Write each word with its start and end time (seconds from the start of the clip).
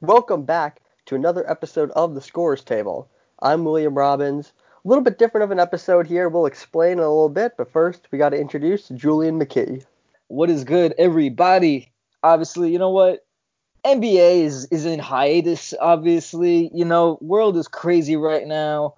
Welcome 0.00 0.44
back 0.44 0.80
to 1.06 1.16
another 1.16 1.50
episode 1.50 1.90
of 1.90 2.14
the 2.14 2.20
Scorer's 2.20 2.62
Table. 2.62 3.10
I'm 3.42 3.64
William 3.64 3.98
Robbins. 3.98 4.52
A 4.84 4.88
little 4.88 5.02
bit 5.02 5.18
different 5.18 5.42
of 5.42 5.50
an 5.50 5.58
episode 5.58 6.06
here. 6.06 6.28
We'll 6.28 6.46
explain 6.46 6.92
in 6.92 6.98
a 7.00 7.08
little 7.08 7.28
bit, 7.28 7.56
but 7.58 7.72
first 7.72 8.06
we 8.12 8.16
got 8.16 8.28
to 8.28 8.38
introduce 8.38 8.86
Julien 8.90 9.40
McKee. 9.40 9.84
What 10.28 10.50
is 10.50 10.62
good, 10.62 10.94
everybody? 10.98 11.90
Obviously, 12.22 12.70
you 12.70 12.78
know 12.78 12.90
what? 12.90 13.26
NBA 13.84 14.42
is 14.42 14.66
is 14.66 14.86
in 14.86 15.00
hiatus. 15.00 15.74
Obviously, 15.80 16.70
you 16.72 16.84
know, 16.84 17.18
world 17.20 17.56
is 17.56 17.66
crazy 17.66 18.14
right 18.14 18.46
now. 18.46 18.94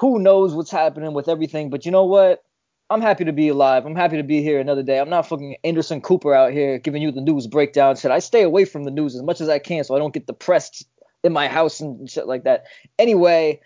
Who 0.00 0.18
knows 0.18 0.54
what's 0.54 0.72
happening 0.72 1.14
with 1.14 1.28
everything? 1.28 1.70
But 1.70 1.86
you 1.86 1.92
know 1.92 2.06
what? 2.06 2.42
I'm 2.92 3.00
happy 3.00 3.24
to 3.24 3.32
be 3.32 3.48
alive. 3.48 3.86
I'm 3.86 3.96
happy 3.96 4.18
to 4.18 4.22
be 4.22 4.42
here 4.42 4.60
another 4.60 4.82
day. 4.82 5.00
I'm 5.00 5.08
not 5.08 5.26
fucking 5.26 5.56
Anderson 5.64 6.02
Cooper 6.02 6.34
out 6.34 6.52
here 6.52 6.78
giving 6.78 7.00
you 7.00 7.10
the 7.10 7.22
news 7.22 7.46
breakdown 7.46 7.96
shit. 7.96 8.10
I 8.10 8.18
stay 8.18 8.42
away 8.42 8.66
from 8.66 8.84
the 8.84 8.90
news 8.90 9.14
as 9.14 9.22
much 9.22 9.40
as 9.40 9.48
I 9.48 9.58
can 9.58 9.82
so 9.82 9.96
I 9.96 9.98
don't 9.98 10.12
get 10.12 10.26
depressed 10.26 10.86
in 11.24 11.32
my 11.32 11.48
house 11.48 11.80
and 11.80 12.10
shit 12.10 12.26
like 12.26 12.44
that. 12.44 12.64
Anyway, 12.98 13.60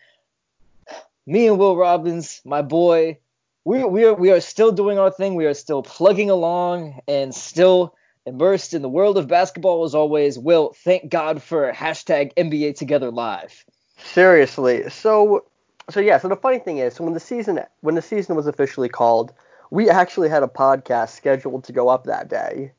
me 1.26 1.48
and 1.48 1.58
Will 1.58 1.76
Robbins, 1.76 2.40
my 2.44 2.62
boy, 2.62 3.18
we 3.64 3.84
we 3.84 4.04
are 4.04 4.14
we 4.14 4.30
are 4.30 4.40
still 4.40 4.70
doing 4.70 4.96
our 4.96 5.10
thing. 5.10 5.34
We 5.34 5.46
are 5.46 5.54
still 5.54 5.82
plugging 5.82 6.30
along 6.30 7.00
and 7.08 7.34
still 7.34 7.96
immersed 8.26 8.74
in 8.74 8.82
the 8.82 8.88
world 8.88 9.18
of 9.18 9.26
basketball 9.26 9.82
as 9.84 9.94
always. 9.94 10.38
Will, 10.38 10.72
thank 10.84 11.10
God 11.10 11.42
for 11.42 11.72
hashtag 11.72 12.32
NBA 12.34 12.76
Together 12.76 13.10
Live. 13.10 13.64
Seriously. 13.98 14.88
So 14.90 15.46
so 15.90 16.00
yeah, 16.00 16.18
so 16.18 16.28
the 16.28 16.36
funny 16.36 16.58
thing 16.58 16.78
is, 16.78 16.94
so 16.94 17.04
when 17.04 17.14
the 17.14 17.20
season 17.20 17.60
when 17.80 17.94
the 17.94 18.02
season 18.02 18.36
was 18.36 18.46
officially 18.46 18.88
called, 18.88 19.32
we 19.70 19.88
actually 19.88 20.28
had 20.28 20.42
a 20.42 20.48
podcast 20.48 21.10
scheduled 21.10 21.64
to 21.64 21.72
go 21.72 21.88
up 21.88 22.04
that 22.04 22.28
day. 22.28 22.72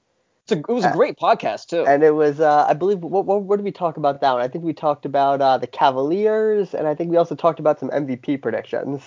A, 0.49 0.55
it 0.57 0.67
was 0.69 0.85
a 0.85 0.91
great 0.91 1.17
podcast 1.17 1.67
too. 1.67 1.85
And 1.85 2.03
it 2.03 2.11
was, 2.11 2.39
uh, 2.39 2.65
I 2.67 2.73
believe, 2.73 2.99
what, 2.99 3.25
what, 3.25 3.43
what, 3.43 3.57
did 3.57 3.65
we 3.65 3.71
talk 3.71 3.97
about 3.97 4.21
that 4.21 4.31
one? 4.31 4.41
I 4.41 4.47
think 4.47 4.63
we 4.63 4.73
talked 4.73 5.05
about 5.05 5.41
uh, 5.41 5.57
the 5.57 5.67
Cavaliers, 5.67 6.73
and 6.73 6.87
I 6.87 6.95
think 6.95 7.11
we 7.11 7.17
also 7.17 7.35
talked 7.35 7.59
about 7.59 7.79
some 7.79 7.89
MVP 7.89 8.41
predictions. 8.41 9.01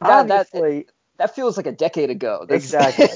That, 0.00 0.30
Obviously, 0.30 0.78
that, 0.78 0.92
that 1.18 1.34
feels 1.34 1.56
like 1.56 1.66
a 1.66 1.72
decade 1.72 2.10
ago. 2.10 2.46
That's... 2.48 2.64
Exactly. 2.72 3.06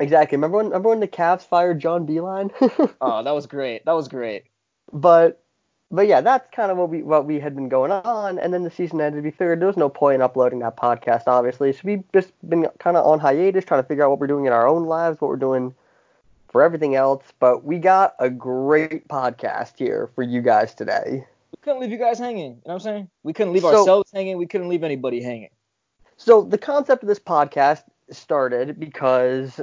exactly. 0.00 0.36
Remember 0.36 0.56
when, 0.56 0.66
remember 0.66 0.88
when 0.88 1.00
the 1.00 1.08
Cavs 1.08 1.42
fired 1.42 1.78
John 1.78 2.06
Beilein? 2.06 2.50
oh, 3.00 3.22
that 3.22 3.30
was 3.30 3.46
great. 3.46 3.84
That 3.84 3.92
was 3.92 4.08
great. 4.08 4.44
But 4.92 5.43
but 5.90 6.06
yeah, 6.06 6.20
that's 6.20 6.48
kind 6.54 6.70
of 6.70 6.78
what 6.78 6.90
we 6.90 7.02
what 7.02 7.26
we 7.26 7.38
had 7.38 7.54
been 7.54 7.68
going 7.68 7.90
on, 7.90 8.38
and 8.38 8.52
then 8.52 8.64
the 8.64 8.70
season 8.70 9.00
ended. 9.00 9.24
We 9.24 9.30
figured 9.30 9.60
there 9.60 9.68
was 9.68 9.76
no 9.76 9.88
point 9.88 10.16
in 10.16 10.22
uploading 10.22 10.58
that 10.60 10.76
podcast, 10.76 11.24
obviously. 11.26 11.72
So 11.72 11.80
we've 11.84 12.04
just 12.12 12.32
been 12.48 12.66
kind 12.78 12.96
of 12.96 13.06
on 13.06 13.20
hiatus, 13.20 13.64
trying 13.64 13.82
to 13.82 13.88
figure 13.88 14.04
out 14.04 14.10
what 14.10 14.18
we're 14.18 14.26
doing 14.26 14.46
in 14.46 14.52
our 14.52 14.66
own 14.66 14.84
lives, 14.84 15.20
what 15.20 15.28
we're 15.28 15.36
doing 15.36 15.74
for 16.48 16.62
everything 16.62 16.94
else. 16.94 17.24
But 17.38 17.64
we 17.64 17.78
got 17.78 18.14
a 18.18 18.30
great 18.30 19.08
podcast 19.08 19.78
here 19.78 20.10
for 20.14 20.22
you 20.22 20.42
guys 20.42 20.74
today. 20.74 21.26
We 21.52 21.58
couldn't 21.62 21.80
leave 21.80 21.92
you 21.92 21.98
guys 21.98 22.18
hanging. 22.18 22.52
You 22.52 22.54
know 22.54 22.60
what 22.64 22.74
I'm 22.74 22.80
saying? 22.80 23.10
We 23.22 23.32
couldn't 23.32 23.52
leave 23.52 23.62
so, 23.62 23.76
ourselves 23.76 24.10
hanging. 24.12 24.38
We 24.38 24.46
couldn't 24.46 24.68
leave 24.68 24.82
anybody 24.82 25.22
hanging. 25.22 25.50
So 26.16 26.42
the 26.42 26.58
concept 26.58 27.02
of 27.02 27.08
this 27.08 27.18
podcast 27.18 27.82
started 28.10 28.78
because 28.78 29.60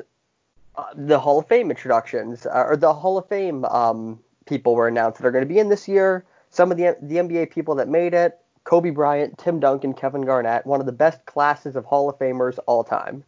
uh, 0.75 0.85
the 0.95 1.19
Hall 1.19 1.39
of 1.39 1.47
Fame 1.47 1.69
introductions, 1.69 2.45
uh, 2.45 2.65
or 2.67 2.77
the 2.77 2.93
Hall 2.93 3.17
of 3.17 3.27
Fame 3.27 3.65
um, 3.65 4.19
people 4.45 4.75
were 4.75 4.87
announced 4.87 5.19
that 5.19 5.27
are 5.27 5.31
going 5.31 5.47
to 5.47 5.53
be 5.53 5.59
in 5.59 5.69
this 5.69 5.87
year. 5.87 6.25
Some 6.49 6.71
of 6.71 6.77
the 6.77 6.97
the 7.01 7.15
NBA 7.15 7.51
people 7.51 7.75
that 7.75 7.87
made 7.87 8.13
it: 8.13 8.39
Kobe 8.63 8.89
Bryant, 8.89 9.37
Tim 9.37 9.59
Duncan, 9.59 9.93
Kevin 9.93 10.21
Garnett, 10.21 10.65
one 10.65 10.79
of 10.79 10.85
the 10.85 10.91
best 10.91 11.25
classes 11.25 11.75
of 11.75 11.85
Hall 11.85 12.09
of 12.09 12.17
Famers 12.17 12.59
all 12.67 12.83
time. 12.83 13.23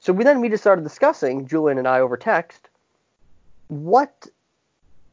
So 0.00 0.12
we 0.12 0.24
then 0.24 0.40
we 0.40 0.48
just 0.48 0.62
started 0.62 0.82
discussing 0.82 1.46
Julien 1.46 1.78
and 1.78 1.88
I 1.88 2.00
over 2.00 2.16
text. 2.16 2.68
What 3.68 4.28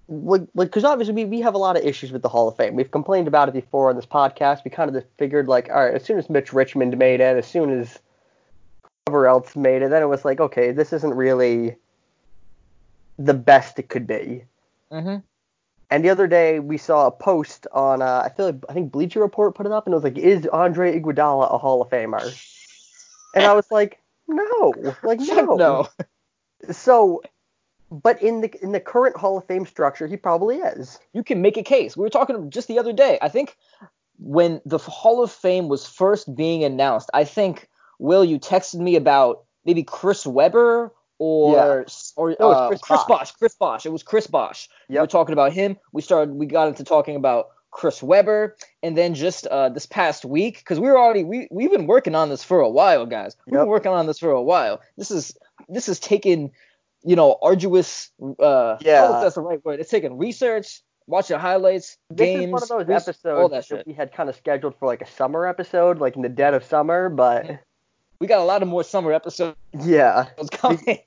like 0.07 0.49
because 0.55 0.83
obviously 0.83 1.13
we, 1.13 1.25
we 1.25 1.41
have 1.41 1.53
a 1.53 1.57
lot 1.57 1.77
of 1.77 1.85
issues 1.85 2.11
with 2.11 2.21
the 2.21 2.29
Hall 2.29 2.47
of 2.47 2.57
Fame. 2.57 2.75
We've 2.75 2.91
complained 2.91 3.27
about 3.27 3.47
it 3.47 3.53
before 3.53 3.89
on 3.89 3.95
this 3.95 4.05
podcast. 4.05 4.63
We 4.65 4.71
kind 4.71 4.89
of 4.89 4.95
just 4.95 5.07
figured 5.17 5.47
like, 5.47 5.69
all 5.69 5.85
right, 5.85 5.93
as 5.93 6.03
soon 6.03 6.17
as 6.17 6.29
Mitch 6.29 6.51
Richmond 6.51 6.97
made 6.97 7.21
it, 7.21 7.37
as 7.37 7.47
soon 7.47 7.79
as 7.79 7.99
whoever 9.07 9.27
else 9.27 9.55
made 9.55 9.81
it, 9.81 9.89
then 9.89 10.03
it 10.03 10.07
was 10.07 10.25
like, 10.25 10.39
okay, 10.39 10.71
this 10.71 10.91
isn't 10.91 11.13
really 11.13 11.75
the 13.17 13.33
best 13.33 13.79
it 13.79 13.89
could 13.89 14.05
be. 14.05 14.43
Mm-hmm. 14.91 15.17
And 15.89 16.05
the 16.05 16.09
other 16.09 16.27
day 16.27 16.59
we 16.59 16.77
saw 16.77 17.07
a 17.07 17.11
post 17.11 17.67
on 17.73 18.01
uh, 18.01 18.23
I 18.25 18.29
feel 18.29 18.47
like 18.47 18.63
I 18.69 18.73
think 18.73 18.91
Bleacher 18.91 19.19
Report 19.19 19.55
put 19.55 19.65
it 19.65 19.71
up 19.71 19.85
and 19.85 19.93
it 19.93 19.95
was 19.95 20.03
like, 20.03 20.17
is 20.17 20.47
Andre 20.47 20.99
Iguodala 20.99 21.53
a 21.53 21.57
Hall 21.57 21.81
of 21.81 21.89
Famer? 21.89 22.21
And 23.35 23.45
I 23.45 23.53
was 23.53 23.69
like, 23.69 23.99
no, 24.27 24.73
like 25.03 25.19
no, 25.19 25.55
no. 25.55 25.87
So, 26.71 27.21
but 27.89 28.21
in 28.21 28.41
the 28.41 28.63
in 28.63 28.71
the 28.71 28.79
current 28.79 29.17
Hall 29.17 29.37
of 29.37 29.45
Fame 29.45 29.65
structure, 29.65 30.07
he 30.07 30.17
probably 30.17 30.57
is. 30.57 30.97
You 31.13 31.23
can 31.23 31.41
make 31.41 31.57
a 31.57 31.63
case. 31.63 31.97
We 31.97 32.03
were 32.03 32.09
talking 32.09 32.49
just 32.49 32.67
the 32.67 32.79
other 32.79 32.93
day. 32.93 33.17
I 33.21 33.29
think 33.29 33.57
when 34.17 34.61
the 34.65 34.77
Hall 34.77 35.23
of 35.23 35.31
Fame 35.31 35.67
was 35.67 35.85
first 35.85 36.33
being 36.35 36.63
announced, 36.63 37.09
I 37.13 37.25
think 37.25 37.67
Will 38.01 38.25
you 38.25 38.39
texted 38.39 38.79
me 38.79 38.95
about 38.95 39.43
maybe 39.63 39.83
Chris 39.83 40.25
Webber 40.25 40.91
or 41.21 41.85
yeah. 41.87 41.93
or 42.15 42.35
no, 42.39 42.51
uh, 42.51 42.67
Chris, 42.69 42.81
Chris. 42.81 43.03
Bosh. 43.07 43.31
Chris 43.33 43.53
Bosh. 43.53 43.85
It 43.85 43.91
was 43.91 44.01
Chris 44.01 44.25
Bosh. 44.25 44.67
Yep. 44.89 44.97
We 44.97 44.99
were 45.01 45.07
talking 45.07 45.33
about 45.33 45.53
him. 45.53 45.77
We 45.93 46.01
started. 46.01 46.33
We 46.33 46.47
got 46.47 46.67
into 46.67 46.83
talking 46.83 47.15
about 47.15 47.49
Chris 47.69 48.01
Webber, 48.01 48.55
and 48.81 48.97
then 48.97 49.13
just 49.13 49.45
uh, 49.45 49.69
this 49.69 49.85
past 49.85 50.25
week, 50.25 50.57
because 50.57 50.79
we 50.79 50.87
were 50.87 50.97
already 50.97 51.23
we 51.23 51.47
we've 51.51 51.69
been 51.69 51.85
working 51.85 52.15
on 52.15 52.29
this 52.29 52.43
for 52.43 52.59
a 52.59 52.69
while, 52.69 53.05
guys. 53.05 53.35
We've 53.45 53.53
yep. 53.53 53.61
been 53.61 53.69
working 53.69 53.91
on 53.91 54.07
this 54.07 54.17
for 54.17 54.31
a 54.31 54.41
while. 54.41 54.81
This 54.97 55.11
is 55.11 55.37
this 55.69 55.87
is 55.87 55.99
taking 55.99 56.53
you 57.03 57.15
know 57.15 57.37
arduous. 57.39 58.09
Uh, 58.19 58.77
yeah, 58.81 59.19
that's 59.21 59.35
the 59.35 59.41
right 59.41 59.63
word. 59.63 59.79
It's 59.79 59.91
taking 59.91 60.17
research. 60.17 60.81
Watching 61.07 61.39
highlights, 61.39 61.97
this 62.09 62.17
games, 62.17 62.45
is 62.45 62.51
one 62.51 62.81
of 62.81 62.87
those 62.87 63.07
episodes 63.07 63.25
all 63.25 63.49
that, 63.49 63.67
that 63.69 63.87
we 63.87 63.91
had 63.91 64.13
kind 64.13 64.29
of 64.29 64.35
scheduled 64.35 64.75
for 64.79 64.85
like 64.85 65.01
a 65.01 65.07
summer 65.07 65.45
episode, 65.45 65.99
like 65.99 66.15
in 66.15 66.21
the 66.21 66.29
dead 66.29 66.53
of 66.53 66.63
summer, 66.63 67.09
but 67.09 67.43
mm-hmm 67.43 67.55
we 68.21 68.27
got 68.27 68.39
a 68.39 68.43
lot 68.43 68.61
of 68.61 68.67
more 68.67 68.83
summer 68.83 69.11
episodes. 69.11 69.57
Yeah. 69.83 70.27
Coming. 70.51 70.99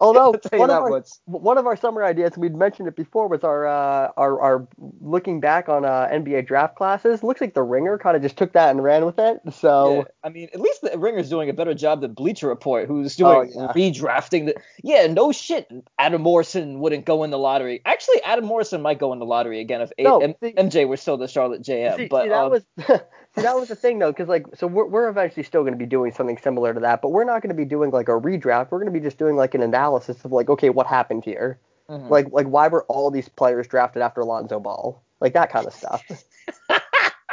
Although 0.00 0.32
one 0.50 0.68
of, 0.68 0.82
our, 0.82 1.04
one 1.26 1.58
of 1.58 1.66
our 1.66 1.76
summer 1.76 2.02
ideas, 2.02 2.36
we'd 2.36 2.56
mentioned 2.56 2.88
it 2.88 2.96
before, 2.96 3.28
was 3.28 3.44
our 3.44 3.68
uh, 3.68 4.10
our, 4.16 4.40
our 4.40 4.68
looking 5.00 5.38
back 5.38 5.68
on 5.68 5.84
uh, 5.84 6.08
NBA 6.10 6.48
draft 6.48 6.74
classes. 6.74 7.22
Looks 7.22 7.40
like 7.40 7.54
the 7.54 7.62
Ringer 7.62 7.98
kind 7.98 8.16
of 8.16 8.22
just 8.22 8.36
took 8.36 8.52
that 8.54 8.70
and 8.70 8.82
ran 8.82 9.06
with 9.06 9.20
it. 9.20 9.38
So 9.52 9.98
yeah. 9.98 10.04
I 10.24 10.28
mean, 10.30 10.48
at 10.52 10.60
least 10.60 10.82
the 10.82 10.98
Ringer's 10.98 11.30
doing 11.30 11.48
a 11.48 11.52
better 11.52 11.72
job 11.72 12.00
than 12.00 12.14
Bleacher 12.14 12.48
Report, 12.48 12.88
who's 12.88 13.14
doing 13.14 13.52
oh, 13.54 13.62
yeah. 13.62 13.72
redrafting. 13.72 14.46
The, 14.46 14.56
yeah, 14.82 15.06
no 15.06 15.30
shit. 15.30 15.70
Adam 16.00 16.20
Morrison 16.20 16.80
wouldn't 16.80 17.04
go 17.04 17.22
in 17.22 17.30
the 17.30 17.38
lottery. 17.38 17.80
Actually, 17.84 18.20
Adam 18.24 18.44
Morrison 18.44 18.82
might 18.82 18.98
go 18.98 19.12
in 19.12 19.20
the 19.20 19.24
lottery 19.24 19.60
again 19.60 19.82
if 19.82 19.92
no, 20.00 20.18
M- 20.18 20.34
see, 20.42 20.52
MJ 20.54 20.88
were 20.88 20.96
still 20.96 21.16
the 21.16 21.28
Charlotte 21.28 21.62
JM. 21.62 21.96
See, 21.96 22.08
but 22.08 22.24
see, 22.24 22.28
that 22.30 22.44
um, 22.44 22.50
was 22.50 22.64
that 23.36 23.54
was 23.54 23.68
the 23.68 23.76
thing 23.76 23.98
though, 23.98 24.12
because 24.12 24.28
like, 24.28 24.46
so 24.54 24.66
we're, 24.66 24.86
we're 24.86 25.08
eventually 25.08 25.42
still 25.42 25.62
going 25.62 25.72
to 25.72 25.78
be 25.78 25.86
doing 25.86 26.12
something 26.12 26.38
similar 26.38 26.74
to 26.74 26.80
that, 26.80 27.02
but 27.02 27.10
we're 27.10 27.24
not 27.24 27.42
going 27.42 27.50
to 27.50 27.54
be 27.54 27.64
doing 27.64 27.90
like 27.90 28.08
a 28.08 28.12
redraft. 28.12 28.70
We're 28.70 28.78
going 28.78 28.92
to 28.92 28.98
be 28.98 29.04
just 29.04 29.18
doing 29.18 29.36
like 29.36 29.54
an 29.54 29.62
analysis 29.62 30.24
of 30.24 30.32
like, 30.32 30.48
okay, 30.48 30.70
what 30.70 30.86
happened 30.86 31.24
here? 31.24 31.58
Mm-hmm. 31.88 32.08
Like, 32.08 32.28
like 32.32 32.46
why 32.46 32.68
were 32.68 32.84
all 32.84 33.10
these 33.10 33.28
players 33.28 33.66
drafted 33.66 34.02
after 34.02 34.24
Lonzo 34.24 34.58
Ball? 34.58 35.00
Like 35.20 35.34
that 35.34 35.50
kind 35.50 35.66
of 35.66 35.72
stuff. 35.72 36.02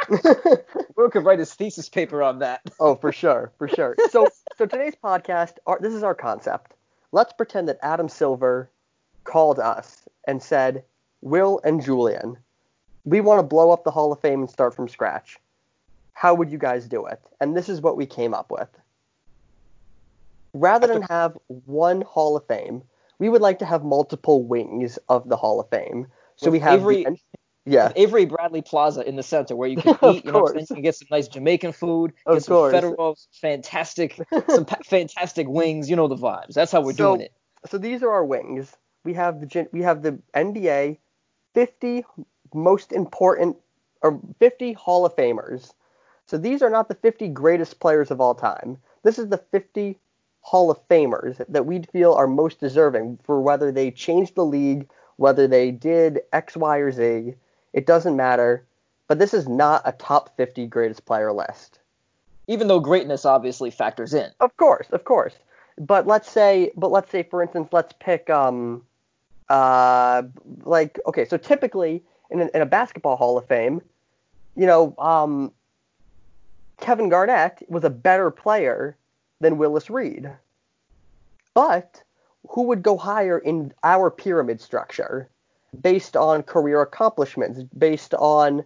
Will 0.96 1.10
could 1.10 1.24
write 1.24 1.38
his 1.38 1.54
thesis 1.54 1.88
paper 1.88 2.22
on 2.22 2.38
that. 2.40 2.60
oh, 2.80 2.94
for 2.94 3.12
sure, 3.12 3.52
for 3.58 3.68
sure. 3.68 3.96
So, 4.10 4.28
so 4.56 4.66
today's 4.66 4.94
podcast, 5.02 5.54
our, 5.66 5.78
this 5.80 5.94
is 5.94 6.02
our 6.02 6.14
concept. 6.14 6.74
Let's 7.12 7.32
pretend 7.32 7.68
that 7.68 7.78
Adam 7.82 8.08
Silver 8.08 8.70
called 9.24 9.58
us 9.58 10.02
and 10.26 10.42
said, 10.42 10.84
"Will 11.20 11.60
and 11.64 11.82
Julien, 11.82 12.36
we 13.04 13.20
want 13.20 13.38
to 13.38 13.42
blow 13.42 13.70
up 13.70 13.84
the 13.84 13.90
Hall 13.90 14.12
of 14.12 14.20
Fame 14.20 14.40
and 14.40 14.50
start 14.50 14.74
from 14.74 14.88
scratch." 14.88 15.38
How 16.14 16.34
would 16.34 16.50
you 16.50 16.58
guys 16.58 16.88
do 16.88 17.04
it? 17.06 17.20
And 17.40 17.56
this 17.56 17.68
is 17.68 17.80
what 17.80 17.96
we 17.96 18.06
came 18.06 18.32
up 18.32 18.50
with. 18.50 18.68
Rather 20.54 20.86
than 20.86 21.02
have 21.02 21.36
one 21.48 22.00
Hall 22.02 22.36
of 22.36 22.46
Fame, 22.46 22.82
we 23.18 23.28
would 23.28 23.42
like 23.42 23.58
to 23.58 23.66
have 23.66 23.84
multiple 23.84 24.44
wings 24.44 24.98
of 25.08 25.28
the 25.28 25.36
Hall 25.36 25.60
of 25.60 25.68
Fame. 25.68 26.06
So 26.36 26.46
With 26.46 26.52
we 26.52 26.58
have 26.60 26.80
Avery, 26.80 27.04
the, 27.04 27.16
yeah, 27.66 27.92
Avery 27.96 28.24
Bradley 28.24 28.62
Plaza 28.62 29.06
in 29.06 29.16
the 29.16 29.22
center 29.22 29.56
where 29.56 29.68
you 29.68 29.76
can 29.76 29.98
eat. 30.14 30.24
you 30.24 30.30
know, 30.32 30.48
you 30.54 30.66
can 30.66 30.82
get 30.82 30.94
some 30.94 31.08
nice 31.10 31.26
Jamaican 31.26 31.72
food, 31.72 32.12
of 32.26 32.36
get 32.36 32.44
some 32.44 32.54
course. 32.54 32.72
federal, 32.72 33.18
fantastic, 33.40 34.20
some 34.48 34.64
pa- 34.64 34.78
fantastic 34.84 35.48
wings. 35.48 35.90
You 35.90 35.96
know 35.96 36.06
the 36.06 36.16
vibes. 36.16 36.54
That's 36.54 36.70
how 36.70 36.80
we're 36.80 36.92
so, 36.92 37.16
doing 37.16 37.22
it. 37.22 37.32
So 37.66 37.78
these 37.78 38.02
are 38.04 38.10
our 38.10 38.24
wings. 38.24 38.76
We 39.02 39.14
have 39.14 39.40
the 39.40 39.68
we 39.72 39.82
have 39.82 40.02
the 40.02 40.20
NBA 40.34 40.98
50 41.54 42.04
most 42.54 42.92
important 42.92 43.56
or 44.02 44.20
50 44.38 44.74
Hall 44.74 45.04
of 45.04 45.16
Famers 45.16 45.72
so 46.26 46.38
these 46.38 46.62
are 46.62 46.70
not 46.70 46.88
the 46.88 46.94
50 46.94 47.28
greatest 47.28 47.80
players 47.80 48.10
of 48.10 48.20
all 48.20 48.34
time. 48.34 48.78
This 49.02 49.18
is 49.18 49.28
the 49.28 49.38
50 49.38 49.98
Hall 50.40 50.70
of 50.70 50.88
Famers 50.88 51.44
that 51.48 51.66
we 51.66 51.82
feel 51.92 52.12
are 52.14 52.26
most 52.26 52.60
deserving 52.60 53.18
for 53.24 53.40
whether 53.40 53.72
they 53.72 53.90
changed 53.90 54.34
the 54.34 54.44
league, 54.44 54.88
whether 55.16 55.46
they 55.46 55.70
did 55.70 56.20
X, 56.32 56.56
Y, 56.56 56.78
or 56.78 56.92
Z. 56.92 57.34
It 57.72 57.86
doesn't 57.86 58.16
matter. 58.16 58.64
But 59.08 59.18
this 59.18 59.34
is 59.34 59.48
not 59.48 59.82
a 59.84 59.92
top 59.92 60.36
50 60.36 60.66
greatest 60.66 61.04
player 61.04 61.32
list. 61.32 61.78
Even 62.46 62.68
though 62.68 62.80
greatness 62.80 63.24
obviously 63.24 63.70
factors 63.70 64.14
in. 64.14 64.30
Of 64.40 64.56
course, 64.56 64.86
of 64.90 65.04
course. 65.04 65.34
But 65.78 66.06
let's 66.06 66.30
say, 66.30 66.70
but 66.76 66.90
let's 66.90 67.10
say, 67.10 67.22
for 67.22 67.42
instance, 67.42 67.68
let's 67.72 67.92
pick 67.98 68.30
um, 68.30 68.82
Uh, 69.48 70.22
like 70.64 70.98
okay, 71.06 71.26
so 71.26 71.36
typically 71.36 72.02
in 72.30 72.40
a, 72.40 72.50
in 72.54 72.62
a 72.62 72.66
basketball 72.66 73.16
Hall 73.16 73.36
of 73.36 73.46
Fame, 73.46 73.82
you 74.56 74.66
know, 74.66 74.94
um, 74.98 75.52
Kevin 76.84 77.08
Garnett 77.08 77.62
was 77.66 77.82
a 77.82 77.88
better 77.88 78.30
player 78.30 78.94
than 79.40 79.56
Willis 79.56 79.88
Reed. 79.88 80.30
But 81.54 82.02
who 82.50 82.64
would 82.64 82.82
go 82.82 82.98
higher 82.98 83.38
in 83.38 83.72
our 83.82 84.10
pyramid 84.10 84.60
structure 84.60 85.30
based 85.80 86.14
on 86.14 86.42
career 86.42 86.82
accomplishments, 86.82 87.62
based 87.78 88.12
on 88.12 88.64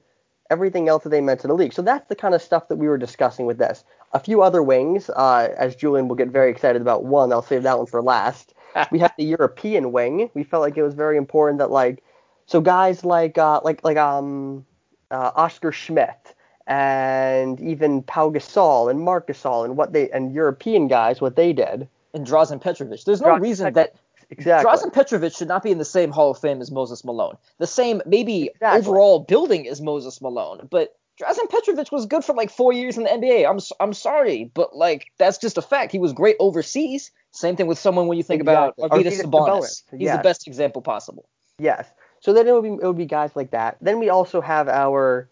everything 0.51 0.89
else 0.89 1.05
that 1.05 1.11
they 1.11 1.21
meant 1.21 1.39
to 1.43 1.47
the 1.47 1.55
league? 1.55 1.73
So 1.73 1.81
that's 1.81 2.09
the 2.09 2.17
kind 2.17 2.35
of 2.35 2.43
stuff 2.43 2.67
that 2.67 2.77
we 2.77 2.89
were 2.89 2.99
discussing 2.99 3.47
with 3.47 3.59
this. 3.59 3.85
A 4.13 4.19
few 4.19 4.43
other 4.43 4.65
wings, 4.65 5.09
uh, 5.11 5.55
as 5.57 5.77
Julien 5.77 6.09
will 6.09 6.17
get 6.17 6.31
very 6.31 6.51
excited 6.51 6.83
about 6.83 7.05
one, 7.05 7.33
I'll 7.33 7.41
save 7.41 7.63
that 7.63 7.79
one 7.79 7.87
for 7.87 8.03
last. 8.03 8.53
we 8.91 8.99
have 8.99 9.13
the 9.17 9.27
European 9.27 9.93
wing. 9.93 10.29
We 10.35 10.43
felt 10.43 10.63
like 10.63 10.77
it 10.77 10.83
was 10.83 10.95
very 10.95 11.19
important 11.19 11.61
that 11.61 11.71
like 11.71 12.03
so 12.47 12.61
guys 12.61 13.05
like 13.05 13.39
uh, 13.39 13.61
like 13.63 13.85
like 13.85 13.97
um 13.97 14.67
uh, 15.13 15.31
Oscar 15.37 15.71
Schmidt 15.71 16.35
and 16.69 17.59
even 17.61 18.03
Pau 18.03 18.31
Gasol 18.31 18.91
and 18.91 19.01
Marc 19.01 19.27
Gasol 19.27 19.65
and 19.65 19.77
what 19.77 19.93
they 19.93 20.11
and 20.11 20.33
European 20.33 20.87
guys 20.87 21.21
what 21.21 21.35
they 21.35 21.53
did. 21.53 21.89
And 22.15 22.27
Drazen 22.27 22.61
Petrovic. 22.61 23.05
There's 23.05 23.21
no 23.21 23.29
Drazen 23.29 23.41
reason 23.41 23.65
Pet- 23.67 23.75
that 23.75 23.95
Exactly. 24.31 24.71
Drazen 24.71 24.93
Petrovic 24.93 25.35
should 25.35 25.49
not 25.49 25.63
be 25.63 25.71
in 25.71 25.79
the 25.79 25.87
same 25.87 26.11
Hall 26.11 26.31
of 26.31 26.39
Fame 26.39 26.61
as 26.61 26.71
Moses 26.71 27.03
Malone. 27.03 27.37
The 27.57 27.67
same 27.67 28.03
maybe 28.05 28.51
Exactly. 28.55 28.79
overall 28.81 29.21
building 29.21 29.67
as 29.67 29.81
Moses 29.81 30.21
Malone, 30.21 30.69
but 30.71 30.95
Drazen 31.19 31.49
Petrovic 31.51 31.91
was 31.91 32.05
good 32.05 32.23
for 32.23 32.35
like 32.35 32.51
four 32.51 32.73
years 32.73 32.99
in 32.99 33.05
the 33.05 33.09
NBA. 33.11 33.49
I'm 33.49 33.59
I'm 33.81 33.95
sorry, 33.95 34.51
but 34.53 34.77
like 34.77 35.07
that's 35.19 35.39
just 35.39 35.57
a 35.57 35.63
fact. 35.63 35.91
He 35.93 35.99
was 35.99 36.13
great 36.13 36.37
overseas. 36.39 37.11
Same 37.31 37.57
thing 37.57 37.67
with 37.67 37.79
someone 37.79 38.07
when 38.07 38.19
you 38.19 38.23
think 38.23 38.43
Exactly. 38.43 38.85
about 38.85 38.93
Arvydas 38.99 39.21
Sabonis. 39.23 39.25
Sabonis, 39.25 39.83
He's 39.93 40.01
yes. 40.03 40.17
the 40.19 40.23
best 40.23 40.47
example 40.47 40.83
possible. 40.83 41.27
Yes. 41.59 41.87
So 42.21 42.33
then 42.35 42.47
it 42.47 42.53
would 42.53 42.63
be 42.63 42.69
it 42.69 42.87
would 42.87 42.97
be 42.99 43.07
guys 43.07 43.31
like 43.35 43.53
that. 43.53 43.79
Then 43.81 43.99
we 43.99 44.11
also 44.11 44.41
have 44.43 44.69
our 44.69 45.29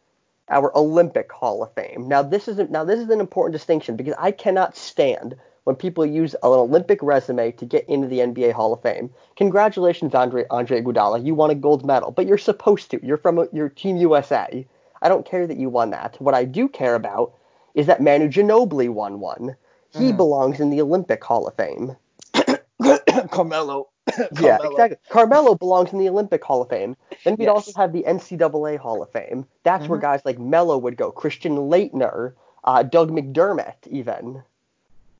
our 0.48 0.76
Olympic 0.76 1.30
Hall 1.32 1.62
of 1.62 1.72
Fame. 1.74 2.08
Now 2.08 2.22
this 2.22 2.48
is 2.48 2.58
now 2.70 2.84
this 2.84 3.00
is 3.00 3.10
an 3.10 3.20
important 3.20 3.52
distinction 3.52 3.96
because 3.96 4.14
I 4.18 4.30
cannot 4.30 4.76
stand 4.76 5.36
when 5.64 5.74
people 5.76 6.06
use 6.06 6.34
an 6.34 6.40
Olympic 6.42 7.02
resume 7.02 7.50
to 7.52 7.64
get 7.64 7.88
into 7.88 8.06
the 8.06 8.20
NBA 8.20 8.52
Hall 8.52 8.72
of 8.72 8.82
Fame. 8.82 9.10
Congratulations, 9.36 10.14
Andre 10.14 10.44
Andre 10.50 10.80
Iguodala, 10.82 11.24
you 11.24 11.34
won 11.34 11.50
a 11.50 11.54
gold 11.56 11.84
medal, 11.84 12.12
but 12.12 12.26
you're 12.26 12.38
supposed 12.38 12.90
to. 12.92 13.04
You're 13.04 13.16
from 13.16 13.48
your 13.52 13.68
Team 13.68 13.96
USA. 13.96 14.66
I 15.02 15.08
don't 15.08 15.26
care 15.26 15.46
that 15.46 15.56
you 15.56 15.68
won 15.68 15.90
that. 15.90 16.16
What 16.20 16.34
I 16.34 16.44
do 16.44 16.68
care 16.68 16.94
about 16.94 17.34
is 17.74 17.86
that 17.86 18.00
Manu 18.00 18.28
Ginobili 18.28 18.88
won 18.88 19.20
one. 19.20 19.56
He 19.90 20.12
Mhm. 20.12 20.16
belongs 20.16 20.60
in 20.60 20.70
the 20.70 20.80
Olympic 20.80 21.22
Hall 21.24 21.46
of 21.46 21.54
Fame. 21.54 21.96
Carmelo. 23.30 23.88
Yeah, 24.40 24.58
exactly. 24.62 24.98
Carmelo 25.08 25.54
belongs 25.54 25.92
in 25.92 25.98
the 25.98 26.08
Olympic 26.08 26.42
Hall 26.44 26.62
of 26.62 26.68
Fame. 26.68 26.96
Then 27.24 27.36
we'd 27.38 27.46
Yes. 27.46 27.54
also 27.54 27.72
have 27.80 27.92
the 27.92 28.04
NCAA 28.04 28.76
Hall 28.78 29.02
of 29.02 29.10
Fame. 29.10 29.46
That's 29.64 29.88
where 29.88 29.98
Mhm. 29.98 30.02
guys 30.02 30.22
like 30.24 30.38
Melo 30.38 30.78
would 30.78 30.96
go, 30.96 31.10
Christian 31.10 31.56
Laettner, 31.56 32.34
uh, 32.64 32.82
Doug 32.82 33.10
McDermott, 33.10 33.86
even, 33.88 34.42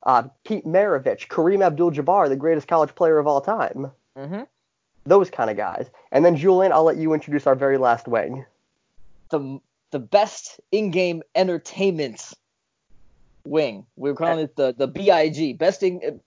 uh, 0.03 0.23
Pete 0.45 0.65
Maravich, 0.65 1.27
Kareem 1.27 1.65
Abdul-Jabbar, 1.65 2.29
the 2.29 2.35
greatest 2.35 2.67
college 2.67 2.95
player 2.95 3.17
of 3.17 3.27
all 3.27 3.41
time. 3.41 3.91
hmm 4.15 4.41
Those 5.05 5.29
kind 5.29 5.49
of 5.49 5.57
guys. 5.57 5.89
And 6.11 6.23
then 6.25 6.35
Julien, 6.35 6.71
I'll 6.71 6.83
let 6.83 6.97
you 6.97 7.13
introduce 7.13 7.47
our 7.47 7.55
very 7.55 7.77
last 7.77 8.07
wing. 8.07 8.45
The 9.29 9.59
the 9.91 9.99
best 9.99 10.59
in-game 10.71 11.23
entertainment 11.35 12.33
wing. 13.45 13.85
We're 13.95 14.15
calling 14.15 14.39
it 14.39 14.55
the 14.57 14.73
the 14.77 14.87
BIG, 14.87 15.57
best 15.57 15.81
in 15.83 16.19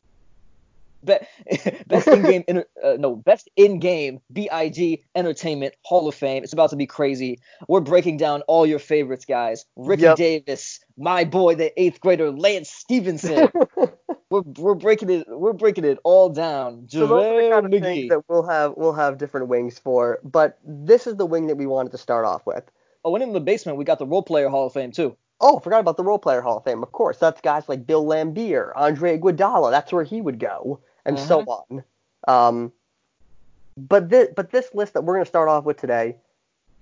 be, 1.04 1.14
best 1.86 2.08
in-game 2.12 2.44
inter, 2.48 2.64
uh, 2.84 2.96
no 2.98 3.16
best 3.16 3.48
in-game 3.56 4.20
BIG 4.32 5.04
Entertainment 5.14 5.74
Hall 5.84 6.08
of 6.08 6.14
Fame. 6.14 6.42
It's 6.42 6.52
about 6.52 6.70
to 6.70 6.76
be 6.76 6.86
crazy. 6.86 7.40
We're 7.68 7.80
breaking 7.80 8.16
down 8.18 8.42
all 8.42 8.66
your 8.66 8.78
favorites, 8.78 9.24
guys. 9.24 9.64
Ricky 9.76 10.02
Yep. 10.02 10.16
Davis, 10.16 10.80
my 10.98 11.24
boy, 11.24 11.54
the 11.54 11.78
eighth 11.80 12.00
grader 12.00 12.30
Lance 12.30 12.70
Stephenson. 12.70 13.48
we're 14.30 14.42
we're 14.58 14.74
breaking 14.74 15.10
it 15.10 15.26
we're 15.28 15.52
breaking 15.52 15.84
it 15.84 15.98
all 16.04 16.28
down. 16.28 16.86
So 16.88 17.06
those 17.06 17.26
are 17.26 17.36
the 17.36 17.42
kind 17.42 17.66
of 17.66 17.72
McGee. 17.72 17.80
things 17.80 18.08
that 18.08 18.22
we'll 18.28 18.46
have 18.46 18.74
we'll 18.76 18.92
have 18.92 19.18
different 19.18 19.48
wings 19.48 19.78
for, 19.78 20.18
but 20.24 20.58
this 20.64 21.06
is 21.06 21.16
the 21.16 21.26
wing 21.26 21.46
that 21.48 21.56
we 21.56 21.66
wanted 21.66 21.92
to 21.92 21.98
start 21.98 22.24
off 22.24 22.46
with. 22.46 22.64
oh, 23.04 23.14
and 23.14 23.22
in 23.24 23.32
the 23.32 23.40
basement 23.40 23.78
we 23.78 23.84
got 23.84 23.98
the 23.98 24.06
Role 24.06 24.22
Player 24.22 24.48
Hall 24.48 24.66
of 24.66 24.72
Fame 24.72 24.92
too. 24.92 25.16
Oh, 25.40 25.58
forgot 25.58 25.80
about 25.80 25.96
the 25.96 26.04
Role 26.04 26.18
Player 26.18 26.42
Hall 26.42 26.58
of 26.58 26.64
Fame. 26.64 26.82
Of 26.82 26.92
course, 26.92 27.16
that's 27.18 27.40
guys 27.40 27.68
like 27.68 27.86
Bill 27.86 28.04
Laimbeer, 28.04 28.72
Andre 28.76 29.18
Iguodala. 29.18 29.70
That's 29.70 29.92
where 29.92 30.04
he 30.04 30.20
would 30.20 30.38
go, 30.38 30.80
and 31.04 31.18
so 31.18 31.40
on. 31.42 31.84
Um, 32.28 32.72
but 33.76 34.10
this 34.10 34.28
but 34.36 34.50
this 34.50 34.74
list 34.74 34.94
that 34.94 35.02
we're 35.02 35.14
going 35.14 35.24
to 35.24 35.28
start 35.28 35.48
off 35.48 35.64
with 35.64 35.78
today 35.78 36.16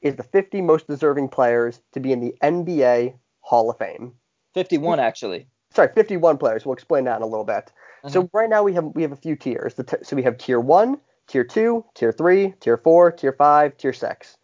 is 0.03 0.17
the 0.17 0.23
50 0.23 0.61
most 0.61 0.87
deserving 0.87 1.29
players 1.29 1.81
to 1.93 2.01
be 2.01 2.13
in 2.13 2.21
the 2.21 2.35
NBA 2.43 3.15
Hall 3.41 3.71
of 3.71 3.79
Fame. 3.79 4.13
51 4.55 5.01
actually. 5.01 5.47
Sorry, 5.71 5.89
51 5.95 6.39
players. 6.39 6.65
We'll 6.65 6.73
explain 6.73 7.05
that 7.05 7.17
in 7.17 7.23
a 7.23 7.27
little 7.27 7.45
bit. 7.45 7.73
So 8.07 8.31
right 8.33 8.49
now 8.49 8.63
we 8.63 8.73
have 8.75 8.85
we 8.95 9.03
have 9.03 9.13
a 9.13 9.17
few 9.17 9.37
tiers. 9.37 9.75
The 9.75 9.85
t- 9.85 9.97
so 10.03 10.17
we 10.17 10.23
have 10.23 10.39
tier 10.39 10.61
one, 10.61 10.99
tier 11.27 11.45
two, 11.45 11.85
tier 11.95 12.13
three, 12.13 12.55
tier 12.61 12.77
four, 12.77 13.11
tier 13.13 13.33
five, 13.33 13.77
tier 13.77 13.93
six. 13.93 14.39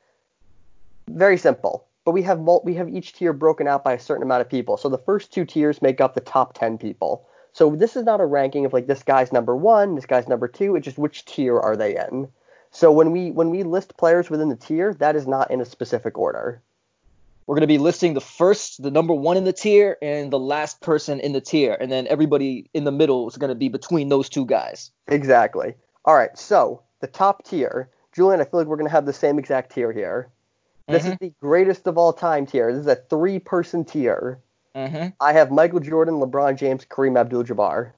Very 1.08 1.38
simple. 1.38 1.86
But 2.04 2.12
we 2.12 2.22
have 2.22 2.40
mul- 2.40 2.62
we 2.64 2.74
have 2.74 2.88
each 2.88 3.14
tier 3.14 3.32
broken 3.32 3.66
out 3.66 3.84
by 3.84 3.94
a 3.94 3.98
certain 3.98 4.22
amount 4.22 4.42
of 4.42 4.48
people. 4.50 4.76
So 4.76 4.88
the 4.88 4.98
first 4.98 5.32
two 5.32 5.44
tiers 5.44 5.80
make 5.80 6.00
up 6.00 6.14
the 6.14 6.20
top 6.20 6.54
10 6.54 6.78
people. 6.78 7.26
So 7.54 7.74
this 7.74 7.96
is 7.96 8.04
not 8.04 8.20
a 8.20 8.26
ranking 8.26 8.66
of 8.66 8.72
like 8.72 8.88
this 8.88 9.02
guy's 9.02 9.32
number 9.32 9.56
one, 9.56 9.94
this 9.94 10.06
guy's 10.06 10.28
number 10.28 10.48
two. 10.48 10.74
It's 10.76 10.84
just 10.84 10.98
which 10.98 11.24
tier 11.24 11.58
are 11.58 11.76
they 11.76 11.96
in. 11.96 12.28
So 12.72 12.90
when 12.90 13.12
we 13.12 13.30
when 13.30 13.50
we 13.50 13.62
list 13.62 13.96
players 13.96 14.28
within 14.28 14.48
the 14.48 14.56
tier, 14.56 14.92
that 14.94 15.14
is 15.14 15.26
not 15.26 15.50
in 15.52 15.60
a 15.60 15.64
specific 15.64 16.18
order. 16.18 16.60
We're 17.46 17.54
going 17.54 17.60
to 17.60 17.66
be 17.66 17.78
listing 17.78 18.14
the 18.14 18.20
first, 18.20 18.82
the 18.82 18.90
number 18.90 19.14
one 19.14 19.36
in 19.36 19.44
the 19.44 19.52
tier, 19.52 19.98
and 20.02 20.32
the 20.32 20.38
last 20.38 20.80
person 20.80 21.20
in 21.20 21.32
the 21.32 21.42
tier. 21.42 21.76
And 21.78 21.92
then 21.92 22.06
everybody 22.08 22.70
in 22.72 22.84
the 22.84 22.90
middle 22.90 23.28
is 23.28 23.36
going 23.36 23.50
to 23.50 23.54
be 23.54 23.68
between 23.68 24.08
those 24.08 24.30
two 24.30 24.46
guys. 24.46 24.90
Exactly. 25.08 25.74
All 26.06 26.16
right. 26.16 26.36
So 26.36 26.82
the 27.00 27.06
top 27.06 27.44
tier, 27.44 27.88
Julien. 28.12 28.40
I 28.40 28.44
feel 28.44 28.60
like 28.60 28.66
we're 28.66 28.76
gonna 28.76 28.90
have 28.90 29.06
the 29.06 29.12
same 29.12 29.38
exact 29.38 29.72
tier 29.72 29.92
here. 29.92 30.28
This 30.88 31.04
is 31.04 31.12
mm-hmm. 31.12 31.24
the 31.24 31.32
greatest 31.40 31.86
of 31.86 31.96
all 31.96 32.12
time 32.12 32.46
tier. 32.46 32.72
This 32.72 32.80
is 32.80 32.86
a 32.86 32.96
three-person 32.96 33.84
tier. 33.84 34.40
Mm-hmm. 34.76 35.08
I 35.20 35.32
have 35.32 35.50
Michael 35.50 35.80
Jordan, 35.80 36.14
LeBron 36.14 36.58
James, 36.58 36.84
Kareem 36.84 37.18
Abdul-Jabbar. 37.18 37.92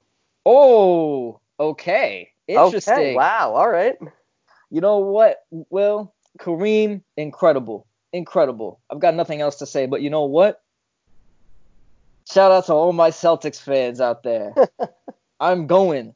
Oh, 0.45 1.39
okay. 1.59 2.29
Interesting. 2.47 2.93
Okay. 2.93 3.15
Wow. 3.15 3.53
All 3.55 3.69
right. 3.69 3.95
You 4.69 4.81
know 4.81 4.99
what? 4.99 5.45
Well, 5.51 6.13
Kareem, 6.39 7.01
incredible. 7.15 7.87
Incredible. 8.13 8.79
I've 8.89 8.99
got 8.99 9.15
nothing 9.15 9.41
else 9.41 9.57
to 9.57 9.65
say, 9.65 9.85
but 9.85 10.01
you 10.01 10.09
know 10.09 10.25
what? 10.25 10.61
Shout 12.31 12.51
out 12.51 12.65
to 12.67 12.73
all 12.73 12.93
my 12.93 13.09
Celtics 13.09 13.59
fans 13.59 14.01
out 14.01 14.23
there. 14.23 14.53
I'm 15.39 15.67
going 15.67 16.13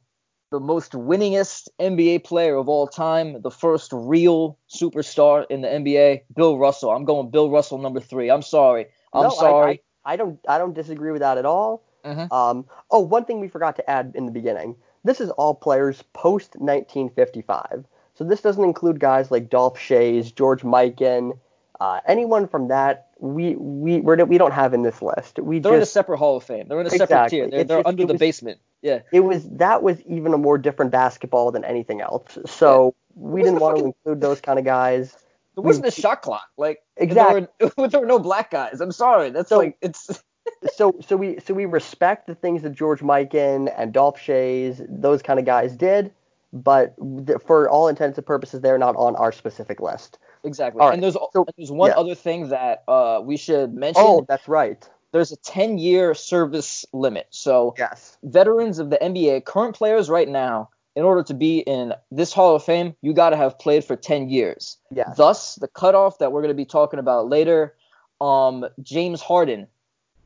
the 0.50 0.60
most 0.60 0.92
winningest 0.92 1.68
NBA 1.80 2.24
player 2.24 2.56
of 2.56 2.68
all 2.68 2.86
time, 2.86 3.40
the 3.40 3.50
first 3.50 3.90
real 3.92 4.58
superstar 4.70 5.46
in 5.48 5.62
the 5.62 5.68
NBA, 5.68 6.22
Bill 6.36 6.58
Russell. 6.58 6.90
I'm 6.90 7.06
going 7.06 7.30
Bill 7.30 7.50
Russell 7.50 7.78
number 7.78 8.00
three. 8.00 8.30
I'm 8.30 8.42
sorry. 8.42 8.86
I'm 9.14 9.24
No, 9.24 9.30
sorry. 9.30 9.82
I, 10.04 10.16
don't. 10.16 10.38
I 10.48 10.58
don't 10.58 10.74
disagree 10.74 11.10
with 11.12 11.20
that 11.20 11.38
at 11.38 11.44
all. 11.46 11.82
Mhm. 12.04 12.32
Um. 12.32 12.64
Oh, 12.90 13.00
one 13.00 13.24
thing 13.24 13.40
we 13.40 13.48
forgot 13.48 13.76
to 13.76 13.88
add 13.90 14.12
in 14.16 14.26
the 14.26 14.32
beginning. 14.32 14.74
This 15.04 15.20
is 15.20 15.30
all 15.30 15.54
players 15.54 16.02
post 16.12 16.56
1955. 16.56 17.84
So 18.14 18.24
this 18.24 18.40
doesn't 18.40 18.62
include 18.64 19.00
guys 19.00 19.30
like 19.30 19.48
Dolph 19.50 19.78
Schayes, 19.78 20.34
George 20.34 20.62
Mikan, 20.62 21.38
uh, 21.80 22.00
anyone 22.06 22.46
from 22.48 22.68
that. 22.68 23.08
We 23.18 23.54
we 23.56 24.00
we're, 24.00 24.24
we 24.24 24.36
don't 24.38 24.52
have 24.52 24.74
in 24.74 24.82
this 24.82 25.00
list. 25.00 25.38
We 25.38 25.60
They're 25.60 25.76
in 25.76 25.82
a 25.82 25.86
separate 25.86 26.18
Hall 26.18 26.36
of 26.36 26.42
Fame. 26.44 26.66
They're 26.68 26.80
in 26.80 26.86
a 26.86 26.90
separate 26.90 27.04
Exactly. 27.04 27.38
tier. 27.38 27.50
They're, 27.50 27.60
It's 27.60 27.68
they're 27.68 27.78
just- 27.78 27.86
under 27.88 28.06
the 28.06 28.14
was- 28.14 28.20
basement. 28.20 28.58
Yeah. 28.82 29.02
it 29.12 29.20
was 29.20 29.48
that 29.50 29.84
was 29.84 30.00
even 30.02 30.34
a 30.34 30.38
more 30.38 30.58
different 30.58 30.90
basketball 30.90 31.52
than 31.52 31.64
anything 31.64 32.00
else. 32.00 32.36
So 32.46 32.96
we 33.14 33.42
didn't 33.44 33.60
want 33.60 33.78
to 33.78 33.84
include 33.84 34.20
those 34.20 34.40
kind 34.40 34.58
of 34.58 34.64
guys. 34.64 35.16
There 35.54 35.62
wasn't 35.62 35.86
a 35.86 35.90
shot 35.90 36.22
clock. 36.22 36.46
Like 36.56 36.80
Exactly. 36.96 37.46
There 37.58 37.70
were, 37.76 37.88
there 37.88 38.00
were 38.00 38.06
no 38.06 38.18
black 38.18 38.50
guys. 38.50 38.80
I'm 38.80 38.92
sorry. 38.92 39.30
That's 39.30 39.48
So- 39.48 39.58
like 39.58 39.76
it's. 39.82 40.22
so 40.74 40.96
so 41.06 41.16
we 41.16 41.38
so 41.40 41.54
we 41.54 41.66
respect 41.66 42.26
the 42.26 42.34
things 42.34 42.62
that 42.62 42.70
George 42.72 43.00
Mikan 43.00 43.72
and 43.76 43.92
Dolph 43.92 44.18
Schayes, 44.18 44.84
those 44.88 45.22
kind 45.22 45.38
of 45.38 45.44
guys 45.44 45.76
did, 45.76 46.12
but 46.52 46.94
th- 47.26 47.38
for 47.46 47.68
all 47.68 47.86
intents 47.86 48.18
and 48.18 48.26
purposes, 48.26 48.60
they're 48.60 48.76
not 48.78 48.96
on 48.96 49.14
our 49.16 49.30
specific 49.30 49.80
list. 49.80 50.18
Exactly. 50.42 50.80
Right, 50.80 50.94
And 50.94 51.02
there's 51.02 51.14
so- 51.14 51.46
there's 51.56 51.70
one 51.70 51.90
yeah. 51.90 51.96
other 51.98 52.16
thing 52.16 52.48
that 52.48 52.82
uh, 52.88 53.20
we 53.22 53.36
should 53.36 53.72
mention. 53.74 54.02
Oh, 54.04 54.24
that's 54.28 54.48
right. 54.48 54.84
There's 55.12 55.30
a 55.30 55.36
10 55.36 55.78
year 55.78 56.14
service 56.14 56.84
limit. 56.92 57.26
So 57.30 57.74
Yes. 57.78 58.16
veterans 58.24 58.78
of 58.80 58.90
the 58.90 58.96
NBA, 58.98 59.44
current 59.44 59.76
players 59.76 60.08
right 60.10 60.28
now, 60.28 60.70
in 60.94 61.04
order 61.04 61.22
to 61.22 61.34
be 61.34 61.60
in 61.60 61.94
this 62.10 62.32
Hall 62.32 62.54
of 62.54 62.62
Fame, 62.64 62.94
you 63.00 63.12
got 63.12 63.30
to 63.30 63.36
have 63.36 63.58
played 63.58 63.84
for 63.84 63.96
10 63.96 64.28
years. 64.28 64.76
Yes. 64.90 65.16
Thus, 65.16 65.54
the 65.56 65.68
cutoff 65.68 66.18
that 66.18 66.32
we're 66.32 66.42
going 66.42 66.50
to 66.50 66.54
be 66.54 66.64
talking 66.66 66.98
about 66.98 67.28
later, 67.28 67.74
um, 68.20 68.66
James 68.82 69.20
Harden 69.20 69.66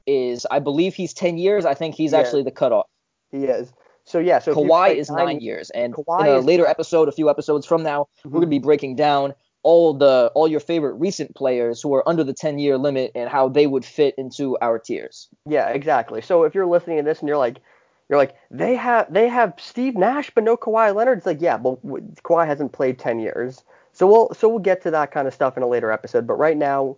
is, 0.07 0.47
I 0.51 0.59
believe 0.59 0.95
he's 0.95 1.15
10 1.15 1.39
years. 1.39 1.65
I 1.65 1.75
think 1.75 1.95
he's 1.95 2.13
Yeah. 2.13 2.19
actually 2.19 2.43
the 2.43 2.51
cutoff. 2.51 2.87
He 3.31 3.45
is. 3.45 3.73
So 4.05 4.21
yeah, 4.21 4.39
so 4.39 4.55
Kawhi 4.55 4.95
is 4.95 5.11
nine 5.11 5.41
years, 5.41 5.71
and 5.71 5.93
Kawhi 5.93 6.29
in 6.29 6.37
a 6.37 6.39
later 6.39 6.65
episode, 6.65 7.09
a 7.09 7.13
few 7.13 7.29
episodes 7.29 7.67
from 7.67 7.83
now, 7.83 8.07
Mhm. 8.25 8.31
we're 8.31 8.41
gonna 8.41 8.47
be 8.47 8.61
breaking 8.61 8.95
down 8.95 9.35
all 9.65 9.95
the 9.95 10.31
all 10.37 10.47
your 10.47 10.61
favorite 10.61 10.93
recent 10.93 11.35
players 11.35 11.83
who 11.83 11.93
are 11.93 12.09
under 12.09 12.23
the 12.23 12.33
10 12.33 12.61
year 12.61 12.79
limit 12.79 13.11
and 13.17 13.29
how 13.29 13.49
they 13.49 13.67
would 13.67 13.85
fit 13.85 14.15
into 14.17 14.57
our 14.63 14.79
tiers. 14.79 15.29
Yeah, 15.45 15.71
exactly. 15.71 16.21
So 16.21 16.45
if 16.45 16.55
you're 16.55 16.67
listening 16.67 16.99
to 16.99 17.03
this 17.03 17.19
and 17.19 17.27
you're 17.27 17.37
like, 17.37 17.59
you're 18.09 18.19
like, 18.19 18.37
they 18.51 18.75
have 18.77 19.13
they 19.13 19.29
have 19.29 19.55
Steve 19.59 19.97
Nash 19.97 20.31
but 20.35 20.45
no 20.45 20.57
Kawhi 20.57 20.95
Leonard. 20.95 21.19
It's 21.19 21.27
like, 21.27 21.41
yeah, 21.41 21.57
but 21.57 21.83
w- 21.83 22.07
Kawhi 22.23 22.47
hasn't 22.47 22.73
played 22.73 22.99
ten 22.99 23.19
years. 23.19 23.65
So 23.93 24.07
we'll 24.07 24.33
so 24.35 24.49
we'll 24.49 24.59
get 24.61 24.83
to 24.83 24.91
that 24.93 25.11
kind 25.11 25.27
of 25.27 25.35
stuff 25.35 25.57
in 25.57 25.63
a 25.63 25.67
later 25.67 25.91
episode. 25.91 26.27
But 26.27 26.35
right 26.35 26.57
now, 26.57 26.97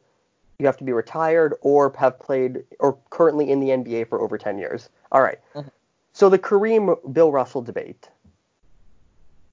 you 0.58 0.66
have 0.66 0.76
to 0.78 0.84
be 0.84 0.92
retired 0.92 1.54
or 1.62 1.94
have 1.98 2.18
played 2.18 2.64
or 2.80 2.98
currently 3.10 3.50
in 3.50 3.60
the 3.60 3.68
NBA 3.68 4.08
for 4.08 4.20
over 4.20 4.36
ten 4.36 4.58
years. 4.58 4.88
All 5.12 5.22
right. 5.22 5.38
Mhm. 5.54 5.70
So 6.12 6.28
the 6.28 6.38
Kareem 6.38 7.12
Bill 7.12 7.30
Russell 7.32 7.62
debate. 7.62 8.08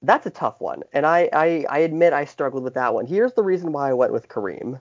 That's 0.02 0.26
a 0.26 0.30
tough 0.30 0.60
one, 0.60 0.82
and 0.92 1.06
I, 1.06 1.28
I 1.32 1.64
I 1.70 1.78
admit 1.78 2.12
I 2.12 2.26
struggled 2.26 2.62
with 2.64 2.74
that 2.74 2.92
one. 2.92 3.06
Here's 3.06 3.32
the 3.32 3.42
reason 3.42 3.72
why 3.72 3.88
I 3.88 3.94
went 3.94 4.12
with 4.12 4.28
Kareem. 4.28 4.78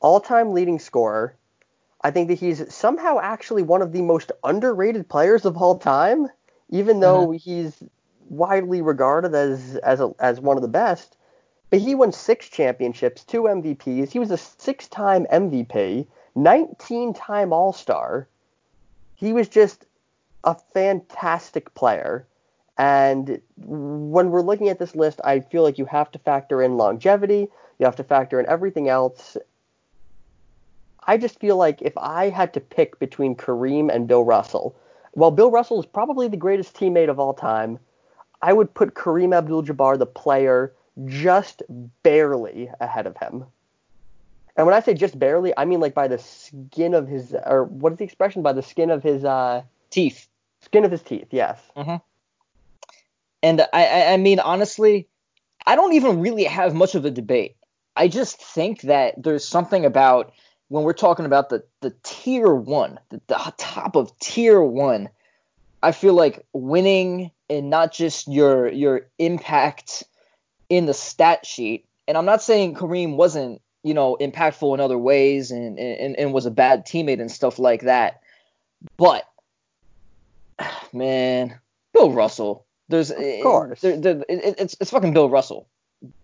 All-time 0.00 0.52
leading 0.52 0.78
scorer. 0.78 1.34
I 2.02 2.10
think 2.10 2.28
that 2.28 2.38
he's 2.38 2.72
somehow 2.72 3.18
actually 3.20 3.62
one 3.62 3.82
of 3.82 3.92
the 3.92 4.02
most 4.02 4.32
underrated 4.42 5.08
players 5.08 5.44
of 5.44 5.56
all 5.56 5.78
time, 5.78 6.28
even 6.70 7.00
though 7.00 7.28
mm-hmm. 7.28 7.36
he's 7.36 7.82
widely 8.28 8.80
regarded 8.80 9.34
as 9.34 9.76
as 9.76 10.00
a, 10.00 10.12
as 10.18 10.40
one 10.40 10.56
of 10.56 10.62
the 10.62 10.68
best. 10.68 11.16
But 11.70 11.80
he 11.80 11.94
won 11.94 12.12
six 12.12 12.48
championships, 12.48 13.22
two 13.24 13.42
MVPs. 13.42 14.10
He 14.10 14.18
was 14.18 14.32
a 14.32 14.36
six-time 14.36 15.26
MVP, 15.32 16.06
19-time 16.36 17.52
All-Star. 17.52 18.26
He 19.14 19.32
was 19.32 19.48
just 19.48 19.86
a 20.42 20.56
fantastic 20.74 21.72
player. 21.74 22.26
And 22.76 23.40
when 23.56 24.30
we're 24.30 24.40
looking 24.40 24.68
at 24.68 24.78
this 24.80 24.96
list, 24.96 25.20
I 25.22 25.40
feel 25.40 25.62
like 25.62 25.78
you 25.78 25.84
have 25.84 26.10
to 26.12 26.18
factor 26.18 26.60
in 26.60 26.76
longevity, 26.76 27.48
you 27.78 27.86
have 27.86 27.96
to 27.96 28.04
factor 28.04 28.40
in 28.40 28.46
everything 28.46 28.88
else. 28.88 29.36
I 31.06 31.16
just 31.16 31.40
feel 31.40 31.56
like 31.56 31.82
if 31.82 31.96
I 31.96 32.28
had 32.28 32.54
to 32.54 32.60
pick 32.60 32.98
between 32.98 33.34
Kareem 33.34 33.92
and 33.92 34.06
Bill 34.06 34.24
Russell, 34.24 34.76
while 35.12 35.30
Bill 35.30 35.50
Russell 35.50 35.80
is 35.80 35.86
probably 35.86 36.28
the 36.28 36.36
greatest 36.36 36.76
teammate 36.76 37.08
of 37.08 37.18
all 37.18 37.34
time, 37.34 37.78
I 38.42 38.52
would 38.52 38.72
put 38.72 38.94
Kareem 38.94 39.36
Abdul-Jabbar, 39.36 39.98
the 39.98 40.06
player, 40.06 40.72
just 41.06 41.62
barely 42.02 42.70
ahead 42.80 43.06
of 43.06 43.16
him. 43.16 43.44
And 44.56 44.66
when 44.66 44.74
I 44.74 44.80
say 44.80 44.94
just 44.94 45.18
barely, 45.18 45.56
I 45.56 45.64
mean 45.64 45.80
like 45.80 45.94
by 45.94 46.08
the 46.08 46.18
skin 46.18 46.94
of 46.94 47.08
his, 47.08 47.34
or 47.46 47.64
what 47.64 47.92
is 47.92 47.98
the 47.98 48.04
expression? 48.04 48.42
By 48.42 48.52
the 48.52 48.62
skin 48.62 48.90
of 48.90 49.02
his, 49.02 49.24
uh, 49.24 49.62
Teeth. 49.90 50.28
skin 50.60 50.84
of 50.84 50.90
his 50.90 51.02
teeth. 51.02 51.28
Yes. 51.30 51.58
And 53.42 53.62
I, 53.72 53.86
I, 53.86 54.12
I 54.12 54.16
mean, 54.18 54.38
honestly, 54.38 55.08
I 55.66 55.76
don't 55.76 55.94
even 55.94 56.20
really 56.20 56.44
have 56.44 56.74
much 56.74 56.94
of 56.94 57.04
a 57.04 57.10
debate. 57.10 57.56
I 57.96 58.08
just 58.08 58.40
think 58.40 58.82
that 58.82 59.14
there's 59.22 59.46
something 59.46 59.84
about 59.84 60.32
when 60.70 60.84
we're 60.84 60.92
talking 60.92 61.26
about 61.26 61.48
the, 61.48 61.64
the 61.80 61.92
tier 62.04 62.54
one, 62.54 63.00
the, 63.10 63.20
the 63.26 63.52
top 63.58 63.96
of 63.96 64.16
tier 64.20 64.62
one, 64.62 65.08
I 65.82 65.90
feel 65.90 66.14
like 66.14 66.46
winning 66.52 67.32
and 67.50 67.70
not 67.70 67.92
just 67.92 68.28
your 68.28 68.68
your 68.68 69.08
impact 69.18 70.04
in 70.68 70.86
the 70.86 70.94
stat 70.94 71.44
sheet. 71.44 71.86
And 72.06 72.16
I'm 72.16 72.24
not 72.24 72.40
saying 72.40 72.76
Kareem 72.76 73.16
wasn't, 73.16 73.60
you 73.82 73.94
know, 73.94 74.16
impactful 74.20 74.72
in 74.72 74.78
other 74.78 74.96
ways 74.96 75.50
and, 75.50 75.76
and, 75.76 76.16
and 76.16 76.32
was 76.32 76.46
a 76.46 76.52
bad 76.52 76.86
teammate 76.86 77.20
and 77.20 77.32
stuff 77.32 77.58
like 77.58 77.82
that. 77.82 78.20
But 78.96 79.28
man, 80.92 81.58
Bill 81.92 82.12
Russell. 82.12 82.64
There's 82.88 83.10
of 83.10 83.18
eh, 83.18 83.42
course. 83.42 83.80
there, 83.80 83.96
there, 83.96 84.24
it, 84.28 84.54
it's 84.58 84.76
it's 84.80 84.90
fucking 84.90 85.14
Bill 85.14 85.28
Russell. 85.28 85.66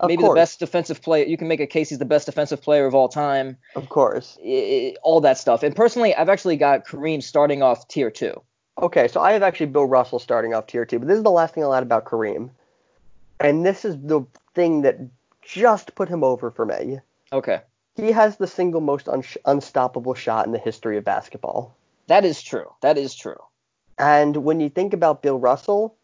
Of 0.01 0.09
Maybe 0.09 0.23
course. 0.23 0.31
the 0.31 0.41
best 0.41 0.59
defensive 0.61 1.03
player. 1.03 1.27
You 1.27 1.37
can 1.37 1.49
make 1.49 1.61
a 1.61 1.67
case 1.67 1.91
he's 1.91 1.99
the 1.99 2.05
best 2.07 2.25
defensive 2.27 2.63
player 2.63 2.87
of 2.87 2.95
all 2.95 3.09
time. 3.11 3.59
Of 3.75 3.89
course. 3.91 4.39
I- 4.43 4.49
I- 4.49 4.97
all 5.03 5.21
that 5.21 5.37
stuff. 5.37 5.63
And 5.63 5.77
personally, 5.77 6.15
I've 6.15 6.31
actually 6.31 6.57
got 6.57 6.87
Kareem 6.87 7.23
starting 7.23 7.63
off 7.63 7.87
tier 7.89 8.11
two. 8.11 8.41
Okay, 8.81 9.07
so 9.09 9.21
I 9.21 9.33
have 9.33 9.43
actually 9.43 9.67
Bill 9.67 9.85
Russell 9.87 10.19
starting 10.19 10.55
off 10.55 10.67
tier 10.67 10.85
two, 10.87 10.99
but 10.99 11.09
this 11.09 11.17
is 11.19 11.23
the 11.23 11.31
last 11.31 11.55
thing 11.55 11.63
I'll 11.63 11.75
add 11.75 11.83
about 11.83 12.05
Kareem. 12.07 12.51
And 13.39 13.67
this 13.67 13.85
is 13.85 13.97
the 14.01 14.23
thing 14.55 14.83
that 14.83 14.97
just 15.43 15.95
put 15.95 16.09
him 16.09 16.25
over 16.25 16.51
for 16.51 16.65
me. 16.65 17.01
Okay, 17.33 17.61
He 17.97 18.13
has 18.13 18.37
the 18.37 18.47
single 18.47 18.81
most 18.81 19.09
un- 19.09 19.23
unstoppable 19.45 20.15
shot 20.15 20.47
in 20.47 20.53
the 20.53 20.59
history 20.59 20.97
of 20.97 21.05
basketball. 21.05 21.75
that 22.09 22.25
is 22.25 22.41
true. 22.43 22.71
That 22.83 22.97
is 22.99 23.15
true. 23.15 23.37
And 23.99 24.37
when 24.39 24.61
you 24.61 24.69
think 24.71 24.93
about 24.95 25.23
Bill 25.23 25.39
Russell, 25.39 25.97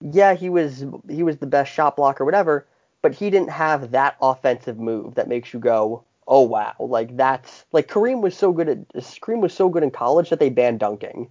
yeah, 0.00 0.34
he 0.34 0.48
was 0.50 0.84
he 1.08 1.22
was 1.22 1.38
the 1.38 1.46
best 1.46 1.72
shot 1.72 1.96
blocker, 1.96 2.24
whatever, 2.24 2.66
but 3.06 3.14
he 3.14 3.30
didn't 3.30 3.50
have 3.50 3.92
that 3.92 4.16
offensive 4.20 4.80
move 4.80 5.14
that 5.14 5.28
makes 5.28 5.54
you 5.54 5.60
go, 5.60 6.02
oh 6.26 6.40
wow, 6.40 6.74
like 6.80 7.16
that's 7.16 7.64
like 7.70 7.86
Kareem 7.86 8.20
was 8.20 8.36
so 8.36 8.50
good 8.50 8.68
at 8.68 8.88
Kareem 8.94 9.40
was 9.40 9.54
so 9.54 9.68
good 9.68 9.84
in 9.84 9.92
college 9.92 10.28
that 10.30 10.40
they 10.40 10.50
banned 10.50 10.80
dunking. 10.80 11.30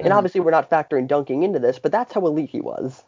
And 0.00 0.08
Mhm. 0.08 0.16
obviously 0.16 0.40
we're 0.40 0.50
not 0.50 0.68
factoring 0.68 1.06
dunking 1.06 1.44
into 1.44 1.60
this, 1.60 1.78
but 1.78 1.92
that's 1.92 2.12
how 2.12 2.26
elite 2.26 2.50
he 2.50 2.60
was. 2.60 3.04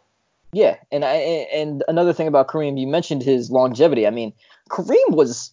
Yeah, 0.53 0.77
and 0.93 1.05
I 1.05 1.15
and 1.53 1.83
another 1.89 2.13
thing 2.13 2.29
about 2.29 2.47
Kareem, 2.47 2.79
you 2.79 2.87
mentioned 2.87 3.25
his 3.25 3.51
longevity. 3.51 4.07
I 4.07 4.11
mean, 4.11 4.33
Kareem 4.71 5.11
was 5.11 5.53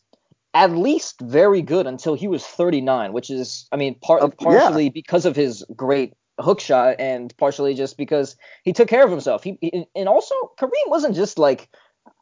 at 0.54 0.70
least 0.70 1.20
very 1.20 1.64
good 1.64 1.88
until 1.88 2.14
he 2.14 2.28
was 2.28 2.46
39, 2.46 3.12
which 3.12 3.32
is, 3.32 3.68
I 3.72 3.76
mean, 3.76 3.96
part 3.96 4.22
Uh, 4.22 4.30
yeah. 4.40 4.60
partially 4.60 4.90
because 4.90 5.26
of 5.26 5.36
his 5.36 5.66
great 5.76 6.14
hook 6.40 6.60
shot 6.60 6.98
and 7.00 7.36
partially 7.38 7.74
just 7.74 7.98
because 7.98 8.36
he 8.64 8.72
took 8.74 8.88
care 8.88 9.04
of 9.04 9.10
himself. 9.10 9.44
He 9.44 9.58
and 9.96 10.08
also 10.08 10.36
Kareem 10.60 10.88
wasn't 10.88 11.16
just 11.16 11.40
like 11.40 11.68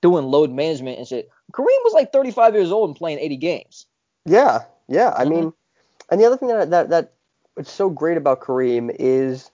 doing 0.01 0.25
load 0.25 0.51
management 0.51 0.97
and 0.97 1.07
shit. 1.07 1.29
Kareem 1.51 1.83
was 1.83 1.93
like 1.93 2.11
35 2.13 2.53
years 2.55 2.71
old 2.71 2.89
and 2.89 2.95
playing 2.97 3.19
80 3.19 3.37
games. 3.37 3.85
Yeah, 4.25 4.63
yeah. 4.87 5.13
I 5.17 5.25
Mhm. 5.25 5.29
mean, 5.29 5.53
and 6.09 6.19
the 6.21 6.25
other 6.25 6.37
thing 6.37 6.49
that 6.49 6.69
that 6.69 6.89
that 6.89 7.13
what's 7.55 7.71
so 7.71 7.89
great 7.89 8.17
about 8.17 8.39
Kareem 8.41 8.95
is 8.99 9.51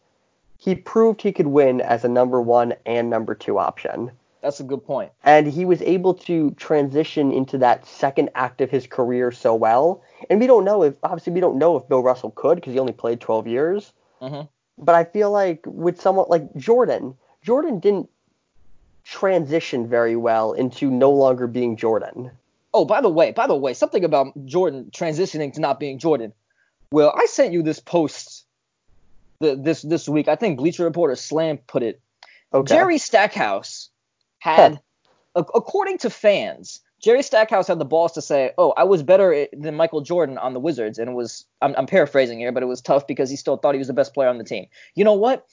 he 0.58 0.76
proved 0.76 1.22
he 1.22 1.32
could 1.32 1.48
win 1.48 1.82
as 1.82 2.04
a 2.04 2.10
number 2.10 2.42
one 2.42 2.74
and 2.86 3.10
number 3.10 3.34
two 3.36 3.58
option. 3.58 4.12
That's 4.42 4.60
a 4.60 4.64
good 4.64 4.86
point. 4.86 5.12
and 5.24 5.48
he 5.48 5.66
was 5.66 5.82
able 5.82 6.14
to 6.14 6.52
transition 6.52 7.32
into 7.32 7.58
that 7.58 7.84
second 7.88 8.30
act 8.36 8.62
of 8.62 8.70
his 8.70 8.86
career 8.86 9.32
so 9.32 9.56
well. 9.56 10.02
And 10.30 10.40
we 10.40 10.46
don't 10.46 10.64
know 10.64 10.84
if 10.84 10.94
obviously 11.04 11.34
we 11.34 11.40
don't 11.40 11.58
know 11.58 11.76
if 11.78 11.88
Bill 11.88 12.04
Russell 12.04 12.30
could 12.32 12.56
because 12.56 12.74
he 12.74 12.80
only 12.80 12.94
played 12.94 13.20
12 13.20 13.48
years. 13.48 13.92
Mhm. 14.22 14.48
But 14.78 14.94
I 14.94 15.04
feel 15.04 15.32
like 15.32 15.64
with 15.66 16.00
someone 16.00 16.28
like 16.30 16.54
Jordan, 16.56 17.16
Jordan 17.42 17.80
didn't 17.80 18.08
transition 19.06 19.88
very 19.88 20.16
well 20.16 20.54
into 20.54 20.90
no 20.90 21.12
longer 21.12 21.48
being 21.48 21.78
Jordan. 21.78 22.32
Oh, 22.74 22.84
by 22.84 23.00
the 23.00 23.10
way, 23.10 23.32
by 23.32 23.48
the 23.48 23.56
way, 23.56 23.74
something 23.74 24.04
about 24.04 24.34
Jordan 24.46 24.90
transitioning 24.92 25.54
to 25.54 25.62
not 25.62 25.80
being 25.80 26.00
Jordan. 26.00 26.34
Well, 26.92 27.14
I 27.16 27.26
sent 27.28 27.54
you 27.54 27.64
this 27.64 27.80
post 27.80 28.46
the, 29.40 29.56
this 29.56 29.82
this 29.82 30.10
week. 30.10 30.28
I 30.28 30.36
think 30.36 30.58
Bleacher 30.58 30.84
Reporter 30.84 31.16
Slam 31.16 31.58
put 31.58 31.84
it. 31.84 32.02
Okay. 32.54 32.76
Jerry 32.76 32.98
Stackhouse 32.98 33.90
had, 34.40 34.80
ac- 35.38 35.48
according 35.54 36.00
to 36.00 36.10
fans, 36.10 36.82
Jerry 37.00 37.22
Stackhouse 37.22 37.68
had 37.68 37.80
the 37.80 37.86
balls 37.86 38.14
to 38.14 38.22
say, 38.22 38.52
"Oh, 38.58 38.72
I 38.72 38.84
was 38.84 39.04
better 39.04 39.48
than 39.54 39.76
Michael 39.76 40.02
Jordan 40.02 40.38
on 40.38 40.54
the 40.54 40.60
Wizards," 40.60 40.98
and 40.98 41.10
it 41.10 41.14
was 41.14 41.46
I'm, 41.62 41.76
I'm 41.78 41.86
paraphrasing 41.86 42.40
here, 42.40 42.52
but 42.52 42.64
it 42.64 42.68
was 42.68 42.82
tough 42.82 43.08
because 43.08 43.30
he 43.30 43.36
still 43.36 43.58
thought 43.58 43.76
he 43.76 43.80
was 43.80 43.88
the 43.88 43.94
best 43.94 44.14
player 44.14 44.30
on 44.30 44.38
the 44.38 44.44
team. 44.44 44.68
You 44.96 45.04
know 45.04 45.14
what? 45.14 45.46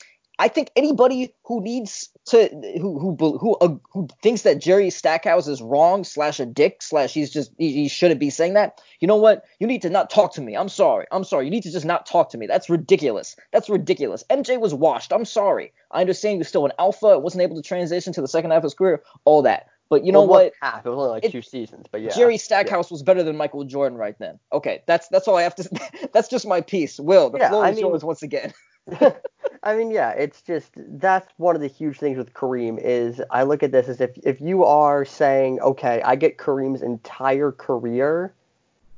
I 0.43 0.49
think 0.49 0.73
anybody 0.75 1.33
who 1.45 1.61
needs 1.63 2.11
to 2.27 2.49
who 2.81 2.99
who 2.99 3.39
who 3.39 3.55
uh, 3.61 3.77
who 3.93 4.09
thinks 4.23 4.43
that 4.43 4.61
Jerry 4.61 4.91
Stackhouse 4.91 5.47
is 5.47 5.63
wrong 5.63 6.03
slash 6.03 6.41
a 6.41 6.47
dick 6.47 6.83
slash 6.83 7.15
he's 7.15 7.31
just 7.31 7.53
he, 7.59 7.73
he 7.73 7.89
shouldn't 7.89 8.19
be 8.19 8.29
saying 8.29 8.55
that. 8.55 8.81
You 8.99 9.07
know 9.07 9.15
what? 9.17 9.45
You 9.61 9.69
need 9.69 9.83
to 9.83 9.91
not 9.91 10.11
talk 10.11 10.35
to 10.35 10.41
me. 10.41 10.57
I'm 10.57 10.69
sorry. 10.69 11.07
I'm 11.13 11.23
sorry. 11.23 11.45
You 11.45 11.53
need 11.53 11.63
to 11.63 11.71
just 11.71 11.87
not 11.87 12.07
talk 12.07 12.31
to 12.31 12.39
me. 12.39 12.49
That's 12.49 12.69
ridiculous. 12.69 13.37
That's 13.53 13.69
ridiculous. 13.69 14.25
MJ 14.31 14.59
was 14.61 14.75
washed. 14.75 15.13
I'm 15.13 15.25
sorry. 15.25 15.73
I 15.93 16.01
understand 16.01 16.39
was 16.39 16.49
still 16.49 16.67
an 16.67 16.73
alpha. 16.77 17.21
Wasn't 17.21 17.41
able 17.41 17.55
to 17.55 17.63
transition 17.63 18.13
to 18.15 18.21
the 18.21 18.27
second 18.29 18.51
half 18.51 18.59
of 18.59 18.65
his 18.65 18.75
career. 18.75 19.01
All 19.25 19.43
that. 19.43 19.69
But 19.91 20.05
you 20.05 20.11
know 20.11 20.21
Well, 20.25 20.45
what? 20.45 20.53
Half. 20.61 20.87
It 20.87 20.89
was 20.89 20.99
only 20.99 21.11
like 21.11 21.25
It- 21.25 21.31
two 21.33 21.43
seasons, 21.43 21.87
but 21.93 22.01
yeah. 22.01 22.11
Jerry 22.17 22.37
Stackhouse 22.39 22.91
was 22.91 23.05
better 23.05 23.23
than 23.23 23.37
Michael 23.37 23.63
Jordan 23.63 23.97
right 23.97 24.19
then. 24.19 24.41
Okay, 24.53 24.83
that's 24.87 25.07
that's 25.07 25.29
all 25.29 25.37
I 25.37 25.43
have 25.43 25.55
to. 25.57 25.69
that's 26.13 26.27
just 26.29 26.49
my 26.49 26.63
piece. 26.63 26.99
Will 26.99 27.31
the 27.31 27.39
Yeah, 27.39 27.51
floor 27.51 27.67
is 27.69 27.77
mean- 27.77 27.87
yours 27.87 28.03
once 28.03 28.23
again. 28.25 28.53
I 29.63 29.77
mean, 29.77 29.91
yeah, 29.91 30.11
it's 30.11 30.43
just 30.43 30.71
that's 30.77 31.33
one 31.37 31.55
of 31.55 31.63
the 31.63 31.69
huge 31.69 31.99
things 31.99 32.19
with 32.19 32.35
Kareem 32.35 32.81
is 32.83 33.21
I 33.31 33.45
look 33.45 33.63
at 33.63 33.71
this 33.73 33.89
as 33.89 34.01
if 34.01 34.11
if 34.25 34.41
you 34.41 34.65
are 34.65 35.05
saying, 35.05 35.61
okay, 35.61 36.03
I 36.03 36.17
get 36.17 36.37
Kareem's 36.37 36.83
entire 36.83 37.53
career, 37.53 38.35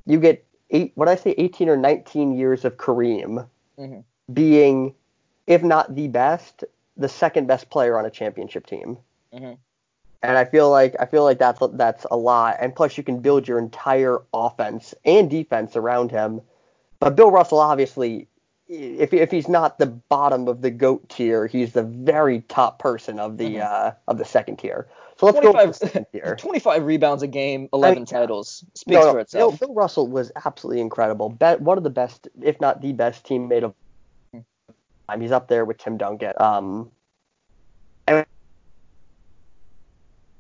you 0.07 0.19
get 0.19 0.45
eight, 0.71 0.93
what 0.95 1.09
I 1.09 1.17
say, 1.17 1.35
18 1.37 1.69
or 1.69 1.77
19 1.77 2.37
years 2.37 2.65
of 2.65 2.77
Kareem 2.77 3.47
Mhm. 3.79 4.05
being, 4.33 4.95
if 5.47 5.63
not 5.63 5.95
the 5.95 6.09
best, 6.09 6.65
the 6.97 7.09
second 7.09 7.47
best 7.47 7.69
player 7.69 7.99
on 7.99 8.07
a 8.07 8.11
championship 8.11 8.67
team. 8.67 8.97
Mhm. 9.35 9.59
And 10.23 10.39
I 10.39 10.47
feel 10.47 10.71
like 10.71 10.97
I 10.99 11.05
feel 11.05 11.25
like 11.25 11.39
that's 11.39 11.61
that's 11.75 12.07
a 12.11 12.17
lot. 12.17 12.57
And 12.59 12.75
plus, 12.75 12.97
you 12.97 13.05
can 13.05 13.21
build 13.21 13.47
your 13.47 13.59
entire 13.59 14.23
offense 14.33 14.95
and 15.05 15.29
defense 15.29 15.77
around 15.77 16.11
him. 16.11 16.41
But 16.99 17.17
Bill 17.17 17.31
Russell 17.31 17.59
obviously 17.59 18.29
if 18.69 19.13
if 19.13 19.31
he's 19.31 19.49
not 19.49 19.79
the 19.79 19.87
bottom 19.87 20.49
of 20.49 20.63
the 20.63 20.71
goat 20.71 21.09
tier, 21.09 21.47
he's 21.47 21.73
the 21.73 21.83
very 21.83 22.41
top 22.43 22.79
person 22.79 23.19
of 23.19 23.37
the 23.37 23.57
Mhm. 23.57 23.63
uh 23.63 23.93
of 24.09 24.19
the 24.19 24.25
second 24.25 24.57
tier. 24.57 24.89
So 25.17 25.27
let's 25.27 25.39
go 25.41 25.53
25 25.53 25.69
the 25.69 25.87
second 25.87 26.07
25 26.39 26.85
rebounds 26.85 27.23
a 27.23 27.27
game, 27.29 27.69
11 27.73 28.01
mean, 28.01 28.07
titles. 28.07 28.65
Speaks 28.75 28.95
No, 29.01 29.07
no, 29.07 29.13
for 29.13 29.19
itself. 29.21 29.61
Bill, 29.61 29.69
Bill 29.69 29.75
Russell 29.77 30.09
was 30.09 30.33
absolutely 30.45 30.81
incredible. 30.81 31.29
Be- 31.29 31.57
one 31.59 31.79
of 31.79 31.85
the 31.85 31.91
best, 31.91 32.29
if 32.43 32.61
not 32.61 32.81
the 32.81 32.93
best 32.93 33.25
teammate 33.25 33.63
of 33.63 33.75
time. 35.09 35.21
He's 35.21 35.31
up 35.31 35.49
there 35.49 35.65
with 35.65 35.79
Tim 35.79 35.99
Duncan. 35.99 36.33
Um, 36.39 36.91
and 38.09 38.27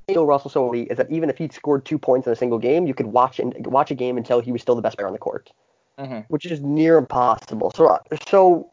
Bill 0.08 0.26
Russell 0.26 0.50
so 0.50 0.66
elite 0.66 0.88
is 0.90 0.96
that 0.98 1.10
even 1.10 1.30
if 1.30 1.38
he 1.38 1.48
scored 1.48 1.84
two 1.84 1.98
points 1.98 2.26
in 2.26 2.32
a 2.32 2.36
single 2.36 2.58
game, 2.58 2.86
you 2.86 2.94
could 2.94 3.06
watch 3.06 3.38
and 3.38 3.54
watch 3.66 3.90
a 3.90 3.94
game 3.94 4.16
until 4.16 4.40
he 4.40 4.50
was 4.52 4.60
still 4.60 4.74
the 4.74 4.82
best 4.82 4.96
player 4.96 5.06
on 5.06 5.12
the 5.12 5.18
court, 5.18 5.50
Mhm. 5.98 6.24
which 6.28 6.46
is 6.46 6.60
near 6.60 6.98
impossible. 6.98 7.70
So, 7.74 7.86
uh, 7.86 7.98
so, 8.28 8.70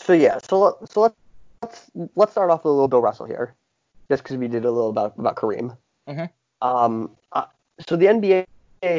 so 0.00 0.12
yeah. 0.12 0.38
So 0.48 0.60
let, 0.60 0.90
so 0.90 1.00
let's 1.02 1.14
let's 1.62 1.90
let's 2.16 2.32
start 2.32 2.50
off 2.50 2.60
with 2.64 2.70
a 2.70 2.74
little 2.74 2.88
Bill 2.88 3.02
Russell 3.02 3.26
here, 3.26 3.54
just 4.10 4.22
because 4.22 4.36
we 4.36 4.48
did 4.48 4.64
a 4.64 4.70
little 4.70 4.90
about 4.90 5.18
about 5.18 5.36
Kareem. 5.36 5.76
Mhm. 6.08 6.30
Um, 6.62 7.16
uh, 7.32 7.46
so 7.88 7.96
the 7.96 8.08
NBA 8.08 8.46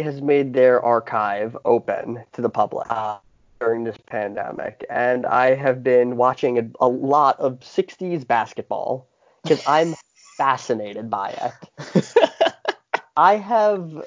has 0.04 0.22
made 0.22 0.54
their 0.54 0.82
archive 0.84 1.58
open 1.66 2.24
to 2.34 2.42
the 2.42 2.50
public 2.50 2.88
uh, 2.90 3.18
during 3.60 3.84
this 3.84 3.98
pandemic, 4.08 4.86
and 4.90 5.26
I 5.26 5.56
have 5.56 5.84
been 5.84 6.18
watching 6.18 6.60
a, 6.60 6.70
a 6.80 6.88
lot 6.88 7.40
of 7.40 7.64
'60s 7.64 8.24
basketball 8.24 9.08
because 9.44 9.62
I'm 9.68 9.96
fascinated 10.38 11.10
by 11.10 11.32
it. 11.32 12.56
I 13.18 13.36
have 13.38 14.04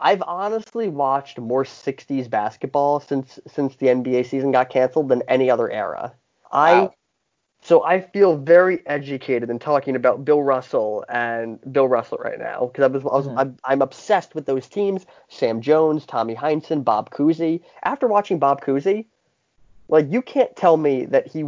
I've 0.00 0.22
honestly 0.26 0.88
watched 0.88 1.38
more 1.38 1.64
60s 1.64 2.28
basketball 2.28 3.00
since 3.00 3.38
since 3.46 3.76
the 3.76 3.86
NBA 3.88 4.26
season 4.26 4.52
got 4.52 4.70
canceled 4.70 5.08
than 5.08 5.22
any 5.28 5.50
other 5.50 5.70
era. 5.70 6.14
I 6.52 6.72
Wow. 6.72 6.94
so 7.60 7.84
I 7.84 8.00
feel 8.00 8.36
very 8.36 8.86
educated 8.86 9.50
in 9.50 9.58
talking 9.58 9.96
about 9.96 10.24
Bill 10.24 10.42
Russell 10.42 11.04
and 11.08 11.58
Bill 11.72 11.88
Russell 11.88 12.18
right 12.18 12.38
now 12.38 12.66
because 12.66 12.84
I 12.84 12.86
was, 12.86 13.02
I 13.02 13.16
was 13.16 13.26
Mhm. 13.26 13.38
I'm, 13.38 13.56
I'm 13.64 13.82
obsessed 13.82 14.34
with 14.34 14.46
those 14.46 14.68
teams: 14.68 15.06
Sam 15.28 15.60
Jones, 15.60 16.06
Tommy 16.06 16.34
Heinsohn, 16.34 16.84
Bob 16.84 17.10
Cousy. 17.10 17.60
After 17.82 18.06
watching 18.06 18.38
Bob 18.38 18.60
Cousy, 18.62 19.06
like 19.88 20.06
you 20.10 20.22
can't 20.22 20.54
tell 20.54 20.76
me 20.76 21.06
that 21.06 21.26
he 21.26 21.44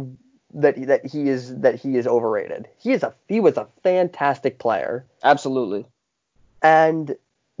that 0.53 0.75
that 0.87 1.05
he 1.05 1.29
is 1.29 1.55
that 1.57 1.75
he 1.75 1.95
is 1.97 2.07
overrated. 2.07 2.67
He 2.77 2.91
is 2.91 3.03
a 3.03 3.13
he 3.27 3.39
was 3.39 3.57
a 3.57 3.67
fantastic 3.83 4.59
player. 4.59 5.05
Absolutely. 5.23 5.85
And 6.61 7.15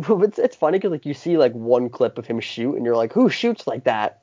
it's 0.09 0.39
it's 0.39 0.55
funny 0.55 0.77
because 0.77 0.91
like 0.91 1.05
you 1.05 1.13
see 1.13 1.37
like 1.37 1.53
one 1.53 1.89
clip 1.89 2.17
of 2.17 2.25
him 2.27 2.39
shoot 2.39 2.75
and 2.75 2.85
you're 2.85 2.95
like, 2.95 3.13
who 3.13 3.29
shoots 3.29 3.67
like 3.67 3.83
that? 3.85 4.21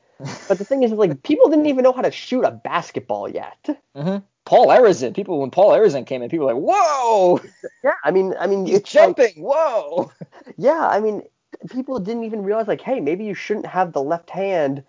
But 0.49 0.59
the 0.59 0.65
thing 0.65 0.83
is, 0.83 0.91
like 0.93 1.23
people 1.23 1.49
didn't 1.49 1.67
even 1.67 1.85
know 1.85 1.93
how 1.93 2.03
to 2.03 2.11
shoot 2.11 2.43
a 2.43 2.51
basketball 2.51 3.29
yet. 3.29 3.69
hmm 3.95 4.17
Paul 4.45 4.69
Arizin. 4.69 5.15
People 5.15 5.41
when 5.41 5.51
Paul 5.51 5.71
Arizin 5.73 6.07
came 6.07 6.23
in, 6.23 6.31
people 6.31 6.47
were 6.47 6.55
like, 6.55 6.63
"Whoa, 6.63 7.41
Yeah, 7.85 7.93
I 8.03 8.11
mean, 8.11 8.35
I 8.41 8.47
mean, 8.47 8.65
he's 8.67 8.77
it's 8.79 8.95
like- 8.95 9.17
jumping! 9.17 9.43
Whoa!" 9.43 10.11
yeah, 10.57 10.89
I 10.89 11.01
mean, 11.01 11.23
people 11.71 11.99
didn't 11.99 12.25
even 12.25 12.43
realize 12.43 12.67
like, 12.67 12.81
hey, 12.81 12.99
maybe 13.01 13.25
you 13.25 13.35
shouldn't 13.35 13.67
have 13.67 13.93
the 13.93 14.03
left 14.03 14.31
hand. 14.31 14.83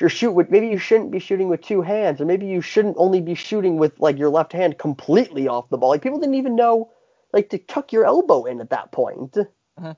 Or 0.00 0.08
shoot 0.10 0.32
with 0.32 0.50
maybe 0.50 0.68
you 0.68 0.76
shouldn't 0.78 1.10
be 1.10 1.18
shooting 1.20 1.48
with 1.48 1.62
two 1.62 1.80
hands, 1.80 2.20
or 2.20 2.26
maybe 2.26 2.46
you 2.46 2.60
shouldn't 2.60 2.96
only 2.98 3.20
be 3.22 3.34
shooting 3.34 3.78
with 3.78 3.98
like 4.00 4.18
your 4.18 4.28
left 4.30 4.52
hand 4.52 4.76
completely 4.78 5.46
off 5.48 5.68
the 5.70 5.78
ball. 5.78 5.88
Like 5.90 6.02
people 6.02 6.18
didn't 6.18 6.34
even 6.34 6.54
know 6.56 6.90
like 7.32 7.48
to 7.50 7.58
tuck 7.58 7.92
your 7.92 8.04
elbow 8.04 8.44
in 8.44 8.60
at 8.60 8.70
that 8.70 8.92
point. 8.92 9.36
Mhm. 9.80 9.96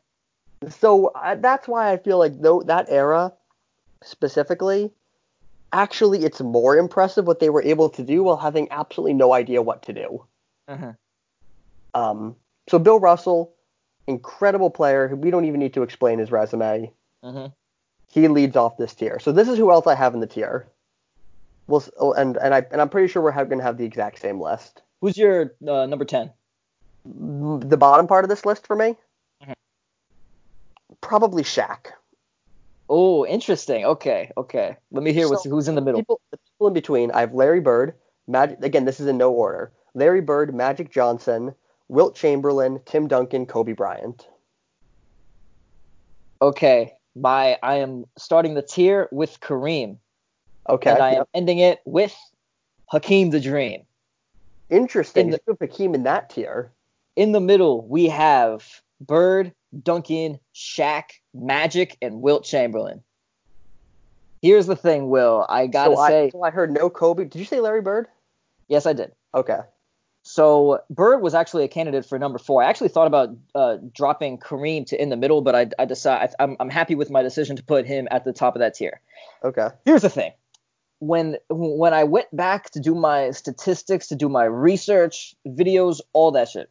So 0.68 1.08
uh, 1.08 1.36
that's 1.36 1.68
why 1.68 1.92
I 1.92 1.96
feel 1.98 2.18
like 2.18 2.40
though 2.40 2.62
that 2.62 2.86
era 2.88 3.32
specifically, 4.02 4.90
actually 5.72 6.24
it's 6.24 6.40
more 6.40 6.76
impressive 6.76 7.26
what 7.26 7.40
they 7.40 7.50
were 7.50 7.62
able 7.62 7.90
to 7.90 8.02
do 8.02 8.24
while 8.24 8.36
having 8.36 8.68
absolutely 8.70 9.14
no 9.14 9.32
idea 9.32 9.62
what 9.62 9.82
to 9.84 9.92
do. 9.92 10.24
Mhm. 10.68 10.96
Um, 11.94 12.36
so 12.68 12.78
Bill 12.78 13.00
Russell, 13.00 13.54
incredible 14.06 14.70
player 14.70 15.08
who 15.08 15.16
we 15.16 15.30
don't 15.30 15.44
even 15.44 15.60
need 15.60 15.74
to 15.74 15.82
explain 15.82 16.18
his 16.18 16.30
resume. 16.30 16.92
hmm 17.22 17.46
He 18.10 18.28
leads 18.28 18.56
off 18.56 18.76
this 18.76 18.94
tier. 18.94 19.18
So 19.18 19.32
this 19.32 19.48
is 19.48 19.58
who 19.58 19.70
else 19.70 19.86
I 19.86 19.94
have 19.94 20.14
in 20.14 20.20
the 20.20 20.26
tier. 20.26 20.66
We'll, 21.66 21.84
oh, 21.98 22.14
and 22.14 22.36
and 22.38 22.54
I 22.54 22.64
and 22.70 22.80
I'm 22.80 22.88
pretty 22.88 23.08
sure 23.08 23.22
we're 23.22 23.32
going 23.32 23.58
to 23.58 23.64
have 23.64 23.76
the 23.76 23.84
exact 23.84 24.20
same 24.20 24.40
list. 24.40 24.82
Who's 25.00 25.18
your 25.18 25.54
uh, 25.66 25.86
number 25.86 26.04
ten? 26.06 26.32
The 27.04 27.76
bottom 27.76 28.06
part 28.06 28.24
of 28.24 28.30
this 28.30 28.46
list 28.46 28.66
for 28.66 28.74
me. 28.74 28.96
Probably 31.00 31.42
Shaq. 31.42 31.86
Oh, 32.90 33.26
interesting. 33.26 33.84
Okay, 33.84 34.30
okay. 34.36 34.76
Let 34.90 35.02
me 35.02 35.12
hear 35.12 35.28
what's, 35.28 35.44
who's 35.44 35.68
in 35.68 35.74
the 35.74 35.80
middle. 35.82 36.00
People, 36.00 36.20
the 36.30 36.38
people 36.38 36.68
in 36.68 36.74
between, 36.74 37.10
I 37.12 37.20
have 37.20 37.34
Larry 37.34 37.60
Bird, 37.60 37.94
Magic. 38.26 38.62
Again, 38.62 38.84
this 38.86 38.98
is 38.98 39.06
in 39.06 39.18
no 39.18 39.30
order. 39.30 39.72
Larry 39.94 40.20
Bird, 40.22 40.54
Magic 40.54 40.90
Johnson, 40.90 41.54
Wilt 41.88 42.14
Chamberlain, 42.14 42.80
Tim 42.86 43.06
Duncan, 43.08 43.46
Kobe 43.46 43.72
Bryant. 43.72 44.26
Okay, 46.40 46.94
my 47.16 47.58
I 47.62 47.76
am 47.76 48.04
starting 48.16 48.54
the 48.54 48.62
tier 48.62 49.08
with 49.10 49.40
Kareem, 49.40 49.98
Okay. 50.68 50.90
and 50.90 51.02
I 51.02 51.14
am 51.14 51.24
ending 51.34 51.58
it 51.58 51.80
with 51.84 52.16
Hakeem 52.86 53.30
the 53.30 53.40
Dream. 53.40 53.82
Interesting. 54.70 55.26
in 55.26 55.30
the- 55.32 55.40
You 55.46 55.54
put 55.56 55.70
Hakeem 55.70 55.94
in 55.94 56.04
that 56.04 56.30
tier. 56.30 56.70
In 57.16 57.32
the 57.32 57.40
middle, 57.40 57.82
we 57.86 58.06
have 58.08 58.64
Bird, 59.00 59.52
Duncan, 59.82 60.38
Shaq, 60.54 61.04
Magic, 61.34 61.96
and 62.00 62.20
Wilt 62.22 62.44
Chamberlain. 62.44 63.02
Here's 64.42 64.66
the 64.66 64.76
thing, 64.76 65.10
Will. 65.10 65.46
I 65.48 65.66
gotta 65.66 65.96
so 65.96 66.06
say, 66.06 66.26
I, 66.26 66.30
so 66.30 66.42
I 66.42 66.50
heard 66.50 66.72
no 66.72 66.90
Kobe. 66.90 67.24
Did 67.24 67.38
you 67.38 67.44
say 67.44 67.60
Larry 67.60 67.82
Bird? 67.82 68.06
yes, 68.68 68.86
I 68.86 68.92
did. 68.92 69.12
Okay. 69.34 69.58
So 70.22 70.82
Bird 70.90 71.22
was 71.22 71.34
actually 71.34 71.64
a 71.64 71.68
candidate 71.68 72.04
for 72.04 72.18
number 72.18 72.38
four. 72.38 72.62
I 72.62 72.68
actually 72.68 72.90
thought 72.90 73.06
about 73.06 73.30
uh, 73.54 73.78
dropping 73.94 74.38
Kareem 74.38 74.86
to 74.86 75.00
in 75.00 75.08
the 75.08 75.16
middle, 75.16 75.40
but 75.40 75.54
I, 75.54 75.70
I 75.78 75.86
decided 75.86 76.34
I'm, 76.38 76.56
I'm 76.60 76.70
happy 76.70 76.94
with 76.94 77.10
my 77.10 77.22
decision 77.22 77.56
to 77.56 77.62
put 77.62 77.86
him 77.86 78.06
at 78.10 78.24
the 78.24 78.32
top 78.32 78.54
of 78.54 78.60
that 78.60 78.74
tier. 78.74 79.00
Okay. 79.42 79.68
Here's 79.84 80.02
the 80.02 80.10
thing. 80.10 80.32
When 81.00 81.36
when 81.48 81.94
I 81.94 82.04
went 82.04 82.34
back 82.34 82.70
to 82.70 82.80
do 82.80 82.94
my 82.94 83.30
statistics, 83.30 84.08
to 84.08 84.16
do 84.16 84.28
my 84.28 84.44
research, 84.44 85.34
videos, 85.46 86.00
all 86.12 86.32
that 86.32 86.48
shit, 86.48 86.68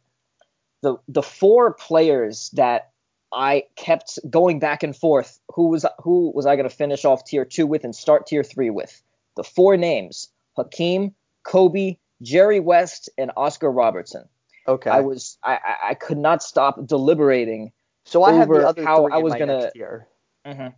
the 0.82 0.96
the 1.08 1.22
four 1.22 1.72
players 1.74 2.50
that 2.54 2.90
I 3.32 3.64
kept 3.76 4.18
going 4.30 4.58
back 4.58 4.82
and 4.82 4.96
forth, 4.96 5.38
who 5.54 5.68
was 5.68 5.84
who 6.00 6.30
was 6.34 6.46
I 6.46 6.56
going 6.56 6.68
to 6.68 6.74
finish 6.74 7.04
off 7.04 7.24
tier 7.24 7.44
two 7.44 7.66
with 7.66 7.84
and 7.84 7.94
start 7.94 8.26
tier 8.26 8.42
three 8.44 8.70
with? 8.70 9.02
The 9.36 9.44
four 9.44 9.76
names: 9.76 10.28
Hakeem, 10.56 11.14
Kobe, 11.42 11.96
Jerry 12.22 12.60
West, 12.60 13.10
and 13.18 13.30
Oscar 13.36 13.70
Robertson. 13.70 14.28
Okay. 14.66 14.90
I 14.90 15.00
was 15.00 15.38
I, 15.42 15.58
I 15.90 15.94
could 15.94 16.18
not 16.18 16.42
stop 16.42 16.86
deliberating. 16.86 17.72
so 18.04 18.22
I 18.22 18.32
have 18.34 18.48
the 18.48 18.68
other 18.68 18.84
how 18.84 19.06
I 19.08 19.18
was 19.18 19.34
gonna- 19.34 19.70
tier. 19.72 20.06
Mm-hmm. 20.46 20.68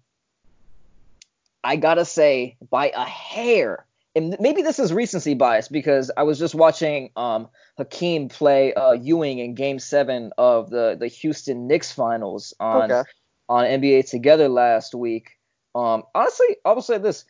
I 1.62 1.76
gotta 1.76 2.04
say, 2.04 2.56
by 2.70 2.90
a 2.94 3.04
hair, 3.04 3.84
and 4.14 4.36
maybe 4.40 4.62
this 4.62 4.78
is 4.78 4.92
recency 4.92 5.34
bias 5.34 5.68
because 5.68 6.10
I 6.16 6.24
was 6.24 6.38
just 6.38 6.54
watching 6.54 7.10
um, 7.16 7.48
Hakeem 7.78 8.28
play 8.28 8.74
uh, 8.74 8.92
Ewing 8.92 9.38
in 9.38 9.54
Game 9.54 9.78
Seven 9.78 10.32
of 10.36 10.70
the 10.70 10.96
the 10.98 11.08
Houston 11.08 11.66
Knicks 11.66 11.92
finals 11.92 12.52
on 12.58 12.90
Okay. 12.90 13.02
on 13.48 13.64
NBA 13.64 14.08
Together 14.10 14.48
last 14.48 14.94
week. 14.94 15.38
Um, 15.74 16.02
honestly, 16.14 16.56
I 16.64 16.72
will 16.72 16.82
say 16.82 16.98
this: 16.98 17.24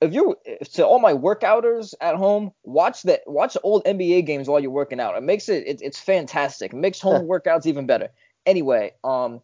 if 0.00 0.14
you 0.14 0.36
to 0.74 0.86
all 0.86 1.00
my 1.00 1.12
workouters 1.12 1.94
at 2.00 2.16
home, 2.16 2.52
watch 2.64 3.02
that 3.02 3.20
watch 3.26 3.56
old 3.62 3.84
NBA 3.84 4.24
games 4.26 4.48
while 4.48 4.60
you're 4.60 4.70
working 4.70 5.00
out. 5.00 5.16
It 5.16 5.22
makes 5.22 5.48
it, 5.48 5.66
it 5.66 5.82
it's 5.82 5.98
fantastic. 6.00 6.72
It 6.72 6.76
makes 6.76 7.00
home 7.00 7.28
workouts 7.28 7.66
even 7.66 7.86
better. 7.86 8.08
Anyway, 8.46 8.92
um, 9.04 9.40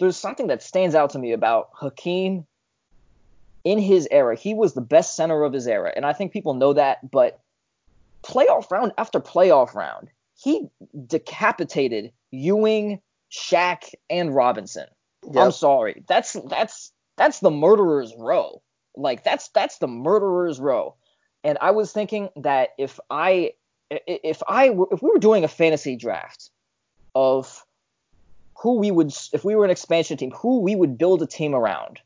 there's 0.00 0.16
something 0.16 0.46
that 0.46 0.62
stands 0.62 0.94
out 0.94 1.10
to 1.10 1.18
me 1.18 1.32
about 1.32 1.68
Hakeem 1.74 2.46
in 3.66 3.80
his 3.80 4.06
era. 4.12 4.36
He 4.36 4.54
was 4.54 4.74
the 4.74 4.80
best 4.80 5.16
center 5.16 5.42
of 5.42 5.52
his 5.52 5.66
era, 5.66 5.92
and 5.96 6.06
I 6.06 6.12
think 6.12 6.32
people 6.32 6.54
know 6.54 6.72
that. 6.72 7.10
But 7.10 7.40
playoff 8.22 8.70
round 8.70 8.92
after 8.96 9.18
playoff 9.20 9.74
round, 9.74 10.08
he 10.36 10.68
decapitated 11.06 12.12
Ewing, 12.30 13.00
Shaq, 13.32 13.92
and 14.08 14.32
Robinson. 14.34 14.86
I'm 15.44 15.50
sorry. 15.50 16.04
That's 16.06 16.34
that's 16.48 16.92
that's 17.16 17.40
the 17.40 17.50
murderer's 17.50 18.14
row. 18.16 18.62
Like 18.94 19.24
that's 19.24 19.48
that's 19.48 19.78
the 19.78 19.88
murderer's 19.88 20.60
row. 20.60 20.94
And 21.42 21.58
I 21.60 21.72
was 21.72 21.90
thinking 21.92 22.28
that 22.36 22.70
if 22.78 23.00
I 23.10 23.52
i- 23.92 24.00
if 24.06 24.42
I 24.46 24.68
if 24.92 25.02
we 25.02 25.10
were 25.10 25.18
doing 25.18 25.42
a 25.42 25.48
fantasy 25.48 25.96
draft 25.96 26.50
of 27.16 27.64
who 28.54 28.78
we 28.78 28.92
would 28.92 29.12
if 29.32 29.44
we 29.44 29.56
were 29.56 29.64
an 29.64 29.70
expansion 29.72 30.16
team, 30.16 30.30
who 30.30 30.60
we 30.60 30.76
would 30.76 30.96
build 30.96 31.20
a 31.20 31.26
team 31.26 31.52
around, 31.52 31.98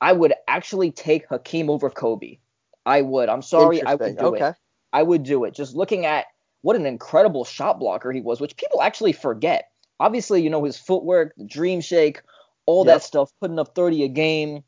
I 0.00 0.12
would 0.12 0.34
actually 0.46 0.90
take 0.90 1.26
Hakeem 1.28 1.70
over 1.70 1.90
Kobe. 1.90 2.38
I 2.84 3.02
would. 3.02 3.28
I'm 3.28 3.42
sorry, 3.42 3.82
I 3.82 3.94
would 3.94 4.18
do 4.18 4.26
okay. 4.26 4.48
it. 4.48 4.54
I 4.92 5.02
would 5.02 5.22
do 5.22 5.44
it. 5.44 5.54
Just 5.54 5.74
looking 5.74 6.06
at 6.06 6.26
what 6.62 6.76
an 6.76 6.86
incredible 6.86 7.44
shot 7.44 7.78
blocker 7.78 8.12
he 8.12 8.20
was, 8.20 8.40
which 8.40 8.56
people 8.56 8.82
actually 8.82 9.12
forget. 9.12 9.70
Obviously, 9.98 10.42
you 10.42 10.50
know 10.50 10.64
his 10.64 10.76
footwork, 10.76 11.34
the 11.36 11.44
dream 11.44 11.80
shake, 11.80 12.22
all 12.66 12.84
Yep. 12.84 12.94
that 12.94 13.02
stuff, 13.02 13.32
putting 13.40 13.58
up 13.58 13.74
30 13.74 14.04
a 14.04 14.08
game, 14.08 14.62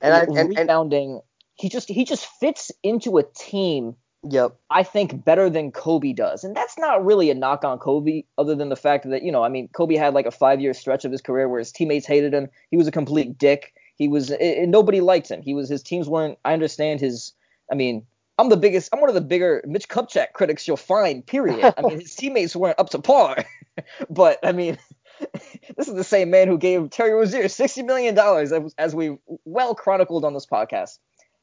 And 0.00 0.14
I 0.14 0.20
and, 0.20 0.36
and 0.38 0.48
rebounding. 0.50 1.20
he 1.54 1.68
just 1.68 1.88
he 1.88 2.04
just 2.04 2.26
fits 2.40 2.70
into 2.82 3.18
a 3.18 3.22
team 3.22 3.96
Yep. 4.24 4.56
I 4.70 4.82
think 4.82 5.24
better 5.24 5.48
than 5.48 5.70
Kobe 5.70 6.12
does. 6.12 6.42
And 6.42 6.56
that's 6.56 6.76
not 6.76 7.04
really 7.04 7.30
a 7.30 7.34
knock 7.34 7.64
on 7.64 7.78
Kobe, 7.78 8.24
other 8.36 8.54
than 8.54 8.68
the 8.68 8.76
fact 8.76 9.08
that, 9.08 9.22
you 9.22 9.30
know, 9.30 9.44
I 9.44 9.48
mean, 9.48 9.68
Kobe 9.68 9.94
had 9.94 10.12
like 10.14 10.26
a 10.26 10.30
five 10.32 10.60
year 10.60 10.74
stretch 10.74 11.04
of 11.04 11.12
his 11.12 11.22
career 11.22 11.48
where 11.48 11.60
his 11.60 11.70
teammates 11.70 12.06
hated 12.06 12.34
him. 12.34 12.48
He 12.70 12.76
was 12.76 12.88
a 12.88 12.92
complete 12.92 13.38
dick. 13.38 13.74
He 13.98 14.06
was, 14.06 14.30
and 14.30 14.70
nobody 14.70 15.00
liked 15.00 15.28
him. 15.28 15.42
He 15.42 15.54
was, 15.54 15.68
his 15.68 15.82
teams 15.82 16.08
weren't, 16.08 16.38
I 16.44 16.52
understand 16.52 17.00
his, 17.00 17.32
I 17.70 17.74
mean, 17.74 18.06
I'm 18.38 18.48
the 18.48 18.56
biggest, 18.56 18.90
I'm 18.92 19.00
one 19.00 19.10
of 19.10 19.16
the 19.16 19.20
bigger 19.20 19.60
Mitch 19.66 19.88
Kupchak 19.88 20.32
critics 20.32 20.68
you'll 20.68 20.76
find, 20.76 21.26
period. 21.26 21.74
I 21.76 21.82
mean, 21.82 22.00
his 22.00 22.14
teammates 22.16 22.54
weren't 22.54 22.78
up 22.78 22.90
to 22.90 23.00
par. 23.00 23.44
but, 24.10 24.38
I 24.44 24.52
mean, 24.52 24.78
this 25.76 25.88
is 25.88 25.94
the 25.94 26.04
same 26.04 26.30
man 26.30 26.46
who 26.46 26.58
gave 26.58 26.90
Terry 26.90 27.10
Rozier 27.10 27.42
$60 27.44 27.84
million, 27.84 28.16
as, 28.16 28.74
as 28.78 28.94
we 28.94 29.18
well 29.44 29.74
chronicled 29.74 30.24
on 30.24 30.32
this 30.32 30.46
podcast. 30.46 30.98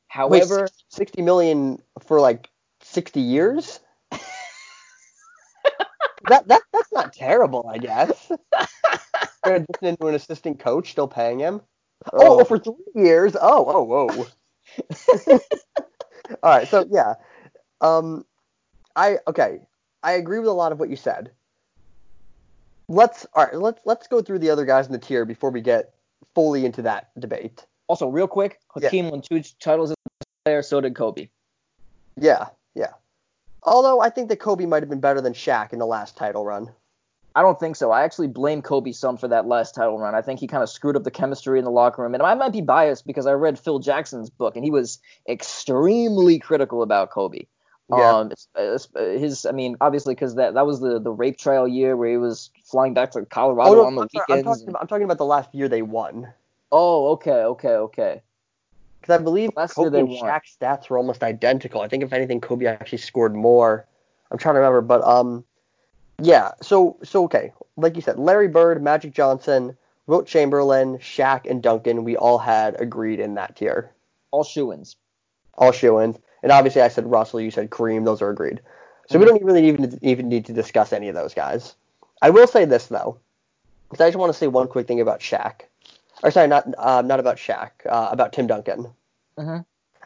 However, 0.08 0.62
Wait, 0.62 0.72
60 0.89 1.22
million 1.24 1.82
for 2.00 2.22
like 2.22 2.50
60 2.84 3.20
years? 3.20 3.82
that, 6.30 6.48
that 6.48 6.62
that's 6.72 6.91
not 6.94 7.12
terrible, 7.12 7.70
I 7.70 7.80
guess. 7.80 8.32
Transition 9.44 9.88
into 9.88 10.08
an 10.08 10.15
assistant 10.15 10.60
coach, 10.60 10.91
still 10.91 11.10
paying 11.10 11.39
him. 11.39 11.62
Oh, 12.13 12.44
for 12.44 12.60
three 12.60 12.76
years. 12.96 13.36
Oh, 13.39 13.65
oh, 13.68 13.84
whoa. 13.84 14.28
All 16.44 16.58
right, 16.58 16.68
so 16.68 16.86
yeah, 16.89 17.15
um, 17.82 18.26
I 18.96 19.20
okay, 19.28 19.60
I 20.02 20.13
agree 20.13 20.39
with 20.39 20.48
a 20.48 20.54
lot 20.54 20.72
of 20.72 20.80
what 20.80 20.89
you 20.89 20.96
said. 20.96 21.32
Let's 22.88 23.26
all 23.34 23.46
right, 23.46 23.56
let's 23.56 23.82
let's 23.86 24.08
go 24.08 24.22
through 24.22 24.39
the 24.39 24.50
other 24.50 24.65
guys 24.65 24.88
in 24.88 24.91
the 24.91 25.00
tier 25.00 25.26
before 25.26 25.52
we 25.52 25.62
get 25.62 25.94
fully 26.34 26.65
into 26.65 26.82
that 26.84 27.10
debate. 27.20 27.65
Also, 27.88 28.08
real 28.08 28.28
quick, 28.28 28.60
Hakeem 28.76 29.06
yeah. 29.06 29.12
won 29.12 29.22
two 29.22 29.41
titles 29.60 29.91
as 29.91 29.96
a 30.22 30.26
player, 30.46 30.62
so 30.62 30.82
did 30.82 30.96
Kobe. 30.96 31.30
Yeah, 32.20 32.48
yeah. 32.74 32.94
Although 33.63 34.02
I 34.02 34.10
think 34.10 34.30
that 34.30 34.39
Kobe 34.39 34.65
might 34.65 34.84
have 34.84 34.89
been 34.89 35.00
better 35.00 35.22
than 35.22 35.34
Shaq 35.34 35.74
in 35.74 35.80
the 35.80 35.86
last 35.86 36.18
title 36.18 36.46
run. 36.46 36.72
I 37.36 37.41
don't 37.41 37.60
think 37.60 37.76
so. 37.76 37.91
I 37.91 38.04
actually 38.04 38.28
blame 38.28 38.62
Kobe 38.62 38.93
some 38.93 39.17
for 39.17 39.28
that 39.28 39.45
last 39.45 39.76
title 39.76 40.00
run. 40.00 40.15
I 40.15 40.21
think 40.21 40.39
he 40.39 40.48
kind 40.48 40.63
of 40.63 40.69
screwed 40.69 40.95
up 40.95 41.04
the 41.04 41.12
chemistry 41.12 41.60
in 41.60 41.65
the 41.65 41.71
locker 41.71 42.02
room. 42.02 42.13
And 42.13 42.24
I 42.24 42.34
might 42.34 42.54
be 42.54 42.62
biased 42.62 43.06
because 43.06 43.28
I 43.28 43.34
read 43.34 43.60
Phil 43.60 43.80
Jackson's 43.80 44.30
book 44.30 44.56
and 44.56 44.63
he 44.63 44.71
was 44.71 45.00
extremely 45.28 46.39
critical 46.39 46.82
about 46.82 47.10
Kobe. 47.10 47.45
Yeah. 47.89 48.17
Um, 48.17 48.32
his, 48.95 49.45
I 49.45 49.52
mean, 49.52 49.76
obviously 49.82 50.15
because 50.15 50.36
that 50.36 50.56
that 50.56 50.65
was 50.65 50.80
the 50.80 51.00
the 51.00 51.12
rape 51.12 51.38
trial 51.38 51.67
year 51.67 51.95
where 51.95 52.10
he 52.10 52.17
was 52.17 52.50
flying 52.63 52.95
back 52.95 53.12
to 53.12 53.26
Colorado 53.26 53.69
oh, 53.69 53.76
no, 53.76 53.86
on 53.86 53.95
the 53.95 54.02
I'm 54.02 54.08
weekends. 54.12 54.30
I'm 54.30 54.43
talking, 54.43 54.69
about, 54.69 54.82
I'm 54.82 54.88
talking 54.88 55.04
about 55.04 55.17
the 55.17 55.26
last 55.26 55.54
year 55.54 55.67
they 55.67 55.84
won. 55.84 56.28
Oh, 56.71 57.12
okay, 57.12 57.32
okay, 57.32 57.76
okay. 57.76 58.21
Because 59.00 59.19
I 59.19 59.24
believe 59.24 59.52
last 59.56 59.76
Kobe 59.76 60.00
and 60.00 60.10
Shaq's 60.10 60.58
stats 60.60 60.89
were 60.89 60.98
almost 60.98 61.21
identical. 61.21 61.82
I 61.82 61.88
think 61.88 62.02
if 62.02 62.12
anything, 62.12 62.41
Kobe 62.41 62.65
actually 62.65 62.98
scored 62.98 63.36
more. 63.36 63.86
I'm 64.32 64.39
trying 64.39 64.56
to 64.56 64.60
remember, 64.60 64.82
but 64.82 65.04
um, 65.04 65.43
yeah. 66.21 66.51
So 66.62 66.97
so 67.04 67.23
okay, 67.25 67.54
like 67.78 67.95
you 67.95 68.01
said, 68.01 68.19
Larry 68.19 68.47
Bird, 68.47 68.82
Magic 68.82 69.13
Johnson, 69.13 69.78
Wilt 70.08 70.28
Chamberlain, 70.28 70.97
Shaq, 70.99 71.49
and 71.49 71.62
Duncan, 71.62 72.04
we 72.04 72.15
all 72.15 72.38
had 72.38 72.80
agreed 72.80 73.19
in 73.19 73.36
that 73.36 73.56
tier. 73.56 73.91
All 74.32 74.43
shoe-ins. 74.43 74.95
All 75.58 75.71
shoe-ins. 75.71 76.17
And 76.43 76.51
obviously, 76.51 76.82
I 76.82 76.89
said 76.89 77.10
Russell, 77.10 77.41
you 77.41 77.51
said 77.51 77.69
Kareem. 77.69 78.06
Those 78.06 78.21
are 78.21 78.30
agreed. 78.30 78.62
So 79.08 79.17
mm-hmm. 79.17 79.19
we 79.19 79.25
don't 79.25 79.43
really 79.43 79.67
even 79.67 79.99
even 80.01 80.30
need 80.30 80.45
to 80.45 80.54
discuss 80.54 80.93
any 80.93 81.10
of 81.10 81.15
those 81.15 81.34
guys. 81.34 81.75
I 82.21 82.30
will 82.30 82.47
say 82.47 82.65
this 82.65 82.88
though, 82.88 83.17
because 83.89 84.04
I 84.04 84.08
just 84.08 84.17
want 84.17 84.32
to 84.32 84.38
say 84.38 84.47
one 84.47 84.67
quick 84.67 84.88
thing 84.88 85.01
about 85.01 85.19
Shaq. 85.19 85.62
Or 86.23 86.32
sorry, 86.32 86.47
not 86.47 86.65
uh, 86.78 87.01
not 87.01 87.19
about 87.19 87.38
Shaq, 87.38 87.71
uh, 87.86 88.10
about 88.12 88.34
Tim 88.34 88.47
Duncan. 88.47 88.88
Mm-hmm. 89.38 89.58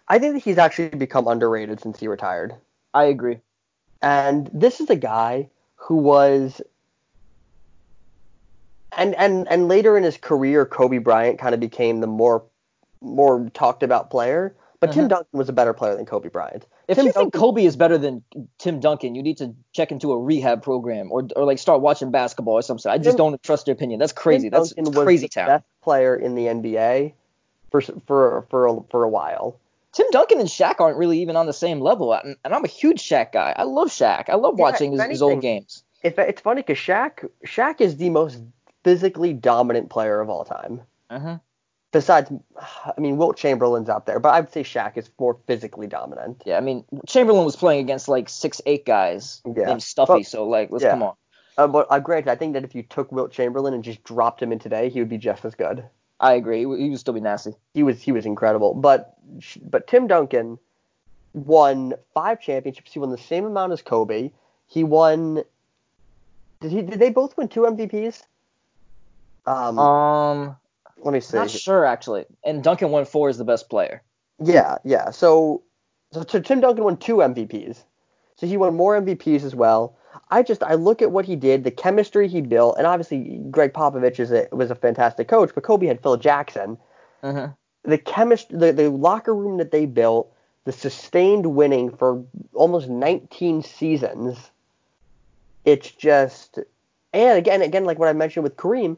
I 0.08 0.19
think 0.19 0.34
that 0.34 0.43
he's 0.43 0.58
actually 0.58 0.89
become 0.89 1.28
underrated 1.28 1.82
since 1.82 2.00
he 2.00 2.08
retired. 2.08 2.56
I 2.93 3.06
agree. 3.06 3.39
And 4.02 4.50
this 4.52 4.80
is 4.80 4.89
a 4.89 4.95
guy 4.95 5.50
who 5.80 5.96
was 5.96 6.62
and 8.96 9.15
and 9.15 9.48
and 9.50 9.68
later 9.68 9.98
in 9.98 10.04
his 10.04 10.18
career 10.18 10.65
Kobe 10.65 10.98
Bryant 10.98 11.39
kind 11.39 11.54
of 11.54 11.60
became 11.60 12.02
the 12.02 12.08
more 12.08 12.44
more 13.02 13.50
talked 13.54 13.82
about 13.82 14.12
player, 14.12 14.54
but 14.80 14.92
Tim 14.92 15.06
uh-huh. 15.06 15.08
Duncan 15.08 15.38
was 15.39 15.48
a 15.48 15.54
better 15.54 15.74
player 15.74 15.96
than 15.96 16.06
Kobe 16.06 16.30
Bryant. 16.30 16.65
If 16.88 16.98
Tim 16.98 17.08
you 17.08 17.12
Duncan, 17.13 17.32
think 17.32 17.42
Kobe 17.42 17.63
is 17.63 17.76
better 17.76 17.98
than 17.98 18.24
Tim 18.58 18.80
Duncan, 18.82 19.15
you 19.15 19.24
need 19.24 19.38
to 19.38 19.56
check 19.72 19.92
into 19.92 20.12
a 20.12 20.20
rehab 20.20 20.62
program 20.62 21.12
or 21.12 21.28
or 21.36 21.46
like 21.46 21.60
start 21.60 21.82
watching 21.82 22.12
basketball 22.12 22.56
or 22.56 22.62
something. 22.62 22.92
I 22.92 22.98
just 22.98 23.18
Tim, 23.18 23.32
don't 23.32 23.44
trust 23.44 23.68
your 23.68 23.74
opinion. 23.74 24.00
That's 24.00 24.12
crazy. 24.12 24.50
Tim 24.50 24.60
That's 24.60 24.74
Duncan 24.74 24.94
crazy 24.94 25.26
was 25.26 25.34
the 25.34 25.46
Best 25.46 25.65
player 25.82 26.15
in 26.15 26.36
the 26.36 26.46
NBA 26.46 27.13
for 27.72 27.82
for 27.82 28.46
for 28.50 28.68
a, 28.68 28.82
for 28.92 29.04
a 29.04 29.10
while. 29.10 29.60
Tim 29.93 30.06
Duncan 30.12 30.39
and 30.39 30.49
Shaq 30.49 30.80
aren't 30.80 30.97
really 30.97 31.19
even 31.21 31.36
on 31.36 31.45
the 31.45 31.54
same 31.54 31.80
level, 31.80 32.13
and, 32.13 32.36
I'm 32.45 32.63
a 32.63 32.67
huge 32.67 33.02
Shaq 33.02 33.32
guy. 33.32 33.54
I 33.58 33.63
love 33.63 33.89
Shaq. 33.89 34.30
I 34.30 34.36
love 34.36 34.56
yeah, 34.58 34.63
watching 34.63 34.91
his, 34.91 34.99
anything, 34.99 35.12
his, 35.12 35.21
old 35.21 35.41
games. 35.41 35.84
If, 36.04 36.19
it's 36.19 36.41
funny 36.41 36.62
because 36.62 36.78
Shaq 36.78 37.28
Shaq 37.45 37.82
is 37.82 37.97
the 37.97 38.10
most 38.10 38.39
physically 38.84 39.34
dominant 39.34 39.89
player 39.89 40.19
of 40.19 40.30
all 40.30 40.45
time. 40.45 40.82
Uh-huh. 41.10 41.39
Besides, 41.91 42.32
I 42.56 42.99
mean, 43.02 43.17
Wilt 43.17 43.36
Chamberlain's 43.36 43.89
out 43.89 44.06
there, 44.06 44.19
but 44.19 44.30
I'd 44.30 44.54
say 44.54 44.62
Shaq 44.62 44.95
is 44.95 45.10
more 45.19 45.39
physically 45.47 45.88
dominant. 45.88 46.43
Yeah, 46.45 46.58
I 46.58 46.62
mean, 46.62 46.86
Chamberlain 47.08 47.45
was 47.45 47.56
playing 47.56 47.80
against 47.80 48.08
like 48.08 48.30
six 48.30 48.62
eight 48.67 48.86
guys 48.86 49.41
yeah. 49.43 49.65
named 49.65 49.82
Stuffy, 49.82 50.13
but, 50.13 50.25
so 50.28 50.47
like, 50.47 50.69
let's 50.69 50.84
yeah. 50.84 50.91
come 50.91 51.04
on. 51.04 51.15
Uh, 51.58 51.67
but 51.67 51.88
uh, 51.89 51.99
granted, 51.99 52.30
I 52.30 52.36
think 52.36 52.54
that 52.54 52.63
if 52.63 52.75
you 52.75 52.84
took 52.84 53.12
Wilt 53.12 53.32
Chamberlain 53.32 53.73
and 53.73 53.84
just 53.84 54.04
dropped 54.04 54.41
him 54.41 54.52
in 54.52 54.60
today, 54.60 54.89
he 54.89 54.99
would 54.99 55.10
be 55.10 55.17
just 55.17 55.43
as 55.43 55.56
good. 55.56 55.84
I 56.20 56.34
agree. 56.34 56.60
He 56.60 56.66
would 56.66 57.00
still 57.00 57.14
be 57.14 57.22
nasty. 57.22 57.54
He 57.74 57.84
was 57.84 58.02
he 58.02 58.12
was 58.12 58.26
incredible. 58.26 58.74
But 58.74 59.16
but 59.64 59.88
Tim 59.88 60.08
Duncan 60.08 60.60
won 61.34 61.94
five 62.14 62.42
championships. 62.42 62.94
He 62.94 63.00
won 63.00 63.12
the 63.12 63.18
same 63.18 63.46
amount 63.46 63.74
as 63.74 63.82
Kobe. 63.82 64.32
He 64.68 64.84
won. 64.84 65.44
Did 66.62 66.72
he? 66.72 66.82
Did 66.82 67.00
they 67.00 67.10
both 67.10 67.38
win 67.38 67.48
two 67.48 67.62
MVPs? 67.62 68.24
Um. 69.46 69.80
Um. 69.80 70.56
Let 71.02 71.14
me 71.14 71.22
see. 71.22 71.38
Not 71.38 71.50
sure 71.50 71.86
actually. 71.86 72.26
And 72.44 72.64
Duncan 72.64 72.92
won 72.92 73.06
four 73.06 73.30
as 73.30 73.38
the 73.38 73.46
best 73.46 73.70
player. 73.70 74.02
Yeah, 74.42 74.78
yeah. 74.84 75.12
So 75.12 75.64
so 76.12 76.24
Tim 76.24 76.60
Duncan 76.60 76.84
won 76.84 76.98
two 76.98 77.18
MVPs. 77.18 77.84
So 78.36 78.48
he 78.48 78.58
won 78.58 78.76
more 78.76 79.00
MVPs 79.00 79.44
as 79.44 79.56
well. 79.56 79.98
I 80.32 80.43
just 80.43 80.63
I 80.63 80.76
look 80.76 81.02
at 81.02 81.12
what 81.12 81.26
he 81.26 81.36
did, 81.36 81.63
the 81.63 81.72
chemistry 81.72 82.28
he 82.28 82.41
built, 82.41 82.78
and 82.78 82.88
obviously 82.88 83.39
Gregg 83.52 83.74
Popovich 83.74 84.19
is 84.19 84.32
a, 84.32 84.48
was 84.52 84.72
a 84.72 84.76
fantastic 84.76 85.28
coach, 85.28 85.52
but 85.54 85.63
Kobe 85.63 85.88
had 85.88 86.02
Phil 86.02 86.17
Jackson. 86.17 86.78
Uh-huh. 87.24 87.50
The 87.84 87.98
chemistry, 87.98 88.58
the, 88.58 88.72
the 88.74 88.89
locker 88.89 89.34
room 89.34 89.58
that 89.58 89.72
they 89.72 89.86
built, 89.86 90.32
the 90.65 90.72
sustained 90.72 91.48
winning 91.48 91.95
for 91.95 92.24
almost 92.54 92.89
19 92.89 93.63
seasons. 93.63 94.38
It's 95.65 95.91
just, 95.91 96.60
and 97.13 97.38
again, 97.38 97.62
again, 97.62 97.86
like 97.86 98.00
what 98.00 98.10
I 98.10 98.13
mentioned 98.13 98.43
with 98.43 98.58
Kareem, 98.58 98.98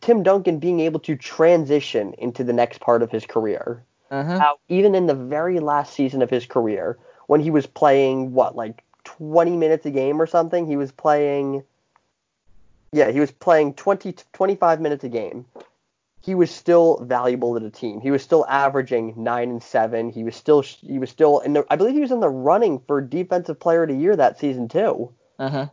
Tim 0.00 0.22
Duncan 0.22 0.58
being 0.58 0.80
able 0.80 1.00
to 1.00 1.16
transition 1.16 2.14
into 2.14 2.44
the 2.44 2.52
next 2.52 2.80
part 2.80 3.02
of 3.02 3.10
his 3.10 3.26
career. 3.26 3.82
Uh-huh. 4.10 4.38
Now, 4.38 4.56
even 4.68 4.94
in 4.94 5.06
the 5.06 5.14
very 5.14 5.60
last 5.60 5.94
season 5.94 6.22
of 6.22 6.30
his 6.30 6.46
career, 6.46 6.98
when 7.26 7.40
he 7.40 7.50
was 7.50 7.66
playing 7.66 8.32
what 8.32 8.56
like 8.56 8.82
20 9.04 9.56
minutes 9.56 9.86
a 9.86 9.90
game 9.90 10.20
or 10.20 10.26
something. 10.26 10.66
He 10.66 10.76
was 10.76 10.92
playing 10.92 11.62
yeah, 12.94 13.10
he 13.10 13.18
was 13.18 13.32
playing 13.32 13.74
20 13.74 14.14
25 14.32 14.80
minutes 14.80 15.02
a 15.02 15.08
game. 15.08 15.46
He 16.20 16.34
was 16.34 16.50
still 16.50 16.98
valuable 17.02 17.54
to 17.54 17.60
the 17.60 17.70
team. 17.70 18.00
He 18.00 18.12
was 18.12 18.22
still 18.22 18.46
averaging 18.48 19.14
9 19.16 19.50
and 19.50 19.62
7. 19.62 20.10
He 20.10 20.22
was 20.22 20.36
still 20.36 20.62
he 20.62 21.00
was 21.00 21.10
still 21.10 21.40
in 21.40 21.54
the 21.54 21.66
I 21.68 21.76
believe 21.76 21.94
he 21.94 22.00
was 22.00 22.12
in 22.12 22.20
the 22.20 22.28
running 22.28 22.78
for 22.86 23.00
defensive 23.00 23.58
player 23.58 23.82
of 23.82 23.88
the 23.88 23.96
year 23.96 24.14
that 24.14 24.38
season 24.38 24.68
too. 24.68 25.12
Uh-huh. 25.40 25.66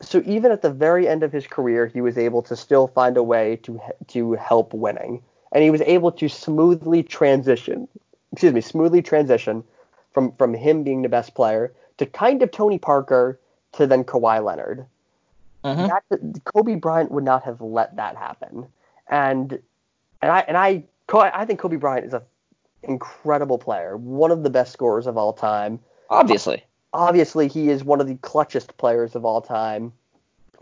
So 0.00 0.22
even 0.24 0.50
at 0.50 0.62
the 0.62 0.70
very 0.70 1.06
end 1.06 1.22
of 1.22 1.32
his 1.32 1.46
career, 1.46 1.86
he 1.86 2.00
was 2.00 2.16
able 2.16 2.42
to 2.44 2.56
still 2.56 2.88
find 2.88 3.18
a 3.18 3.22
way 3.22 3.56
to 3.64 3.78
to 4.08 4.32
help 4.32 4.72
winning. 4.72 5.22
And 5.52 5.62
he 5.62 5.70
was 5.70 5.82
able 5.82 6.12
to 6.12 6.30
smoothly 6.30 7.02
transition, 7.02 7.88
excuse 8.32 8.54
me, 8.54 8.62
smoothly 8.62 9.02
transition 9.02 9.64
from 10.12 10.32
from 10.32 10.54
him 10.54 10.82
being 10.82 11.02
the 11.02 11.10
best 11.10 11.34
player 11.34 11.74
to 12.02 12.10
kind 12.10 12.42
of 12.42 12.50
Tony 12.50 12.78
Parker 12.78 13.38
to 13.72 13.86
then 13.86 14.02
Kawhi 14.02 14.44
Leonard. 14.44 14.86
Mm-hmm. 15.64 15.86
That, 15.86 16.44
Kobe 16.44 16.74
Bryant 16.74 17.12
would 17.12 17.22
not 17.22 17.44
have 17.44 17.60
let 17.60 17.94
that 17.96 18.16
happen. 18.16 18.66
And 19.08 19.52
and 20.20 20.32
I 20.32 20.40
and 20.40 20.56
I 20.56 20.84
I 21.12 21.44
think 21.44 21.60
Kobe 21.60 21.76
Bryant 21.76 22.06
is 22.06 22.14
an 22.14 22.22
incredible 22.82 23.58
player, 23.58 23.96
one 23.96 24.32
of 24.32 24.42
the 24.42 24.50
best 24.50 24.72
scorers 24.72 25.06
of 25.06 25.16
all 25.16 25.32
time. 25.32 25.78
Obviously. 26.10 26.64
Obviously, 26.92 27.48
he 27.48 27.70
is 27.70 27.84
one 27.84 28.00
of 28.00 28.08
the 28.08 28.16
clutchest 28.16 28.76
players 28.76 29.14
of 29.14 29.24
all 29.24 29.40
time. 29.40 29.92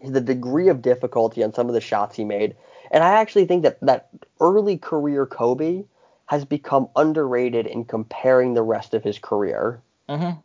The 0.05 0.21
degree 0.21 0.69
of 0.69 0.83
difficulty 0.83 1.43
on 1.43 1.55
some 1.55 1.69
of 1.69 1.75
the 1.75 1.81
shots 1.81 2.17
he 2.17 2.25
made. 2.25 2.55
And 2.91 3.03
I 3.03 3.13
actually 3.21 3.47
think 3.47 3.63
that 3.63 3.81
that 3.81 4.11
early 4.41 4.77
career 4.77 5.25
Kobe 5.25 5.85
has 6.27 6.45
become 6.45 6.89
underrated 6.95 7.67
in 7.67 7.85
comparing 7.85 8.53
the 8.53 8.63
rest 8.63 8.93
of 8.95 9.03
his 9.03 9.19
career. 9.19 9.81
Mm-hmm. 10.09 10.39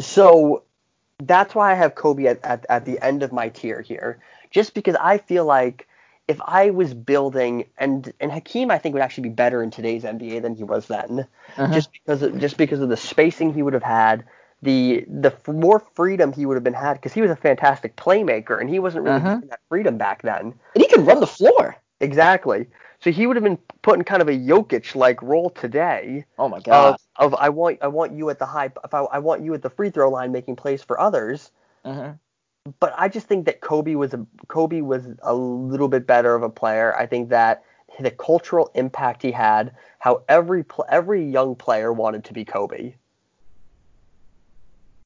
So 0.00 0.62
that's 1.22 1.54
why 1.54 1.72
I 1.72 1.74
have 1.74 1.94
Kobe 1.94 2.26
at, 2.26 2.44
at, 2.44 2.66
at 2.68 2.84
the 2.84 3.00
end 3.02 3.22
of 3.22 3.32
my 3.32 3.48
tier 3.48 3.80
here, 3.80 4.20
just 4.50 4.74
because 4.74 4.96
I 4.96 5.18
feel 5.18 5.44
like 5.44 5.88
if 6.28 6.40
I 6.46 6.70
was 6.70 6.94
building 6.94 7.66
and 7.78 8.12
and 8.20 8.32
Hakeem 8.32 8.70
I 8.70 8.78
think 8.78 8.94
would 8.94 9.02
actually 9.02 9.24
be 9.28 9.34
better 9.34 9.62
in 9.62 9.70
today's 9.70 10.04
NBA 10.04 10.40
than 10.40 10.54
he 10.54 10.64
was 10.64 10.86
then, 10.88 11.26
Uh-huh. 11.56 11.80
just 11.80 11.90
because 11.92 12.22
of, 12.22 12.38
just 12.38 12.56
because 12.56 12.80
of 12.80 12.88
the 12.88 12.96
spacing 12.96 13.52
he 13.54 13.62
would 13.62 13.74
have 13.74 13.82
had, 13.82 14.24
the 14.62 15.04
the 15.08 15.32
f- 15.32 15.48
more 15.48 15.80
freedom 15.94 16.32
he 16.32 16.46
would 16.46 16.54
have 16.56 16.64
been 16.64 16.74
had 16.74 16.94
because 16.94 17.12
he 17.12 17.22
was 17.22 17.30
a 17.30 17.36
fantastic 17.36 17.96
playmaker 17.96 18.60
and 18.60 18.70
he 18.70 18.78
wasn't 18.78 19.04
really 19.04 19.20
Uh-huh. 19.20 19.42
that 19.48 19.60
freedom 19.68 19.98
back 19.98 20.22
then. 20.22 20.54
And 20.74 20.82
he 20.82 20.88
can 20.88 21.04
run 21.04 21.20
the 21.20 21.26
floor. 21.26 21.76
Exactly. 22.00 22.66
So 23.00 23.10
he 23.10 23.26
would 23.26 23.36
have 23.36 23.44
been 23.44 23.58
put 23.82 23.98
in 23.98 24.04
kind 24.04 24.22
of 24.22 24.28
a 24.28 24.32
Jokic 24.32 24.94
like 24.94 25.22
role 25.22 25.50
today 25.50 26.24
Oh 26.38 26.48
my 26.48 26.60
god. 26.60 26.96
Of, 27.16 27.34
I 27.34 27.48
want 27.50 27.78
I 27.82 27.88
want 27.88 28.12
you 28.12 28.30
at 28.30 28.38
the 28.38 28.46
high 28.46 28.70
if 28.84 28.94
I, 28.94 29.00
I 29.02 29.18
want 29.18 29.44
you 29.44 29.54
at 29.54 29.62
the 29.62 29.70
free 29.70 29.90
throw 29.90 30.10
line 30.10 30.32
making 30.32 30.56
plays 30.56 30.82
for 30.82 30.98
others. 30.98 31.50
uh-huh. 31.84 32.14
But 32.78 32.94
I 32.96 33.08
just 33.08 33.26
think 33.26 33.46
that 33.46 33.60
Kobe 33.60 33.94
was 33.96 34.14
a 34.14 34.24
Kobe 34.48 34.80
was 34.80 35.06
a 35.22 35.34
little 35.34 35.88
bit 35.88 36.06
better 36.06 36.34
of 36.34 36.42
a 36.42 36.50
player. 36.50 36.94
I 36.96 37.06
think 37.06 37.30
that 37.30 37.64
the 38.00 38.10
cultural 38.10 38.70
impact 38.74 39.22
he 39.22 39.32
had, 39.32 39.74
how 39.98 40.22
every 40.28 40.64
every 40.88 41.24
young 41.28 41.54
player 41.56 41.92
wanted 41.92 42.24
to 42.24 42.32
be 42.32 42.44
Kobe. 42.44 42.94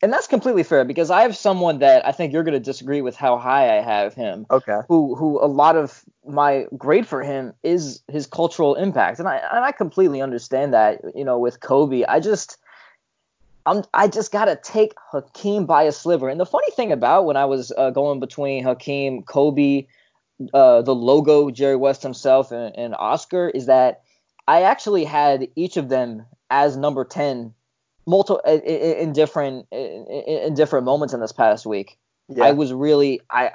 And 0.03 0.13
that's 0.13 0.27
completely 0.27 0.63
fair 0.63 0.85
because 0.85 1.11
I 1.11 1.23
have 1.23 1.37
someone 1.37 1.79
that 1.79 2.07
I 2.07 2.13
think 2.13 2.33
you're 2.33 2.45
going 2.45 2.53
to 2.53 2.61
disagree 2.61 3.01
with 3.01 3.17
how 3.17 3.39
high 3.39 3.79
I 3.79 3.81
have 3.81 4.15
him. 4.15 4.47
Okay. 4.51 4.81
Who 4.89 5.15
who 5.15 5.43
a 5.43 5.47
lot 5.49 5.77
of 5.77 6.05
my 6.27 6.67
grade 6.77 7.07
for 7.07 7.23
him 7.23 7.55
is 7.63 8.03
his 8.09 8.27
cultural 8.27 8.75
impact, 8.75 9.19
and 9.19 9.29
I 9.29 9.37
and 9.37 9.65
I 9.65 9.73
completely 9.73 10.21
understand 10.21 10.75
that. 10.75 11.01
You 11.15 11.25
know, 11.25 11.39
with 11.39 11.61
Kobe, 11.61 12.05
I 12.05 12.21
just 12.21 12.59
I'm 13.65 13.85
I 13.95 14.09
just 14.09 14.33
gotta 14.33 14.57
take 14.63 14.93
Hakeem 15.13 15.67
by 15.67 15.85
a 15.85 15.93
sliver. 15.93 16.29
And 16.29 16.39
the 16.39 16.47
funny 16.47 16.71
thing 16.73 16.93
about 16.93 17.25
when 17.25 17.37
I 17.37 17.47
was 17.47 17.73
uh, 17.77 17.91
going 17.91 18.21
between 18.21 18.65
Hakeem, 18.65 19.23
Kobe, 19.23 19.87
uh, 20.53 20.83
the 20.83 20.95
logo, 20.95 21.51
Jerry 21.51 21.77
West 21.77 22.03
himself, 22.03 22.53
and, 22.53 22.77
and 22.77 22.95
Oscar 22.95 23.49
is 23.49 23.67
that 23.67 24.03
I 24.47 24.63
actually 24.63 25.05
had 25.05 25.49
each 25.57 25.77
of 25.77 25.89
them 25.89 26.27
as 26.51 26.77
number 26.77 27.05
ten, 27.05 27.55
multiple 28.07 28.41
in, 28.47 28.61
in 28.61 29.13
different 29.13 29.67
in, 29.71 30.07
in 30.09 30.55
different 30.55 30.85
moments 30.85 31.15
in 31.15 31.21
this 31.21 31.33
past 31.33 31.67
week. 31.67 31.99
Yeah. 32.29 32.45
I 32.45 32.53
was 32.53 32.73
really 32.73 33.21
I 33.31 33.51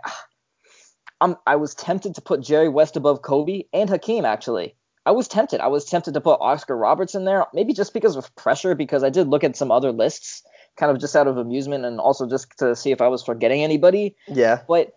I'm 1.19 1.35
I 1.45 1.55
was 1.55 1.75
tempted 1.75 2.15
to 2.15 2.21
put 2.21 2.41
Jerry 2.41 2.69
West 2.69 2.95
above 2.95 3.21
Kobe 3.21 3.63
and 3.73 3.89
Hakeem 3.89 4.25
actually. 4.25 4.75
I 5.05 5.11
was 5.11 5.27
tempted. 5.27 5.61
I 5.61 5.67
was 5.67 5.85
tempted 5.85 6.13
to 6.13 6.21
put 6.21 6.39
Oscar 6.41 6.77
Robertson 6.77 7.25
there, 7.25 7.45
maybe 7.53 7.73
just 7.73 7.91
because 7.91 8.15
of 8.15 8.33
pressure, 8.35 8.75
because 8.75 9.03
I 9.03 9.09
did 9.09 9.27
look 9.27 9.43
at 9.43 9.55
some 9.55 9.71
other 9.71 9.91
lists, 9.91 10.43
kind 10.77 10.91
of 10.91 10.99
just 10.99 11.15
out 11.15 11.27
of 11.27 11.37
amusement 11.37 11.85
and 11.85 11.99
also 11.99 12.29
just 12.29 12.55
to 12.59 12.75
see 12.75 12.91
if 12.91 13.01
I 13.01 13.07
was 13.07 13.23
forgetting 13.23 13.63
anybody. 13.63 14.15
yeah. 14.27 14.61
But 14.67 14.93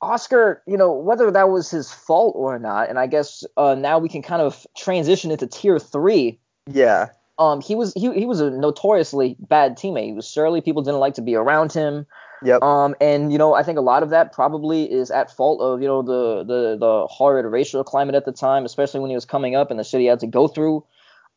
Oscar, 0.00 0.62
you 0.66 0.76
know, 0.76 0.92
whether 0.92 1.30
that 1.30 1.50
was 1.50 1.70
his 1.70 1.92
fault 1.92 2.34
or 2.36 2.58
not, 2.58 2.88
and 2.88 2.98
I 2.98 3.06
guess 3.06 3.44
uh, 3.56 3.76
now 3.76 3.98
we 3.98 4.08
can 4.08 4.22
kind 4.22 4.42
of 4.42 4.66
transition 4.76 5.30
into 5.30 5.46
tier 5.46 5.78
three. 5.78 6.40
Yeah. 6.66 7.10
Um, 7.42 7.60
he 7.60 7.74
was 7.74 7.92
he, 7.94 8.12
he 8.12 8.24
was 8.24 8.40
a 8.40 8.50
notoriously 8.50 9.36
bad 9.40 9.76
teammate. 9.76 10.06
He 10.06 10.12
was 10.12 10.28
surly. 10.28 10.60
People 10.60 10.82
didn't 10.82 11.00
like 11.00 11.14
to 11.14 11.22
be 11.22 11.34
around 11.34 11.72
him. 11.72 12.06
Yep. 12.44 12.62
Um, 12.62 12.94
and 13.00 13.32
you 13.32 13.38
know, 13.38 13.52
I 13.54 13.64
think 13.64 13.78
a 13.78 13.82
lot 13.82 14.04
of 14.04 14.10
that 14.10 14.32
probably 14.32 14.84
is 14.84 15.10
at 15.10 15.28
fault 15.28 15.60
of 15.60 15.82
you 15.82 15.88
know 15.88 16.02
the 16.02 16.44
the 16.44 16.76
the 16.78 17.06
horrid 17.08 17.46
racial 17.46 17.82
climate 17.82 18.14
at 18.14 18.26
the 18.26 18.32
time, 18.32 18.64
especially 18.64 19.00
when 19.00 19.10
he 19.10 19.16
was 19.16 19.24
coming 19.24 19.56
up 19.56 19.72
and 19.72 19.80
the 19.80 19.82
shit 19.82 20.00
he 20.00 20.06
had 20.06 20.20
to 20.20 20.28
go 20.28 20.46
through, 20.46 20.84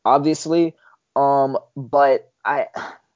obviously. 0.04 0.76
Um, 1.16 1.58
but 1.76 2.30
I 2.44 2.68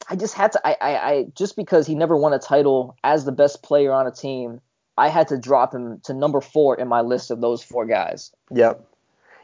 I 0.09 0.17
just 0.17 0.35
had 0.35 0.51
to 0.53 0.67
I, 0.67 0.77
I 0.81 1.11
I 1.11 1.27
just 1.37 1.55
because 1.55 1.87
he 1.87 1.95
never 1.95 2.17
won 2.17 2.33
a 2.33 2.41
title 2.41 2.97
as 3.05 3.25
the 3.25 3.33
best 3.33 3.63
player 3.63 3.93
on 3.93 4.09
a 4.09 4.13
team, 4.13 4.61
I 4.99 5.11
had 5.11 5.29
to 5.29 5.39
drop 5.39 5.73
him 5.73 6.01
to 6.05 6.13
number 6.13 6.41
four 6.41 6.77
in 6.77 6.89
my 6.89 7.03
list 7.03 7.31
of 7.31 7.41
those 7.41 7.63
four 7.63 7.87
guys. 7.87 8.33
Yep. 8.51 8.85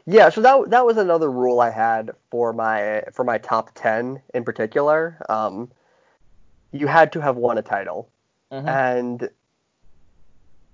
Yeah, 0.09 0.29
so 0.29 0.39
that 0.41 0.69
that 0.69 0.85
was 0.85 0.95
another 0.95 1.29
rule 1.29 1.59
I 1.59 1.69
had 1.69 2.11
for 2.31 2.53
my 2.53 3.03
for 3.11 3.25
my 3.25 3.37
top 3.37 3.71
ten 3.75 4.21
in 4.33 4.45
particular. 4.45 5.17
Um, 5.27 5.69
you 6.71 6.87
had 6.87 7.11
to 7.11 7.19
have 7.19 7.35
won 7.35 7.57
a 7.57 7.61
title, 7.61 8.09
Mhm. 8.51 8.67
and 8.67 9.29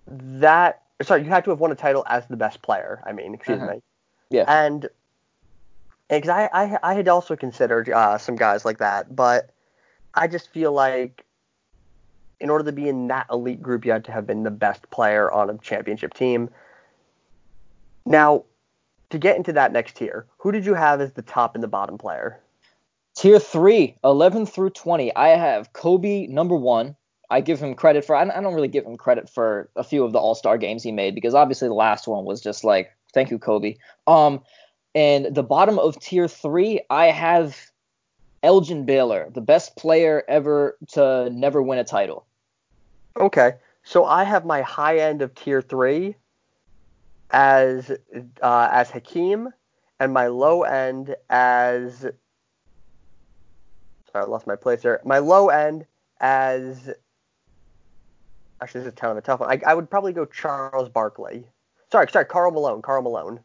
that 0.08 0.84
sorry, 1.02 1.24
you 1.24 1.30
had 1.30 1.43
to 1.46 1.50
have 1.50 1.60
won 1.60 1.72
a 1.72 1.76
title 1.76 2.04
as 2.08 2.28
the 2.28 2.38
best 2.38 2.62
player. 2.62 3.02
I 3.08 3.12
mean, 3.12 3.34
excuse 3.34 3.60
Mhm. 3.60 3.74
me. 3.74 3.82
Yeah. 4.30 4.46
And 4.48 4.88
because 6.10 6.30
I, 6.30 6.50
I 6.54 6.78
I 6.84 6.93
had 6.93 7.08
also 7.08 7.36
considered 7.36 7.89
uh, 7.89 8.19
some 8.19 8.36
guys 8.36 8.65
like 8.65 8.78
that, 8.78 9.15
but 9.15 9.50
I 10.13 10.28
just 10.28 10.50
feel 10.50 10.74
like 10.74 11.26
in 12.39 12.52
order 12.52 12.65
to 12.65 12.72
be 12.72 12.88
in 12.88 13.08
that 13.08 13.26
elite 13.32 13.63
group, 13.63 13.84
you 13.84 13.93
had 13.93 14.06
to 14.06 14.12
have 14.12 14.28
been 14.28 14.43
the 14.43 14.52
best 14.52 14.88
player 14.91 15.32
on 15.32 15.50
a 15.50 15.58
championship 15.58 16.13
team. 16.13 16.50
Now, 18.06 18.43
to 19.13 19.19
get 19.19 19.38
into 19.38 19.54
that 19.54 19.71
next 19.71 19.95
tier, 19.95 20.26
who 20.39 20.52
did 20.52 20.65
you 20.65 20.73
have 20.73 20.99
as 20.99 21.13
the 21.13 21.21
top 21.21 21.54
and 21.54 21.63
the 21.63 21.67
bottom 21.67 21.99
player? 21.99 22.39
Tier 23.15 23.39
3, 23.39 23.95
11 24.04 24.47
through 24.47 24.71
20. 24.71 25.15
I 25.15 25.30
have 25.30 25.71
Kobe 25.71 26.26
number 26.26 26.56
one. 26.56 26.95
I 27.30 27.39
give 27.41 27.60
him 27.60 27.76
credit 27.76 28.04
for, 28.04 28.15
I 28.15 28.26
don't 28.26 28.56
really 28.56 28.67
give 28.67 28.86
him 28.86 28.97
credit 28.97 29.30
for 29.30 29.69
a 29.76 29.84
few 29.84 30.04
of 30.04 30.13
the 30.13 30.17
All 30.17 30.34
Star 30.34 30.58
games 30.58 30.82
he 30.82 30.91
made 30.91 31.13
because 31.13 31.36
obviously 31.36 31.67
the 31.67 31.76
last 31.76 32.08
one 32.08 32.26
was 32.26 32.41
just 32.41 32.63
like, 32.63 32.91
thank 33.13 33.30
you, 33.30 33.38
Kobe. 33.38 33.76
Um, 34.08 34.41
and 34.95 35.34
the 35.34 35.43
bottom 35.43 35.78
of 35.78 35.99
tier 35.99 36.28
3, 36.28 36.82
I 36.89 37.06
have 37.06 37.56
Elgin 38.41 38.84
Baylor, 38.84 39.30
the 39.32 39.41
best 39.41 39.76
player 39.76 40.23
ever 40.28 40.76
to 40.93 41.30
never 41.30 41.62
win 41.62 41.78
a 41.78 41.84
title. 41.84 42.26
Okay, 43.19 43.54
so 43.84 44.06
I 44.06 44.23
have 44.23 44.43
my 44.43 44.63
high 44.63 44.97
end 44.97 45.21
of 45.21 45.36
tier 45.36 45.62
three 45.62 46.15
as 47.34 47.91
uh, 48.41 48.69
as 48.72 48.89
Hakeem, 48.91 49.50
and 50.00 50.13
my 50.13 50.28
low 50.28 50.63
end 50.63 51.15
as 51.30 52.00
sorry, 52.00 52.13
I 54.15 54.24
lost 54.24 54.48
my 54.48 54.56
place 54.56 54.82
there. 54.84 55.02
My 55.04 55.17
low 55.17 55.50
end 55.50 55.86
as 56.22 56.89
actually 58.62 58.82
this 58.82 58.93
is 58.93 59.00
kind 59.00 59.12
of 59.12 59.17
a 59.17 59.22
tough 59.22 59.39
one. 59.41 59.50
I, 59.52 59.60
I 59.69 59.74
would 59.74 59.89
probably 59.89 60.13
go 60.13 60.26
Charles 60.26 60.88
Barkley. 60.89 61.46
Sorry, 61.91 62.08
sorry, 62.12 62.26
Karl 62.26 62.52
Malone. 62.52 62.82
Karl 62.82 63.02
Malone. 63.02 63.39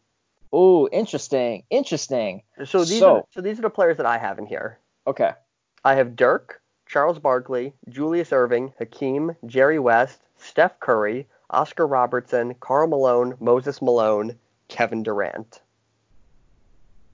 Oh, 0.52 0.88
interesting. 0.88 1.64
Interesting. 1.70 2.42
So 2.64 2.80
these 2.84 3.00
So- 3.00 3.16
are 3.16 3.24
so 3.30 3.40
these 3.40 3.58
are 3.58 3.62
the 3.62 3.70
players 3.70 3.96
that 3.96 4.06
I 4.06 4.18
have 4.18 4.38
in 4.38 4.46
here. 4.46 4.78
Okay. 5.06 5.32
I 5.84 5.94
have 5.94 6.16
Dirk, 6.16 6.60
Charles 6.86 7.18
Barkley, 7.18 7.72
Julius 7.88 8.30
Erving, 8.30 8.72
Hakeem, 8.78 9.34
Jerry 9.46 9.78
West, 9.78 10.20
Steph 10.38 10.78
Curry, 10.80 11.26
Oscar 11.50 11.86
Robertson, 11.86 12.54
Karl 12.60 12.88
Malone, 12.88 13.34
Moses 13.40 13.80
Malone, 13.80 14.36
Kevin 14.68 15.02
Durant. 15.02 15.60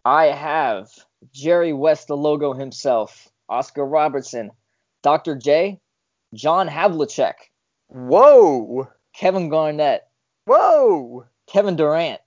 I 0.04 0.26
have 0.26 0.90
Jerry 1.32 1.72
West, 1.72 2.08
the 2.08 2.16
logo 2.16 2.52
himself, 2.52 3.28
Oscar 3.48 3.86
Robertson, 3.86 4.50
Dr. 5.02 5.36
J, 5.36 5.80
John 6.34 6.68
Havlicek, 6.68 7.34
Whoa! 7.88 8.88
Kevin 9.14 9.48
Garnett, 9.48 10.08
Whoa! 10.46 11.26
Kevin 11.46 11.76
Durant, 11.76 12.20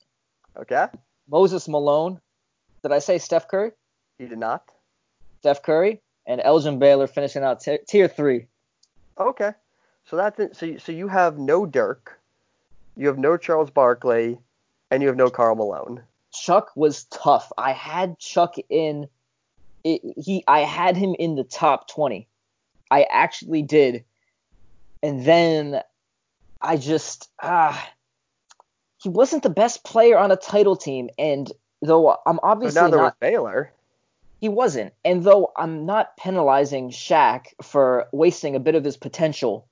Okay. 0.55 0.87
Moses 1.29 1.67
Malone. 1.67 2.19
Did 2.83 2.91
I 2.93 2.99
say 2.99 3.17
Steph 3.17 3.47
Curry? 3.47 3.71
He 4.17 4.27
did 4.27 4.37
not. 4.39 4.63
Steph 5.39 5.61
Curry 5.61 6.01
and 6.25 6.39
Elgin 6.41 6.79
Baylor 6.79 7.05
finishing 7.07 7.43
out 7.43 7.59
t- 7.59 7.79
tier 7.87 8.07
three. 8.07 8.47
Okay. 9.19 9.51
So 10.09 10.15
that's 10.15 10.39
it. 10.39 10.55
So 10.55 10.65
you, 10.65 10.79
so 10.79 10.91
you 10.93 11.09
have 11.09 11.37
no 11.37 11.65
Dirk, 11.65 12.17
you 12.95 13.07
have 13.07 13.17
no 13.17 13.35
Charles 13.35 13.69
Barkley, 13.69 14.37
and 14.89 15.03
you 15.03 15.09
have 15.09 15.17
no 15.17 15.29
Karl 15.29 15.55
Malone. 15.55 16.01
Chuck 16.31 16.71
was 16.75 17.03
tough. 17.05 17.51
I 17.57 17.73
had 17.73 18.17
Chuck 18.17 18.55
in. 18.69 19.09
It, 19.83 20.01
he, 20.17 20.43
I 20.47 20.61
had 20.61 20.95
him 20.95 21.13
in 21.19 21.35
the 21.35 21.43
top 21.43 21.89
twenty. 21.89 22.27
I 22.89 23.03
actually 23.03 23.63
did, 23.63 24.05
and 25.03 25.25
then 25.25 25.81
I 26.61 26.77
just 26.77 27.29
ah, 27.43 27.91
he 29.01 29.09
wasn't 29.09 29.43
the 29.43 29.49
best 29.49 29.83
player 29.83 30.17
on 30.17 30.31
a 30.31 30.37
title 30.37 30.77
team, 30.77 31.09
and 31.19 31.51
though 31.81 32.11
I'm 32.25 32.37
But 32.37 32.43
obviously 32.43 32.81
now 32.81 32.87
there 32.89 32.99
not 32.99 33.19
Baylor. 33.19 33.73
He 34.39 34.49
wasn't. 34.49 34.93
And 35.03 35.23
though 35.23 35.51
I'm 35.57 35.85
not 35.85 36.15
penalizing 36.15 36.91
Shaq 36.91 37.47
for 37.61 38.07
wasting 38.11 38.55
a 38.55 38.59
bit 38.59 38.75
of 38.75 38.83
his 38.83 38.95
potential, 38.95 39.66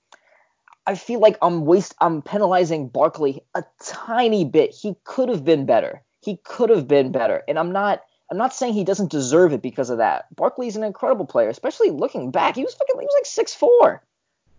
I 0.88 0.96
feel 0.96 1.20
like 1.20 1.38
I'm 1.42 1.66
waste 1.66 1.96
I'm 2.00 2.22
penalizing 2.22 2.90
Barkley 2.90 3.42
a 3.56 3.64
tiny 3.82 4.46
bit. 4.46 4.72
He 4.72 4.96
could 5.04 5.30
have 5.30 5.44
been 5.44 5.66
better. 5.66 6.02
He 6.22 6.38
could 6.44 6.70
have 6.70 6.88
been 6.88 7.12
better. 7.12 7.44
And 7.48 7.58
I'm 7.58 7.72
not 7.72 8.02
I'm 8.32 8.38
not 8.38 8.54
saying 8.54 8.74
he 8.74 8.84
doesn't 8.84 9.12
deserve 9.12 9.54
it 9.54 9.62
because 9.62 9.90
of 9.90 9.98
that. 10.00 10.26
Barkley's 10.36 10.76
an 10.76 10.84
incredible 10.84 11.26
player, 11.26 11.50
especially 11.50 11.92
looking 11.92 12.32
back. 12.32 12.56
He 12.56 12.64
was 12.64 12.74
fucking 12.74 13.00
he 13.00 13.06
was 13.06 13.16
like 13.18 13.26
six 13.26 13.54
four. 13.54 14.04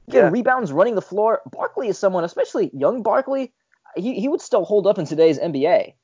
Getting 0.08 0.26
Yeah. 0.26 0.30
rebounds, 0.32 0.72
running 0.72 0.94
the 0.94 1.02
floor. 1.02 1.42
Barkley 1.50 1.88
is 1.88 1.98
someone, 1.98 2.22
especially 2.22 2.70
young 2.72 3.02
Barkley, 3.02 3.52
he, 3.96 4.20
he 4.20 4.28
would 4.28 4.40
still 4.40 4.64
hold 4.64 4.86
up 4.86 4.98
in 4.98 5.04
today's 5.06 5.38
NBA. 5.38 5.94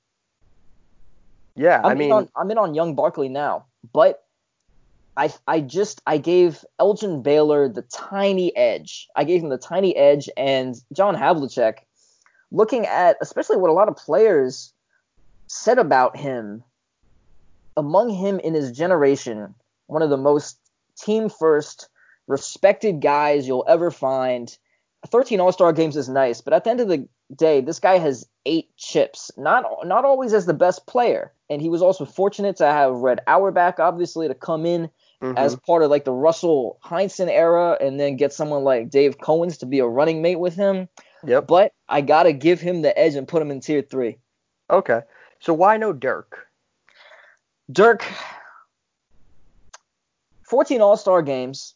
Yeah, 1.55 1.81
I'm 1.85 1.91
I 1.93 1.95
mean, 1.95 2.07
in 2.07 2.13
on 2.13 2.29
I'm 2.35 2.51
in 2.51 2.59
on 2.59 2.75
young 2.75 2.95
Barkley 2.95 3.29
now, 3.29 3.67
but 3.93 4.22
I 5.17 5.33
I 5.47 5.61
just 5.61 6.01
I 6.07 6.19
gave 6.19 6.65
Elgin 6.79 7.23
Baylor 7.23 7.69
the 7.69 7.83
tiny 7.83 8.55
edge. 8.57 9.09
I 9.15 9.25
gave 9.25 9.43
him 9.43 9.51
the 9.51 9.59
tiny 9.59 9.95
edge, 9.97 10.29
and 10.37 10.75
John 10.93 11.15
Havlicek. 11.15 11.79
looking 12.51 12.87
at 12.87 13.17
especially 13.21 13.57
what 13.57 13.71
a 13.71 13.75
lot 13.75 13.89
of 13.89 13.97
players 13.97 14.73
said 15.47 15.79
about 15.79 16.17
him, 16.17 16.63
among 17.77 18.11
him 18.11 18.39
in 18.41 18.55
his 18.55 18.73
generation, 18.73 19.55
one 19.87 20.03
of 20.03 20.11
the 20.11 20.17
most 20.17 20.59
team 20.97 21.29
first, 21.29 21.89
respected 22.27 23.01
guys 23.01 23.47
you'll 23.47 23.67
ever 23.69 23.91
find. 23.91 24.57
13 25.09 25.41
All-Star 25.41 25.73
games 25.73 25.97
is 25.97 26.09
nice, 26.09 26.41
but 26.41 26.53
at 26.53 26.65
the 26.65 26.71
end 26.71 26.81
of 26.81 26.89
the 26.89 27.09
day, 27.35 27.61
this 27.61 27.81
guy 27.81 27.99
has 27.99 28.27
eight 28.47 28.75
chips. 28.77 29.31
Not 29.37 29.65
not 29.87 30.05
always 30.05 30.33
as 30.33 30.47
the 30.47 30.55
best 30.55 30.87
player, 30.87 31.33
and 31.51 31.61
he 31.61 31.69
was 31.69 31.83
also 31.83 32.05
fortunate 32.05 32.57
to 32.57 32.67
have 32.67 32.95
Red 32.95 33.21
Auerbach, 33.27 33.79
obviously, 33.79 34.29
to 34.29 34.35
come 34.35 34.65
in 34.65 34.89
mm-hmm. 35.23 35.39
as 35.39 35.57
part 35.57 35.83
of 35.83 35.91
like 35.91 36.05
the 36.05 36.13
Russell 36.13 36.79
Heinsohn 36.85 37.29
era, 37.29 37.79
and 37.81 37.99
then 37.99 38.17
get 38.17 38.33
someone 38.33 38.65
like 38.65 38.91
Dave 38.91 39.19
Cowens 39.19 39.59
to 39.61 39.67
be 39.67 39.79
a 39.79 39.87
running 39.87 40.21
mate 40.21 40.41
with 40.41 40.55
him. 40.55 40.89
Yep. 41.25 41.47
But 41.47 41.73
I 41.89 42.01
gotta 42.01 42.33
give 42.33 42.61
him 42.61 42.83
the 42.83 42.97
edge 42.99 43.15
and 43.15 43.29
put 43.29 43.41
him 43.41 43.51
in 43.51 43.61
tier 43.61 43.83
three. 43.83 44.19
Okay. 44.69 45.01
So 45.41 45.55
why 45.55 45.77
no 45.77 45.93
Dirk? 45.93 46.49
Dirk, 47.71 48.05
14 50.49 50.81
All 50.81 50.97
Star 50.97 51.23
games, 51.23 51.75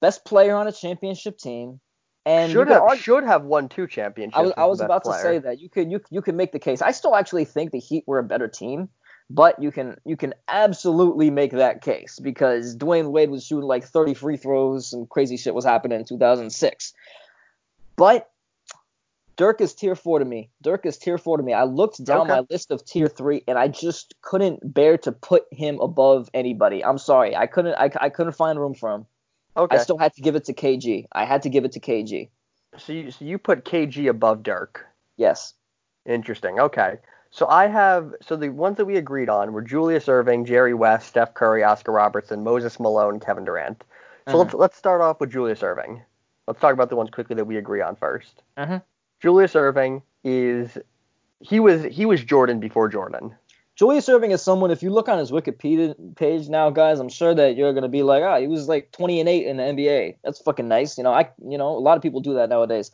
best 0.00 0.24
player 0.24 0.54
on 0.54 0.68
a 0.68 0.72
championship 0.72 1.38
team, 1.38 1.80
and 2.26 2.52
should 2.52 2.68
have 2.68 2.82
argue, 2.82 3.02
should 3.02 3.24
have 3.24 3.44
won 3.44 3.68
two 3.68 3.86
championships. 3.86 4.36
I 4.36 4.42
was, 4.42 4.52
I 4.56 4.64
was 4.66 4.80
about 4.80 5.02
player. 5.04 5.16
to 5.16 5.22
say 5.22 5.38
that 5.38 5.60
you 5.60 5.68
could 5.68 5.90
you 5.90 6.00
you 6.10 6.22
could 6.22 6.34
make 6.34 6.52
the 6.52 6.58
case. 6.58 6.82
I 6.82 6.92
still 6.92 7.16
actually 7.16 7.46
think 7.46 7.72
the 7.72 7.80
Heat 7.80 8.04
were 8.06 8.18
a 8.18 8.22
better 8.22 8.48
team, 8.48 8.88
but 9.30 9.60
you 9.62 9.72
can 9.72 9.96
you 10.04 10.16
can 10.16 10.34
absolutely 10.48 11.30
make 11.30 11.52
that 11.52 11.82
case 11.82 12.18
because 12.20 12.76
Dwyane 12.76 13.10
Wade 13.10 13.30
was 13.30 13.44
shooting 13.44 13.66
like 13.66 13.84
30 13.84 14.14
free 14.14 14.36
throws 14.36 14.92
and 14.92 15.08
crazy 15.08 15.36
shit 15.36 15.54
was 15.54 15.64
happening 15.64 15.98
in 15.98 16.04
2006. 16.04 16.92
But 17.96 18.30
Dirk 19.36 19.60
is 19.60 19.74
tier 19.74 19.96
four 19.96 20.18
to 20.18 20.24
me. 20.24 20.50
Dirk 20.62 20.86
is 20.86 20.96
tier 20.96 21.18
four 21.18 21.36
to 21.36 21.42
me. 21.42 21.52
I 21.52 21.64
looked 21.64 22.02
down 22.04 22.22
okay. 22.22 22.30
my 22.30 22.46
list 22.50 22.70
of 22.70 22.84
tier 22.84 23.08
three 23.08 23.42
and 23.48 23.58
I 23.58 23.68
just 23.68 24.14
couldn't 24.22 24.60
bear 24.72 24.98
to 24.98 25.12
put 25.12 25.44
him 25.50 25.80
above 25.80 26.28
anybody. 26.34 26.84
I'm 26.84 26.98
sorry, 26.98 27.34
I 27.34 27.46
couldn't. 27.46 27.74
I, 27.74 27.90
I 28.00 28.08
couldn't 28.10 28.34
find 28.34 28.58
room 28.58 28.74
for 28.74 28.92
him. 28.92 29.06
Okay. 29.56 29.76
I 29.76 29.78
still 29.80 29.98
had 29.98 30.12
to 30.14 30.20
give 30.20 30.34
it 30.36 30.44
to 30.46 30.52
KG. 30.52 31.06
I 31.12 31.24
had 31.24 31.42
to 31.42 31.48
give 31.48 31.64
it 31.64 31.72
to 31.72 31.80
KG. 31.80 32.28
So 32.76 32.92
you, 32.92 33.10
so 33.10 33.24
you 33.24 33.38
put 33.38 33.64
KG 33.64 34.08
above 34.08 34.42
Dirk. 34.42 34.84
Yes. 35.16 35.54
Interesting. 36.06 36.58
Okay. 36.58 36.98
So 37.34 37.48
I 37.48 37.66
have 37.66 38.14
so 38.24 38.36
the 38.36 38.50
ones 38.50 38.76
that 38.76 38.84
we 38.84 38.96
agreed 38.96 39.28
on 39.28 39.52
were 39.52 39.60
Julius 39.60 40.06
Erving, 40.06 40.46
Jerry 40.46 40.72
West, 40.72 41.08
Steph 41.08 41.34
Curry, 41.34 41.64
Oscar 41.64 41.90
Robertson, 41.90 42.44
Moses 42.44 42.78
Malone, 42.78 43.18
Kevin 43.18 43.44
Durant. 43.44 43.82
So 44.28 44.34
uh-huh. 44.34 44.38
let's 44.38 44.54
let's 44.54 44.76
start 44.76 45.00
off 45.00 45.18
with 45.18 45.32
Julius 45.32 45.58
Erving. 45.58 46.00
Let's 46.46 46.60
talk 46.60 46.74
about 46.74 46.90
the 46.90 46.96
ones 46.96 47.10
quickly 47.10 47.34
that 47.34 47.46
we 47.46 47.56
agree 47.56 47.80
on 47.80 47.96
1st 47.96 48.32
uh-huh. 48.56 48.80
Julius 49.20 49.54
Erving 49.54 50.02
is 50.22 50.78
he 51.40 51.58
was 51.58 51.82
he 51.82 52.06
was 52.06 52.22
Jordan 52.22 52.60
before 52.60 52.88
Jordan. 52.88 53.34
Julius 53.74 54.06
Erving 54.06 54.30
is 54.32 54.40
someone. 54.40 54.70
If 54.70 54.84
you 54.84 54.90
look 54.90 55.08
on 55.08 55.18
his 55.18 55.32
Wikipedia 55.32 55.96
page 56.14 56.48
now, 56.48 56.70
guys, 56.70 57.00
I'm 57.00 57.08
sure 57.08 57.34
that 57.34 57.56
you're 57.56 57.72
gonna 57.72 57.88
be 57.88 58.04
like, 58.04 58.22
ah, 58.22 58.38
he 58.38 58.46
was 58.46 58.68
like 58.68 58.92
20 58.92 59.18
and 59.18 59.28
8 59.28 59.46
in 59.48 59.56
the 59.56 59.62
NBA. 59.64 60.18
That's 60.22 60.40
fucking 60.40 60.68
nice. 60.68 60.96
You 60.96 61.02
know, 61.02 61.12
I 61.12 61.28
you 61.44 61.58
know 61.58 61.76
a 61.76 61.82
lot 61.82 61.96
of 61.96 62.02
people 62.02 62.20
do 62.20 62.34
that 62.34 62.48
nowadays. 62.48 62.92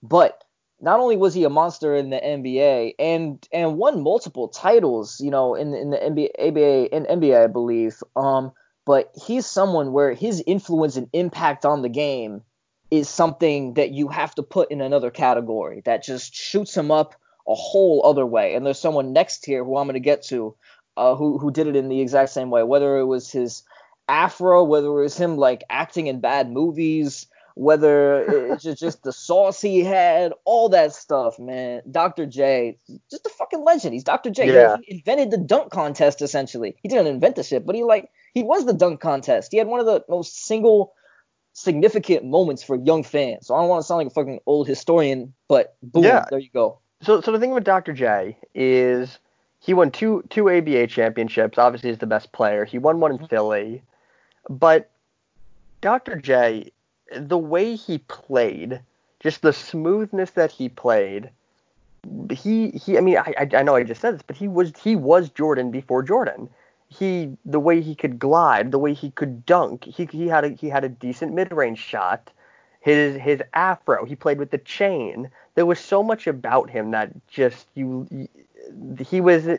But 0.00 0.44
not 0.80 1.00
only 1.00 1.16
was 1.16 1.34
he 1.34 1.44
a 1.44 1.50
monster 1.50 1.94
in 1.94 2.10
the 2.10 2.16
NBA 2.16 2.94
and 2.98 3.46
and 3.52 3.76
won 3.76 4.02
multiple 4.02 4.48
titles, 4.48 5.20
you 5.20 5.30
know, 5.30 5.54
in 5.54 5.74
in 5.74 5.90
the 5.90 5.98
NBA, 5.98 6.30
ABA 6.38 6.94
and 6.94 7.06
NBA, 7.06 7.44
I 7.44 7.46
believe. 7.46 8.02
Um, 8.16 8.52
but 8.86 9.12
he's 9.14 9.46
someone 9.46 9.92
where 9.92 10.14
his 10.14 10.42
influence 10.46 10.96
and 10.96 11.08
impact 11.12 11.64
on 11.64 11.82
the 11.82 11.88
game 11.88 12.42
is 12.90 13.08
something 13.08 13.74
that 13.74 13.90
you 13.90 14.08
have 14.08 14.34
to 14.34 14.42
put 14.42 14.70
in 14.70 14.80
another 14.80 15.10
category 15.10 15.82
that 15.84 16.02
just 16.02 16.34
shoots 16.34 16.76
him 16.76 16.90
up 16.90 17.14
a 17.46 17.54
whole 17.54 18.04
other 18.04 18.26
way. 18.26 18.54
And 18.54 18.66
there's 18.66 18.80
someone 18.80 19.12
next 19.12 19.46
here 19.46 19.64
who 19.64 19.76
I'm 19.76 19.86
going 19.86 19.94
to 19.94 20.00
get 20.00 20.22
to 20.24 20.56
uh, 20.96 21.14
who 21.14 21.38
who 21.38 21.50
did 21.50 21.66
it 21.66 21.76
in 21.76 21.88
the 21.88 22.00
exact 22.00 22.30
same 22.30 22.50
way. 22.50 22.62
Whether 22.62 22.98
it 22.98 23.06
was 23.06 23.30
his 23.30 23.62
afro, 24.08 24.64
whether 24.64 24.88
it 24.88 25.02
was 25.02 25.16
him 25.16 25.36
like 25.36 25.62
acting 25.70 26.06
in 26.06 26.20
bad 26.20 26.50
movies, 26.50 27.26
whether 27.54 28.52
it's 28.52 28.62
just, 28.62 29.02
the 29.02 29.12
sauce 29.12 29.60
he 29.60 29.80
had, 29.80 30.32
all 30.44 30.68
that 30.68 30.94
stuff, 30.94 31.38
man. 31.38 31.82
Dr. 31.90 32.26
J, 32.26 32.76
just 33.10 33.26
a 33.26 33.30
fucking 33.30 33.64
legend. 33.64 33.94
He's 33.94 34.04
Dr. 34.04 34.30
J. 34.30 34.52
Yeah. 34.52 34.76
He 34.82 34.96
invented 34.96 35.30
the 35.30 35.38
dunk 35.38 35.70
contest 35.70 36.22
essentially. 36.22 36.76
He 36.82 36.88
didn't 36.88 37.06
invent 37.06 37.36
the 37.36 37.42
shit, 37.42 37.64
but 37.66 37.74
he 37.74 37.84
like 37.84 38.10
he 38.34 38.42
was 38.42 38.66
the 38.66 38.72
dunk 38.72 39.00
contest. 39.00 39.52
He 39.52 39.58
had 39.58 39.66
one 39.66 39.80
of 39.80 39.86
the 39.86 40.04
most 40.08 40.44
single 40.44 40.92
significant 41.52 42.24
moments 42.24 42.62
for 42.62 42.76
young 42.76 43.02
fans. 43.02 43.46
So 43.46 43.54
I 43.54 43.60
don't 43.60 43.68
want 43.68 43.82
to 43.82 43.86
sound 43.86 43.98
like 43.98 44.06
a 44.08 44.10
fucking 44.10 44.40
old 44.46 44.68
historian, 44.68 45.34
but 45.48 45.76
boom, 45.82 46.04
yeah. 46.04 46.24
there 46.30 46.38
you 46.38 46.50
go. 46.52 46.78
So 47.02 47.20
so 47.20 47.32
the 47.32 47.38
thing 47.38 47.50
with 47.50 47.64
Dr. 47.64 47.92
J 47.92 48.36
is 48.54 49.18
he 49.60 49.74
won 49.74 49.90
two 49.90 50.24
two 50.30 50.50
ABA 50.50 50.86
championships. 50.88 51.58
Obviously, 51.58 51.90
he's 51.90 51.98
the 51.98 52.06
best 52.06 52.32
player. 52.32 52.64
He 52.64 52.78
won 52.78 53.00
one 53.00 53.12
in 53.12 53.18
mm-hmm. 53.18 53.26
Philly, 53.26 53.82
but 54.48 54.90
Dr. 55.80 56.16
J, 56.16 56.72
the 57.14 57.38
way 57.38 57.74
he 57.74 57.98
played, 57.98 58.80
just 59.20 59.42
the 59.42 59.52
smoothness 59.52 60.30
that 60.32 60.50
he 60.50 60.68
played. 60.68 61.30
He 62.30 62.70
he. 62.70 62.96
I 62.96 63.00
mean, 63.00 63.18
I 63.18 63.48
I 63.54 63.62
know 63.62 63.76
I 63.76 63.82
just 63.82 64.00
said 64.00 64.14
this, 64.14 64.22
but 64.22 64.36
he 64.36 64.48
was 64.48 64.72
he 64.82 64.96
was 64.96 65.28
Jordan 65.30 65.70
before 65.70 66.02
Jordan 66.02 66.48
he 66.90 67.36
the 67.44 67.60
way 67.60 67.80
he 67.80 67.94
could 67.94 68.18
glide, 68.18 68.72
the 68.72 68.78
way 68.78 68.92
he 68.92 69.10
could 69.12 69.46
dunk, 69.46 69.84
he 69.84 70.06
he 70.06 70.26
had 70.26 70.44
a 70.44 70.48
he 70.50 70.68
had 70.68 70.84
a 70.84 70.88
decent 70.88 71.32
mid 71.32 71.52
range 71.52 71.78
shot. 71.78 72.30
His 72.80 73.20
his 73.20 73.42
afro, 73.54 74.04
he 74.04 74.16
played 74.16 74.38
with 74.38 74.50
the 74.50 74.58
chain. 74.58 75.30
There 75.54 75.66
was 75.66 75.78
so 75.78 76.02
much 76.02 76.26
about 76.26 76.68
him 76.70 76.90
that 76.90 77.12
just 77.28 77.68
you 77.74 78.28
he 79.06 79.20
was 79.20 79.58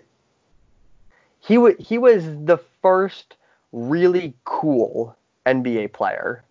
he 1.39 1.57
was 1.57 1.75
he 1.79 1.97
was 1.97 2.25
the 2.25 2.59
first 2.81 3.37
really 3.71 4.33
cool 4.43 5.15
NBA 5.45 5.93
player. 5.93 6.43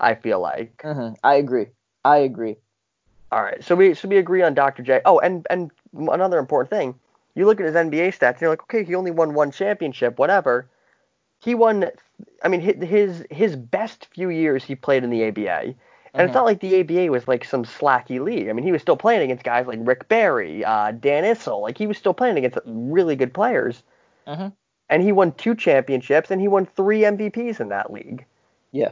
I 0.00 0.14
feel 0.14 0.40
like. 0.40 0.76
Mm-hmm. 0.78 1.14
I 1.24 1.34
agree. 1.34 1.66
I 2.04 2.18
agree. 2.18 2.56
All 3.32 3.42
right, 3.42 3.62
so 3.62 3.74
we 3.74 3.94
so 3.94 4.06
we 4.08 4.18
agree 4.18 4.42
on 4.42 4.54
Dr. 4.54 4.82
J. 4.82 5.00
Oh, 5.04 5.18
and 5.18 5.46
and 5.50 5.70
another 5.92 6.38
important 6.38 6.70
thing, 6.70 6.94
you 7.34 7.44
look 7.44 7.60
at 7.60 7.66
his 7.66 7.74
NBA 7.74 8.16
stats 8.16 8.34
and 8.34 8.42
you're 8.42 8.50
like, 8.50 8.62
okay, 8.62 8.84
he 8.84 8.94
only 8.94 9.10
won 9.10 9.34
one 9.34 9.50
championship, 9.50 10.18
whatever. 10.18 10.68
He 11.40 11.54
won. 11.54 11.86
I 12.44 12.48
mean, 12.48 12.60
his 12.60 13.24
his 13.30 13.56
best 13.56 14.06
few 14.14 14.30
years 14.30 14.64
he 14.64 14.76
played 14.76 15.02
in 15.02 15.10
the 15.10 15.26
ABA, 15.26 15.40
and 15.40 15.74
mm-hmm. 15.74 16.20
it's 16.20 16.34
not 16.34 16.44
like 16.44 16.60
the 16.60 16.80
ABA 16.80 17.10
was 17.10 17.26
like 17.26 17.44
some 17.44 17.64
slacky 17.64 18.20
league. 18.20 18.48
I 18.48 18.52
mean, 18.52 18.64
he 18.64 18.72
was 18.72 18.80
still 18.80 18.96
playing 18.96 19.22
against 19.22 19.44
guys 19.44 19.66
like 19.66 19.80
Rick 19.82 20.08
Barry, 20.08 20.64
uh, 20.64 20.92
Dan 20.92 21.24
Issel. 21.24 21.60
Like 21.60 21.76
he 21.76 21.86
was 21.86 21.98
still 21.98 22.14
playing 22.14 22.38
against 22.38 22.58
really 22.64 23.16
good 23.16 23.34
players. 23.34 23.82
Mm-hmm. 24.26 24.48
And 24.88 25.02
he 25.02 25.12
won 25.12 25.32
two 25.32 25.54
championships 25.54 26.30
and 26.30 26.40
he 26.40 26.48
won 26.48 26.64
three 26.64 27.00
MVPs 27.00 27.60
in 27.60 27.70
that 27.70 27.92
league. 27.92 28.24
Yeah. 28.70 28.90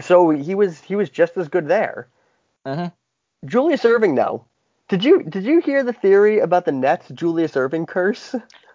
So 0.00 0.30
he 0.30 0.54
was 0.54 0.80
he 0.80 0.96
was 0.96 1.10
just 1.10 1.36
as 1.36 1.48
good 1.48 1.68
there. 1.68 2.08
Mm-hmm. 2.66 3.46
Julius 3.46 3.82
Erving, 3.82 4.16
though, 4.16 4.44
did 4.88 5.04
you 5.04 5.22
did 5.22 5.44
you 5.44 5.60
hear 5.60 5.82
the 5.82 5.92
theory 5.92 6.38
about 6.38 6.64
the 6.64 6.72
Nets 6.72 7.08
Julius 7.08 7.52
Erving 7.52 7.86
curse? 7.86 8.34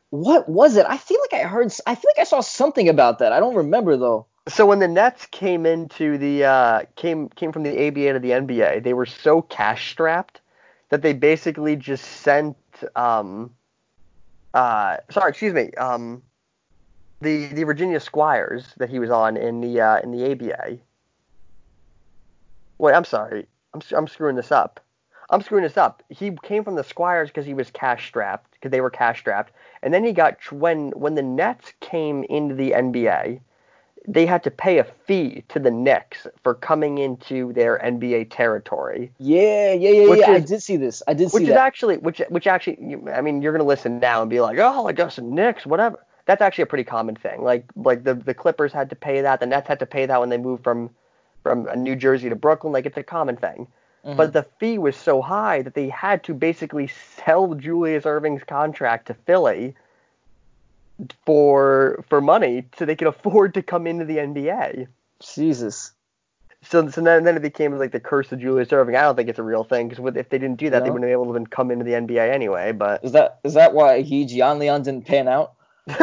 What 0.09 0.47
was 0.47 0.75
it? 0.77 0.85
I 0.87 0.97
feel 0.97 1.19
like 1.21 1.41
I 1.41 1.47
heard. 1.47 1.73
I 1.87 1.95
feel 1.95 2.11
like 2.15 2.21
I 2.21 2.25
saw 2.25 2.41
something 2.41 2.87
about 2.87 3.19
that. 3.19 3.31
I 3.31 3.39
don't 3.39 3.55
remember 3.55 3.97
though. 3.97 4.27
So 4.47 4.65
when 4.65 4.79
the 4.79 4.87
Nets 4.87 5.25
came 5.27 5.65
into 5.65 6.17
the 6.17 6.43
uh, 6.43 6.81
came 6.95 7.29
came 7.29 7.51
from 7.51 7.63
the 7.63 7.87
ABA 7.87 8.13
to 8.13 8.19
the 8.19 8.31
NBA, 8.31 8.83
they 8.83 8.93
were 8.93 9.05
so 9.05 9.41
cash 9.41 9.91
strapped 9.91 10.41
that 10.89 11.01
they 11.01 11.13
basically 11.13 11.75
just 11.75 12.03
sent 12.05 12.57
um 12.95 13.51
uh 14.53 14.97
sorry 15.09 15.29
excuse 15.29 15.53
me 15.53 15.71
um 15.75 16.21
the 17.21 17.47
the 17.47 17.63
Virginia 17.63 17.99
Squires 17.99 18.73
that 18.77 18.89
he 18.89 18.99
was 18.99 19.09
on 19.09 19.37
in 19.37 19.61
the 19.61 19.81
uh, 19.81 19.99
in 20.01 20.11
the 20.11 20.31
ABA. 20.31 20.77
Wait, 22.83 22.93
I'm 22.93 23.05
sorry. 23.05 23.47
I'm 23.73 23.81
I'm 23.95 24.09
screwing 24.09 24.35
this 24.35 24.51
up. 24.51 24.81
I'm 25.29 25.41
screwing 25.41 25.63
this 25.63 25.77
up. 25.77 26.03
He 26.09 26.31
came 26.43 26.65
from 26.65 26.75
the 26.75 26.83
Squires 26.83 27.29
because 27.29 27.45
he 27.45 27.53
was 27.53 27.71
cash 27.71 28.05
strapped, 28.05 28.51
because 28.51 28.71
they 28.71 28.81
were 28.81 28.89
cash 28.89 29.21
strapped, 29.21 29.53
and 29.81 29.93
then 29.93 30.03
he 30.03 30.11
got 30.11 30.35
when 30.51 30.89
when 30.89 31.15
the 31.15 31.21
Nets 31.21 31.71
came 31.79 32.25
into 32.25 32.55
the 32.55 32.71
NBA, 32.71 33.39
they 34.05 34.25
had 34.25 34.43
to 34.43 34.51
pay 34.51 34.79
a 34.79 34.83
fee 34.83 35.45
to 35.47 35.59
the 35.59 35.71
Knicks 35.71 36.27
for 36.43 36.55
coming 36.55 36.97
into 36.97 37.53
their 37.53 37.79
NBA 37.79 38.27
territory. 38.31 39.13
Yeah, 39.17 39.71
yeah, 39.71 39.89
yeah, 39.89 40.15
yeah. 40.15 40.31
Is, 40.31 40.43
I 40.43 40.45
did 40.45 40.61
see 40.61 40.75
this. 40.75 41.01
I 41.07 41.13
did 41.13 41.31
see 41.31 41.35
which 41.35 41.45
that. 41.45 41.53
is 41.53 41.57
actually 41.57 41.99
which 41.99 42.21
which 42.27 42.47
actually 42.47 42.97
I 43.13 43.21
mean 43.21 43.41
you're 43.41 43.53
gonna 43.53 43.63
listen 43.63 44.01
now 44.01 44.19
and 44.19 44.29
be 44.29 44.41
like 44.41 44.57
oh 44.59 44.87
I 44.87 44.91
guess 44.91 45.15
the 45.15 45.21
Knicks 45.21 45.65
whatever. 45.65 46.05
That's 46.25 46.41
actually 46.41 46.63
a 46.63 46.67
pretty 46.67 46.83
common 46.83 47.15
thing. 47.15 47.43
Like 47.43 47.63
like 47.77 48.03
the 48.03 48.13
the 48.13 48.33
Clippers 48.33 48.73
had 48.73 48.89
to 48.89 48.97
pay 48.97 49.21
that, 49.21 49.39
the 49.39 49.45
Nets 49.45 49.69
had 49.69 49.79
to 49.79 49.85
pay 49.85 50.05
that 50.05 50.19
when 50.19 50.27
they 50.27 50.37
moved 50.37 50.65
from 50.65 50.89
from 51.43 51.67
New 51.75 51.95
Jersey 51.95 52.29
to 52.29 52.35
Brooklyn. 52.35 52.73
Like 52.73 52.85
it's 52.85 52.97
a 52.97 53.03
common 53.03 53.35
thing. 53.35 53.67
Mm-hmm. 54.05 54.17
But 54.17 54.33
the 54.33 54.45
fee 54.59 54.77
was 54.77 54.95
so 54.95 55.21
high 55.21 55.61
that 55.61 55.75
they 55.75 55.89
had 55.89 56.23
to 56.25 56.33
basically 56.33 56.87
sell 57.23 57.53
Julius 57.53 58.03
Erving's 58.03 58.43
contract 58.43 59.07
to 59.07 59.13
Philly 59.13 59.75
for 61.25 62.03
for 62.09 62.21
money 62.21 62.65
so 62.77 62.85
they 62.85 62.95
could 62.95 63.07
afford 63.07 63.53
to 63.53 63.61
come 63.61 63.87
into 63.87 64.05
the 64.05 64.17
NBA. 64.17 64.87
Jesus. 65.19 65.91
So, 66.63 66.89
so 66.89 67.01
then, 67.01 67.25
then 67.25 67.35
it 67.35 67.41
became 67.41 67.77
like 67.77 67.91
the 67.91 67.99
curse 67.99 68.31
of 68.31 68.39
Julius 68.39 68.71
Irving. 68.71 68.95
I 68.95 69.01
don't 69.01 69.15
think 69.15 69.29
it's 69.29 69.39
a 69.39 69.43
real 69.43 69.65
thing 69.65 69.89
because 69.89 70.05
if 70.15 70.29
they 70.29 70.37
didn't 70.37 70.59
do 70.59 70.69
that, 70.69 70.83
they 70.83 70.89
wouldn't 70.89 71.09
have 71.09 71.19
been 71.19 71.29
able 71.29 71.45
to 71.45 71.49
come 71.49 71.71
into 71.71 71.83
the 71.83 71.91
NBA 71.91 72.31
anyway. 72.31 72.71
But 72.71 73.03
Is 73.03 73.11
that 73.13 73.39
is 73.43 73.53
that 73.53 73.73
why 73.73 74.01
he 74.01 74.25
Gian 74.25 74.59
Leon 74.59 74.83
didn't 74.83 75.05
pan 75.05 75.27
out? 75.27 75.53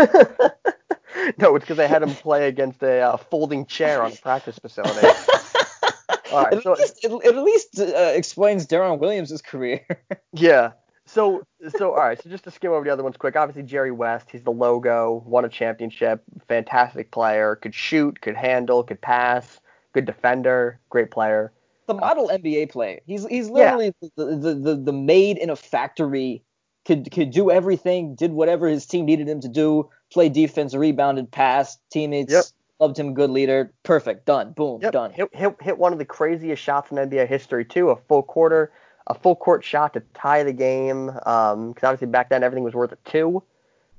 no, 1.38 1.56
it's 1.56 1.64
because 1.64 1.76
they 1.76 1.88
had 1.88 2.02
him 2.02 2.14
play 2.14 2.48
against 2.48 2.82
a 2.82 3.00
uh, 3.00 3.16
folding 3.16 3.66
chair 3.66 4.02
on 4.02 4.12
a 4.12 4.16
practice 4.16 4.58
facility. 4.58 5.06
All 6.32 6.44
right, 6.44 6.54
at, 6.54 6.62
so 6.62 6.72
least, 6.72 7.04
it, 7.04 7.12
it 7.12 7.36
at 7.36 7.42
least 7.42 7.80
uh, 7.80 8.12
explains 8.14 8.66
Deron 8.66 9.00
Williams' 9.00 9.42
career. 9.42 9.84
yeah, 10.32 10.72
so 11.04 11.42
so 11.76 11.90
all 11.90 11.98
right, 11.98 12.22
so 12.22 12.30
just 12.30 12.44
to 12.44 12.52
skim 12.52 12.70
over 12.70 12.84
the 12.84 12.90
other 12.90 13.02
ones 13.02 13.16
quick. 13.16 13.34
Obviously, 13.34 13.64
Jerry 13.64 13.90
West, 13.90 14.28
he's 14.30 14.44
the 14.44 14.52
logo, 14.52 15.24
won 15.26 15.44
a 15.44 15.48
championship, 15.48 16.22
fantastic 16.46 17.10
player, 17.10 17.56
could 17.56 17.74
shoot, 17.74 18.20
could 18.20 18.36
handle, 18.36 18.84
could 18.84 19.00
pass, 19.00 19.58
good 19.92 20.04
defender, 20.04 20.78
great 20.88 21.10
player. 21.10 21.52
the 21.88 21.94
model 21.94 22.28
NBA 22.28 22.70
player. 22.70 23.00
He's 23.06 23.26
he's 23.26 23.50
literally 23.50 23.92
the, 24.16 24.24
the, 24.36 24.54
the 24.54 24.76
the 24.76 24.92
made 24.92 25.36
in 25.36 25.50
a 25.50 25.56
factory. 25.56 26.44
Could 26.90 27.12
could 27.12 27.30
do 27.30 27.52
everything. 27.52 28.16
Did 28.16 28.32
whatever 28.32 28.66
his 28.66 28.84
team 28.84 29.04
needed 29.06 29.28
him 29.28 29.40
to 29.42 29.48
do. 29.48 29.88
Play 30.12 30.28
defense, 30.28 30.74
rebounded, 30.74 31.30
passed. 31.30 31.78
Teammates 31.90 32.32
Yep. 32.32 32.44
loved 32.80 32.98
him. 32.98 33.14
Good 33.14 33.30
leader. 33.30 33.72
Perfect. 33.84 34.26
Done. 34.26 34.50
Boom. 34.52 34.80
Yep, 34.82 34.92
Done. 34.92 35.10
hit, 35.12 35.28
hit 35.32 35.54
hit 35.62 35.78
one 35.78 35.92
of 35.92 36.00
the 36.00 36.04
craziest 36.04 36.60
shots 36.60 36.90
in 36.90 36.96
NBA 36.98 37.28
history 37.28 37.64
too, 37.64 37.90
a 37.90 37.96
full 38.08 38.24
quarter, 38.24 38.72
a 39.06 39.14
full 39.14 39.36
court 39.36 39.62
shot 39.64 39.94
to 39.94 40.02
tie 40.14 40.42
the 40.42 40.52
game. 40.52 41.10
Um, 41.26 41.68
because 41.72 41.84
obviously 41.86 42.08
back 42.08 42.28
then 42.28 42.42
everything 42.42 42.64
was 42.64 42.74
worth 42.74 42.90
a 42.90 42.98
two. 43.08 43.40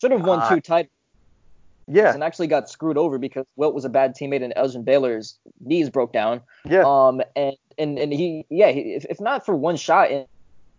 Should 0.01 0.11
have 0.11 0.25
won 0.25 0.39
Uh, 0.41 0.49
two 0.49 0.59
titles 0.59 0.91
Yeah, 1.87 2.13
and 2.13 2.23
actually 2.25 2.47
got 2.47 2.69
screwed 2.69 2.97
over 2.97 3.17
because 3.17 3.45
Wilt 3.55 3.73
was 3.73 3.85
a 3.85 3.89
bad 3.89 4.15
teammate 4.17 4.43
and 4.43 4.51
Elgin 4.57 4.83
Baylor's 4.83 5.37
knees 5.61 5.89
broke 5.89 6.11
down. 6.11 6.41
yeah. 6.65 6.83
Um 6.85 7.21
and 7.37 7.55
and 7.77 7.97
and 7.97 8.11
he 8.11 8.45
yeah 8.49 8.71
he, 8.71 8.95
if, 8.95 9.05
if 9.05 9.21
not 9.21 9.45
for 9.45 9.55
one 9.55 9.77
shot 9.77 10.11
in, 10.11 10.25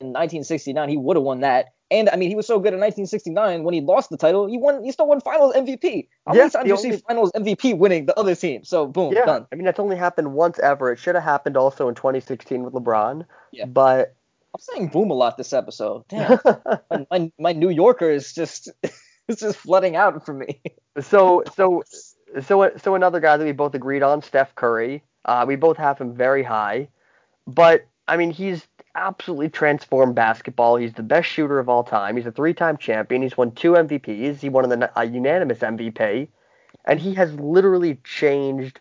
in 0.00 0.08
1969 0.08 0.88
he 0.90 0.98
would 0.98 1.16
have 1.16 1.24
won 1.24 1.40
that. 1.40 1.72
And 1.93 2.09
I 2.11 2.16
mean 2.16 2.30
he 2.30 2.34
was 2.34 2.47
so 2.47 2.59
good 2.59 2.72
in 2.72 2.80
1969 2.80 3.62
when 3.64 3.74
he 3.74 3.80
lost 3.82 4.11
the 4.11 4.16
title 4.16 4.47
he 4.47 4.57
won 4.59 4.82
he 4.82 4.90
still 4.93 5.07
won 5.07 5.20
Finals 5.20 5.55
MVP. 5.55 6.09
How 6.26 6.34
Yeah, 6.34 6.38
many 6.40 6.51
times 6.51 6.64
do 6.64 6.70
you 6.70 6.76
see 6.78 7.03
Finals 7.07 7.30
MVP 7.36 7.76
winning 7.76 8.07
the 8.07 8.18
other 8.18 8.34
team? 8.34 8.64
So 8.64 8.86
boom 8.86 9.12
Yeah, 9.12 9.24
done. 9.26 9.47
I 9.53 9.57
mean 9.57 9.64
that's 9.66 9.78
only 9.78 9.97
happened 9.97 10.32
once 10.32 10.59
ever. 10.59 10.90
It 10.93 10.99
should 10.99 11.14
have 11.14 11.24
happened 11.24 11.57
also 11.57 11.88
in 11.88 11.95
2016 11.95 12.62
with 12.64 12.72
LeBron. 12.74 13.26
Yeah. 13.53 13.66
But 13.66 14.16
I'm 14.55 14.61
saying 14.61 14.88
boom 14.88 15.11
a 15.11 15.14
lot 15.14 15.36
this 15.36 15.53
episode. 15.53 16.05
Damn, 16.09 16.38
my, 16.90 17.07
my 17.11 17.32
my 17.38 17.53
New 17.53 17.70
Yorker 17.70 18.11
is 18.11 18.32
just 18.32 18.70
it's 19.28 19.40
just 19.40 19.59
flooding 19.59 19.95
out 19.97 20.24
for 20.24 20.34
me. 20.34 20.61
so 21.01 21.43
so 21.57 21.82
so 22.43 22.70
so 22.76 22.95
another 22.95 23.20
guy 23.20 23.36
that 23.36 23.45
we 23.45 23.53
both 23.53 23.74
agreed 23.74 24.03
on, 24.03 24.22
Steph 24.22 24.55
Curry. 24.55 25.03
Uh, 25.24 25.45
we 25.47 25.57
both 25.57 25.76
have 25.76 25.99
him 25.99 26.14
very 26.14 26.43
high, 26.43 26.88
but 27.47 27.86
I 28.09 28.16
mean 28.16 28.30
he's 28.30 28.66
absolutely 28.95 29.49
transformed 29.49 30.14
basketball. 30.14 30.76
He's 30.76 30.93
the 30.93 31.03
best 31.03 31.28
shooter 31.28 31.59
of 31.59 31.68
all 31.68 31.84
time. 31.84 32.16
He's 32.16 32.26
a 32.26 32.32
three-time 32.32 32.76
champion. 32.76 33.22
He's 33.22 33.36
won 33.36 33.53
two 33.53 33.72
MVPs. 33.72 34.40
He 34.40 34.49
won 34.49 34.68
the 34.68 34.90
a 34.97 35.05
unanimous 35.05 35.59
MVP, 35.59 36.28
and 36.84 37.01
he 37.01 37.14
has 37.14 37.32
literally 37.34 37.99
changed 38.05 38.80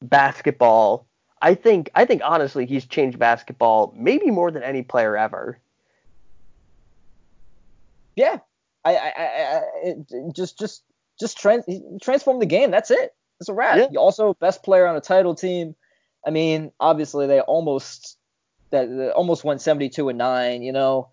basketball. 0.00 1.06
I 1.40 1.54
think 1.54 1.90
I 1.94 2.04
think 2.04 2.22
honestly 2.24 2.66
he's 2.66 2.86
changed 2.86 3.18
basketball 3.18 3.92
maybe 3.96 4.30
more 4.30 4.50
than 4.50 4.62
any 4.62 4.82
player 4.82 5.16
ever. 5.16 5.58
Yeah, 8.14 8.38
I 8.84 8.96
I, 8.96 9.12
I, 9.16 9.62
I 9.88 9.94
just 10.32 10.58
just 10.58 10.84
just 11.18 11.38
trans 11.38 11.64
transform 12.00 12.38
the 12.38 12.46
game. 12.46 12.70
That's 12.70 12.90
it. 12.90 13.14
It's 13.40 13.48
a 13.48 13.54
wrap. 13.54 13.76
Yeah. 13.76 13.98
Also 13.98 14.34
best 14.34 14.62
player 14.62 14.86
on 14.86 14.94
a 14.94 15.00
title 15.00 15.34
team. 15.34 15.74
I 16.24 16.30
mean, 16.30 16.70
obviously 16.78 17.26
they 17.26 17.40
almost 17.40 18.16
that 18.72 19.12
almost 19.14 19.44
went 19.44 19.60
72 19.60 20.08
and 20.08 20.18
nine. 20.18 20.62
You 20.62 20.72
know, 20.72 21.08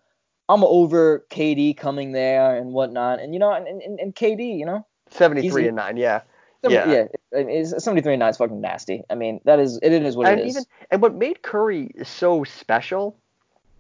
I'm 0.49 0.64
over 0.64 1.26
KD 1.30 1.78
coming 1.78 2.12
there 2.12 2.55
and 2.57 2.74
whatnot, 2.74 3.20
and 3.20 3.34
you 3.34 3.39
know, 3.39 3.51
and, 3.53 3.68
and, 3.68 3.99
and 3.99 4.16
KD, 4.16 4.57
you 4.57 4.66
know, 4.66 4.86
73 5.12 5.68
and 5.68 5.76
9, 5.76 5.97
yeah. 5.97 6.22
Yeah. 6.68 6.91
yeah, 7.32 7.39
it's- 7.39 7.84
73 7.84 8.14
and 8.16 8.20
nine 8.20 8.32
is 8.32 8.38
fucking 8.38 8.60
nasty. 8.60 9.03
I 9.10 9.16
mean, 9.16 9.39
that 9.45 9.60
is 9.60 9.80
it 9.82 9.93
is 9.93 10.18
what 10.18 10.28
and 10.28 10.41
it 10.41 10.47
is. 10.47 10.55
even 10.55 10.64
and 10.91 11.01
what 11.01 11.16
made 11.16 11.41
Curry 11.41 11.91
so 12.03 12.43
special 12.43 13.16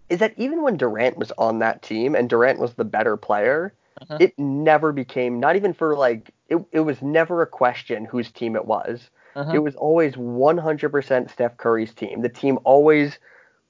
is 0.09 0.19
that 0.19 0.33
even 0.37 0.61
when 0.63 0.77
Durant 0.77 1.17
was 1.17 1.31
on 1.37 1.59
that 1.59 1.81
team 1.81 2.15
and 2.15 2.29
Durant 2.29 2.57
was 2.57 2.75
the 2.75 2.85
better 2.85 3.17
player, 3.17 3.73
Uh-huh. 4.01 4.17
it 4.21 4.33
never 4.39 4.93
became 4.93 5.41
not 5.41 5.57
even 5.57 5.73
for 5.73 5.97
like 5.97 6.31
it, 6.47 6.63
it 6.71 6.79
was 6.79 7.01
never 7.01 7.41
a 7.41 7.47
question 7.47 8.05
whose 8.05 8.31
team 8.31 8.55
it 8.55 8.63
was. 8.65 9.09
Uh-huh. 9.35 9.51
It 9.55 9.59
was 9.59 9.75
always 9.75 10.15
100% 10.15 11.29
Steph 11.29 11.57
Curry's 11.57 11.93
team. 11.93 12.21
The 12.21 12.29
team 12.29 12.59
always 12.63 13.19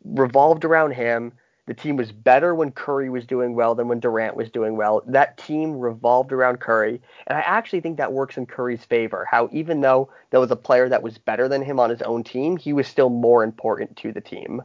revolved 0.09 0.65
around 0.65 0.91
him. 0.91 1.31
The 1.67 1.73
team 1.75 1.97
was 1.97 2.11
better 2.11 2.55
when 2.55 2.71
Curry 2.71 3.09
was 3.11 3.27
doing 3.27 3.53
well 3.53 3.75
than 3.75 3.87
when 3.87 3.99
Durant 3.99 4.35
was 4.35 4.49
doing 4.49 4.75
well. 4.75 5.03
That 5.05 5.37
team 5.37 5.79
revolved 5.79 6.31
around 6.31 6.59
Curry. 6.59 6.99
And 7.27 7.37
I 7.37 7.41
actually 7.41 7.81
think 7.81 7.97
that 7.97 8.11
works 8.11 8.37
in 8.37 8.47
Curry's 8.47 8.83
favor. 8.83 9.27
How 9.29 9.49
even 9.51 9.81
though 9.81 10.09
there 10.31 10.39
was 10.39 10.49
a 10.49 10.55
player 10.55 10.89
that 10.89 11.03
was 11.03 11.19
better 11.19 11.47
than 11.47 11.61
him 11.61 11.79
on 11.79 11.91
his 11.91 12.01
own 12.01 12.23
team, 12.23 12.57
he 12.57 12.73
was 12.73 12.87
still 12.87 13.09
more 13.11 13.43
important 13.43 13.97
to 13.97 14.11
the 14.11 14.21
team. 14.21 14.63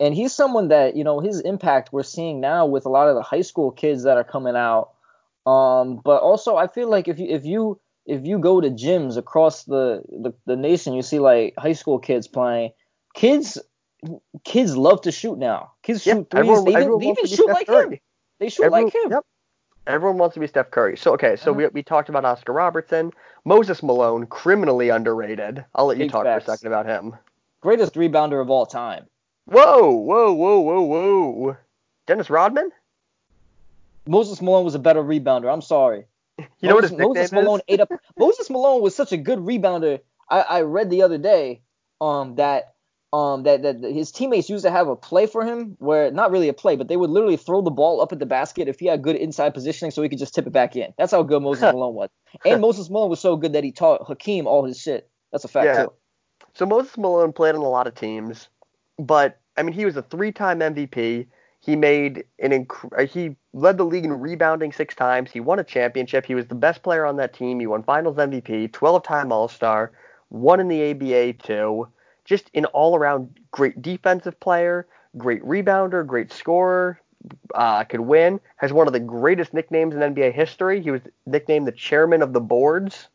and 0.00 0.14
he's 0.14 0.32
someone 0.32 0.68
that 0.68 0.96
you 0.96 1.04
know 1.04 1.20
his 1.20 1.40
impact 1.40 1.92
we're 1.92 2.02
seeing 2.02 2.40
now 2.40 2.66
with 2.66 2.86
a 2.86 2.88
lot 2.88 3.08
of 3.08 3.14
the 3.14 3.22
high 3.22 3.42
school 3.42 3.70
kids 3.70 4.04
that 4.04 4.16
are 4.16 4.24
coming 4.24 4.56
out. 4.56 4.90
Um, 5.46 6.00
but 6.04 6.22
also 6.22 6.56
I 6.56 6.66
feel 6.66 6.88
like 6.88 7.08
if 7.08 7.18
you 7.18 7.26
if 7.28 7.44
you 7.44 7.80
if 8.06 8.24
you 8.24 8.38
go 8.38 8.60
to 8.60 8.70
gyms 8.70 9.16
across 9.18 9.64
the, 9.64 10.02
the, 10.08 10.32
the 10.46 10.56
nation, 10.56 10.94
you 10.94 11.02
see 11.02 11.18
like 11.18 11.54
high 11.58 11.74
school 11.74 11.98
kids 11.98 12.26
playing. 12.26 12.72
Kids 13.14 13.58
kids 14.44 14.76
love 14.76 15.02
to 15.02 15.12
shoot 15.12 15.38
now. 15.38 15.72
Kids 15.82 16.02
shoot 16.02 16.28
threes. 16.30 16.40
everyone- 16.40 16.64
they 16.64 16.70
even, 16.72 16.98
they 16.98 17.06
even 17.08 17.26
shoot 17.26 17.34
Steph 17.44 17.54
like 17.54 17.66
Curry. 17.66 17.94
him. 17.96 18.00
They 18.38 18.48
shoot 18.48 18.64
Everyone- 18.64 18.84
like 18.84 18.94
him. 18.94 19.10
Yep. 19.10 19.24
Everyone 19.86 20.18
wants 20.18 20.34
to 20.34 20.40
be 20.40 20.46
Steph 20.46 20.70
Curry. 20.70 20.96
So 20.98 21.14
okay, 21.14 21.34
so 21.36 21.50
we, 21.52 21.66
we 21.68 21.82
talked 21.82 22.10
about 22.10 22.24
Oscar 22.26 22.52
Robertson, 22.52 23.10
Moses 23.46 23.82
Malone, 23.82 24.26
criminally 24.26 24.90
underrated. 24.90 25.64
I'll 25.74 25.86
let 25.86 25.96
you 25.96 26.04
Big 26.04 26.10
talk 26.12 26.24
facts. 26.24 26.44
for 26.44 26.52
a 26.52 26.56
second 26.56 26.66
about 26.68 26.84
him. 26.86 27.16
Greatest 27.62 27.94
rebounder 27.94 28.40
of 28.42 28.50
all 28.50 28.66
time. 28.66 29.06
Whoa, 29.46 29.90
whoa, 29.90 30.32
whoa, 30.34 30.60
whoa, 30.60 30.82
whoa. 30.82 31.56
Dennis 32.06 32.28
Rodman? 32.28 32.70
Moses 34.06 34.40
Malone 34.42 34.64
was 34.64 34.74
a 34.74 34.78
better 34.78 35.02
rebounder. 35.02 35.52
I'm 35.52 35.62
sorry. 35.62 36.04
You 36.60 36.68
know 36.68 36.76
what 36.76 36.82
Moses, 36.84 36.90
his 36.90 36.98
nickname 36.98 37.08
Moses 37.14 37.24
is? 37.24 37.32
Malone 37.32 37.60
ate 37.68 37.80
up. 37.80 37.90
Moses 38.18 38.50
Malone 38.50 38.80
was 38.82 38.94
such 38.94 39.10
a 39.12 39.16
good 39.16 39.38
rebounder. 39.40 40.00
I, 40.30 40.40
I 40.42 40.60
read 40.62 40.88
the 40.90 41.02
other 41.02 41.18
day 41.18 41.62
um 42.00 42.36
that 42.36 42.74
um 43.12 43.44
that, 43.44 43.62
that 43.62 43.82
his 43.82 44.12
teammates 44.12 44.50
used 44.50 44.64
to 44.64 44.70
have 44.70 44.88
a 44.88 44.96
play 44.96 45.26
for 45.26 45.44
him 45.44 45.76
where 45.78 46.10
not 46.10 46.30
really 46.30 46.48
a 46.48 46.52
play, 46.52 46.76
but 46.76 46.88
they 46.88 46.96
would 46.96 47.10
literally 47.10 47.36
throw 47.36 47.62
the 47.62 47.70
ball 47.70 48.00
up 48.00 48.12
at 48.12 48.18
the 48.18 48.26
basket 48.26 48.68
if 48.68 48.78
he 48.80 48.86
had 48.86 49.02
good 49.02 49.16
inside 49.16 49.54
positioning, 49.54 49.90
so 49.90 50.02
he 50.02 50.08
could 50.08 50.18
just 50.18 50.34
tip 50.34 50.46
it 50.46 50.52
back 50.52 50.76
in. 50.76 50.92
That's 50.98 51.12
how 51.12 51.22
good 51.22 51.42
Moses 51.42 51.62
Malone 51.62 51.94
was. 51.94 52.10
And 52.44 52.60
Moses 52.60 52.90
Malone 52.90 53.08
was 53.08 53.20
so 53.20 53.36
good 53.36 53.54
that 53.54 53.64
he 53.64 53.72
taught 53.72 54.06
Hakeem 54.06 54.46
all 54.46 54.64
his 54.64 54.78
shit. 54.78 55.08
That's 55.32 55.44
a 55.44 55.48
fact 55.48 55.66
Yeah. 55.66 55.84
too. 55.84 55.92
So 56.54 56.66
Moses 56.66 56.98
Malone 56.98 57.32
played 57.32 57.54
on 57.54 57.62
a 57.62 57.68
lot 57.68 57.86
of 57.86 57.94
teams, 57.94 58.48
but 58.98 59.40
I 59.56 59.62
mean 59.62 59.72
he 59.72 59.84
was 59.84 59.96
a 59.96 60.02
three-time 60.02 60.60
MVP. 60.60 61.26
He 61.60 61.76
made 61.76 62.24
an 62.38 62.50
inc- 62.52 62.92
uh, 62.96 63.06
he 63.06 63.36
led 63.52 63.78
the 63.78 63.84
league 63.84 64.04
in 64.04 64.12
rebounding 64.12 64.72
six 64.72 64.94
times. 64.94 65.30
He 65.30 65.40
won 65.40 65.58
a 65.58 65.64
championship. 65.64 66.24
He 66.26 66.34
was 66.34 66.46
the 66.46 66.54
best 66.54 66.82
player 66.82 67.04
on 67.04 67.16
that 67.16 67.32
team. 67.34 67.58
He 67.58 67.66
won 67.66 67.82
Finals 67.82 68.16
MVP, 68.16 68.70
12-time 68.70 69.32
All-Star, 69.32 69.92
won 70.30 70.60
in 70.60 70.68
the 70.68 70.90
ABA 70.90 71.32
too. 71.42 71.88
Just 72.28 72.50
an 72.52 72.66
all-around 72.66 73.40
great 73.50 73.80
defensive 73.80 74.38
player, 74.38 74.86
great 75.16 75.42
rebounder, 75.42 76.06
great 76.06 76.30
scorer. 76.30 77.00
Uh, 77.54 77.84
could 77.84 78.00
win. 78.00 78.38
Has 78.56 78.70
one 78.70 78.86
of 78.86 78.92
the 78.92 79.00
greatest 79.00 79.54
nicknames 79.54 79.94
in 79.94 80.00
NBA 80.00 80.34
history. 80.34 80.82
He 80.82 80.90
was 80.90 81.00
nicknamed 81.24 81.66
the 81.66 81.72
chairman 81.72 82.20
of 82.20 82.34
the 82.34 82.40
boards. 82.40 83.08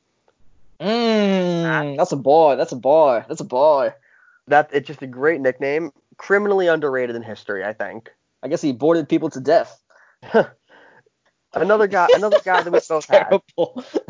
Mm, 0.80 1.96
that's 1.96 2.12
a 2.12 2.18
boy. 2.18 2.56
That's 2.56 2.72
a 2.72 2.76
boy. 2.76 3.24
That's 3.28 3.40
a 3.40 3.46
boy. 3.46 3.94
That 4.48 4.72
it's 4.74 4.88
just 4.88 5.04
a 5.04 5.08
great 5.08 5.42
nickname. 5.42 5.94
Criminally 6.18 6.68
underrated 6.68 7.16
in 7.16 7.22
history, 7.22 7.64
I 7.64 7.74
think. 7.74 8.12
I 8.42 8.48
guess 8.48 8.62
he 8.64 8.74
boarded 8.74 9.08
people 9.08 9.30
to 9.30 9.40
death. 9.40 9.80
Another 11.54 11.86
guy, 11.86 12.08
another 12.16 12.40
guy 12.44 12.64
that 12.64 12.74
we 12.74 12.80
both 12.90 13.06
had. 13.06 13.40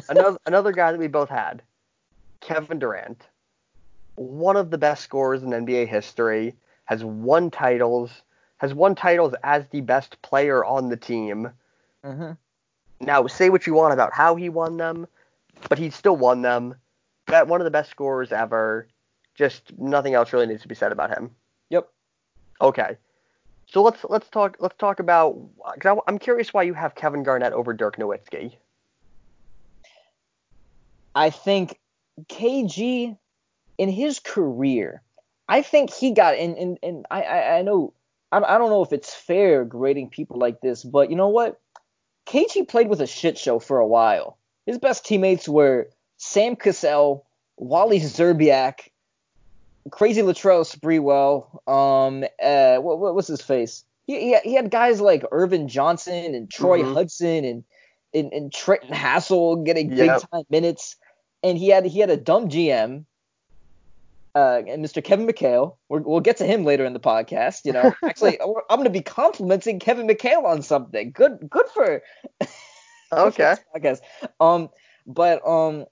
Another 0.07 0.37
another 0.45 0.71
guy 0.71 0.91
that 0.93 0.99
we 0.99 1.07
both 1.07 1.29
had. 1.29 1.61
Kevin 2.39 2.79
Durant, 2.79 3.21
one 4.15 4.55
of 4.55 4.69
the 4.69 4.77
best 4.77 5.03
scorers 5.03 5.43
in 5.43 5.49
NBA 5.49 5.87
history, 5.87 6.55
has 6.85 7.03
won 7.03 7.49
titles, 7.49 8.23
has 8.57 8.73
won 8.73 8.95
titles 8.95 9.33
as 9.43 9.67
the 9.69 9.81
best 9.81 10.21
player 10.21 10.63
on 10.63 10.89
the 10.89 10.97
team. 10.97 11.51
Mhm. 12.03 12.37
Now, 12.99 13.27
say 13.27 13.49
what 13.49 13.67
you 13.67 13.73
want 13.73 13.93
about 13.93 14.13
how 14.13 14.35
he 14.35 14.49
won 14.49 14.77
them, 14.77 15.07
but 15.69 15.77
he 15.77 15.89
still 15.89 16.15
won 16.15 16.41
them. 16.41 16.75
That 17.27 17.47
one 17.47 17.61
of 17.61 17.65
the 17.65 17.71
best 17.71 17.89
scorers 17.89 18.31
ever. 18.31 18.87
Just 19.35 19.77
nothing 19.77 20.13
else 20.13 20.31
really 20.31 20.45
needs 20.45 20.61
to 20.61 20.67
be 20.67 20.75
said 20.75 20.91
about 20.91 21.09
him. 21.09 21.35
Yep. 21.69 21.89
Okay. 22.61 22.97
So 23.67 23.81
let's 23.81 24.05
let's 24.07 24.29
talk 24.29 24.57
let's 24.59 24.77
talk 24.77 24.99
about 24.99 25.35
cause 25.79 25.99
I'm 26.07 26.19
curious 26.19 26.53
why 26.53 26.63
you 26.63 26.73
have 26.75 26.93
Kevin 26.93 27.23
Garnett 27.23 27.53
over 27.53 27.73
Dirk 27.73 27.97
Nowitzki. 27.97 28.57
I 31.15 31.29
think 31.29 31.79
KG 32.27 33.17
in 33.77 33.89
his 33.89 34.19
career, 34.19 35.01
I 35.47 35.61
think 35.61 35.91
he 35.93 36.11
got 36.11 36.35
and 36.35 36.57
and, 36.57 36.77
and 36.83 37.05
I, 37.11 37.21
I 37.23 37.57
I 37.57 37.61
know 37.61 37.93
I 38.31 38.37
I 38.37 38.57
don't 38.57 38.69
know 38.69 38.83
if 38.83 38.93
it's 38.93 39.13
fair 39.13 39.65
grading 39.65 40.09
people 40.09 40.37
like 40.37 40.61
this, 40.61 40.83
but 40.83 41.09
you 41.09 41.15
know 41.15 41.29
what? 41.29 41.59
KG 42.25 42.67
played 42.67 42.87
with 42.87 43.01
a 43.01 43.07
shit 43.07 43.37
show 43.37 43.59
for 43.59 43.79
a 43.79 43.87
while. 43.87 44.37
His 44.65 44.77
best 44.77 45.05
teammates 45.05 45.47
were 45.49 45.89
Sam 46.17 46.55
Cassell, 46.55 47.25
Wally 47.57 47.99
Szczerbiak, 47.99 48.89
Crazy 49.91 50.21
Latrell 50.21 50.63
Sprewell, 50.65 51.67
um, 51.67 52.23
uh, 52.41 52.77
what, 52.77 52.99
what 52.99 53.13
was 53.15 53.27
his 53.27 53.41
face? 53.41 53.83
He, 54.07 54.19
he, 54.19 54.37
he 54.43 54.53
had 54.53 54.71
guys 54.71 55.01
like 55.01 55.25
Ervin 55.31 55.67
Johnson 55.67 56.33
and 56.33 56.49
Troy 56.49 56.83
Mhm. 56.83 56.93
Hudson 56.93 57.43
and, 57.45 57.63
and 58.13 58.31
and 58.33 58.53
Trenton 58.53 58.93
Hassell 58.93 59.65
getting 59.65 59.89
Yep. 59.89 59.97
big 59.97 60.29
time 60.31 60.43
minutes, 60.49 60.95
and 61.41 61.57
he 61.57 61.67
had 61.69 61.85
he 61.85 61.99
had 61.99 62.09
a 62.09 62.17
dumb 62.17 62.47
GM. 62.47 63.05
Uh, 64.35 64.63
and 64.67 64.83
Mr. 64.83 65.03
Kevin 65.03 65.27
McHale, 65.27 65.77
we're, 65.89 65.99
we'll 65.99 66.19
get 66.19 66.37
to 66.37 66.45
him 66.45 66.63
later 66.63 66.85
in 66.85 66.93
the 66.93 66.99
podcast. 66.99 67.65
You 67.65 67.73
know, 67.73 67.93
actually, 68.03 68.39
I'm 68.41 68.77
going 68.77 68.85
to 68.85 68.89
be 68.89 69.01
complimenting 69.01 69.79
Kevin 69.79 70.07
McHale 70.07 70.45
on 70.45 70.61
something. 70.63 71.11
Good, 71.11 71.47
good 71.49 71.67
for 71.73 72.01
Okay. 73.13 73.55
I 73.75 73.79
guess. 73.79 74.01
Um, 74.39 74.69
but 75.05 75.45
um, 75.47 75.85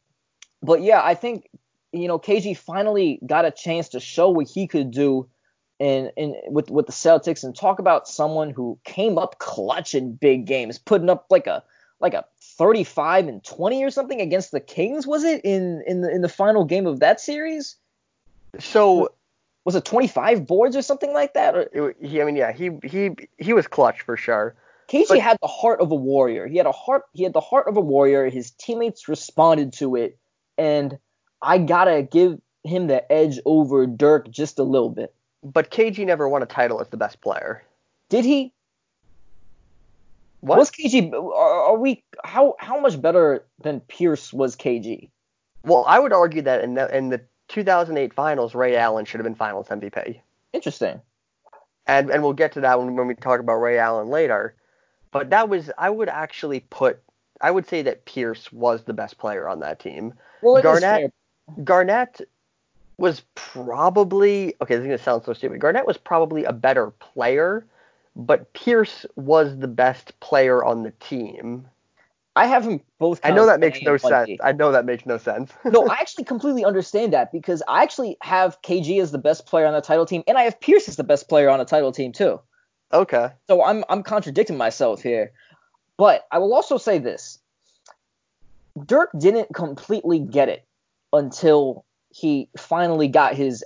but 0.62 0.82
yeah, 0.82 1.02
I 1.04 1.14
think 1.14 1.50
you 1.92 2.08
know 2.08 2.20
KG 2.20 2.58
finally 2.58 3.20
got 3.26 3.46
a 3.46 3.52
chance 3.52 3.90
to 3.90 4.00
show 4.00 4.30
what 4.30 4.48
he 4.48 4.68
could 4.68 4.92
do 4.92 5.30
And, 5.80 6.12
and 6.18 6.36
with 6.48 6.70
with 6.72 6.88
the 6.88 6.94
Celtics 6.94 7.44
and 7.44 7.56
talk 7.56 7.80
about 7.80 8.08
someone 8.08 8.50
who 8.50 8.80
came 8.84 9.18
up 9.18 9.40
clutch 9.40 9.94
in 9.94 10.16
big 10.16 10.46
games, 10.46 10.80
putting 10.80 11.10
up 11.10 11.28
like 11.30 11.48
a 11.48 11.64
like 12.00 12.16
a 12.16 12.26
35 12.58 13.28
and 13.28 13.44
20 13.44 13.84
or 13.84 13.92
something 13.92 14.20
against 14.22 14.52
the 14.52 14.60
Kings. 14.60 15.06
Was 15.06 15.24
it 15.24 15.42
in 15.44 15.84
in 15.86 16.02
the 16.02 16.10
in 16.10 16.22
the 16.22 16.30
final 16.30 16.66
game 16.66 16.88
of 16.88 17.02
that 17.02 17.20
series? 17.20 17.76
So 18.60 19.10
Was 19.66 19.76
it 19.76 19.86
25 19.86 20.46
boards 20.48 20.76
or 20.76 20.82
something 20.82 21.14
like 21.14 21.34
that? 21.36 21.56
Or, 21.56 21.96
he, 22.02 22.22
I 22.22 22.26
mean, 22.26 22.36
yeah, 22.36 22.52
he 22.52 22.72
he 22.84 23.12
he 23.38 23.54
was 23.54 23.68
clutch 23.68 24.02
for 24.02 24.18
sure. 24.18 24.56
KG 24.90 25.08
But- 25.08 25.20
had 25.20 25.38
the 25.42 25.48
heart 25.48 25.80
of 25.80 25.92
a 25.92 25.96
warrior. 25.96 26.48
He 26.48 26.58
had 26.58 26.66
a 26.66 26.72
heart. 26.72 27.04
He 27.14 27.24
had 27.24 27.34
the 27.34 27.40
heart 27.42 27.68
of 27.68 27.78
a 27.78 27.82
warrior. 27.82 28.30
His 28.30 28.52
teammates 28.52 29.08
responded 29.08 29.74
to 29.74 29.96
it, 29.96 30.18
and 30.58 30.98
I 31.42 31.60
gotta 31.60 32.02
give 32.04 32.42
him 32.64 32.88
the 32.88 33.10
edge 33.12 33.40
over 33.46 33.88
Dirk 33.88 34.30
just 34.30 34.60
a 34.60 34.64
little 34.64 34.90
bit. 34.90 35.14
But 35.44 35.72
KG 35.72 36.06
never 36.06 36.28
won 36.28 36.44
a 36.44 36.46
title 36.46 36.82
as 36.82 36.90
the 36.90 36.98
best 36.98 37.22
player. 37.22 37.64
Did 38.10 38.26
he? 38.26 38.52
What? 40.42 40.58
Was 40.58 40.72
KG? 40.72 41.14
Are, 41.14 41.62
are 41.72 41.78
we? 41.78 42.04
How 42.24 42.56
how 42.60 42.80
much 42.80 43.00
better 43.02 43.46
than 43.62 43.80
Pierce 43.82 44.34
was 44.34 44.56
KG? 44.56 45.10
Well, 45.64 45.86
I 45.88 46.00
would 46.00 46.14
argue 46.14 46.42
that 46.42 46.64
in 46.64 46.74
the 46.74 46.96
in 46.96 47.10
the 47.10 47.22
2008 47.52 48.14
finals, 48.14 48.56
Ray 48.56 48.76
Allen 48.78 49.06
should 49.06 49.20
have 49.20 49.26
been 49.26 49.36
Finals 49.36 49.68
MVP. 49.68 50.20
Interesting. 50.54 51.02
and 51.88 52.10
and 52.10 52.24
we'll 52.24 52.34
get 52.34 52.54
to 52.54 52.62
that 52.62 52.80
when, 52.80 52.96
when 52.96 53.08
we 53.08 53.16
talk 53.16 53.40
about 53.40 53.56
Ray 53.56 53.78
Allen 53.78 54.10
later. 54.10 54.56
But 55.12 55.30
that 55.32 55.50
was 55.50 55.70
I 55.78 55.90
would 55.90 56.10
actually 56.10 56.62
put 56.70 57.02
I 57.42 57.52
would 57.52 57.68
say 57.68 57.82
that 57.82 58.06
Pierce 58.06 58.52
was 58.52 58.84
the 58.84 58.94
best 58.94 59.18
player 59.18 59.48
on 59.50 59.60
that 59.60 59.80
team. 59.80 60.14
Well, 60.42 60.62
Garnett- 60.62 61.14
Garnett 61.64 62.22
was 62.98 63.22
probably 63.36 64.56
okay. 64.62 64.76
This 64.76 64.82
is 64.82 64.88
gonna 64.88 64.98
sound 64.98 65.24
so 65.26 65.34
stupid. 65.34 65.60
Garnett 65.60 65.88
was 65.88 65.98
probably 65.98 66.46
a 66.46 66.54
better 66.54 66.92
player, 66.92 67.66
but 68.16 68.54
Pierce 68.54 69.06
was 69.16 69.58
the 69.58 69.68
best 69.68 70.18
player 70.20 70.64
on 70.64 70.84
the 70.84 70.92
team. 70.92 71.68
I 72.36 72.48
have 72.48 72.64
them 72.64 72.82
both. 72.98 73.20
I 73.24 73.32
know 73.32 73.46
that 73.46 73.60
makes 73.60 73.82
no 73.82 73.98
sense. 73.98 74.32
I 74.42 74.54
know 74.54 74.72
that 74.72 74.86
makes 74.86 75.06
no 75.06 75.18
sense. 75.18 75.52
no, 75.66 75.88
I 75.90 75.96
actually 75.96 76.24
completely 76.24 76.64
understand 76.64 77.14
that 77.14 77.32
because 77.32 77.62
I 77.68 77.84
actually 77.84 78.18
have 78.22 78.62
KG 78.62 79.02
as 79.02 79.12
the 79.12 79.18
best 79.18 79.46
player 79.46 79.66
on 79.66 79.74
the 79.74 79.82
title 79.82 80.06
team, 80.06 80.24
and 80.28 80.38
I 80.38 80.44
have 80.44 80.60
Pierce 80.60 80.88
as 80.88 80.96
the 80.96 81.04
best 81.04 81.28
player 81.28 81.50
on 81.50 81.60
the 81.60 81.66
title 81.66 81.92
team 81.92 82.14
too. 82.14 82.40
okay. 82.94 83.30
So 83.48 83.64
I'm 83.64 83.84
I'm 83.90 84.04
contradicting 84.04 84.58
myself 84.58 85.02
here. 85.02 85.34
But 85.98 86.26
I 86.32 86.40
will 86.40 86.54
also 86.54 86.78
say 86.78 87.00
this. 87.00 87.38
Dirk 88.86 89.12
didn't 89.20 89.54
completely 89.54 90.20
get 90.20 90.50
it 90.50 90.66
until 91.14 91.86
he 92.10 92.50
finally 92.58 93.08
got 93.08 93.36
his 93.36 93.64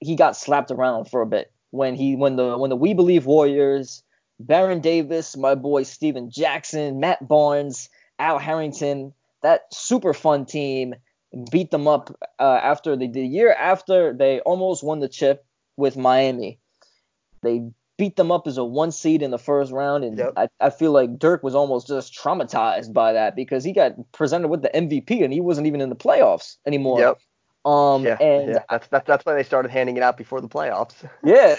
he 0.00 0.16
got 0.16 0.36
slapped 0.36 0.70
around 0.70 1.06
for 1.06 1.20
a 1.20 1.26
bit 1.26 1.52
when 1.70 1.94
he 1.96 2.14
when 2.14 2.36
the 2.36 2.56
when 2.56 2.70
the 2.70 2.76
We 2.76 2.94
Believe 2.94 3.26
Warriors, 3.26 4.02
Baron 4.38 4.80
Davis, 4.80 5.36
my 5.36 5.56
boy 5.56 5.82
Stephen 5.82 6.30
Jackson, 6.30 7.00
Matt 7.00 7.26
Barnes, 7.26 7.88
Al 8.18 8.38
Harrington, 8.38 9.12
that 9.42 9.72
super 9.72 10.14
fun 10.14 10.44
team 10.46 10.94
beat 11.50 11.70
them 11.70 11.88
up 11.88 12.16
uh, 12.38 12.60
after 12.62 12.94
the, 12.96 13.08
the 13.08 13.26
year 13.26 13.52
after 13.52 14.12
they 14.12 14.40
almost 14.40 14.84
won 14.84 15.00
the 15.00 15.08
chip 15.08 15.44
with 15.76 15.96
Miami. 15.96 16.58
They 17.42 17.62
beat 17.96 18.16
them 18.16 18.30
up 18.32 18.46
as 18.46 18.56
a 18.56 18.64
one 18.64 18.90
seed 18.92 19.22
in 19.22 19.30
the 19.30 19.38
first 19.38 19.70
round, 19.72 20.04
and 20.04 20.18
Yep. 20.18 20.32
I, 20.36 20.48
I 20.60 20.70
feel 20.70 20.92
like 20.92 21.18
Dirk 21.18 21.42
was 21.42 21.54
almost 21.54 21.86
just 21.88 22.14
traumatized 22.14 22.92
by 22.92 23.12
that 23.14 23.36
because 23.36 23.64
he 23.64 23.72
got 23.72 23.94
presented 24.12 24.48
with 24.48 24.62
the 24.62 24.70
MVP 24.74 25.22
and 25.24 25.32
he 25.32 25.40
wasn't 25.40 25.66
even 25.66 25.80
in 25.80 25.88
the 25.90 25.96
playoffs 25.96 26.56
anymore. 26.66 27.00
Yep. 27.00 27.18
Um, 27.64 28.04
Yeah. 28.04 28.16
and 28.20 28.50
yeah. 28.50 28.58
That's 28.70 28.86
that's 28.88 29.06
that's 29.06 29.24
why 29.26 29.34
they 29.34 29.42
started 29.42 29.70
handing 29.70 29.96
it 29.96 30.02
out 30.02 30.16
before 30.16 30.40
the 30.40 30.48
playoffs. 30.48 30.94
yeah. 31.24 31.56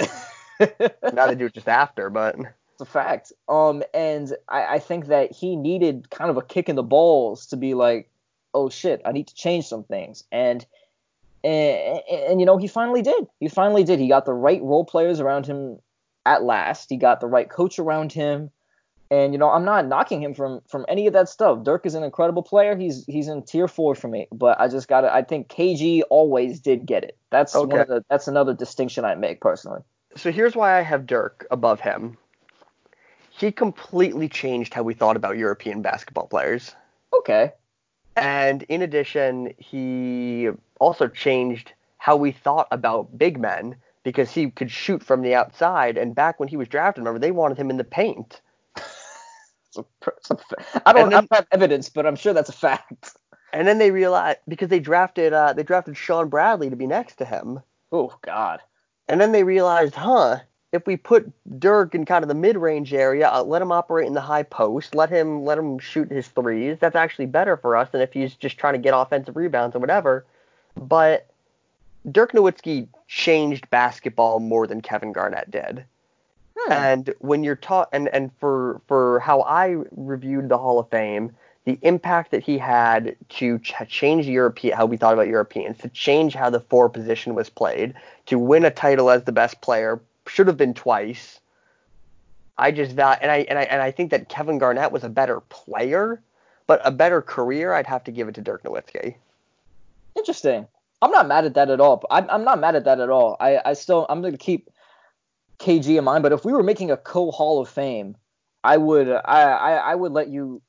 now 1.14 1.28
they 1.28 1.36
do 1.36 1.46
it 1.48 1.54
just 1.54 1.68
after, 1.68 2.10
but 2.10 2.36
It's 2.76 2.82
a 2.82 2.86
fact. 2.92 3.32
Um, 3.48 3.84
and 3.94 4.36
I, 4.50 4.76
I 4.76 4.80
think 4.80 5.08
that 5.08 5.32
he 5.32 5.56
needed 5.56 6.10
kind 6.10 6.30
of 6.30 6.36
a 6.36 6.42
kick 6.42 6.68
in 6.68 6.76
the 6.76 6.84
balls 6.84 7.46
to 7.48 7.58
be 7.58 7.74
like, 7.74 8.10
oh 8.54 8.70
shit, 8.70 9.02
I 9.06 9.14
need 9.14 9.28
to 9.28 9.36
change 9.36 9.66
some 9.68 9.84
things. 9.86 10.24
And 10.32 10.66
and, 11.44 12.02
and 12.10 12.40
you 12.40 12.46
know, 12.46 12.58
he 12.58 12.68
finally 12.68 13.02
did. 13.02 13.28
He 13.40 13.48
finally 13.48 13.84
did. 13.84 14.00
He 14.00 14.08
got 14.10 14.26
the 14.26 14.34
right 14.34 14.62
role 14.62 14.84
players 14.84 15.20
around 15.22 15.46
him 15.46 15.80
at 16.26 16.44
last. 16.44 16.90
He 16.90 16.98
got 16.98 17.22
the 17.22 17.28
right 17.28 17.50
coach 17.50 17.80
around 17.80 18.12
him. 18.12 18.50
And 19.12 19.34
you 19.34 19.38
know, 19.38 19.52
I'm 19.52 19.64
not 19.64 19.88
knocking 19.88 20.22
him 20.22 20.34
from 20.34 20.62
from 20.68 20.86
any 20.90 21.08
of 21.08 21.14
that 21.14 21.30
stuff. 21.30 21.64
Dirk 21.64 21.86
is 21.86 21.96
an 21.96 22.04
incredible 22.04 22.44
player. 22.44 22.76
He's 22.76 23.06
he's 23.06 23.28
in 23.30 23.44
tier 23.44 23.68
four 23.70 23.96
for 23.96 24.08
me. 24.10 24.28
But 24.34 24.60
I 24.60 24.68
just 24.68 24.88
got 24.90 25.02
to 25.02 25.14
I 25.14 25.22
think 25.22 25.48
KG 25.48 26.02
always 26.10 26.60
did 26.60 26.86
get 26.86 27.04
it. 27.06 27.18
That's 27.30 27.64
one 27.64 27.72
Okay. 27.72 27.82
of 27.82 27.88
the 27.88 28.04
that's 28.10 28.28
another 28.28 28.54
distinction 28.54 29.06
I 29.06 29.16
make 29.16 29.40
personally. 29.40 29.82
so 30.18 30.32
here's 30.32 30.56
why 30.56 30.78
I 30.78 30.82
have 30.82 31.06
Dirk 31.06 31.46
above 31.52 31.80
him. 31.80 32.18
He 33.38 33.52
completely 33.52 34.30
changed 34.30 34.74
how 34.74 34.84
we 34.84 34.94
thought 34.94 35.18
about 35.18 35.38
European 35.38 35.82
basketball 35.82 36.28
players. 36.28 36.74
Okay. 37.14 37.52
And 38.16 38.64
in 38.64 38.82
addition, 38.82 39.54
he 39.58 40.50
also 40.80 41.10
changed 41.10 41.74
how 41.98 42.16
we 42.16 42.32
thought 42.32 42.68
about 42.72 43.18
big 43.18 43.38
men 43.40 43.76
because 44.04 44.32
he 44.32 44.52
could 44.52 44.72
shoot 44.72 45.04
from 45.04 45.22
the 45.22 45.36
outside. 45.36 45.98
And 45.98 46.16
back 46.16 46.40
when 46.40 46.48
he 46.48 46.56
was 46.56 46.70
drafted, 46.70 47.02
remember, 47.02 47.20
they 47.20 47.32
wanted 47.32 47.58
him 47.58 47.70
in 47.70 47.78
the 47.78 47.84
paint. 47.84 48.40
It's 48.78 49.78
a, 49.78 49.86
it's 50.16 50.32
a 50.32 50.38
fa- 50.38 50.82
I 50.86 50.94
don't, 50.94 51.10
then- 51.10 51.18
I 51.18 51.22
don't 51.22 51.34
have 51.34 51.48
evidence, 51.52 51.90
but 51.90 52.06
I'm 52.06 52.16
sure 52.16 52.32
that's 52.34 52.50
a 52.50 52.54
fact. 52.54 53.18
And 53.52 53.68
then 53.68 53.80
they 53.80 53.92
realized 53.92 54.40
because 54.48 54.70
they 54.70 54.80
drafted 54.80 55.34
uh, 55.34 55.54
they 55.54 55.64
drafted 55.64 55.98
Shawn 55.98 56.30
Bradley 56.30 56.70
to 56.70 56.76
be 56.76 56.88
next 56.88 57.16
to 57.18 57.26
him. 57.26 57.62
Oh 57.92 58.14
God. 58.22 58.62
And 59.08 59.20
then 59.20 59.32
they 59.32 59.44
realized, 59.44 59.96
huh, 59.96 60.40
if 60.76 60.86
we 60.86 60.98
put 60.98 61.32
Dirk 61.60 61.96
in 61.96 62.06
kind 62.06 62.24
of 62.24 62.28
the 62.28 62.36
mid-range 62.36 62.94
area, 62.94 63.30
uh, 63.30 63.44
let 63.44 63.62
him 63.62 63.72
operate 63.72 64.08
in 64.08 64.14
the 64.14 64.22
high 64.22 64.44
post, 64.44 64.94
let 64.94 65.10
him 65.10 65.44
let 65.44 65.58
him 65.58 65.80
shoot 65.80 66.12
his 66.12 66.28
threes, 66.28 66.78
that's 66.80 66.96
actually 66.96 67.26
better 67.26 67.58
for 67.58 67.76
us 67.76 67.90
than 67.92 68.02
if 68.02 68.14
he's 68.14 68.36
just 68.36 68.58
trying 68.58 68.74
to 68.74 68.80
get 68.80 68.94
offensive 68.96 69.36
rebounds 69.36 69.76
or 69.76 69.80
whatever. 69.80 70.26
But 70.76 71.28
Dirk 72.12 72.34
Nowitzki 72.34 72.88
changed 73.08 73.70
basketball 73.70 74.40
more 74.40 74.68
than 74.68 74.82
Kevin 74.82 75.14
Garnett 75.14 75.50
did. 75.50 75.86
Hmm. 76.58 76.72
And 76.72 77.14
when 77.20 77.44
you're 77.44 77.56
taught, 77.56 77.90
and, 77.92 78.08
and 78.10 78.32
for 78.40 78.82
for 78.88 79.20
how 79.20 79.42
I 79.42 79.78
reviewed 79.92 80.50
the 80.50 80.58
Hall 80.58 80.80
of 80.80 80.90
Fame, 80.90 81.32
the 81.66 81.80
impact 81.82 82.32
that 82.32 82.44
he 82.44 82.58
had 82.58 83.16
to 83.30 83.60
ch- 83.60 83.74
change 83.88 84.28
European, 84.28 84.78
how 84.78 84.86
we 84.86 84.98
thought 84.98 85.14
about 85.14 85.28
Europeans, 85.28 85.78
to 85.80 85.90
change 85.90 86.34
how 86.34 86.50
the 86.50 86.60
four 86.60 86.90
position 86.90 87.34
was 87.34 87.50
played, 87.50 87.94
to 88.28 88.38
win 88.38 88.66
a 88.66 88.72
title 88.72 89.10
as 89.10 89.24
the 89.24 89.32
best 89.32 89.62
player, 89.62 90.00
should 90.28 90.48
have 90.48 90.58
been 90.58 90.74
twice. 90.74 91.40
I 92.58 92.72
just 92.72 92.94
val- 92.94 93.18
and 93.22 93.32
I 93.32 93.38
and 93.50 93.60
I 93.60 93.64
and 93.64 93.82
I 93.82 93.92
think 93.92 94.12
that 94.12 94.30
Kevin 94.30 94.58
Garnett 94.58 94.92
was 94.92 95.04
a 95.04 95.10
better 95.10 95.42
player, 95.42 96.22
but 96.68 96.82
a 96.84 96.92
better 96.92 97.22
career. 97.22 97.74
I'd 97.74 97.88
have 97.88 98.04
to 98.06 98.12
give 98.12 98.28
it 98.28 98.36
to 98.36 98.42
Dirk 98.42 98.64
Nowitzki. 98.64 99.16
Interesting. 100.16 100.68
I'm 101.02 101.12
not 101.12 101.28
mad 101.28 101.46
at 101.46 101.54
that 101.56 101.70
at 101.70 101.82
all. 101.82 102.04
I'm, 102.10 102.30
I'm 102.30 102.44
not 102.46 102.60
mad 102.60 102.76
at 102.76 102.86
that 102.86 103.00
at 103.02 103.10
all. 103.10 103.36
I, 103.40 103.60
I 103.66 103.74
still 103.74 104.06
I'm 104.10 104.22
gonna 104.22 104.38
keep 104.38 104.70
KG 105.60 105.98
in 105.98 106.04
mind. 106.06 106.24
But 106.24 106.32
if 106.32 106.46
we 106.46 106.54
were 106.54 106.64
making 106.64 106.92
a 106.92 106.98
co 106.98 107.32
Hall 107.32 107.62
of 107.62 107.68
Fame, 107.70 108.16
I 108.64 108.78
would 108.78 109.10
I, 109.10 109.42
I 109.44 109.72
I 109.74 109.96
would 109.96 110.14
let 110.14 110.30
you 110.30 110.62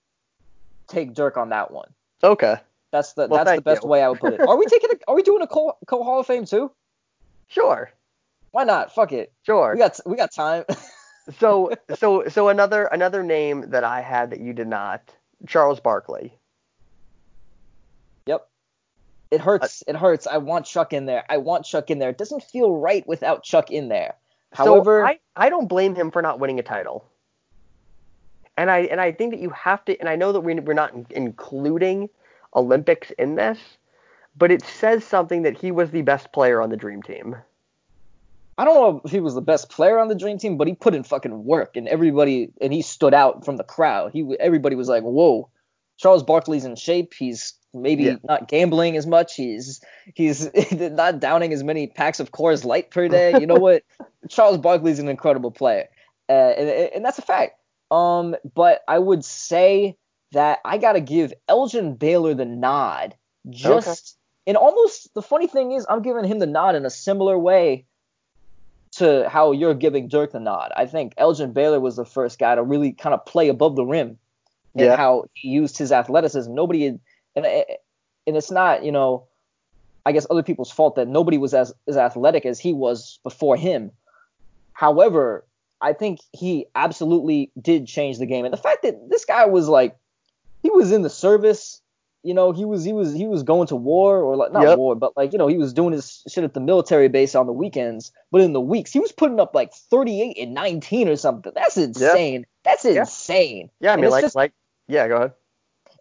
take 0.89 1.15
Dirk 1.15 1.37
on 1.37 1.51
that 1.51 1.71
one. 1.71 1.89
Okay, 2.25 2.57
That's 2.91 3.13
the 3.13 3.29
Well, 3.29 3.45
that's 3.45 3.57
the 3.57 3.63
best 3.63 3.85
you. 3.85 3.89
way 3.89 4.03
I 4.03 4.09
would 4.09 4.19
put 4.21 4.35
it. 4.35 4.41
Are 4.41 4.57
we 4.57 4.67
taking 4.67 4.91
a, 4.91 4.95
Are 5.11 5.15
we 5.15 5.23
doing 5.23 5.43
a 5.43 5.47
co 5.47 5.77
co 5.87 6.03
Hall 6.03 6.19
of 6.19 6.27
Fame 6.27 6.45
too? 6.45 6.73
sure, 7.49 7.93
Why 8.57 8.65
not? 8.65 8.95
Fuck 8.95 9.13
it. 9.13 9.35
sure. 9.43 9.75
We 9.75 9.79
got 9.79 10.01
we 10.07 10.17
got 10.17 10.33
time. 10.33 10.65
so 11.39 11.73
so 11.99 12.27
so 12.29 12.49
another 12.49 12.87
another 12.87 13.23
name 13.23 13.67
that 13.69 13.85
I 13.85 14.01
had 14.01 14.31
that 14.31 14.41
you 14.41 14.55
did 14.55 14.67
not, 14.67 15.15
Charles 15.47 15.79
Barkley. 15.79 16.33
yep. 18.25 18.49
It 19.31 19.43
hurts. 19.43 19.83
Uh, 19.83 19.91
it 19.91 19.97
hurts. 19.97 20.27
I 20.27 20.39
want 20.39 20.65
Chuck 20.65 20.95
in 20.95 21.05
there. 21.05 21.27
I 21.29 21.37
want 21.37 21.67
Chuck 21.67 21.91
in 21.91 21.99
there. 21.99 22.09
It 22.09 22.17
doesn't 22.17 22.45
feel 22.45 22.75
right 22.75 23.07
without 23.07 23.45
Chuck 23.45 23.71
in 23.71 23.89
there. 23.91 24.15
However, 24.55 25.03
so 25.03 25.07
I, 25.07 25.19
I 25.37 25.51
don't 25.51 25.69
blame 25.69 25.95
him 25.95 26.11
for 26.11 26.23
not 26.23 26.41
winning 26.41 26.59
a 26.59 26.63
title. 26.63 27.05
And 28.57 28.71
I 28.71 28.85
and 28.85 29.03
I 29.03 29.13
think 29.13 29.33
that 29.33 29.41
you 29.41 29.51
have 29.51 29.85
to. 29.85 30.01
And 30.01 30.09
I 30.09 30.17
know 30.17 30.33
that 30.33 30.41
we, 30.41 30.55
we're 30.55 30.73
not 30.73 30.95
including 31.11 32.09
Olympics 32.55 33.11
in 33.19 33.35
this, 33.35 33.59
but 34.35 34.51
it 34.51 34.65
says 34.65 35.05
something 35.05 35.43
that 35.43 35.59
he 35.59 35.71
was 35.71 35.91
the 35.91 36.01
best 36.01 36.33
player 36.33 36.63
on 36.63 36.71
the 36.71 36.77
Dream 36.79 37.03
Team. 37.03 37.37
I 38.59 38.65
don't 38.65 38.75
know 38.75 39.01
if 39.05 39.11
he 39.11 39.21
was 39.21 39.35
the 39.35 39.43
best 39.43 39.69
player 39.69 39.99
on 39.99 40.09
the 40.09 40.15
Dream 40.15 40.39
Team, 40.39 40.57
but 40.57 40.67
he 40.67 40.75
put 40.75 40.95
in 40.95 41.03
fucking 41.03 41.45
work, 41.45 41.77
and 41.77 41.87
everybody 41.89 42.51
and 42.61 42.73
he 42.73 42.83
stood 42.83 43.13
out 43.13 43.45
from 43.45 43.57
the 43.57 43.65
crowd. 43.65 44.13
He 44.13 44.27
everybody 44.41 44.77
was 44.77 44.89
like, 44.89 45.03
"Whoa, 45.03 45.51
Charles 45.99 46.23
Barkley's 46.23 46.65
in 46.65 46.77
shape. 46.77 47.13
He's 47.15 47.55
maybe 47.75 48.05
yeah. 48.05 48.17
not 48.25 48.49
gambling 48.49 48.97
as 48.97 49.07
much. 49.07 49.35
He's 49.35 49.81
he's 50.15 50.51
not 50.73 51.21
downing 51.21 51.53
as 51.53 51.63
many 51.63 51.87
packs 51.87 52.19
of 52.19 52.33
Coors 52.33 52.65
Light 52.65 52.91
per 52.91 53.09
day. 53.09 53.39
You 53.39 53.47
know 53.47 53.57
what? 53.57 53.83
Charles 54.29 54.59
Barkley's 54.59 54.99
an 54.99 55.09
incredible 55.09 55.51
player, 55.51 55.89
uh, 56.29 56.33
and, 56.33 56.69
and 56.95 57.05
that's 57.05 57.19
a 57.19 57.23
fact. 57.23 57.61
Um, 57.91 58.37
but 58.55 58.83
I 58.89 58.99
would 58.99 59.25
say 59.25 59.97
that 60.33 60.61
I 60.65 60.79
gotta 60.79 61.01
give 61.01 61.33
Elgin 61.49 61.95
Baylor 61.95 62.35
the 62.35 62.47
nod. 62.47 63.15
Just 63.49 63.89
okay. 63.89 64.51
and 64.51 64.57
almost 64.57 65.13
the 65.15 65.23
funny 65.23 65.47
thing 65.47 65.73
is, 65.73 65.87
I'm 65.89 66.03
giving 66.03 66.25
him 66.25 66.39
the 66.39 66.47
nod 66.47 66.75
in 66.75 66.85
a 66.85 66.91
similar 66.91 67.39
way 67.39 67.85
to 68.97 69.29
how 69.29 69.53
you're 69.53 69.75
giving 69.75 70.09
Dirk 70.09 70.33
the 70.33 70.41
nod. 70.41 70.73
I 70.77 70.87
think 70.87 71.15
Elgin 71.17 71.53
Baylor 71.53 71.81
was 71.81 71.97
the 71.97 72.05
first 72.05 72.39
guy 72.39 72.55
to 72.55 72.63
really 72.63 72.93
kind 72.93 73.15
of 73.15 73.25
play 73.27 73.49
above 73.49 73.77
the 73.77 73.85
rim 73.85 74.19
and 74.75 74.87
yeah. 74.87 74.97
how 74.97 75.27
he 75.35 75.49
used 75.49 75.79
his 75.79 75.93
athleticism. 75.93 76.55
Nobody 76.55 76.85
had, 76.85 77.01
and 77.35 77.47
and 77.47 78.37
it's 78.37 78.51
not 78.51 78.85
you 78.85 78.93
know, 78.93 79.25
I 80.05 80.13
guess 80.13 80.27
other 80.31 80.43
people's 80.43 80.71
fault 80.71 80.97
that 80.97 81.09
nobody 81.09 81.39
was 81.39 81.55
as 81.55 81.73
as 81.87 81.97
athletic 81.97 82.47
as 82.47 82.59
he 82.59 82.73
was 82.73 83.19
before 83.23 83.57
him. 83.57 83.91
However, 84.73 85.45
I 85.81 85.93
think 85.93 86.21
he 86.33 86.67
absolutely 86.75 87.51
did 87.61 87.87
change 87.87 88.19
the 88.19 88.27
game, 88.27 88.45
and 88.45 88.53
the 88.53 88.59
fact 88.59 88.83
that 88.83 89.09
this 89.11 89.25
guy 89.25 89.47
was 89.47 89.69
like, 89.69 89.97
he 90.63 90.71
was 90.71 90.93
in 90.93 91.03
the 91.03 91.11
service 91.11 91.81
you 92.27 92.35
know, 92.35 92.51
he 92.51 92.65
was 92.65 92.85
he 92.85 92.93
was 92.93 93.15
he 93.15 93.27
was 93.27 93.45
going 93.45 93.69
to 93.69 93.77
war 93.77 94.21
or 94.21 94.35
like 94.37 94.53
not 94.53 94.65
yep. 94.65 94.79
war, 94.79 94.97
but 94.97 95.17
like 95.17 95.33
you 95.33 95.39
know 95.39 95.47
he 95.47 95.57
was 95.57 95.73
doing 95.73 95.93
his 95.93 96.25
shit 96.29 96.43
at 96.43 96.55
the 96.55 96.61
military 96.61 97.09
base 97.09 97.37
on 97.37 97.47
the 97.47 97.53
weekends. 97.53 98.11
But 98.33 98.41
in 98.41 98.53
the 98.53 98.61
weeks, 98.61 98.93
he 98.93 98.99
was 98.99 99.13
putting 99.13 99.39
up 99.39 99.55
like 99.55 99.73
38 99.73 100.37
and 100.37 100.53
19 100.53 101.09
or 101.09 101.15
something. 101.15 101.53
That's 101.55 101.77
insane. 101.77 102.41
Yep. 102.41 102.49
That's 102.65 102.85
insane. 102.85 103.71
Yeah, 103.79 103.93
I 103.93 103.97
mean 103.97 104.11
like 104.11 104.23
just, 104.23 104.35
like 104.35 104.53
yeah, 104.89 105.07
go 105.07 105.17
ahead. 105.17 105.33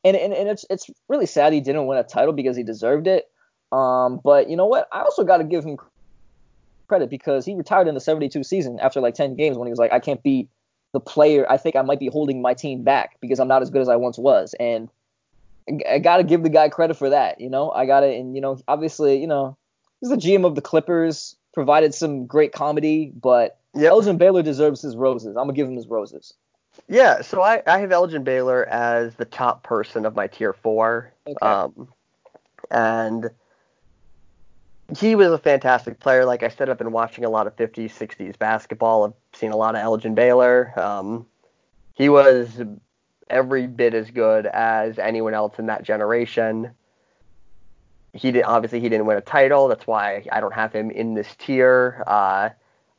And, 0.03 0.17
and 0.17 0.33
and 0.33 0.49
it's 0.49 0.65
it's 0.69 0.89
really 1.07 1.27
sad 1.27 1.53
he 1.53 1.61
didn't 1.61 1.85
win 1.85 1.99
a 1.99 2.03
title 2.03 2.33
because 2.33 2.57
he 2.57 2.63
deserved 2.63 3.05
it. 3.05 3.29
Um, 3.71 4.19
but 4.23 4.49
you 4.49 4.57
know 4.57 4.65
what? 4.65 4.87
I 4.91 5.01
also 5.01 5.23
got 5.23 5.37
to 5.37 5.43
give 5.43 5.63
him 5.63 5.77
credit 6.87 7.11
because 7.11 7.45
he 7.45 7.53
retired 7.53 7.87
in 7.87 7.93
the 7.93 8.01
72 8.01 8.43
season 8.43 8.79
after 8.79 8.99
like 8.99 9.13
10 9.13 9.35
games 9.35 9.57
when 9.57 9.67
he 9.67 9.71
was 9.71 9.79
like, 9.79 9.91
I 9.91 9.99
can't 9.99 10.21
be 10.23 10.47
the 10.93 10.99
player. 10.99 11.45
I 11.49 11.57
think 11.57 11.75
I 11.75 11.81
might 11.81 11.99
be 11.99 12.07
holding 12.07 12.41
my 12.41 12.53
team 12.53 12.83
back 12.83 13.17
because 13.21 13.39
I'm 13.39 13.47
not 13.47 13.61
as 13.61 13.69
good 13.69 13.81
as 13.81 13.89
I 13.89 13.95
once 13.95 14.17
was. 14.17 14.55
And 14.59 14.89
I 15.67 15.99
got 15.99 16.17
to 16.17 16.23
give 16.23 16.43
the 16.43 16.49
guy 16.49 16.69
credit 16.69 16.95
for 16.95 17.09
that. 17.09 17.41
You 17.41 17.49
know, 17.49 17.71
I 17.71 17.85
got 17.85 18.01
to, 18.01 18.07
and 18.07 18.35
you 18.35 18.41
know, 18.41 18.59
obviously, 18.67 19.19
you 19.19 19.27
know, 19.27 19.57
he's 19.99 20.09
the 20.09 20.17
GM 20.17 20.45
of 20.45 20.55
the 20.55 20.61
Clippers, 20.61 21.35
provided 21.53 21.93
some 21.93 22.27
great 22.27 22.51
comedy, 22.51 23.11
but 23.15 23.57
yep. 23.73 23.91
Elgin 23.91 24.17
Baylor 24.17 24.43
deserves 24.43 24.81
his 24.81 24.95
roses. 24.95 25.35
I'm 25.35 25.43
gonna 25.43 25.53
give 25.53 25.67
him 25.67 25.75
his 25.75 25.87
roses. 25.87 26.33
Yeah, 26.87 27.21
so 27.21 27.41
I, 27.41 27.63
I 27.65 27.79
have 27.79 27.91
Elgin 27.91 28.23
Baylor 28.23 28.65
as 28.65 29.15
the 29.15 29.25
top 29.25 29.63
person 29.63 30.05
of 30.05 30.15
my 30.15 30.27
tier 30.27 30.53
four. 30.53 31.11
Okay. 31.25 31.45
Um, 31.45 31.87
and 32.69 33.29
he 34.97 35.15
was 35.15 35.31
a 35.31 35.37
fantastic 35.37 35.99
player. 35.99 36.25
Like 36.25 36.43
I 36.43 36.49
said, 36.49 36.69
I've 36.69 36.77
been 36.77 36.91
watching 36.91 37.25
a 37.25 37.29
lot 37.29 37.47
of 37.47 37.55
50s, 37.55 37.91
60s 37.91 38.37
basketball. 38.37 39.05
I've 39.05 39.39
seen 39.39 39.51
a 39.51 39.57
lot 39.57 39.75
of 39.75 39.81
Elgin 39.81 40.15
Baylor. 40.15 40.77
Um, 40.79 41.25
he 41.93 42.09
was 42.09 42.61
every 43.29 43.67
bit 43.67 43.93
as 43.93 44.11
good 44.11 44.45
as 44.45 44.99
anyone 44.99 45.33
else 45.33 45.57
in 45.57 45.67
that 45.67 45.83
generation. 45.83 46.71
He 48.13 48.31
did 48.31 48.43
obviously 48.43 48.79
he 48.79 48.89
didn't 48.89 49.05
win 49.05 49.17
a 49.17 49.21
title. 49.21 49.67
That's 49.67 49.85
why 49.87 50.25
I 50.31 50.39
don't 50.39 50.53
have 50.53 50.71
him 50.71 50.89
in 50.91 51.13
this 51.15 51.35
tier. 51.37 52.03
Uh, 52.07 52.49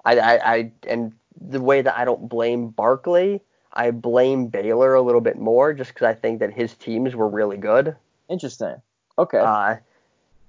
I, 0.04 0.18
I, 0.18 0.54
I 0.54 0.72
and 0.86 1.12
the 1.40 1.60
way 1.60 1.82
that 1.82 1.96
I 1.96 2.04
don't 2.04 2.28
blame 2.28 2.68
Barkley, 2.68 3.40
I 3.72 3.90
blame 3.90 4.46
Baylor 4.48 4.94
a 4.94 5.02
little 5.02 5.20
bit 5.20 5.38
more 5.38 5.72
just 5.72 5.94
because 5.94 6.06
I 6.06 6.14
think 6.14 6.40
that 6.40 6.52
his 6.52 6.74
teams 6.74 7.14
were 7.14 7.28
really 7.28 7.56
good. 7.56 7.96
Interesting. 8.28 8.76
Okay. 9.18 9.38
Uh, 9.38 9.76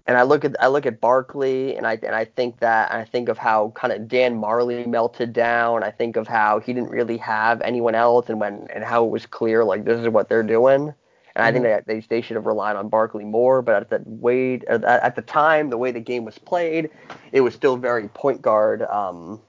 and 0.07 0.17
I 0.17 0.23
look 0.23 0.45
at 0.45 0.55
I 0.61 0.67
look 0.67 0.85
at 0.85 1.01
Barkley 1.01 1.75
and 1.75 1.85
I 1.85 1.99
and 2.01 2.15
I 2.15 2.23
think 2.23 2.59
that 2.59 2.91
and 2.91 3.01
I 3.01 3.05
think 3.05 3.27
of 3.27 3.37
how 3.37 3.73
kind 3.75 3.91
of 3.91 4.07
Dan 4.07 4.39
Majerle 4.39 4.87
melted 4.87 5.33
down. 5.33 5.83
I 5.83 5.91
think 5.91 6.15
of 6.15 6.27
how 6.27 6.59
he 6.59 6.73
didn't 6.73 6.89
really 6.89 7.17
have 7.17 7.61
anyone 7.61 7.93
else 7.93 8.29
and 8.29 8.39
when 8.39 8.67
and 8.73 8.83
how 8.83 9.03
it 9.03 9.11
was 9.11 9.25
clear 9.25 9.65
like 9.65 9.83
this 9.83 9.99
is 9.99 10.07
what 10.07 10.29
they're 10.29 10.43
doing. 10.43 10.93
And 11.35 11.45
I 11.45 11.51
think 11.51 11.65
mm-hmm. 11.65 11.73
that 11.73 11.87
they 11.87 11.99
they 11.99 12.21
should 12.21 12.35
have 12.35 12.45
relied 12.45 12.77
on 12.77 12.87
Barkley 12.87 13.25
more. 13.25 13.61
But 13.61 13.75
at 13.75 13.89
the 13.89 14.01
way 14.05 14.61
at 14.69 15.15
the 15.15 15.21
time, 15.21 15.69
the 15.69 15.77
way 15.77 15.91
the 15.91 15.99
game 15.99 16.23
was 16.23 16.37
played, 16.37 16.89
it 17.33 17.41
was 17.41 17.53
still 17.53 17.75
very 17.75 18.07
point 18.07 18.41
guard. 18.41 18.83
Um, 18.83 19.41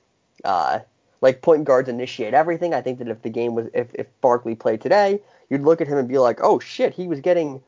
uh, 0.45 0.81
like 1.21 1.41
point 1.41 1.65
guards 1.65 1.89
initiate 1.89 2.35
everything. 2.35 2.75
I 2.75 2.81
think 2.81 2.99
that 2.99 3.09
if 3.09 3.23
the 3.23 3.31
game 3.31 3.55
was 3.55 3.69
if 3.75 3.89
if 3.95 4.07
Barkley 4.21 4.57
played 4.57 4.81
today, 4.81 5.21
you'd 5.51 5.63
look 5.63 5.81
at 5.81 5.87
him 5.87 5.99
and 5.99 6.09
be 6.09 6.19
like, 6.19 6.41
oh 6.43 6.59
shit, 6.59 6.95
he 6.95 7.07
was 7.07 7.21
getting 7.21 7.63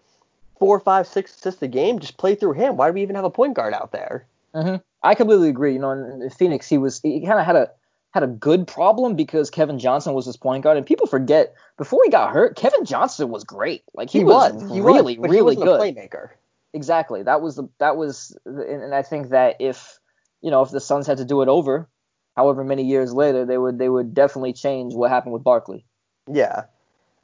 four, 0.61 0.78
five, 0.78 1.08
six 1.08 1.34
assists 1.34 1.62
a 1.62 1.68
game, 1.68 1.98
just 1.98 2.18
play 2.18 2.36
through 2.36 2.52
him. 2.52 2.76
Why 2.76 2.88
do 2.88 2.92
we 2.92 3.02
even 3.02 3.16
have 3.16 3.24
a 3.24 3.30
point 3.30 3.54
guard 3.54 3.74
out 3.74 3.90
there? 3.90 4.26
Mm-hmm. 4.54 4.76
I 5.02 5.14
completely 5.14 5.48
agree. 5.48 5.72
You 5.72 5.80
know, 5.80 5.90
in, 5.90 6.30
Phoenix, 6.30 6.68
he 6.68 6.78
was 6.78 7.00
he 7.00 7.26
kind 7.26 7.40
of 7.40 7.46
had 7.46 7.56
a 7.56 7.70
had 8.12 8.22
a 8.22 8.28
good 8.28 8.66
problem 8.66 9.16
because 9.16 9.50
Kevin 9.50 9.78
Johnson 9.78 10.12
was 10.12 10.26
his 10.26 10.36
point 10.36 10.62
guard, 10.62 10.76
and 10.76 10.86
people 10.86 11.06
forget 11.06 11.54
before 11.78 12.00
he 12.04 12.11
got 12.11 12.32
hurt, 12.32 12.56
Kevin 12.56 12.84
Johnson 12.84 13.30
was 13.30 13.42
great. 13.42 13.82
Like 13.94 14.11
he, 14.11 14.18
he 14.18 14.24
was, 14.24 14.52
was, 14.52 14.72
he 14.72 14.80
really, 14.80 15.18
was, 15.18 15.30
really 15.30 15.56
he 15.56 15.62
good. 15.62 15.80
playmaker. 15.80 16.30
Exactly. 16.72 17.22
That 17.22 17.40
was 17.40 17.56
the 17.56 17.68
that 17.78 17.96
was, 17.96 18.36
and 18.44 18.94
I 18.94 19.02
think 19.02 19.30
that 19.30 19.56
if 19.58 19.98
you 20.42 20.50
know 20.50 20.62
if 20.62 20.70
the 20.70 20.80
Suns 20.80 21.06
had 21.06 21.16
to 21.16 21.24
do 21.24 21.40
it 21.40 21.48
over, 21.48 21.88
however 22.36 22.64
many 22.64 22.84
years 22.84 23.14
later, 23.14 23.46
they 23.46 23.56
would 23.56 23.78
they 23.78 23.88
would 23.88 24.12
definitely 24.12 24.52
change 24.52 24.94
what 24.94 25.11
happened 25.11 25.32
with 25.32 25.42
Barkley. 25.42 25.86
Yeah, 26.30 26.64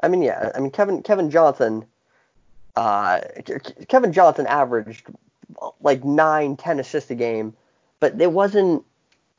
I 0.03 0.09
mean, 0.09 0.23
yeah, 0.23 0.51
I 0.55 0.61
mean 0.61 0.71
Kevin 0.71 1.03
Kevin 1.03 1.31
Johnson 1.31 1.85
uh, 2.77 3.21
Kevin 3.89 4.13
Johnson 4.13 4.47
averaged 4.47 5.07
like 5.81 6.05
nine, 6.05 6.57
ten 6.57 6.79
assists 6.79 7.11
a 7.11 7.15
game, 7.15 7.55
but 8.01 8.21
it 8.21 8.33
wasn't. 8.33 8.85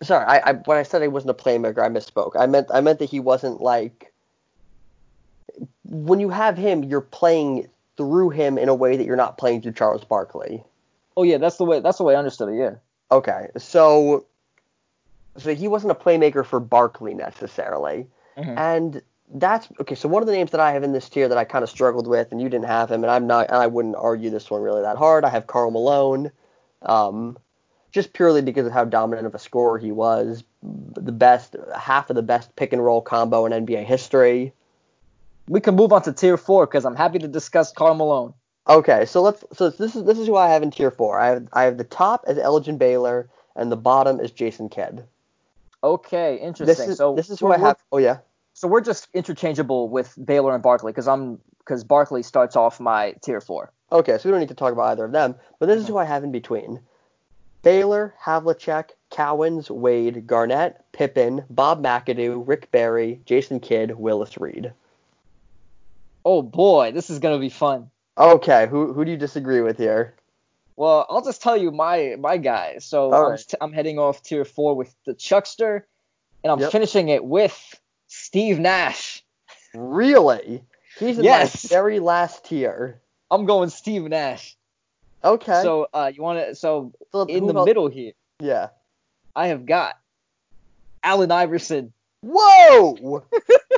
Sorry, 0.02 0.26
I, 0.26 0.50
I 0.50 0.54
when 0.54 0.78
I 0.78 0.84
said 0.84 1.02
he 1.02 1.08
wasn't 1.08 1.32
a 1.32 1.44
playmaker, 1.44 1.80
I 1.80 1.90
misspoke. 1.90 2.34
I 2.38 2.46
meant 2.46 2.68
I 2.74 2.82
meant 2.82 3.00
that 3.00 3.10
he 3.10 3.20
wasn't 3.20 3.62
like. 3.62 4.12
When 5.84 6.20
you 6.20 6.30
have 6.30 6.58
him, 6.58 6.84
you're 6.84 7.02
playing 7.02 7.68
through 7.96 8.30
him 8.30 8.58
in 8.58 8.70
a 8.70 8.76
way 8.76 8.98
that 8.98 9.06
you're 9.06 9.16
not 9.16 9.38
playing 9.38 9.62
through 9.62 9.72
Charles 9.72 10.04
Barkley. 10.04 10.64
Oh 11.16 11.24
yeah, 11.24 11.38
that's 11.38 11.58
the 11.58 11.66
way. 11.66 11.80
That's 11.80 11.98
the 11.98 12.04
way 12.04 12.16
I 12.16 12.20
understood 12.20 12.50
it. 12.50 12.58
Yeah. 12.58 12.76
Okay, 13.12 13.48
so 13.58 14.26
so 15.38 15.54
he 15.54 15.68
wasn't 15.68 15.92
a 15.92 15.96
playmaker 15.96 16.46
for 16.46 16.60
Barkley 16.60 17.14
necessarily, 17.14 18.08
mm-hmm. 18.38 18.58
and 18.58 19.02
that's 19.34 19.68
okay. 19.82 19.96
So 19.96 20.08
one 20.08 20.24
of 20.24 20.28
the 20.28 20.34
names 20.34 20.52
that 20.52 20.60
I 20.60 20.72
have 20.72 20.84
in 20.84 20.94
this 20.94 21.10
tier 21.10 21.28
that 21.28 21.38
I 21.38 21.44
kind 21.44 21.64
of 21.64 21.70
struggled 21.70 22.08
with, 22.08 22.32
and 22.32 22.42
you 22.42 22.50
didn't 22.50 22.68
have 22.68 22.90
him, 22.90 23.04
and 23.04 23.12
I'm 23.12 23.28
not, 23.28 23.48
and 23.48 23.58
I 23.58 23.68
wouldn't 23.68 23.96
argue 23.96 24.30
this 24.30 24.50
one 24.50 24.62
really 24.62 24.82
that 24.82 24.98
hard. 24.98 25.26
I 25.26 25.30
have 25.30 25.48
Karl 25.48 25.72
Malone, 25.72 26.32
um, 26.82 27.38
just 27.92 28.14
purely 28.14 28.42
because 28.42 28.66
of 28.68 28.74
how 28.74 28.86
dominant 28.86 29.28
of 29.28 29.36
a 29.36 29.40
scorer 29.40 29.78
he 29.78 29.92
was, 29.92 30.44
the 30.64 31.12
best, 31.12 31.56
half 31.78 32.10
of 32.10 32.16
the 32.16 32.22
best 32.22 32.56
pick 32.56 32.72
and 32.72 32.84
roll 32.84 33.02
combo 33.02 33.46
in 33.46 33.66
NBA 33.66 33.86
history. 33.86 34.54
We 35.50 35.62
can 35.62 35.76
move 35.76 35.94
on 35.94 36.04
to 36.04 36.14
tier 36.14 36.38
four 36.38 36.66
because 36.66 36.86
I'm 36.86 36.96
happy 36.96 37.20
to 37.20 37.28
discuss 37.28 37.72
Karl 37.72 37.96
Malone. 37.96 38.34
Okay, 38.68 39.06
so 39.06 39.22
let's. 39.22 39.44
So 39.54 39.70
this 39.70 39.96
is 39.96 40.04
this 40.04 40.20
is 40.20 40.28
who 40.28 40.36
I 40.36 40.50
have 40.50 40.64
in 40.64 40.72
tier 40.72 40.92
four. 40.92 41.20
I 41.20 41.28
have 41.28 41.48
I 41.54 41.64
have 41.64 41.78
the 41.78 41.86
top 41.86 42.26
as 42.28 42.38
Elgin 42.38 42.78
Baylor, 42.78 43.30
and 43.56 43.72
the 43.72 43.78
bottom 43.78 44.20
is 44.20 44.32
Jason 44.32 44.68
Kidd. 44.70 45.06
Okay, 45.84 46.38
interesting. 46.38 46.66
This 46.66 46.80
is, 46.80 46.98
so 46.98 47.16
this 47.16 47.30
is 47.30 47.40
who 47.40 47.52
I 47.52 47.58
have. 47.58 47.78
Oh 47.92 47.98
yeah 47.98 48.18
so 48.58 48.68
we're 48.68 48.82
just 48.82 49.08
interchangeable 49.14 49.88
with 49.88 50.18
Baylor 50.26 50.56
and 50.56 50.64
Barkley 50.64 50.92
because 50.92 51.08
I'm 51.08 51.40
because 51.60 51.84
Barkley 51.84 52.24
starts 52.24 52.56
off 52.56 52.80
my 52.80 53.14
tier 53.22 53.40
four. 53.40 53.72
Okay, 53.92 54.18
so 54.18 54.28
we 54.28 54.32
don't 54.32 54.40
need 54.40 54.50
to 54.50 54.56
talk 54.56 54.74
about 54.74 54.88
either 54.88 55.06
of 55.06 55.12
them, 55.12 55.36
but 55.60 55.68
this 55.68 55.80
is 55.80 55.88
who 55.88 55.96
I 55.96 56.06
have 56.06 56.24
in 56.24 56.32
between: 56.32 56.80
Baylor, 57.62 58.16
Havlicek, 58.20 58.90
Cowens, 59.12 59.70
Wade, 59.70 60.26
Garnett, 60.26 60.84
Pippen, 60.92 61.46
Bob 61.52 61.84
McAdoo, 61.84 62.48
Rick 62.48 62.72
Barry, 62.72 63.22
Jason 63.26 63.60
Kidd, 63.60 63.92
Willis 63.92 64.40
Reed. 64.40 64.74
Oh 66.26 66.42
boy, 66.42 66.92
this 66.94 67.12
is 67.12 67.20
gonna 67.20 67.38
be 67.38 67.50
fun. 67.50 67.92
Okay, 68.18 68.66
who 68.66 68.92
who 68.92 69.06
do 69.06 69.12
you 69.12 69.18
disagree 69.18 69.62
with 69.62 69.78
here? 69.78 70.16
Well, 70.76 71.06
I'll 71.12 71.24
just 71.24 71.44
tell 71.44 71.58
you 71.58 71.70
my 71.70 72.16
my 72.18 72.38
guys. 72.38 72.86
So 72.86 73.14
I'm, 73.14 73.32
right. 73.32 73.54
I'm, 73.62 73.72
heading 73.72 74.00
off 74.00 74.24
tier 74.24 74.46
four 74.46 74.76
with 74.76 74.96
the 75.06 75.14
Chuckster, 75.14 75.86
and 76.44 76.52
I'm 76.52 76.60
yep. 76.60 76.72
finishing 76.72 77.10
it 77.10 77.24
with 77.24 77.80
Steve 78.08 78.60
Nash. 78.60 79.24
Really? 79.74 80.64
He's 81.00 81.18
in 81.18 81.24
yes. 81.24 81.66
my 81.66 81.76
very 81.76 82.00
last 82.00 82.46
tier. 82.46 83.02
I'm 83.30 83.46
going 83.46 83.70
Steve 83.70 84.04
Nash. 84.04 84.56
Okay. 85.24 85.62
So 85.62 85.88
uh, 85.94 86.12
you 86.14 86.24
want 86.24 86.40
to? 86.40 86.56
So 86.56 86.94
Philip, 87.12 87.30
in 87.30 87.46
the 87.46 87.54
else- 87.54 87.66
middle 87.66 87.88
here, 87.88 88.14
Yeah. 88.40 88.70
I 89.36 89.48
have 89.48 89.66
got 89.66 89.96
Allen 91.04 91.32
Iverson. 91.32 91.94
Whoa! 92.22 93.24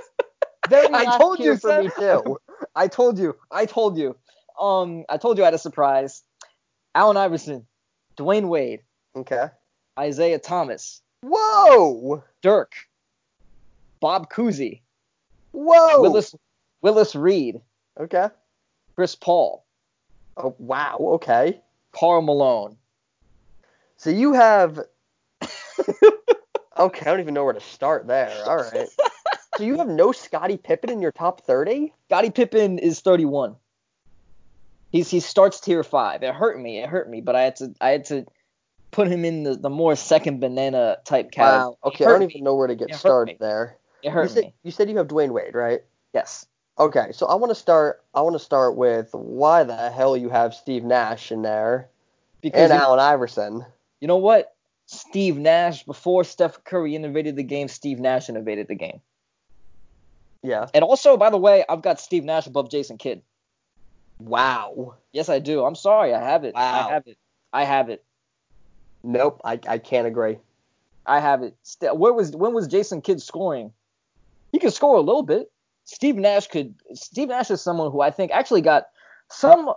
Very 0.70 0.88
I 0.94 1.18
told 1.18 1.38
tier 1.40 1.54
you, 1.54 1.58
for 1.58 1.84
me 1.84 1.90
too. 1.98 2.38
I 2.76 2.88
told 2.88 3.20
you. 3.20 3.36
I 3.52 3.66
told 3.66 3.98
you. 3.98 4.16
Um, 4.60 5.04
I 5.10 5.18
told 5.18 5.38
you 5.38 5.44
I 5.44 5.48
had 5.48 5.54
a 5.54 5.58
surprise. 5.60 6.24
Allen 6.96 7.18
Iverson, 7.18 7.66
Dwyane 8.18 8.48
Wade, 8.48 8.82
Okay. 9.16 9.48
Isiah 10.02 10.40
Thomas, 10.40 11.02
Whoa! 11.22 12.24
Dirk, 12.42 12.74
Bob 14.00 14.30
Cousy, 14.32 14.82
Whoa! 15.52 16.02
Willis 16.02 16.36
Willis 16.82 17.16
Reed, 17.16 17.62
Okay. 18.00 18.30
Chris 18.96 19.16
Paul, 19.16 19.66
Oh 20.40 20.56
wow. 20.58 20.98
Okay. 21.00 21.60
Karl 21.92 22.22
Malone. 22.22 22.78
So 23.98 24.10
you 24.10 24.34
have. 24.34 24.80
okay, 26.78 27.02
I 27.02 27.12
don't 27.12 27.20
even 27.20 27.34
know 27.34 27.44
where 27.44 27.54
to 27.54 27.60
start 27.60 28.08
there. 28.08 28.34
All 28.46 28.58
right. 28.58 28.88
so 29.58 29.64
you 29.64 29.78
have 29.78 29.88
no 29.88 30.12
Scottie 30.12 30.58
Pippen 30.58 30.90
in 30.90 31.02
your 31.02 31.12
top 31.12 31.46
30? 31.46 31.94
Scottie 32.08 32.30
Pippen 32.30 32.80
is 32.80 33.02
31. 33.02 33.56
He's 34.92 35.10
he 35.10 35.20
starts 35.20 35.60
tier 35.60 35.84
five. 35.84 36.24
It 36.24 36.34
hurt 36.34 36.60
me. 36.60 36.80
It 36.80 36.90
hurt 36.90 37.10
me, 37.10 37.22
but 37.22 37.36
I 37.36 37.42
had 37.42 37.56
to 37.58 37.76
I 37.80 37.90
had 37.90 38.06
to 38.06 38.26
put 38.92 39.08
him 39.08 39.24
in 39.24 39.44
the, 39.44 39.56
the 39.56 39.70
more 39.70 39.96
second 39.96 40.40
banana 40.40 40.98
type 41.06 41.32
category. 41.32 41.76
Okay, 41.84 42.06
I 42.06 42.08
don't 42.08 42.24
even 42.24 42.44
know 42.44 42.56
where 42.56 42.68
to 42.68 42.76
get 42.76 42.96
started 42.96 43.38
there. 43.40 43.78
It 44.02 44.14
You 44.14 44.28
said, 44.28 44.44
me. 44.46 44.54
you 44.64 44.72
said 44.72 44.90
you 44.90 44.98
have 44.98 45.08
Dwyane 45.08 45.32
Wade, 45.32 45.56
right? 45.56 45.82
Yes. 46.14 46.46
Okay, 46.78 47.12
so 47.12 47.26
I 47.26 47.36
want 47.36 47.52
to 47.52 47.56
start. 47.56 48.02
I 48.14 48.22
want 48.22 48.36
to 48.36 48.40
start 48.40 48.76
with 48.78 49.10
why 49.12 49.64
the 49.64 49.92
hell 49.92 50.16
you 50.16 50.30
have 50.30 50.54
Steve 50.54 50.84
Nash 50.84 51.32
in 51.32 51.42
there 51.42 51.90
Because 52.42 52.72
and 52.72 52.80
Allen 52.80 53.00
Iverson. 53.00 53.66
you 54.00 54.08
know 54.08 54.18
what? 54.18 54.56
Steve 54.86 55.38
Nash 55.38 55.84
before 55.84 56.24
Steph 56.24 56.64
Curry 56.64 56.96
innovated 56.96 57.36
the 57.36 57.44
game, 57.44 57.68
Steve 57.68 58.00
Nash 58.00 58.30
innovated 58.30 58.68
the 58.70 58.76
game. 58.76 59.02
Yeah. 60.42 60.68
And 60.74 60.84
also, 60.84 61.18
by 61.18 61.30
the 61.30 61.38
way, 61.38 61.66
I've 61.68 61.82
got 61.82 62.00
Steve 62.00 62.24
Nash 62.24 62.48
above 62.48 62.72
Jason 62.72 62.98
Kidd. 62.98 63.22
Wow. 64.20 64.96
Yes, 65.12 65.30
I 65.30 65.40
do. 65.40 65.64
I'm 65.66 65.76
sorry. 65.76 66.14
I 66.14 66.20
have 66.24 66.44
it. 66.46 66.56
Wow. 66.56 66.88
I 66.88 66.92
have 66.92 67.08
it. 67.08 67.18
I 67.52 67.64
have 67.66 67.90
it. 67.90 68.04
Nope, 69.04 69.42
I, 69.44 69.60
I 69.68 69.78
can't 69.78 70.08
agree. 70.08 70.38
I 71.06 71.20
have 71.20 71.44
it. 71.44 71.56
Where 71.82 72.14
was 72.14 72.32
when 72.32 72.54
was 72.54 72.68
Jason 72.68 73.02
Kidd 73.02 73.22
scoring? 73.22 73.74
He 74.52 74.60
could 74.60 74.74
score 74.74 74.98
a 74.98 75.02
little 75.02 75.24
bit. 75.24 75.52
Steve 75.86 76.16
Nash 76.16 76.48
could. 76.48 76.76
Steve 76.94 77.30
Nash 77.30 77.50
is 77.50 77.62
someone 77.62 77.92
who 77.92 78.02
I 78.02 78.12
think 78.12 78.32
actually 78.32 78.62
got 78.62 78.88
some. 79.30 79.74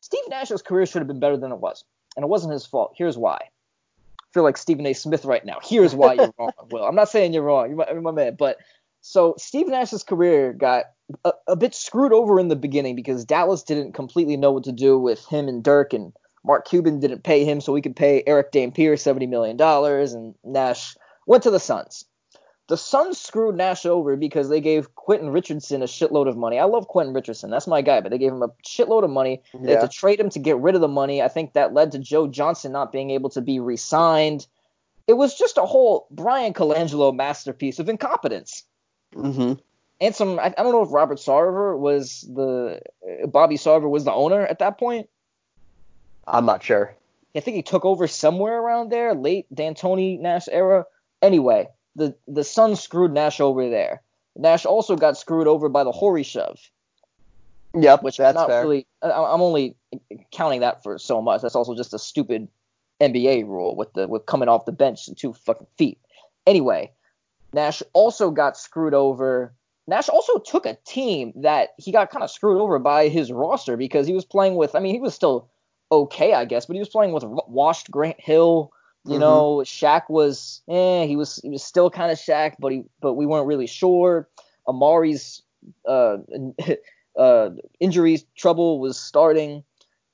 Steve 0.00 0.24
Nash's 0.28 0.62
career 0.62 0.86
should 0.86 1.00
have 1.00 1.08
been 1.08 1.20
better 1.20 1.36
than 1.36 1.52
it 1.52 1.58
was, 1.58 1.84
and 2.16 2.22
it 2.22 2.28
wasn't 2.28 2.52
his 2.52 2.66
fault. 2.66 2.94
Here's 2.96 3.16
why. 3.16 3.38
I 3.40 4.28
feel 4.32 4.42
like 4.42 4.58
Stephen 4.58 4.86
A. 4.86 4.92
Smith 4.92 5.24
right 5.24 5.44
now. 5.44 5.58
Here's 5.62 5.94
why 5.94 6.14
you're 6.14 6.34
wrong. 6.38 6.52
Will 6.70 6.84
I'm 6.84 6.94
not 6.94 7.08
saying 7.08 7.32
you're 7.32 7.42
wrong. 7.42 7.68
You're 7.68 7.76
my, 7.76 7.86
you're 7.90 8.00
my 8.02 8.10
man, 8.10 8.36
but 8.38 8.58
so 9.00 9.34
Steve 9.38 9.68
Nash's 9.68 10.02
career 10.02 10.52
got 10.52 10.86
a, 11.24 11.32
a 11.48 11.56
bit 11.56 11.74
screwed 11.74 12.12
over 12.12 12.38
in 12.38 12.48
the 12.48 12.56
beginning 12.56 12.96
because 12.96 13.24
Dallas 13.24 13.62
didn't 13.62 13.92
completely 13.92 14.36
know 14.36 14.52
what 14.52 14.64
to 14.64 14.72
do 14.72 14.98
with 14.98 15.24
him 15.26 15.48
and 15.48 15.62
Dirk, 15.62 15.92
and 15.92 16.12
Mark 16.44 16.68
Cuban 16.68 17.00
didn't 17.00 17.24
pay 17.24 17.44
him, 17.44 17.60
so 17.60 17.72
we 17.72 17.82
could 17.82 17.96
pay 17.96 18.22
Erick 18.26 18.52
Dampier 18.52 18.96
seventy 18.96 19.26
million 19.26 19.56
dollars, 19.56 20.12
and 20.12 20.34
Nash 20.44 20.96
went 21.26 21.42
to 21.44 21.50
the 21.50 21.60
Suns. 21.60 22.04
The 22.68 22.76
Suns 22.76 23.18
screwed 23.18 23.54
Nash 23.54 23.86
over 23.86 24.16
because 24.16 24.48
they 24.48 24.60
gave 24.60 24.94
Quentin 24.96 25.30
Richardson 25.30 25.82
a 25.82 25.86
shitload 25.86 26.28
of 26.28 26.36
money. 26.36 26.58
I 26.58 26.64
love 26.64 26.88
Quentin 26.88 27.14
Richardson, 27.14 27.50
that's 27.50 27.68
my 27.68 27.80
guy, 27.80 28.00
but 28.00 28.10
they 28.10 28.18
gave 28.18 28.32
him 28.32 28.42
a 28.42 28.48
shitload 28.64 29.04
of 29.04 29.10
money. 29.10 29.40
They 29.54 29.72
Yeah. 29.72 29.80
had 29.80 29.90
to 29.90 29.96
trade 29.96 30.18
him 30.18 30.30
to 30.30 30.40
get 30.40 30.58
rid 30.58 30.74
of 30.74 30.80
the 30.80 30.88
money. 30.88 31.22
I 31.22 31.28
think 31.28 31.52
that 31.52 31.74
led 31.74 31.92
to 31.92 32.00
Joe 32.00 32.26
Johnson 32.26 32.72
not 32.72 32.90
being 32.90 33.10
able 33.10 33.30
to 33.30 33.40
be 33.40 33.60
re-signed. 33.60 34.48
It 35.06 35.12
was 35.12 35.38
just 35.38 35.58
a 35.58 35.66
whole 35.66 36.08
Bryan 36.10 36.54
Colangelo 36.54 37.14
masterpiece 37.14 37.78
of 37.78 37.88
incompetence. 37.88 38.64
hmm 39.14 39.52
And 40.00 40.14
some, 40.14 40.40
I, 40.40 40.46
I 40.46 40.62
don't 40.62 40.72
know 40.72 40.82
if 40.82 40.92
Robert 40.92 41.18
Sarver 41.18 41.78
was 41.78 42.22
the, 42.22 42.82
Bobby 43.28 43.56
Sarver 43.56 43.88
was 43.88 44.04
the 44.04 44.12
owner 44.12 44.44
at 44.44 44.58
that 44.58 44.76
point. 44.78 45.08
I'm 46.26 46.46
not 46.46 46.64
sure. 46.64 46.96
I 47.36 47.40
think 47.40 47.54
he 47.54 47.62
took 47.62 47.84
over 47.84 48.08
somewhere 48.08 48.58
around 48.58 48.90
there, 48.90 49.14
late 49.14 49.46
D'Antoni 49.54 50.18
Nash 50.18 50.48
era. 50.50 50.86
Anyway, 51.22 51.68
the 51.96 52.14
the 52.28 52.44
Suns 52.44 52.80
screwed 52.80 53.12
Nash 53.12 53.40
over 53.40 53.68
there. 53.68 54.02
Nash 54.36 54.64
also 54.64 54.94
got 54.96 55.16
screwed 55.16 55.48
over 55.48 55.68
by 55.68 55.82
the 55.82 55.90
Horry 55.92 56.22
shove, 56.22 56.60
Yep, 57.74 58.02
which 58.02 58.18
that's 58.18 58.34
not 58.34 58.48
fair. 58.48 58.62
really. 58.62 58.86
I- 59.02 59.10
I'm 59.10 59.40
only 59.40 59.74
counting 60.30 60.60
that 60.60 60.82
for 60.82 60.98
so 60.98 61.20
much. 61.20 61.42
That's 61.42 61.56
also 61.56 61.74
just 61.74 61.94
a 61.94 61.98
stupid 61.98 62.48
NBA 63.00 63.46
rule 63.46 63.74
with 63.76 63.92
the 63.94 64.06
with 64.08 64.26
coming 64.26 64.48
off 64.48 64.64
the 64.66 64.72
bench 64.72 65.08
and 65.08 65.16
two 65.16 65.32
fucking 65.32 65.66
feet. 65.76 65.98
Anyway, 66.46 66.92
Nash 67.52 67.82
also 67.92 68.30
got 68.30 68.56
screwed 68.56 68.94
over. 68.94 69.52
Nash 69.88 70.08
also 70.08 70.38
took 70.38 70.66
a 70.66 70.76
team 70.86 71.32
that 71.36 71.70
he 71.78 71.92
got 71.92 72.10
kind 72.10 72.22
of 72.24 72.30
screwed 72.30 72.60
over 72.60 72.78
by 72.78 73.08
his 73.08 73.30
roster 73.32 73.76
because 73.76 74.06
he 74.06 74.14
was 74.14 74.24
playing 74.24 74.56
with. 74.56 74.74
I 74.74 74.80
mean, 74.80 74.94
he 74.94 75.00
was 75.00 75.14
still 75.14 75.48
okay, 75.92 76.34
I 76.34 76.44
guess, 76.44 76.66
but 76.66 76.74
he 76.74 76.80
was 76.80 76.88
playing 76.88 77.12
with 77.12 77.24
washed 77.46 77.90
Grant 77.90 78.20
Hill. 78.20 78.72
You 79.06 79.16
Mhm. 79.16 79.20
know, 79.20 79.56
Shaq 79.64 80.10
was, 80.10 80.62
eh, 80.68 81.06
he 81.06 81.16
was 81.16 81.36
he 81.36 81.48
was 81.48 81.62
still 81.62 81.90
kind 81.90 82.10
of 82.10 82.18
Shaq, 82.18 82.56
but 82.58 82.72
he 82.72 82.84
but 83.00 83.14
we 83.14 83.24
weren't 83.26 83.46
really 83.46 83.66
sure. 83.66 84.28
Amar'e's 84.66 85.42
uh, 85.86 86.18
uh, 87.16 87.50
injury 87.80 88.20
trouble 88.36 88.80
was 88.80 88.98
starting. 88.98 89.64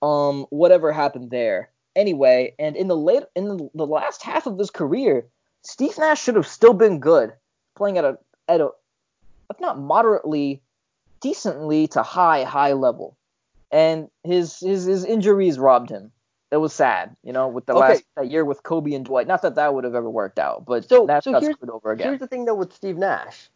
Um, 0.02 0.46
whatever 0.50 0.90
happened 0.92 1.30
there. 1.30 1.70
Anyway, 1.94 2.54
and 2.58 2.76
in 2.76 2.88
the 2.88 2.96
late 2.96 3.22
in 3.36 3.48
the, 3.48 3.70
the 3.74 3.86
last 3.86 4.22
half 4.22 4.46
of 4.46 4.58
his 4.58 4.70
career, 4.70 5.26
Steve 5.62 5.96
Nash 5.96 6.20
should 6.22 6.34
have 6.34 6.46
still 6.46 6.72
been 6.72 6.98
good, 6.98 7.32
playing 7.76 7.98
at 7.98 8.04
a 8.04 8.18
at 8.48 8.60
a 8.60 8.70
if 9.50 9.60
not 9.60 9.78
moderately, 9.78 10.60
decently 11.20 11.86
to 11.88 12.02
high 12.02 12.42
high 12.44 12.72
level, 12.72 13.16
and 13.70 14.10
his 14.24 14.58
his 14.58 14.84
his 14.84 15.04
injuries 15.04 15.58
robbed 15.58 15.88
him. 15.90 16.12
It 16.52 16.58
was 16.58 16.74
sad, 16.74 17.16
you 17.24 17.32
know, 17.32 17.48
with 17.48 17.64
the 17.66 17.72
Okay. 17.72 17.80
last 17.80 18.04
that 18.14 18.30
year 18.30 18.44
with 18.44 18.62
Kobe 18.62 18.92
and 18.92 19.04
Dwight. 19.06 19.26
Not 19.26 19.40
that 19.42 19.54
that 19.54 19.72
would 19.74 19.84
have 19.84 19.94
ever 19.94 20.10
worked 20.10 20.38
out, 20.38 20.66
but 20.66 20.86
So- 20.86 21.06
Nash 21.06 21.24
so 21.24 21.32
got 21.32 21.40
here's- 21.42 21.56
screwed 21.56 21.70
over 21.70 21.90
again. 21.92 22.08
Here's 22.08 22.20
the 22.20 22.26
thing 22.26 22.44
though 22.44 22.54
with 22.54 22.74
Steve 22.74 22.98
Nash. 22.98 23.50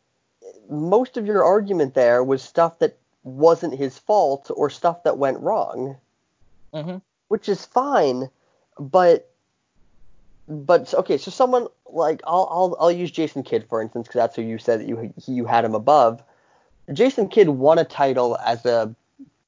Most 0.70 1.16
of 1.18 1.26
your 1.26 1.44
argument 1.44 1.92
there 1.94 2.24
was 2.24 2.42
stuff 2.42 2.78
that 2.78 2.96
wasn't 3.22 3.74
his 3.74 3.98
fault 3.98 4.50
or 4.56 4.70
stuff 4.70 5.02
that 5.02 5.18
went 5.18 5.38
wrong, 5.40 5.96
hmm 6.72 6.96
which 7.28 7.48
is 7.48 7.66
fine, 7.66 8.30
but 8.78 9.28
but 10.48 10.94
okay, 10.94 11.18
so 11.18 11.30
someone 11.30 11.66
like 11.90 12.22
I'll 12.26 12.48
I'll 12.50 12.76
I'll 12.80 12.92
use 12.92 13.10
Jason 13.10 13.42
Kidd 13.42 13.66
for 13.68 13.82
instance 13.82 14.06
because 14.06 14.20
that's 14.20 14.36
who 14.36 14.42
you 14.42 14.58
said 14.58 14.80
that 14.80 14.88
you 14.88 15.12
you 15.26 15.44
had 15.44 15.64
him 15.64 15.74
above. 15.74 16.22
Jason 16.92 17.28
Kidd 17.28 17.48
won 17.48 17.78
a 17.78 17.84
title 17.84 18.36
as 18.38 18.64
a 18.64 18.94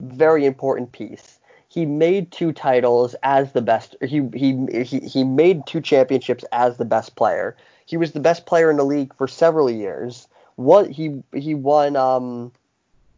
very 0.01 0.44
important 0.44 0.90
piece. 0.92 1.38
He 1.68 1.84
made 1.84 2.32
two 2.32 2.52
titles 2.52 3.14
as 3.22 3.52
the 3.52 3.60
best. 3.60 3.94
He 4.02 4.22
he 4.34 4.82
he 4.84 5.00
he 5.00 5.22
made 5.22 5.66
two 5.66 5.80
championships 5.80 6.44
as 6.50 6.78
the 6.78 6.86
best 6.86 7.14
player. 7.14 7.56
He 7.84 7.96
was 7.96 8.12
the 8.12 8.20
best 8.20 8.46
player 8.46 8.70
in 8.70 8.78
the 8.78 8.84
league 8.84 9.14
for 9.14 9.28
several 9.28 9.70
years. 9.70 10.28
What 10.56 10.90
he 10.90 11.22
he 11.34 11.54
won 11.54 11.94
um 11.94 12.52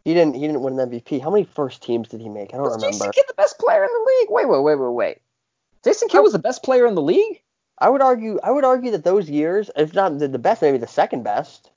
he 0.03 0.13
didn't 0.13 0.35
he 0.35 0.41
didn't 0.41 0.61
win 0.61 0.77
an 0.77 0.89
MVP. 0.89 1.21
How 1.21 1.29
many 1.29 1.45
first 1.45 1.81
teams 1.81 2.09
did 2.09 2.21
he 2.21 2.27
make? 2.27 2.53
I 2.53 2.57
don't 2.57 2.65
Was 2.65 2.75
remember. 2.75 2.91
Jason 2.91 3.11
Kidd 3.13 3.25
the 3.27 3.33
best 3.35 3.57
player 3.57 3.83
in 3.83 3.89
the 3.89 4.11
league? 4.19 4.29
Wait, 4.31 4.49
wait, 4.49 4.61
wait, 4.61 4.75
wait, 4.75 4.93
wait. 4.93 5.17
Jason 5.83 6.09
Kidd 6.09 6.21
was 6.21 6.33
the 6.33 6.39
best 6.39 6.61
player 6.63 6.85
in 6.85 6.95
the 6.95 7.01
league? 7.01 7.41
I 7.77 7.89
would 7.89 8.01
argue 8.01 8.39
I 8.43 8.51
would 8.51 8.65
argue 8.65 8.91
that 8.91 9.03
those 9.03 9.29
years, 9.29 9.71
if 9.75 9.93
not 9.93 10.19
the, 10.19 10.27
the 10.27 10.39
best, 10.39 10.61
maybe 10.61 10.77
the 10.77 10.87
second 10.87 11.23
best. 11.23 11.69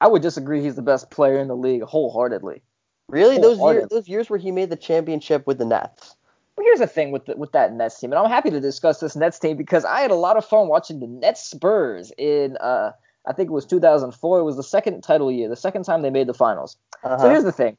I 0.00 0.08
would 0.08 0.22
disagree. 0.22 0.62
He's 0.62 0.76
the 0.76 0.82
best 0.82 1.10
player 1.10 1.38
in 1.38 1.48
the 1.48 1.56
league 1.56 1.82
wholeheartedly. 1.82 2.62
Really, 3.08 3.38
those 3.38 3.58
years 3.58 3.88
those 3.88 4.08
years 4.08 4.28
where 4.28 4.38
he 4.38 4.50
made 4.50 4.70
the 4.70 4.76
championship 4.76 5.46
with 5.46 5.58
the 5.58 5.64
Nets. 5.64 6.16
But 6.56 6.64
here's 6.64 6.78
the 6.80 6.86
thing 6.86 7.10
with 7.12 7.26
the, 7.26 7.36
with 7.36 7.52
that 7.52 7.72
Nets 7.72 8.00
team, 8.00 8.12
and 8.12 8.18
I'm 8.18 8.30
happy 8.30 8.50
to 8.50 8.60
discuss 8.60 8.98
this 9.00 9.14
Nets 9.14 9.38
team 9.38 9.56
because 9.56 9.84
I 9.84 10.00
had 10.00 10.10
a 10.10 10.16
lot 10.16 10.36
of 10.36 10.44
fun 10.44 10.68
watching 10.68 11.00
the 11.00 11.06
Nets 11.06 11.48
Spurs 11.48 12.12
in 12.18 12.56
uh 12.56 12.92
I 13.28 13.32
think 13.32 13.48
it 13.48 13.52
was 13.52 13.66
2004. 13.66 14.38
It 14.38 14.44
was 14.44 14.56
the 14.56 14.62
second 14.62 15.02
title 15.02 15.30
year, 15.32 15.48
the 15.48 15.56
second 15.56 15.84
time 15.84 16.02
they 16.02 16.10
made 16.10 16.28
the 16.28 16.34
finals. 16.34 16.76
Uh-huh. 17.04 17.18
So 17.18 17.30
here's 17.30 17.44
the 17.44 17.52
thing: 17.52 17.76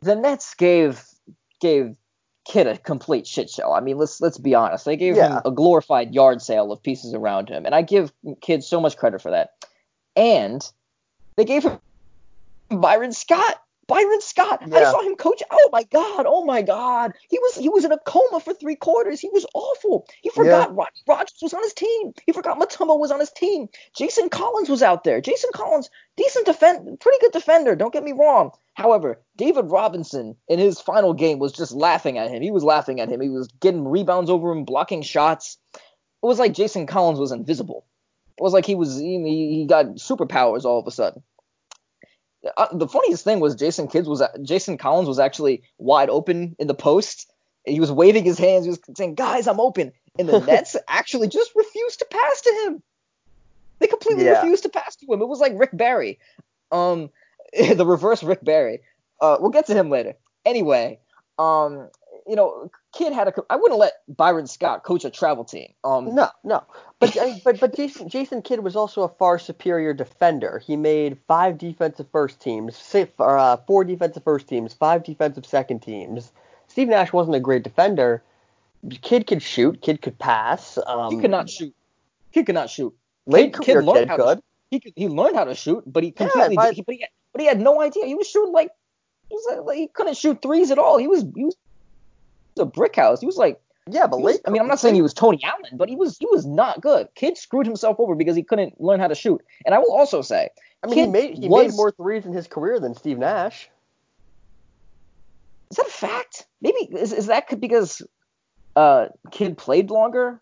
the 0.00 0.14
Nets 0.14 0.54
gave 0.54 1.04
gave 1.60 1.96
Kidd 2.44 2.66
a 2.66 2.76
complete 2.76 3.26
shit 3.26 3.50
show. 3.50 3.72
I 3.72 3.80
mean, 3.80 3.98
let's 3.98 4.20
let's 4.20 4.38
be 4.38 4.54
honest. 4.54 4.84
They 4.84 4.96
gave 4.96 5.16
Yeah. 5.16 5.36
him 5.36 5.42
a 5.44 5.50
glorified 5.50 6.14
yard 6.14 6.42
sale 6.42 6.70
of 6.72 6.82
pieces 6.82 7.14
around 7.14 7.48
him, 7.48 7.66
and 7.66 7.74
I 7.74 7.82
give 7.82 8.12
Kidd 8.40 8.62
so 8.62 8.80
much 8.80 8.96
credit 8.96 9.20
for 9.22 9.30
that. 9.30 9.66
And 10.14 10.68
they 11.36 11.44
gave 11.44 11.62
him 11.64 11.78
Byron 12.68 13.12
Scott. 13.12 13.60
Byron 13.92 14.20
Scott. 14.20 14.62
I 14.72 14.84
saw 14.84 15.02
him 15.02 15.16
coach. 15.16 15.42
Oh 15.50 15.68
my 15.72 15.82
god. 15.84 16.26
Oh 16.26 16.44
my 16.44 16.62
god. 16.62 17.12
He 17.28 17.38
was 17.38 17.56
he 17.56 17.68
was 17.68 17.84
in 17.84 17.92
a 17.92 17.98
coma 17.98 18.40
for 18.40 18.54
three 18.54 18.76
quarters. 18.76 19.20
He 19.20 19.28
was 19.30 19.46
awful. 19.54 20.06
He 20.22 20.30
forgot 20.30 20.74
Rod 20.74 20.88
Rogers 21.08 21.38
was 21.42 21.54
on 21.54 21.62
his 21.62 21.74
team. 21.74 22.12
He 22.24 22.32
forgot 22.32 22.58
Mutombo 22.58 22.98
was 22.98 23.10
on 23.10 23.20
his 23.20 23.32
team. 23.32 23.68
Jason 23.96 24.28
Collins 24.28 24.68
was 24.68 24.82
out 24.82 25.04
there. 25.04 25.20
Jason 25.20 25.50
Collins, 25.52 25.90
decent 26.16 26.46
defend, 26.46 27.00
pretty 27.00 27.18
good 27.20 27.32
good 27.32 27.38
defender. 27.38 27.74
Don't 27.74 27.92
get 27.92 28.04
me 28.04 28.12
wrong. 28.12 28.52
However, 28.74 29.20
David 29.36 29.70
Robinson 29.70 30.36
in 30.48 30.58
his 30.58 30.80
final 30.80 31.14
game 31.14 31.38
was 31.38 31.52
just 31.52 31.72
laughing 31.72 32.18
at 32.18 32.30
him. 32.30 32.42
He 32.42 32.50
was 32.50 32.64
laughing 32.64 33.00
at 33.00 33.08
him. 33.08 33.20
He 33.20 33.28
was 33.28 33.48
getting 33.60 33.86
rebounds 33.86 34.30
over 34.30 34.52
him, 34.52 34.64
blocking 34.64 35.02
shots. 35.02 35.58
It 35.74 36.26
was 36.26 36.38
like 36.38 36.54
Jason 36.54 36.86
Collins 36.86 37.18
was 37.18 37.32
invisible. 37.32 37.84
It 38.38 38.42
was 38.42 38.52
like 38.52 38.64
he 38.64 38.74
was 38.74 38.98
he, 38.98 39.18
he 39.54 39.66
got 39.66 39.86
superpowers 39.96 40.64
all 40.64 40.78
of 40.78 40.86
a 40.86 40.90
sudden. 40.90 41.22
Uh, 42.56 42.76
the 42.76 42.88
funniest 42.88 43.24
thing 43.24 43.40
was 43.40 43.54
Jason 43.54 43.86
Kids 43.88 44.08
was 44.08 44.22
Jason 44.42 44.76
Collins 44.78 45.08
was 45.08 45.18
actually 45.18 45.62
wide 45.78 46.10
open 46.10 46.56
in 46.58 46.66
the 46.66 46.74
post. 46.74 47.30
He 47.64 47.78
was 47.78 47.92
waving 47.92 48.24
his 48.24 48.38
hands. 48.38 48.64
He 48.64 48.70
was 48.70 48.80
saying, 48.96 49.14
"Guys, 49.14 49.46
I'm 49.46 49.60
open." 49.60 49.92
And 50.18 50.28
the 50.28 50.40
Nets 50.46 50.76
actually 50.88 51.28
just 51.28 51.52
refused 51.54 52.00
to 52.00 52.06
pass 52.10 52.40
to 52.42 52.62
him. 52.64 52.82
They 53.78 53.86
completely 53.86 54.24
Yeah. 54.24 54.40
refused 54.40 54.64
to 54.64 54.68
pass 54.68 54.96
to 54.96 55.06
him. 55.06 55.20
It 55.22 55.28
was 55.28 55.40
like 55.40 55.52
Rick 55.56 55.70
Barry, 55.72 56.18
um, 56.72 57.10
the 57.52 57.86
reverse 57.86 58.22
Rick 58.22 58.44
Barry. 58.44 58.80
Uh, 59.20 59.36
we'll 59.40 59.50
get 59.50 59.66
to 59.66 59.74
him 59.74 59.88
later. 59.90 60.14
Anyway, 60.44 60.98
um, 61.38 61.88
you 62.26 62.34
know, 62.36 62.70
Kidd 62.92 63.12
had 63.12 63.28
a. 63.28 63.34
I 63.48 63.56
wouldn't 63.56 63.78
let 63.78 63.92
Byron 64.08 64.46
Scott 64.48 64.82
coach 64.82 65.04
a 65.04 65.10
travel 65.10 65.44
team. 65.44 65.72
Um, 65.84 66.14
No, 66.14 66.28
no. 66.42 66.64
But 67.02 67.20
I 67.20 67.24
mean, 67.24 67.40
but 67.44 67.58
but 67.58 67.74
Jason 67.74 68.08
Jason 68.08 68.42
Kidd 68.42 68.60
was 68.60 68.76
also 68.76 69.02
a 69.02 69.08
far 69.08 69.36
superior 69.36 69.92
defender. 69.92 70.62
He 70.64 70.76
made 70.76 71.18
five 71.26 71.58
defensive 71.58 72.06
first 72.12 72.40
teams, 72.40 72.76
six, 72.76 73.12
uh, 73.18 73.56
four 73.66 73.82
defensive 73.82 74.22
first 74.22 74.46
teams, 74.46 74.72
five 74.72 75.02
defensive 75.02 75.44
second 75.44 75.80
teams. 75.80 76.30
Steve 76.68 76.86
Nash 76.86 77.12
wasn't 77.12 77.34
a 77.34 77.40
great 77.40 77.64
defender. 77.64 78.22
Kidd 79.00 79.26
could 79.26 79.42
shoot. 79.42 79.82
Kidd 79.82 80.00
could 80.00 80.16
pass. 80.16 80.78
Um, 80.86 81.16
he 81.16 81.20
could 81.20 81.32
not 81.32 81.50
shoot. 81.50 81.74
He 82.30 82.44
could 82.44 82.54
not 82.54 82.70
shoot. 82.70 82.94
Late 83.26 83.52
Kidd- 83.54 83.64
Kidd 83.64 83.84
learned 83.84 83.98
kid 83.98 84.08
how 84.08 84.16
to. 84.18 84.42
He 84.70 84.78
could, 84.78 84.92
he 84.94 85.08
learned 85.08 85.34
how 85.34 85.44
to 85.44 85.56
shoot, 85.56 85.82
but 85.84 86.04
he 86.04 86.10
Yeah, 86.10 86.26
completely 86.26 86.54
but- 86.56 86.74
he, 86.74 86.82
but, 86.82 86.94
he 86.94 87.00
had, 87.00 87.10
but 87.32 87.40
he 87.40 87.48
had 87.48 87.60
no 87.60 87.82
idea. 87.82 88.06
He 88.06 88.14
was 88.14 88.28
shooting 88.28 88.52
like 88.52 88.70
he 89.28 89.34
was 89.34 89.64
like, 89.66 89.76
he 89.76 89.88
couldn't 89.88 90.16
shoot 90.16 90.40
threes 90.40 90.70
at 90.70 90.78
all. 90.78 90.98
He 90.98 91.08
was 91.08 91.24
he 91.34 91.44
was 91.46 91.56
a 92.60 92.64
brick 92.64 92.94
house. 92.94 93.18
He 93.18 93.26
was 93.26 93.36
like 93.36 93.60
Yeah, 93.90 94.06
but 94.06 94.20
late. 94.20 94.40
I 94.46 94.50
mean, 94.50 94.62
I'm 94.62 94.68
not 94.68 94.78
saying 94.78 94.94
he 94.94 95.02
was 95.02 95.12
Tony 95.12 95.42
Allen, 95.42 95.76
but 95.76 95.88
he 95.88 95.96
was 95.96 96.16
he 96.18 96.26
was 96.26 96.46
not 96.46 96.80
good. 96.80 97.08
Kidd 97.14 97.36
screwed 97.36 97.66
himself 97.66 97.96
over 97.98 98.14
because 98.14 98.36
he 98.36 98.42
couldn't 98.42 98.80
learn 98.80 99.00
how 99.00 99.08
to 99.08 99.14
shoot. 99.14 99.42
And 99.66 99.74
I 99.74 99.78
will 99.78 99.92
also 99.92 100.22
say, 100.22 100.48
I 100.82 100.86
mean, 100.86 100.98
he 100.98 101.06
made 101.08 101.38
he 101.38 101.48
was- 101.48 101.72
made 101.72 101.76
more 101.76 101.90
threes 101.90 102.24
in 102.24 102.32
his 102.32 102.46
career 102.46 102.78
than 102.78 102.94
Steve 102.94 103.18
Nash. 103.18 103.68
is 105.70 105.76
that 105.78 105.86
a 105.86 105.90
fact? 105.90 106.46
Maybe 106.60 106.78
is 106.92 107.12
is 107.12 107.26
that 107.26 107.60
because 107.60 108.02
uh 108.76 109.08
Kidd 109.32 109.58
played 109.58 109.90
longer? 109.90 110.40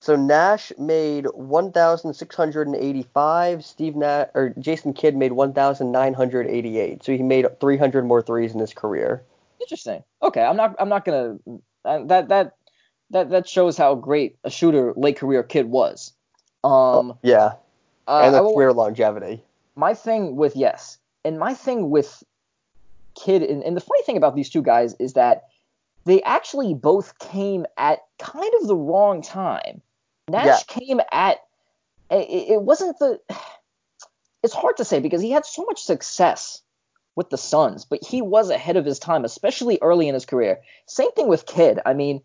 So 0.00 0.14
Nash 0.14 0.72
made 0.78 1.26
1,685. 1.34 3.64
Steve 3.64 3.96
Nash 3.96 4.28
or 4.34 4.54
Jason 4.58 4.92
Kidd 4.92 5.16
made 5.16 5.32
1,988. 5.32 7.04
So 7.04 7.10
he 7.10 7.24
made 7.24 7.58
300 7.58 8.06
more 8.06 8.22
threes 8.22 8.54
in 8.54 8.60
his 8.60 8.72
career. 8.72 9.24
Interesting. 9.60 10.04
Okay, 10.22 10.42
I'm 10.42 10.56
not 10.56 10.76
I'm 10.78 10.88
not 10.88 11.04
gonna 11.04 11.38
uh, 11.84 12.04
that 12.04 12.28
that 12.28 12.54
that 13.10 13.30
that 13.30 13.48
shows 13.48 13.76
how 13.76 13.94
great 13.94 14.36
a 14.44 14.50
shooter 14.50 14.92
late 14.96 15.16
career 15.16 15.42
Kidd 15.42 15.66
was. 15.66 16.12
Um, 16.64 17.18
Yeah, 17.22 17.52
uh, 18.06 18.20
and 18.24 18.36
I 18.36 18.40
the 18.40 18.52
career 18.52 18.72
longevity. 18.72 19.42
my 19.76 19.94
thing 19.94 20.36
with 20.36 20.56
yes, 20.56 20.98
and 21.24 21.38
my 21.38 21.54
thing 21.54 21.90
with 21.90 22.22
Kidd, 23.14 23.42
and, 23.42 23.62
and 23.62 23.76
the 23.76 23.80
funny 23.80 24.02
thing 24.02 24.16
about 24.16 24.34
these 24.36 24.50
two 24.50 24.62
guys 24.62 24.94
is 24.98 25.14
that 25.14 25.44
they 26.04 26.22
actually 26.22 26.74
both 26.74 27.18
came 27.18 27.66
at 27.76 28.00
kind 28.18 28.52
of 28.60 28.66
the 28.68 28.76
wrong 28.76 29.22
time. 29.22 29.82
Nash 30.30 30.46
Yeah. 30.46 30.58
came 30.66 31.00
at 31.12 31.38
it, 32.10 32.52
it 32.52 32.62
wasn't 32.62 32.98
the. 32.98 33.20
It's 34.44 34.54
hard 34.54 34.76
to 34.76 34.84
say 34.84 35.00
because 35.00 35.20
he 35.20 35.32
had 35.32 35.44
so 35.44 35.64
much 35.64 35.82
success 35.82 36.62
with 37.16 37.28
the 37.28 37.36
Suns, 37.36 37.84
but 37.84 38.04
he 38.04 38.22
was 38.22 38.50
ahead 38.50 38.76
of 38.76 38.84
his 38.84 39.00
time, 39.00 39.24
especially 39.24 39.80
early 39.82 40.06
in 40.06 40.14
his 40.14 40.24
career. 40.26 40.60
Same 40.86 41.10
thing 41.10 41.26
with 41.26 41.44
Kidd. 41.44 41.80
I 41.84 41.92
mean, 41.92 42.20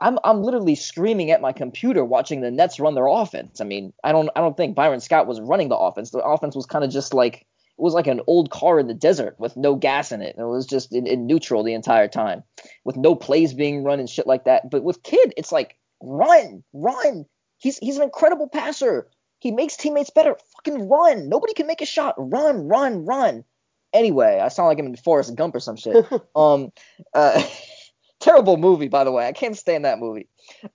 I'm 0.00 0.18
I'm 0.24 0.42
literally 0.42 0.74
screaming 0.74 1.30
at 1.30 1.40
my 1.40 1.52
computer 1.52 2.04
watching 2.04 2.40
the 2.40 2.50
Nets 2.50 2.78
run 2.78 2.94
their 2.94 3.06
offense. 3.06 3.60
I 3.60 3.64
mean, 3.64 3.92
I 4.04 4.12
don't 4.12 4.30
I 4.36 4.40
don't 4.40 4.56
think 4.56 4.74
Byron 4.74 5.00
Scott 5.00 5.26
was 5.26 5.40
running 5.40 5.68
the 5.68 5.76
offense. 5.76 6.10
The 6.10 6.18
offense 6.18 6.54
was 6.54 6.66
kind 6.66 6.84
of 6.84 6.90
just 6.90 7.14
like 7.14 7.46
it 7.78 7.82
was 7.82 7.94
like 7.94 8.06
an 8.06 8.20
old 8.26 8.50
car 8.50 8.80
in 8.80 8.88
the 8.88 8.94
desert 8.94 9.36
with 9.38 9.56
no 9.56 9.74
gas 9.74 10.10
in 10.10 10.20
it. 10.20 10.36
It 10.38 10.44
was 10.44 10.66
just 10.66 10.92
in, 10.92 11.06
in 11.06 11.26
neutral 11.26 11.62
the 11.62 11.74
entire 11.74 12.08
time, 12.08 12.42
with 12.84 12.96
no 12.96 13.14
plays 13.14 13.54
being 13.54 13.84
run 13.84 14.00
and 14.00 14.10
shit 14.10 14.26
like 14.26 14.44
that. 14.44 14.70
But 14.70 14.82
with 14.82 15.02
Kidd, 15.02 15.32
it's 15.36 15.52
like 15.52 15.76
run, 16.02 16.62
run. 16.72 17.26
He's 17.58 17.78
he's 17.78 17.96
an 17.96 18.02
incredible 18.02 18.48
passer. 18.48 19.08
He 19.40 19.52
makes 19.52 19.76
teammates 19.76 20.10
better. 20.10 20.36
Fucking 20.56 20.88
run. 20.88 21.28
Nobody 21.28 21.54
can 21.54 21.66
make 21.66 21.80
a 21.80 21.86
shot. 21.86 22.14
Run, 22.18 22.68
run, 22.68 23.04
run. 23.04 23.44
Anyway, 23.92 24.40
I 24.42 24.48
sound 24.48 24.68
like 24.68 24.78
I'm 24.78 24.86
in 24.86 24.96
Forrest 24.96 25.34
Gump 25.36 25.54
or 25.54 25.60
some 25.60 25.76
shit. 25.76 26.04
um, 26.36 26.72
uh, 27.14 27.42
terrible 28.20 28.56
movie, 28.56 28.88
by 28.88 29.04
the 29.04 29.12
way. 29.12 29.26
I 29.26 29.32
can't 29.32 29.56
stand 29.56 29.84
that 29.84 29.98
movie. 29.98 30.28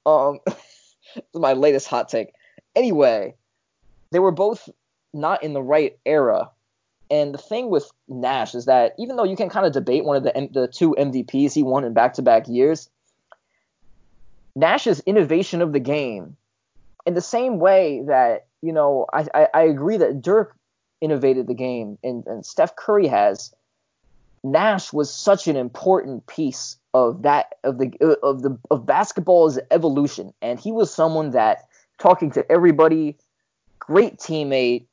Um, 0.06 0.40
my 1.34 1.54
latest 1.54 1.88
hot 1.88 2.10
take. 2.10 2.34
Anyway, 2.76 3.36
they 4.12 4.20
were 4.20 4.32
both 4.32 4.70
not 5.14 5.44
in 5.44 5.54
the 5.54 5.62
right 5.62 5.98
era. 6.06 6.50
And 7.12 7.34
the 7.34 7.40
thing 7.40 7.70
with 7.70 7.92
Nash 8.08 8.56
is 8.56 8.66
that 8.66 8.96
even 8.98 9.16
though 9.16 9.24
you 9.24 9.36
can 9.36 9.50
kind 9.50 9.66
of 9.66 9.74
debate 9.74 10.04
one 10.04 10.18
of 10.18 10.24
the 10.24 10.50
the 10.52 10.68
two 10.68 10.96
MVPs 10.98 11.54
he 11.54 11.62
won 11.62 11.84
in 11.84 11.94
back-to-back 11.94 12.48
years, 12.48 12.90
Nash's 14.56 15.00
innovation 15.02 15.62
of 15.62 15.74
the 15.74 15.80
game, 15.80 16.38
in 17.06 17.14
the 17.14 17.22
same 17.22 17.60
way 17.60 18.04
that 18.08 18.48
you 18.62 18.72
know, 18.72 19.06
I 19.14 19.28
I, 19.34 19.48
I 19.54 19.62
agree 19.64 19.98
that 19.98 20.22
Dirk 20.22 20.56
innovated 21.02 21.48
the 21.48 21.54
game 21.54 22.00
and, 22.04 22.26
and 22.26 22.46
Steph 22.46 22.76
Curry 22.76 23.08
has. 23.08 23.54
Nash 24.44 24.92
was 24.92 25.14
such 25.14 25.48
an 25.48 25.56
important 25.56 26.28
piece 26.28 26.78
of 26.94 27.24
that 27.24 27.56
of 27.64 27.78
the 27.78 27.92
of 28.22 28.42
the 28.42 28.58
of 28.70 28.86
basketball's 28.86 29.58
evolution, 29.72 30.34
and 30.42 30.60
he 30.60 30.72
was 30.72 30.94
someone 30.94 31.32
that 31.32 31.68
talking 32.00 32.32
to 32.32 32.52
everybody, 32.52 33.18
great 33.80 34.18
teammate, 34.18 34.86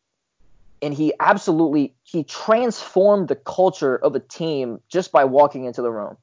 and 0.83 0.95
he 0.95 1.13
absolutely 1.21 1.95
he 2.05 2.23
transformed 2.25 3.29
the 3.29 3.37
culture 3.37 3.97
of 3.97 4.15
a 4.15 4.21
team 4.21 4.81
just 4.89 5.11
by 5.13 5.25
walking 5.25 5.65
into 5.65 5.83
the 5.83 5.91
room. 5.91 6.17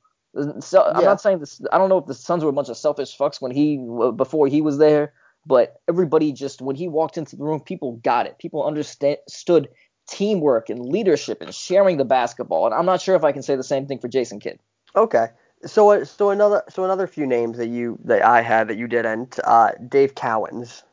So 0.60 0.84
I'm 0.84 1.02
Yeah. 1.02 1.08
not 1.08 1.22
saying 1.22 1.40
this. 1.40 1.62
I 1.72 1.78
don't 1.78 1.90
know 1.90 1.98
if 1.98 2.06
the 2.06 2.14
Suns 2.14 2.44
were 2.44 2.50
a 2.50 2.54
bunch 2.54 2.70
of 2.70 2.78
selfish 2.78 3.18
fucks 3.18 3.42
when 3.42 3.52
he 3.52 3.84
uh, 4.02 4.12
before 4.12 4.48
he 4.48 4.62
was 4.62 4.78
there, 4.78 5.14
but 5.46 5.82
everybody 5.88 6.32
just 6.32 6.62
when 6.62 6.76
he 6.76 6.88
walked 6.88 7.18
into 7.18 7.36
the 7.36 7.44
room, 7.44 7.60
people 7.60 7.94
got 8.04 8.26
it. 8.26 8.38
People 8.38 8.64
understood 8.66 9.18
stood 9.28 9.70
teamwork 10.08 10.70
and 10.70 10.86
leadership 10.88 11.42
and 11.42 11.54
sharing 11.54 11.98
the 11.98 12.06
basketball. 12.06 12.66
And 12.66 12.74
I'm 12.74 12.86
not 12.86 13.02
sure 13.02 13.16
if 13.16 13.24
I 13.24 13.32
can 13.32 13.42
say 13.44 13.56
the 13.56 13.64
same 13.64 13.86
thing 13.88 14.00
for 14.00 14.08
Jason 14.08 14.40
Kidd. 14.40 14.60
Okay. 14.96 15.28
So 15.66 15.92
uh, 15.92 16.06
so 16.06 16.30
another 16.30 16.64
so 16.70 16.84
another 16.84 17.08
few 17.08 17.26
names 17.26 17.58
that 17.58 17.68
you 17.68 17.98
that 18.06 18.24
I 18.24 18.42
had 18.42 18.68
that 18.70 18.78
you 18.78 18.88
didn't. 18.88 19.40
Uh, 19.44 19.72
Dave 19.88 20.14
Cowens. 20.16 20.84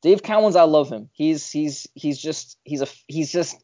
Dave 0.00 0.22
Cowens, 0.22 0.56
I 0.56 0.62
love 0.64 0.90
him. 0.90 1.08
He's 1.12 1.50
he's 1.50 1.86
he's 1.94 2.18
just 2.18 2.58
he's 2.64 2.82
a 2.82 2.88
he's 3.06 3.30
just. 3.30 3.62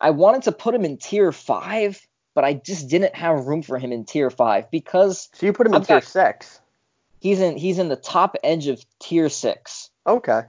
I 0.00 0.10
wanted 0.10 0.42
to 0.42 0.52
put 0.52 0.74
him 0.74 0.84
in 0.84 0.98
tier 0.98 1.32
five, 1.32 2.00
but 2.34 2.44
I 2.44 2.52
just 2.54 2.88
didn't 2.90 3.14
have 3.14 3.46
room 3.46 3.62
for 3.62 3.78
him 3.78 3.90
in 3.90 4.04
tier 4.04 4.28
five 4.30 4.70
because 4.70 5.28
So 5.32 5.46
you 5.46 5.52
put 5.52 5.66
him 5.66 5.74
in 5.74 5.80
I've 5.80 5.86
tier 5.86 5.96
got- 5.96 6.04
six. 6.04 6.60
he's 7.20 7.40
in 7.40 7.56
he's 7.56 7.78
in 7.78 7.88
the 7.88 7.96
top 7.96 8.36
edge 8.44 8.66
of 8.66 8.84
tier 9.00 9.28
six. 9.30 9.88
Okay. 10.06 10.42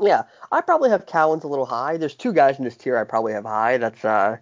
Yeah, 0.00 0.24
I 0.50 0.60
probably 0.60 0.90
have 0.90 1.06
Cowens 1.06 1.44
a 1.44 1.48
little 1.48 1.66
high. 1.66 1.96
There's 1.96 2.14
two 2.14 2.32
guys 2.32 2.58
in 2.58 2.64
this 2.64 2.76
tier 2.76 2.96
I 2.96 3.04
probably 3.04 3.32
have 3.32 3.44
high. 3.44 3.78
That's 3.78 4.04
uh, 4.04 4.38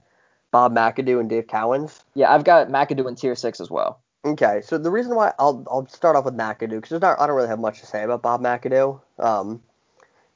Bob 0.50 0.74
McAdoo 0.74 1.20
and 1.20 1.28
Dave 1.28 1.46
Cowens. 1.46 2.02
Yeah, 2.14 2.32
I've 2.32 2.44
got 2.44 2.68
McAdoo 2.68 3.08
in 3.08 3.16
tier 3.16 3.34
six 3.34 3.60
as 3.60 3.70
well. 3.70 4.00
Okay, 4.24 4.60
so 4.62 4.78
the 4.78 4.90
reason 4.90 5.14
why 5.16 5.32
I'll 5.38 5.64
I'll 5.68 5.86
start 5.88 6.16
off 6.16 6.24
with 6.24 6.36
McAdoo 6.36 6.70
because 6.70 6.90
there's 6.90 7.02
not 7.02 7.20
I 7.20 7.26
don't 7.26 7.36
really 7.36 7.48
have 7.48 7.58
much 7.58 7.80
to 7.80 7.86
say 7.86 8.02
about 8.04 8.22
Bob 8.22 8.40
McAdoo. 8.40 9.00
Um, 9.18 9.62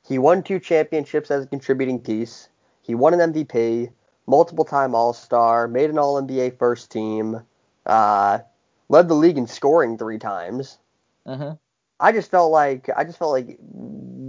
he 0.07 0.19
won 0.19 0.43
two 0.43 0.59
championships 0.59 1.31
as 1.31 1.45
a 1.45 1.49
contributing 1.49 2.01
piece. 2.01 2.49
He 2.83 2.95
won 2.95 3.19
an 3.19 3.33
MVP, 3.33 3.91
multiple 4.27 4.65
time 4.65 4.95
All 4.95 5.13
Star, 5.13 5.69
made 5.69 5.91
an 5.91 5.99
All 5.99 6.21
NBA 6.21 6.59
first 6.59 6.91
team, 6.91 7.43
uh, 7.87 8.41
led 8.89 9.09
the 9.09 9.15
league 9.15 9.39
in 9.39 9.47
scoring 9.47 9.99
three 9.99 10.19
times. 10.19 10.79
hmm 11.25 11.53
I 11.99 12.13
just 12.13 12.31
felt 12.31 12.51
like 12.51 12.91
I 12.95 13.05
just 13.05 13.19
felt 13.19 13.33
like 13.33 13.59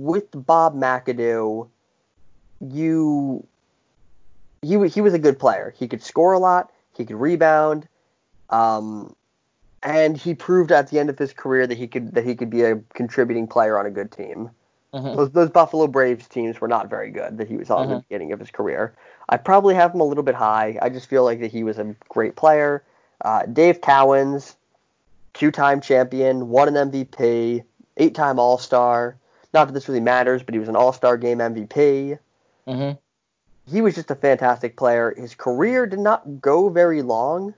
with 0.08 0.26
Bob 0.34 0.76
McAdoo, 0.76 1.68
you 2.62 3.46
he 4.62 4.88
he 4.88 5.02
was 5.02 5.14
a 5.14 5.20
good 5.20 5.38
player. 5.40 5.74
He 5.78 5.88
could 5.88 6.02
score 6.02 6.34
a 6.34 6.40
lot. 6.40 6.72
He 6.96 7.06
could 7.06 7.16
rebound, 7.18 7.88
um, 8.50 9.16
and 9.84 10.18
he 10.18 10.34
proved 10.34 10.72
at 10.72 10.90
the 10.90 11.00
end 11.00 11.10
of 11.10 11.20
his 11.20 11.34
career 11.34 11.68
that 11.68 11.78
he 11.78 11.88
could 11.88 12.16
that 12.16 12.26
he 12.26 12.36
could 12.36 12.50
be 12.50 12.64
a 12.64 12.78
contributing 12.94 13.48
player 13.48 13.78
on 13.78 13.86
a 13.86 13.92
good 13.92 14.12
team. 14.12 14.50
hmm 14.94 15.16
Those, 15.16 15.32
those 15.32 15.50
Buffalo 15.50 15.88
Braves 15.88 16.28
teams 16.28 16.60
were 16.60 16.68
not 16.68 16.90
very 16.90 17.12
good 17.12 17.38
that 17.38 17.48
he 17.48 17.58
was 17.58 17.70
on 17.70 17.84
at 17.84 17.90
the 17.90 18.04
beginning 18.10 18.32
of 18.32 18.40
his 18.40 18.50
career. 18.50 18.94
I 19.30 19.38
probably 19.38 19.76
have 19.76 19.94
him 19.94 20.00
a 20.00 20.06
little 20.06 20.24
bit 20.24 20.36
high. 20.36 20.78
I 20.82 20.90
just 20.90 21.08
feel 21.10 21.24
like 21.24 21.42
that 21.42 21.52
he 21.52 21.64
was 21.64 21.78
a 21.78 21.96
great 22.10 22.36
player. 22.36 22.84
Uh, 23.22 23.46
Dave 23.46 23.82
Cowens, 23.82 24.56
two-time 25.34 25.82
champion, 25.82 26.50
won 26.50 26.76
an 26.76 26.92
MVP, 26.92 27.64
eight-time 27.98 28.40
All-Star. 28.40 29.18
Not 29.58 29.66
that 29.66 29.74
this 29.74 29.88
really 29.88 30.02
matters, 30.02 30.44
but 30.44 30.54
he 30.54 30.60
was 30.60 30.70
an 30.70 30.76
All-Star 30.76 31.18
game 31.18 31.40
MVP. 31.40 32.20
hmm 32.68 32.92
he 33.70 33.82
was 33.82 33.96
just 33.96 34.12
a 34.12 34.16
fantastic 34.16 34.78
player. 34.78 35.14
His 35.18 35.36
career 35.36 35.86
did 35.86 36.00
not 36.00 36.42
go 36.42 36.70
very 36.70 37.02
long, 37.02 37.54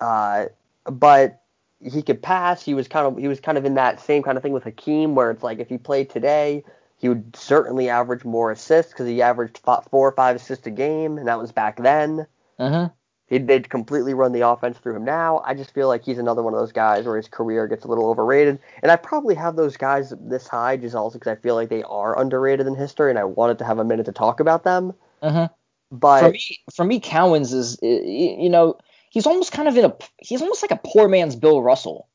uh, 0.00 0.44
but 0.84 1.42
he 1.82 2.02
could 2.02 2.22
pass. 2.22 2.62
He 2.62 2.74
was 2.74 2.86
kind 2.86 3.06
of 3.06 3.18
he 3.18 3.26
was 3.26 3.40
kind 3.40 3.58
of 3.58 3.64
in 3.64 3.74
that 3.74 4.00
same 4.00 4.22
kind 4.22 4.36
of 4.36 4.42
thing 4.42 4.52
with 4.52 4.62
Hakeem, 4.62 5.14
where 5.14 5.30
it's 5.30 5.42
like 5.42 5.58
if 5.58 5.68
he 5.68 5.76
played 5.76 6.08
today, 6.08 6.62
he 6.98 7.08
would 7.08 7.34
certainly 7.34 7.88
average 7.88 8.24
more 8.24 8.52
assists 8.52 8.92
because 8.92 9.08
he 9.08 9.22
averaged 9.22 9.58
four 9.58 10.08
or 10.08 10.12
five 10.12 10.36
assists 10.36 10.66
a 10.66 10.70
game, 10.70 11.18
and 11.18 11.26
that 11.26 11.40
was 11.40 11.50
back 11.50 11.82
then. 11.82 12.26
Uh-huh. 12.58 12.90
He 13.30 13.38
did 13.38 13.70
completely 13.70 14.12
run 14.12 14.32
the 14.32 14.40
offense 14.40 14.76
through 14.78 14.96
him 14.96 15.04
now. 15.04 15.40
I 15.46 15.54
just 15.54 15.72
feel 15.72 15.86
like 15.86 16.04
he's 16.04 16.18
another 16.18 16.42
one 16.42 16.52
of 16.52 16.58
those 16.58 16.72
guys 16.72 17.06
where 17.06 17.16
his 17.16 17.28
career 17.28 17.68
gets 17.68 17.84
a 17.84 17.88
little 17.88 18.10
overrated. 18.10 18.58
And 18.82 18.90
I 18.90 18.96
probably 18.96 19.36
have 19.36 19.54
those 19.54 19.76
guys 19.76 20.12
this 20.20 20.48
high 20.48 20.76
just 20.76 20.96
also 20.96 21.18
because 21.18 21.38
I 21.38 21.40
feel 21.40 21.54
like 21.54 21.68
they 21.68 21.84
are 21.84 22.18
underrated 22.18 22.66
in 22.66 22.74
history, 22.74 23.08
and 23.08 23.18
I 23.20 23.24
wanted 23.24 23.58
to 23.60 23.64
have 23.64 23.78
a 23.78 23.84
minute 23.84 24.06
to 24.06 24.12
talk 24.12 24.40
about 24.40 24.64
them. 24.64 24.92
Uh-huh. 25.22 25.48
But 25.92 26.20
For 26.20 26.30
me, 26.30 26.58
for 26.74 26.84
me, 26.84 27.00
Cowens 27.00 27.54
is 27.54 27.78
you 27.82 28.50
know 28.50 28.76
he's 29.10 29.26
almost 29.26 29.52
kind 29.52 29.68
of 29.68 29.76
in 29.76 29.84
a 29.84 29.96
he's 30.18 30.42
almost 30.42 30.62
like 30.62 30.72
a 30.72 30.80
poor 30.84 31.06
man's 31.06 31.36
Bill 31.36 31.62
Russell. 31.62 32.08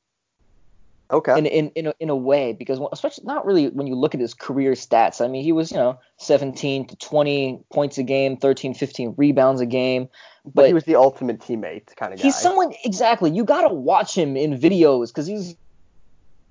Okay, 1.12 1.38
in 1.38 1.46
in 1.46 1.70
in 1.76 1.88
a, 1.88 1.94
in 2.00 2.10
a 2.10 2.16
way 2.16 2.54
because 2.54 2.80
especially 2.92 3.24
not 3.26 3.46
really 3.46 3.70
when 3.70 3.88
you 3.88 3.96
look 3.96 4.14
at 4.16 4.22
his 4.22 4.34
career 4.34 4.74
stats. 4.74 5.24
I 5.24 5.28
mean, 5.28 5.44
he 5.44 5.52
was 5.52 5.72
you 5.72 5.78
know 5.78 6.00
17 6.18 6.88
to 6.88 6.96
20 6.96 7.64
points 7.74 7.98
a 7.98 8.04
game, 8.04 8.38
13, 8.38 8.74
15 8.74 9.16
rebounds 9.18 9.62
a 9.62 9.66
game. 9.66 10.10
but, 10.46 10.54
But, 10.56 10.68
he 10.68 10.74
was 10.74 10.84
the 10.86 10.96
ultimate 10.96 11.40
teammate 11.40 11.96
kind 11.96 12.14
of 12.14 12.20
guy. 12.20 12.24
he's 12.24 12.36
someone 12.38 12.74
exactly. 12.84 13.32
You 13.32 13.44
gotta 13.44 13.74
watch 13.74 14.18
him 14.18 14.36
in 14.38 14.58
videos 14.60 15.08
because 15.10 15.28
he's 15.28 15.56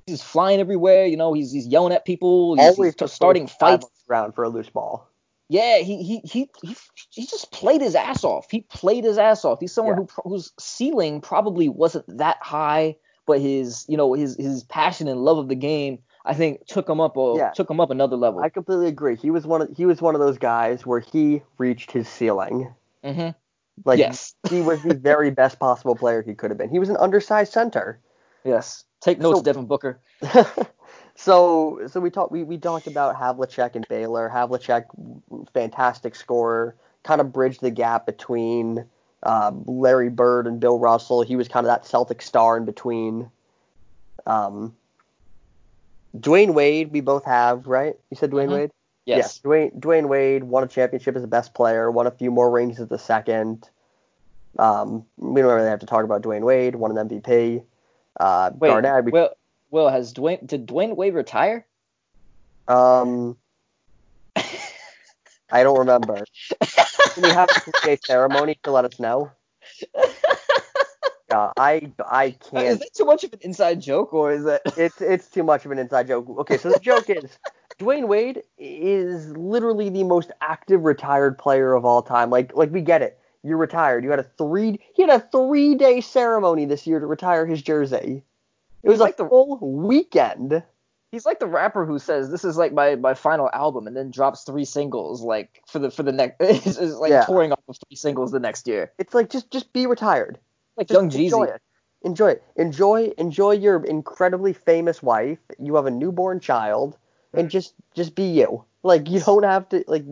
he's 0.06 0.22
flying 0.22 0.60
everywhere. 0.60 1.06
You 1.06 1.16
know, 1.16 1.32
he's 1.32 1.52
he's 1.52 1.66
yelling 1.66 1.92
at 1.92 2.04
people. 2.04 2.56
He's, 2.56 2.76
always 2.76 2.94
he's 2.98 3.12
starting 3.12 3.46
fights. 3.46 3.86
around 4.08 4.32
for 4.34 4.44
a 4.44 4.48
loose 4.48 4.68
ball. 4.70 5.08
Yeah, 5.50 5.78
he, 5.78 6.02
he 6.02 6.20
he 6.24 6.50
he 6.62 6.76
he 7.10 7.26
just 7.26 7.52
played 7.52 7.82
his 7.82 7.94
ass 7.94 8.24
off. 8.24 8.50
He 8.50 8.62
played 8.62 9.04
his 9.04 9.18
ass 9.18 9.44
off. 9.44 9.60
He's 9.60 9.72
someone 9.72 9.98
Yeah. 9.98 10.06
who 10.22 10.30
whose 10.30 10.52
ceiling 10.58 11.20
probably 11.20 11.68
wasn't 11.68 12.06
that 12.18 12.38
high, 12.40 12.96
but 13.26 13.40
his 13.40 13.84
you 13.88 13.96
know 13.96 14.12
his 14.14 14.36
his 14.36 14.64
passion 14.64 15.08
and 15.08 15.20
love 15.24 15.38
of 15.38 15.48
the 15.48 15.54
game, 15.54 15.98
I 16.24 16.34
think, 16.34 16.66
took 16.66 16.88
him 16.88 17.00
up 17.00 17.16
a 17.16 17.34
Yeah. 17.36 17.50
took 17.50 17.70
him 17.70 17.80
up 17.80 17.90
another 17.90 18.16
level. 18.16 18.40
I 18.40 18.48
completely 18.48 18.86
agree. 18.88 19.16
He 19.16 19.30
was 19.30 19.46
one 19.46 19.62
of 19.62 19.68
he 19.76 19.86
was 19.86 20.00
one 20.02 20.14
of 20.14 20.20
those 20.20 20.38
guys 20.38 20.84
where 20.86 21.00
he 21.00 21.42
reached 21.58 21.90
his 21.92 22.08
ceiling. 22.08 22.72
hmm 23.02 23.28
Like 23.84 23.98
yes, 23.98 24.34
he 24.50 24.60
was 24.60 24.82
the 24.82 24.94
very 24.94 25.30
best 25.30 25.58
possible 25.58 25.96
player 25.96 26.22
he 26.22 26.34
could 26.34 26.50
have 26.50 26.58
been. 26.58 26.70
He 26.70 26.78
was 26.78 26.88
an 26.90 26.96
undersized 26.98 27.52
center. 27.52 27.98
yes. 28.44 28.84
Take 29.00 29.18
notes, 29.18 29.38
So- 29.40 29.42
Devin 29.44 29.66
Booker. 29.66 30.00
so 31.14 31.80
so 31.86 32.00
we 32.00 32.10
talked 32.10 32.32
we, 32.32 32.42
we 32.44 32.58
talked 32.58 32.86
about 32.86 33.16
Havlicek 33.16 33.74
and 33.74 33.86
Baylor. 33.88 34.30
Havlicek, 34.32 34.84
fantastic 35.52 36.14
scorer, 36.14 36.74
kind 37.02 37.20
of 37.20 37.32
bridged 37.32 37.60
the 37.60 37.70
gap 37.70 38.06
between 38.06 38.84
uh, 39.24 39.52
Larry 39.66 40.10
Bird 40.10 40.46
and 40.46 40.60
Bill 40.60 40.78
Russell. 40.78 41.22
He 41.22 41.34
was 41.36 41.48
kind 41.48 41.66
of 41.66 41.68
that 41.68 41.86
Celtic 41.86 42.22
star 42.22 42.56
in 42.56 42.64
between. 42.64 43.30
Um, 44.26 44.74
Dwyane 46.16 46.54
Wade, 46.54 46.92
we 46.92 47.00
both 47.00 47.24
have, 47.24 47.66
right? 47.66 47.96
You 48.10 48.16
said 48.16 48.30
Dwyane 48.30 48.48
Mhm. 48.48 48.52
Wade. 48.52 48.70
Yes. 49.06 49.40
Yeah, 49.42 49.50
Dwyane 49.50 49.80
Dwyane 49.80 50.08
Wade 50.08 50.44
won 50.44 50.62
a 50.64 50.68
championship 50.68 51.16
as 51.16 51.22
the 51.22 51.28
best 51.28 51.52
player, 51.54 51.90
won 51.90 52.06
a 52.06 52.10
few 52.10 52.30
more 52.30 52.50
rings 52.50 52.78
as 52.80 52.88
the 52.88 52.98
second. 52.98 53.68
Um, 54.58 55.04
we 55.16 55.40
don't 55.42 55.52
really 55.52 55.68
have 55.68 55.80
to 55.80 55.86
talk 55.86 56.04
about 56.04 56.22
Dwyane 56.22 56.42
Wade, 56.44 56.76
won 56.76 56.96
an 56.96 57.08
MVP. 57.08 57.62
Uh, 58.20 58.50
Wait, 58.56 58.68
Garnett, 58.68 59.04
we, 59.04 59.10
Will, 59.10 59.30
Will 59.70 59.88
has 59.88 60.14
Dwyane 60.14 60.46
did 60.46 60.66
Dwyane 60.68 60.94
Wade 60.96 61.14
retire? 61.14 61.66
um, 62.68 63.36
I 65.50 65.62
don't 65.62 65.78
remember. 65.78 66.24
Can 67.14 67.22
we 67.22 67.30
have 67.30 67.48
a 67.86 67.96
ceremony 68.04 68.58
to 68.64 68.70
let 68.70 68.84
us 68.84 68.98
know? 68.98 69.30
Yeah, 71.30 71.52
I 71.56 71.92
I 72.08 72.30
can't. 72.32 72.66
Is 72.66 72.78
that 72.80 72.94
too 72.94 73.04
much 73.04 73.24
of 73.24 73.32
an 73.32 73.38
inside 73.42 73.80
joke, 73.80 74.12
or 74.12 74.32
is 74.32 74.44
that? 74.44 74.62
It's 74.76 75.00
it's 75.00 75.28
too 75.28 75.42
much 75.42 75.64
of 75.64 75.72
an 75.72 75.78
inside 75.78 76.06
joke. 76.06 76.28
Okay, 76.40 76.58
so 76.58 76.70
the 76.70 76.78
joke 76.78 77.08
is 77.08 77.38
Dwyane 77.78 78.06
Wade 78.08 78.42
is 78.58 79.30
literally 79.36 79.88
the 79.88 80.04
most 80.04 80.30
active 80.40 80.84
retired 80.84 81.38
player 81.38 81.74
of 81.74 81.84
all 81.84 82.02
time. 82.02 82.30
Like 82.30 82.54
like 82.54 82.70
we 82.70 82.82
get 82.82 83.02
it. 83.02 83.18
You're 83.42 83.56
retired. 83.58 84.04
You 84.04 84.10
had 84.10 84.18
a 84.20 84.30
three 84.38 84.80
he 84.94 85.02
had 85.02 85.10
a 85.10 85.20
three 85.20 85.74
day 85.74 86.00
ceremony 86.00 86.66
this 86.66 86.86
year 86.86 87.00
to 87.00 87.06
retire 87.06 87.46
his 87.46 87.62
jersey. 87.62 88.22
It 88.82 88.88
was 88.88 88.94
He's 88.96 89.00
like 89.00 89.08
like 89.08 89.16
the 89.16 89.24
the- 89.24 89.30
full 89.30 89.58
weekend. 89.60 90.62
He's 91.14 91.24
like 91.24 91.38
the 91.38 91.46
rapper 91.46 91.86
who 91.86 92.00
says 92.00 92.28
this 92.28 92.44
is 92.44 92.56
like 92.56 92.72
my, 92.72 92.96
my 92.96 93.14
final 93.14 93.48
album 93.52 93.86
and 93.86 93.96
then 93.96 94.10
drops 94.10 94.42
three 94.42 94.64
singles 94.64 95.22
like 95.22 95.62
for 95.64 95.78
the 95.78 95.88
for 95.88 96.02
the 96.02 96.10
next 96.10 96.40
is, 96.40 96.96
like 96.96 97.10
Yeah. 97.10 97.24
touring 97.24 97.52
off 97.52 97.60
of 97.68 97.76
three 97.86 97.94
singles 97.94 98.32
the 98.32 98.40
next 98.40 98.66
year. 98.66 98.90
It's 98.98 99.14
like 99.14 99.30
just 99.30 99.48
just 99.52 99.72
be 99.72 99.86
retired. 99.86 100.40
Like 100.76 100.88
Just 100.88 100.96
Young 100.96 101.04
enjoy 101.04 101.46
Jeezy. 101.46 101.54
it. 101.54 101.62
Enjoy 102.02 102.30
it. 102.30 102.42
Enjoy 102.56 103.12
enjoy 103.16 103.52
your 103.52 103.84
incredibly 103.84 104.52
famous 104.52 105.04
wife. 105.04 105.38
You 105.60 105.76
have 105.76 105.86
a 105.86 105.90
newborn 105.92 106.40
child, 106.40 106.98
and 107.32 107.42
mm-hmm. 107.42 107.50
just 107.50 107.74
just 107.94 108.16
be 108.16 108.24
you. 108.24 108.64
Like 108.82 109.08
you 109.08 109.20
don't 109.20 109.44
have 109.44 109.68
to 109.68 109.84
like. 109.86 110.04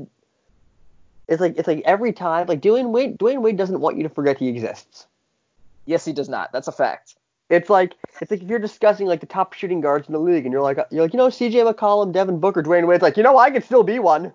It's 1.26 1.40
like 1.40 1.58
it's 1.58 1.66
like 1.66 1.82
every 1.84 2.12
time 2.12 2.46
like 2.46 2.60
Dwyane 2.60 2.90
Wade 2.90 3.18
Dwyane 3.18 3.42
Wade 3.42 3.56
doesn't 3.56 3.80
want 3.80 3.96
you 3.96 4.04
to 4.04 4.08
forget 4.08 4.38
he 4.38 4.48
exists. 4.48 5.08
Yes, 5.84 6.04
he 6.04 6.12
does 6.12 6.28
not. 6.28 6.52
That's 6.52 6.68
a 6.68 6.72
fact. 6.72 7.16
It's 7.52 7.68
like 7.68 7.96
it's 8.22 8.30
like 8.30 8.42
if 8.42 8.48
you're 8.48 8.58
discussing 8.58 9.06
like 9.06 9.20
the 9.20 9.26
top 9.26 9.52
shooting 9.52 9.82
guards 9.82 10.08
in 10.08 10.14
the 10.14 10.18
league, 10.18 10.46
and 10.46 10.52
you're 10.52 10.62
like 10.62 10.78
you're 10.90 11.02
like 11.02 11.12
you 11.12 11.18
know 11.18 11.28
C.J. 11.28 11.58
McCollum, 11.60 12.10
Devin 12.10 12.40
Booker, 12.40 12.62
Dwyane 12.62 12.86
Wade. 12.86 12.96
It's 12.96 13.02
like 13.02 13.18
you 13.18 13.22
know 13.22 13.36
I 13.36 13.50
could 13.50 13.62
still 13.62 13.82
be 13.82 13.98
one. 13.98 14.32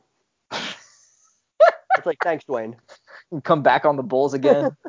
it's 0.51 2.05
like 2.05 2.19
thanks 2.23 2.45
Dwyane. 2.45 2.75
Come 3.43 3.63
back 3.63 3.85
on 3.85 3.95
the 3.95 4.03
Bulls 4.03 4.33
again. 4.33 4.77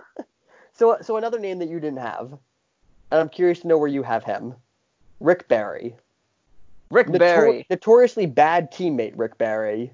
So 0.74 0.96
so 1.02 1.16
another 1.16 1.40
name 1.40 1.58
that 1.58 1.68
you 1.68 1.80
didn't 1.80 1.98
have, 1.98 2.30
and 3.10 3.20
I'm 3.20 3.28
curious 3.28 3.58
to 3.60 3.66
know 3.66 3.76
where 3.78 3.88
you 3.88 4.04
have 4.04 4.22
him. 4.22 4.54
Rick 5.18 5.48
Barry. 5.48 5.96
Rick 6.92 7.08
Notor- 7.08 7.18
Barry, 7.18 7.66
notoriously 7.68 8.26
bad 8.26 8.70
teammate 8.70 9.14
Rick 9.16 9.38
Barry. 9.38 9.90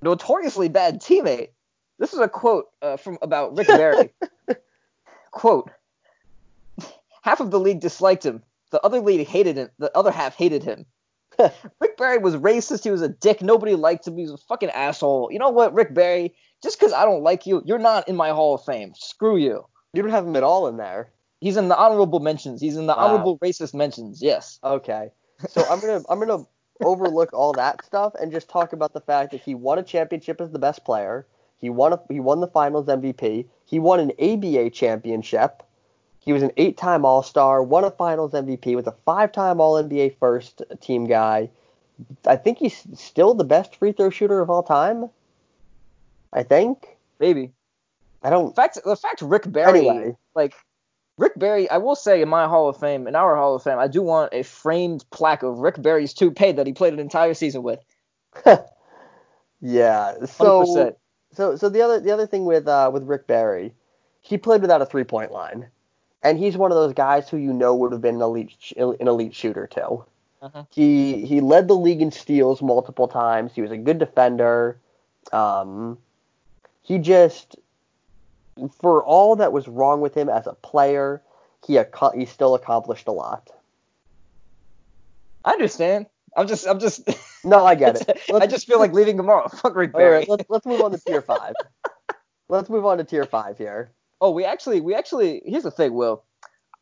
notoriously 0.00 0.70
bad 0.70 1.02
teammate. 1.02 1.50
This 1.98 2.14
is 2.14 2.18
a 2.18 2.28
quote 2.30 2.70
uh, 2.80 2.96
from 2.96 3.18
about 3.20 3.58
Rick 3.58 3.66
Barry. 3.66 4.10
quote: 5.32 5.70
Half 7.22 7.40
of 7.40 7.50
the 7.50 7.60
league 7.60 7.80
disliked 7.80 8.24
him. 8.24 8.42
The 8.70 8.80
other 8.84 9.00
league 9.00 9.26
hated 9.26 9.56
him. 9.56 9.68
The 9.78 9.96
other 9.96 10.10
half 10.10 10.34
hated 10.36 10.62
him. 10.62 10.86
Rick 11.80 11.96
Barry 11.96 12.18
was 12.18 12.36
racist. 12.36 12.84
He 12.84 12.90
was 12.90 13.02
a 13.02 13.08
dick. 13.08 13.42
Nobody 13.42 13.74
liked 13.74 14.06
him. 14.06 14.16
He 14.16 14.22
was 14.22 14.32
a 14.32 14.36
fucking 14.38 14.70
asshole. 14.70 15.28
You 15.32 15.38
know 15.38 15.48
what, 15.50 15.74
Rick 15.74 15.94
Barry? 15.94 16.34
Just 16.62 16.78
because 16.78 16.92
I 16.92 17.04
don't 17.04 17.22
like 17.22 17.46
you, 17.46 17.62
you're 17.64 17.78
not 17.78 18.08
in 18.08 18.16
my 18.16 18.30
Hall 18.30 18.54
of 18.54 18.64
Fame. 18.64 18.92
Screw 18.94 19.36
you. 19.36 19.64
You 19.92 20.02
don't 20.02 20.10
have 20.10 20.26
him 20.26 20.36
at 20.36 20.42
all 20.42 20.68
in 20.68 20.76
there. 20.76 21.10
He's 21.40 21.56
in 21.56 21.68
the 21.68 21.76
honorable 21.76 22.20
mentions. 22.20 22.60
He's 22.60 22.76
in 22.76 22.86
the 22.86 22.94
Wow. 22.94 23.06
honorable 23.06 23.38
racist 23.38 23.74
mentions. 23.74 24.20
Yes. 24.22 24.58
Okay. 24.62 25.10
So 25.48 25.62
I'm 25.70 25.80
gonna 25.80 26.02
I'm 26.10 26.20
gonna 26.20 26.44
overlook 26.84 27.30
all 27.32 27.52
that 27.54 27.84
stuff 27.84 28.12
and 28.20 28.30
just 28.30 28.48
talk 28.50 28.72
about 28.74 28.92
the 28.92 29.00
fact 29.00 29.32
that 29.32 29.40
he 29.40 29.54
won 29.54 29.78
a 29.78 29.82
championship 29.82 30.40
as 30.40 30.50
the 30.50 30.58
best 30.58 30.84
player. 30.84 31.26
He 31.56 31.70
won 31.70 31.94
a, 31.94 32.00
he 32.10 32.20
won 32.20 32.40
the 32.40 32.46
Finals 32.46 32.86
MVP. 32.86 33.46
He 33.64 33.78
won 33.78 34.00
an 34.00 34.12
ABA 34.20 34.70
championship. 34.70 35.62
He 36.20 36.32
was 36.32 36.42
an 36.42 36.52
eight-time 36.58 37.04
All-Star, 37.04 37.62
won 37.62 37.82
a 37.84 37.90
Finals 37.90 38.32
MVP, 38.32 38.76
was 38.76 38.86
a 38.86 38.94
five-time 39.04 39.60
All-NBA 39.60 40.16
first 40.18 40.62
team 40.80 41.06
guy. 41.06 41.48
I 42.26 42.36
think 42.36 42.58
he's 42.58 42.86
still 42.94 43.34
the 43.34 43.44
best 43.44 43.76
free 43.76 43.92
throw 43.92 44.10
shooter 44.10 44.40
of 44.40 44.48
all 44.50 44.62
time. 44.62 45.08
I 46.32 46.42
think. 46.42 46.96
Maybe. 47.18 47.52
I 48.22 48.30
don't. 48.30 48.54
The 48.54 48.62
fact, 48.62 48.78
the 48.84 48.96
fact 48.96 49.22
Rick 49.22 49.50
Barry, 49.50 49.88
Anyway. 49.88 50.16
like 50.34 50.54
Rick 51.16 51.32
Barry, 51.38 51.68
I 51.70 51.78
will 51.78 51.96
say 51.96 52.20
in 52.22 52.28
my 52.28 52.46
Hall 52.46 52.68
of 52.68 52.76
Fame, 52.78 53.06
in 53.06 53.14
our 53.14 53.34
Hall 53.36 53.54
of 53.54 53.62
Fame, 53.62 53.78
I 53.78 53.88
do 53.88 54.02
want 54.02 54.32
a 54.32 54.42
framed 54.42 55.04
plaque 55.10 55.42
of 55.42 55.58
Rick 55.58 55.80
Barry's 55.82 56.12
toupee 56.14 56.52
that 56.52 56.66
he 56.66 56.72
played 56.72 56.92
an 56.92 57.00
entire 57.00 57.34
season 57.34 57.62
with. 57.62 57.80
Yeah. 59.60 60.14
100%. 60.20 60.28
So 60.28 60.96
so 61.32 61.56
so 61.56 61.68
the 61.68 61.82
other 61.82 62.00
the 62.00 62.10
other 62.10 62.26
thing 62.26 62.44
with 62.44 62.66
uh 62.66 62.90
with 62.92 63.04
Rick 63.04 63.26
Barry, 63.26 63.74
he 64.20 64.38
played 64.38 64.62
without 64.62 64.82
a 64.82 64.86
three 64.86 65.04
point 65.04 65.32
line, 65.32 65.68
and 66.22 66.38
he's 66.38 66.56
one 66.56 66.70
of 66.70 66.76
those 66.76 66.94
guys 66.94 67.28
who 67.28 67.36
you 67.36 67.52
know 67.52 67.74
would 67.74 67.92
have 67.92 68.00
been 68.00 68.16
an 68.16 68.22
elite 68.22 68.52
sh- 68.58 68.72
an 68.76 69.08
elite 69.08 69.34
shooter 69.34 69.66
too. 69.66 70.04
Uh-huh. 70.42 70.64
He 70.70 71.26
he 71.26 71.40
led 71.40 71.68
the 71.68 71.76
league 71.76 72.00
in 72.00 72.10
steals 72.10 72.62
multiple 72.62 73.08
times. 73.08 73.52
He 73.54 73.62
was 73.62 73.70
a 73.70 73.76
good 73.76 73.98
defender. 73.98 74.78
Um, 75.32 75.98
he 76.82 76.98
just 76.98 77.56
for 78.80 79.02
all 79.04 79.36
that 79.36 79.52
was 79.52 79.68
wrong 79.68 80.00
with 80.00 80.14
him 80.14 80.28
as 80.28 80.46
a 80.46 80.54
player, 80.54 81.22
he 81.66 81.78
ac- 81.78 82.16
he 82.16 82.24
still 82.26 82.54
accomplished 82.54 83.06
a 83.06 83.12
lot. 83.12 83.50
I 85.44 85.52
understand. 85.52 86.06
I'm 86.36 86.46
just, 86.46 86.66
I'm 86.66 86.78
just, 86.78 87.08
No, 87.44 87.64
I 87.64 87.74
get 87.74 87.96
it. 88.08 88.20
I 88.34 88.46
just 88.46 88.66
feel 88.66 88.78
like 88.78 88.92
leaving 88.92 89.16
tomorrow. 89.16 89.48
Fuck 89.62 89.74
Rick 89.74 89.92
Barry. 89.92 90.18
right, 90.18 90.28
let's 90.28 90.44
let's 90.48 90.66
move 90.66 90.80
on 90.82 90.90
to 90.92 90.98
tier 90.98 91.22
five. 91.22 91.54
let's 92.48 92.68
move 92.68 92.84
on 92.84 92.98
to 92.98 93.04
tier 93.04 93.24
five 93.24 93.56
here. 93.58 93.90
Oh, 94.20 94.30
we 94.30 94.44
actually, 94.44 94.80
we 94.80 94.94
actually. 94.94 95.42
Here's 95.44 95.62
the 95.62 95.70
thing, 95.70 95.94
Will. 95.94 96.24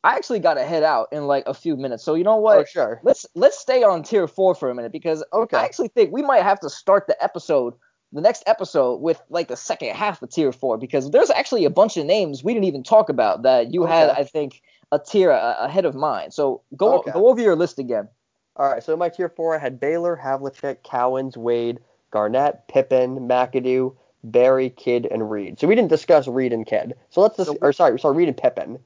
I 0.04 0.14
actually 0.14 0.38
got 0.38 0.54
to 0.54 0.64
head 0.64 0.82
out 0.84 1.08
in 1.12 1.26
like 1.26 1.44
a 1.46 1.54
few 1.54 1.76
minutes. 1.76 2.04
So 2.04 2.14
you 2.14 2.24
know 2.24 2.36
what? 2.36 2.58
Oh, 2.58 2.64
sure. 2.64 3.00
Let's 3.02 3.26
let's 3.34 3.58
stay 3.58 3.82
on 3.82 4.02
tier 4.02 4.26
four 4.28 4.54
for 4.54 4.70
a 4.70 4.74
minute 4.74 4.92
because 4.92 5.24
Okay. 5.32 5.56
I 5.56 5.64
actually 5.64 5.88
think 5.88 6.12
we 6.12 6.22
might 6.22 6.42
have 6.42 6.60
to 6.60 6.70
start 6.70 7.06
the 7.08 7.20
episode 7.22 7.74
the 8.12 8.20
next 8.22 8.42
episode 8.46 9.02
with 9.02 9.20
like 9.28 9.48
the 9.48 9.56
second 9.56 9.94
half 9.94 10.22
of 10.22 10.30
tier 10.30 10.50
four 10.50 10.78
because 10.78 11.10
there's 11.10 11.28
actually 11.30 11.66
a 11.66 11.70
bunch 11.70 11.96
of 11.98 12.06
names 12.06 12.42
we 12.42 12.54
didn't 12.54 12.64
even 12.64 12.82
talk 12.82 13.10
about 13.10 13.42
that 13.42 13.74
you 13.74 13.84
had, 13.84 14.08
I 14.08 14.24
think, 14.24 14.62
a 14.92 14.98
tier 14.98 15.30
a- 15.30 15.56
ahead 15.60 15.84
of 15.84 15.94
mine. 15.94 16.30
So 16.30 16.62
go 16.76 16.98
Okay. 17.00 17.10
go 17.10 17.28
over 17.28 17.40
your 17.40 17.54
list 17.56 17.78
again. 17.78 18.08
All 18.56 18.68
right, 18.68 18.82
so 18.82 18.92
in 18.92 18.98
my 18.98 19.08
tier 19.10 19.28
four, 19.28 19.54
I 19.54 19.58
had 19.58 19.78
Baylor, 19.78 20.18
Havlicek, 20.22 20.78
Cowens, 20.82 21.36
Wade, 21.36 21.80
Garnett, 22.10 22.66
Pippen, 22.66 23.28
McAdoo, 23.28 23.94
Barry, 24.30 24.70
Kidd, 24.70 25.06
and 25.10 25.30
Reed. 25.30 25.58
So 25.60 25.66
we 25.66 25.74
didn't 25.74 25.90
discuss 25.90 26.26
Reed 26.28 26.52
and 26.52 26.66
Kidd. 26.66 26.94
So 27.10 27.20
let's 27.22 27.36
dis- 27.36 27.46
So- 27.46 27.56
or 27.60 27.72
sorry, 27.72 27.98
sorry, 27.98 28.16
Reed 28.16 28.28
and 28.28 28.36
Pippen. 28.36 28.78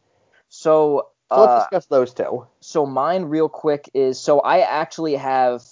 So 0.49 1.09
So 1.30 1.40
let's 1.40 1.51
uh, 1.51 1.59
discuss 1.61 1.86
those 1.86 2.12
two. 2.14 2.47
so 2.61 2.84
mine 2.86 3.24
real 3.24 3.49
quick 3.49 3.90
is 3.95 4.18
so 4.20 4.40
I 4.40 4.61
actually 4.61 5.14
have 5.16 5.62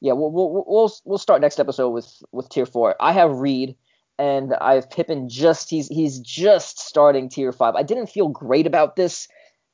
yeah 0.00 0.12
we'll 0.12 0.30
we'll 0.30 0.64
we'll, 0.66 0.92
we'll 1.04 1.18
start 1.18 1.40
next 1.40 1.58
episode 1.58 1.90
with 1.90 2.22
with 2.32 2.48
tier 2.48 2.66
four. 2.66 2.94
I 3.00 3.12
have 3.12 3.32
Reed 3.38 3.74
and 4.18 4.54
I 4.54 4.74
have 4.74 4.90
Pippen 4.90 5.28
just 5.28 5.70
he's 5.70 5.88
he's 5.88 6.20
just 6.20 6.78
starting 6.78 7.28
tier 7.28 7.52
five. 7.52 7.74
I 7.74 7.82
didn't 7.82 8.08
feel 8.08 8.28
great 8.28 8.66
about 8.66 8.94
this, 8.96 9.26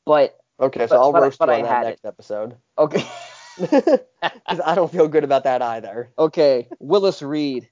but 0.07 0.39
Okay, 0.61 0.87
so 0.87 0.97
but- 0.97 1.01
I'll 1.01 1.13
but- 1.13 1.23
roast 1.23 1.39
but 1.39 1.49
you 1.51 1.55
on 1.57 1.61
had 1.65 1.69
that 1.85 1.87
it. 1.87 1.91
next 1.91 2.05
episode. 2.07 2.57
okay 2.79 3.05
Because 3.59 4.61
I 4.65 4.75
don't 4.75 4.91
feel 4.91 5.07
good 5.09 5.25
about 5.25 5.45
that 5.45 5.61
either. 5.63 6.11
okay 6.19 6.69
Willis 6.81 7.21
Reed, 7.23 7.69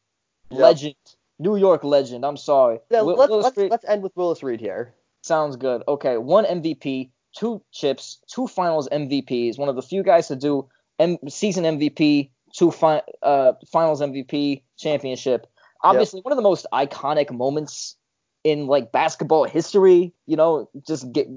Yep. 0.51 0.61
legend, 0.61 0.95
New 1.43 1.57
York 1.57 1.83
legend. 1.85 2.25
I'm 2.25 2.37
sorry. 2.37 2.79
Yeah, 2.91 2.99
Wi- 2.99 3.19
let's, 3.19 3.31
let's, 3.33 3.57
Reed- 3.57 3.71
let's 3.71 3.85
end 3.85 4.03
with 4.03 4.13
Willis 4.17 4.43
Reed 4.43 4.61
here. 4.61 4.95
Sounds 5.23 5.57
good. 5.57 5.83
Okay, 5.89 6.17
one 6.19 6.45
MVP, 6.45 7.11
two 7.37 7.61
chips, 7.73 8.19
two 8.29 8.47
finals 8.47 8.89
MVPs. 8.91 9.59
One 9.59 9.69
of 9.69 9.77
the 9.77 9.83
few 9.83 10.03
guys 10.03 10.29
to 10.29 10.37
do 10.37 10.69
M- 10.99 11.19
season 11.29 11.65
MVP, 11.65 12.31
two 12.53 12.71
fi- 12.71 13.03
uh, 13.23 13.53
finals 13.71 14.01
MVP, 14.01 14.63
championship. 14.79 15.47
Obviously, 15.85 16.21
one 16.21 16.33
of 16.33 16.37
the 16.37 16.43
most 16.43 16.65
iconic 16.73 17.31
moments 17.33 17.97
in 18.45 18.67
like 18.67 18.93
basketball 18.93 19.45
history. 19.45 20.13
You 20.27 20.37
know, 20.37 20.69
just 20.87 21.11
get 21.13 21.29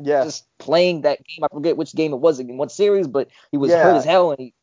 Yeah. 0.00 0.24
just 0.24 0.44
playing 0.58 1.02
that 1.02 1.18
game. 1.24 1.44
I 1.44 1.48
forget 1.52 1.76
which 1.76 1.92
game 1.94 2.12
it 2.12 2.16
was 2.20 2.38
in 2.40 2.56
what 2.56 2.70
series, 2.72 3.06
but 3.08 3.28
he 3.50 3.56
was 3.58 3.70
Yeah. 3.70 3.82
hurt 3.82 3.96
as 3.96 4.04
hell 4.04 4.30
and 4.32 4.38
he 4.40 4.54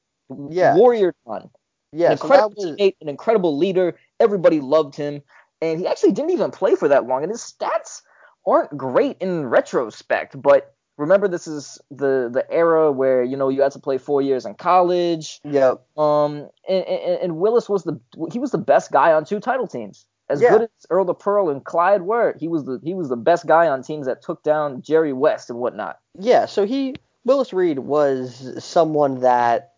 Yeah. 0.49 0.75
warrior 0.75 1.13
on. 1.25 1.49
Yeah, 1.91 2.11
an 2.11 2.17
so 2.17 2.23
incredible 2.25 2.55
was, 2.57 2.65
teammate, 2.77 2.95
an 3.01 3.09
incredible 3.09 3.57
leader. 3.57 3.95
Everybody 4.19 4.59
loved 4.61 4.95
him, 4.95 5.21
and 5.61 5.79
he 5.79 5.87
actually 5.87 6.11
didn't 6.13 6.31
even 6.31 6.51
play 6.51 6.75
for 6.75 6.87
that 6.87 7.05
long. 7.07 7.23
And 7.23 7.31
his 7.31 7.41
stats 7.41 8.01
aren't 8.45 8.75
great 8.77 9.17
in 9.19 9.45
retrospect. 9.45 10.41
But 10.41 10.73
remember, 10.97 11.27
this 11.27 11.47
is 11.47 11.79
the 11.89 12.29
the 12.31 12.45
era 12.51 12.91
where 12.91 13.23
you 13.23 13.35
know 13.37 13.49
you 13.49 13.61
had 13.61 13.71
to 13.73 13.79
play 13.79 13.97
four 13.97 14.21
years 14.21 14.45
in 14.45 14.53
college. 14.55 15.39
yeah, 15.43 15.75
Um, 15.97 16.49
and, 16.67 16.83
and, 16.85 17.19
and 17.21 17.37
Willis 17.37 17.67
was 17.69 17.83
the 17.83 17.99
he 18.31 18.39
was 18.39 18.51
the 18.51 18.57
best 18.57 18.91
guy 18.91 19.11
on 19.13 19.25
two 19.25 19.39
title 19.39 19.67
teams. 19.67 20.05
As 20.29 20.41
Yeah. 20.41 20.51
good 20.51 20.61
as 20.61 20.69
Earl 20.89 21.03
the 21.05 21.13
Pearl 21.13 21.49
and 21.49 21.63
Clyde 21.65 22.03
were, 22.03 22.35
he 22.39 22.47
was 22.47 22.63
the 22.63 22.79
he 22.83 22.93
was 22.93 23.09
the 23.09 23.17
best 23.17 23.45
guy 23.47 23.67
on 23.67 23.83
teams 23.83 24.05
that 24.05 24.21
took 24.21 24.43
down 24.43 24.81
Jerry 24.81 25.11
West 25.11 25.49
and 25.49 25.59
whatnot. 25.59 25.99
yeah. 26.17 26.45
So 26.45 26.65
he, 26.65 26.95
Willis 27.25 27.51
Reed 27.51 27.79
was 27.79 28.63
someone 28.63 29.19
that, 29.21 29.70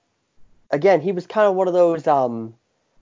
again, 0.73 1.01
he 1.01 1.11
was 1.11 1.27
kind 1.27 1.47
of 1.47 1.55
one 1.55 1.67
of 1.67 1.73
those, 1.73 2.07
um, 2.07 2.55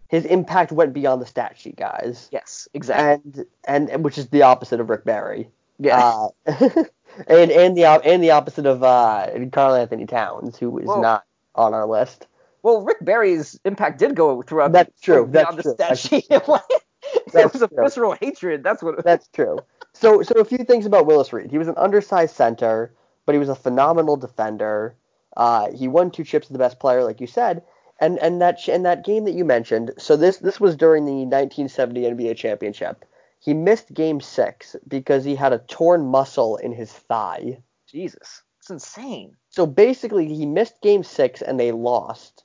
his 0.09 0.25
impact 0.25 0.71
went 0.71 0.93
beyond 0.93 1.21
the 1.21 1.25
stat 1.25 1.57
sheet 1.57 1.77
guys. 1.77 2.29
Yes, 2.31 2.67
exactly. 2.73 3.45
And, 3.65 3.89
and, 3.89 4.03
which 4.03 4.17
is 4.17 4.27
the 4.27 4.43
opposite 4.43 4.79
of 4.79 4.89
Rick 4.89 5.05
Barry. 5.05 5.49
yeah. 5.79 6.27
Uh, 6.45 6.83
and 7.27 7.51
and 7.51 7.77
the 7.77 7.85
and 7.85 8.23
the 8.23 8.31
opposite 8.31 8.65
of 8.65 8.83
uh, 8.83 9.27
Karl-Anthony 9.51 10.05
Towns, 10.05 10.57
who 10.57 10.77
is 10.79 10.87
not 10.87 11.25
on 11.55 11.73
our 11.73 11.87
list. 11.87 12.27
Well, 12.63 12.81
Rick 12.81 12.97
Barry's 13.01 13.59
impact 13.65 13.99
did 13.99 14.15
go 14.15 14.41
throughout. 14.41 14.71
That's 14.71 14.99
the, 14.99 15.05
true, 15.05 15.27
Beyond 15.27 15.57
that's 15.57 15.57
the 15.57 15.63
true, 15.63 15.73
stat 15.73 15.89
that's 15.89 16.07
sheet. 16.07 16.25
it 16.29 17.53
was 17.53 17.61
a 17.61 17.67
true. 17.67 17.83
visceral 17.83 18.15
hatred. 18.19 18.63
That's 18.63 18.83
what. 18.83 19.03
That's 19.03 19.27
true. 19.29 19.59
So 19.93 20.21
so 20.21 20.35
a 20.39 20.45
few 20.45 20.59
things 20.59 20.85
about 20.85 21.05
Willis 21.05 21.33
Reed. 21.33 21.51
He 21.51 21.57
was 21.57 21.67
an 21.67 21.75
undersized 21.77 22.35
center, 22.35 22.93
but 23.25 23.33
he 23.33 23.39
was 23.39 23.49
a 23.49 23.55
phenomenal 23.55 24.17
defender. 24.17 24.95
Uh, 25.37 25.71
he 25.71 25.87
won 25.87 26.11
two 26.11 26.23
chips 26.23 26.47
as 26.47 26.51
the 26.51 26.59
best 26.59 26.79
player, 26.79 27.03
like 27.03 27.21
you 27.21 27.27
said. 27.27 27.63
And 27.99 28.17
and 28.19 28.41
that 28.41 28.59
sh- 28.59 28.69
and 28.69 28.85
that 28.85 29.05
game 29.05 29.25
that 29.25 29.33
you 29.33 29.45
mentioned. 29.45 29.93
So 29.97 30.15
this 30.17 30.37
this 30.37 30.59
was 30.59 30.75
during 30.75 31.05
the 31.05 31.25
1970 31.25 32.01
NBA 32.01 32.35
championship. 32.35 33.05
He 33.39 33.53
missed 33.53 33.93
game 33.93 34.21
six 34.21 34.75
because 34.87 35.23
he 35.23 35.35
had 35.35 35.53
a 35.53 35.59
torn 35.59 36.05
muscle 36.07 36.57
in 36.57 36.73
his 36.73 36.91
thigh. 36.91 37.61
Jesus, 37.87 38.43
it's 38.59 38.69
insane. 38.69 39.35
So 39.49 39.65
basically, 39.65 40.33
he 40.33 40.45
missed 40.45 40.81
game 40.81 41.03
six 41.03 41.41
and 41.41 41.59
they 41.59 41.71
lost. 41.71 42.43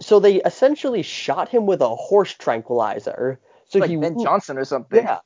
So 0.00 0.18
they 0.18 0.42
essentially 0.42 1.02
shot 1.02 1.48
him 1.48 1.66
with 1.66 1.80
a 1.80 1.88
horse 1.88 2.34
tranquilizer. 2.34 3.40
So 3.68 3.78
like 3.78 3.90
he 3.90 3.96
Ben 3.96 4.16
Johnson 4.20 4.58
or 4.58 4.64
something. 4.64 5.02
Yeah. 5.02 5.20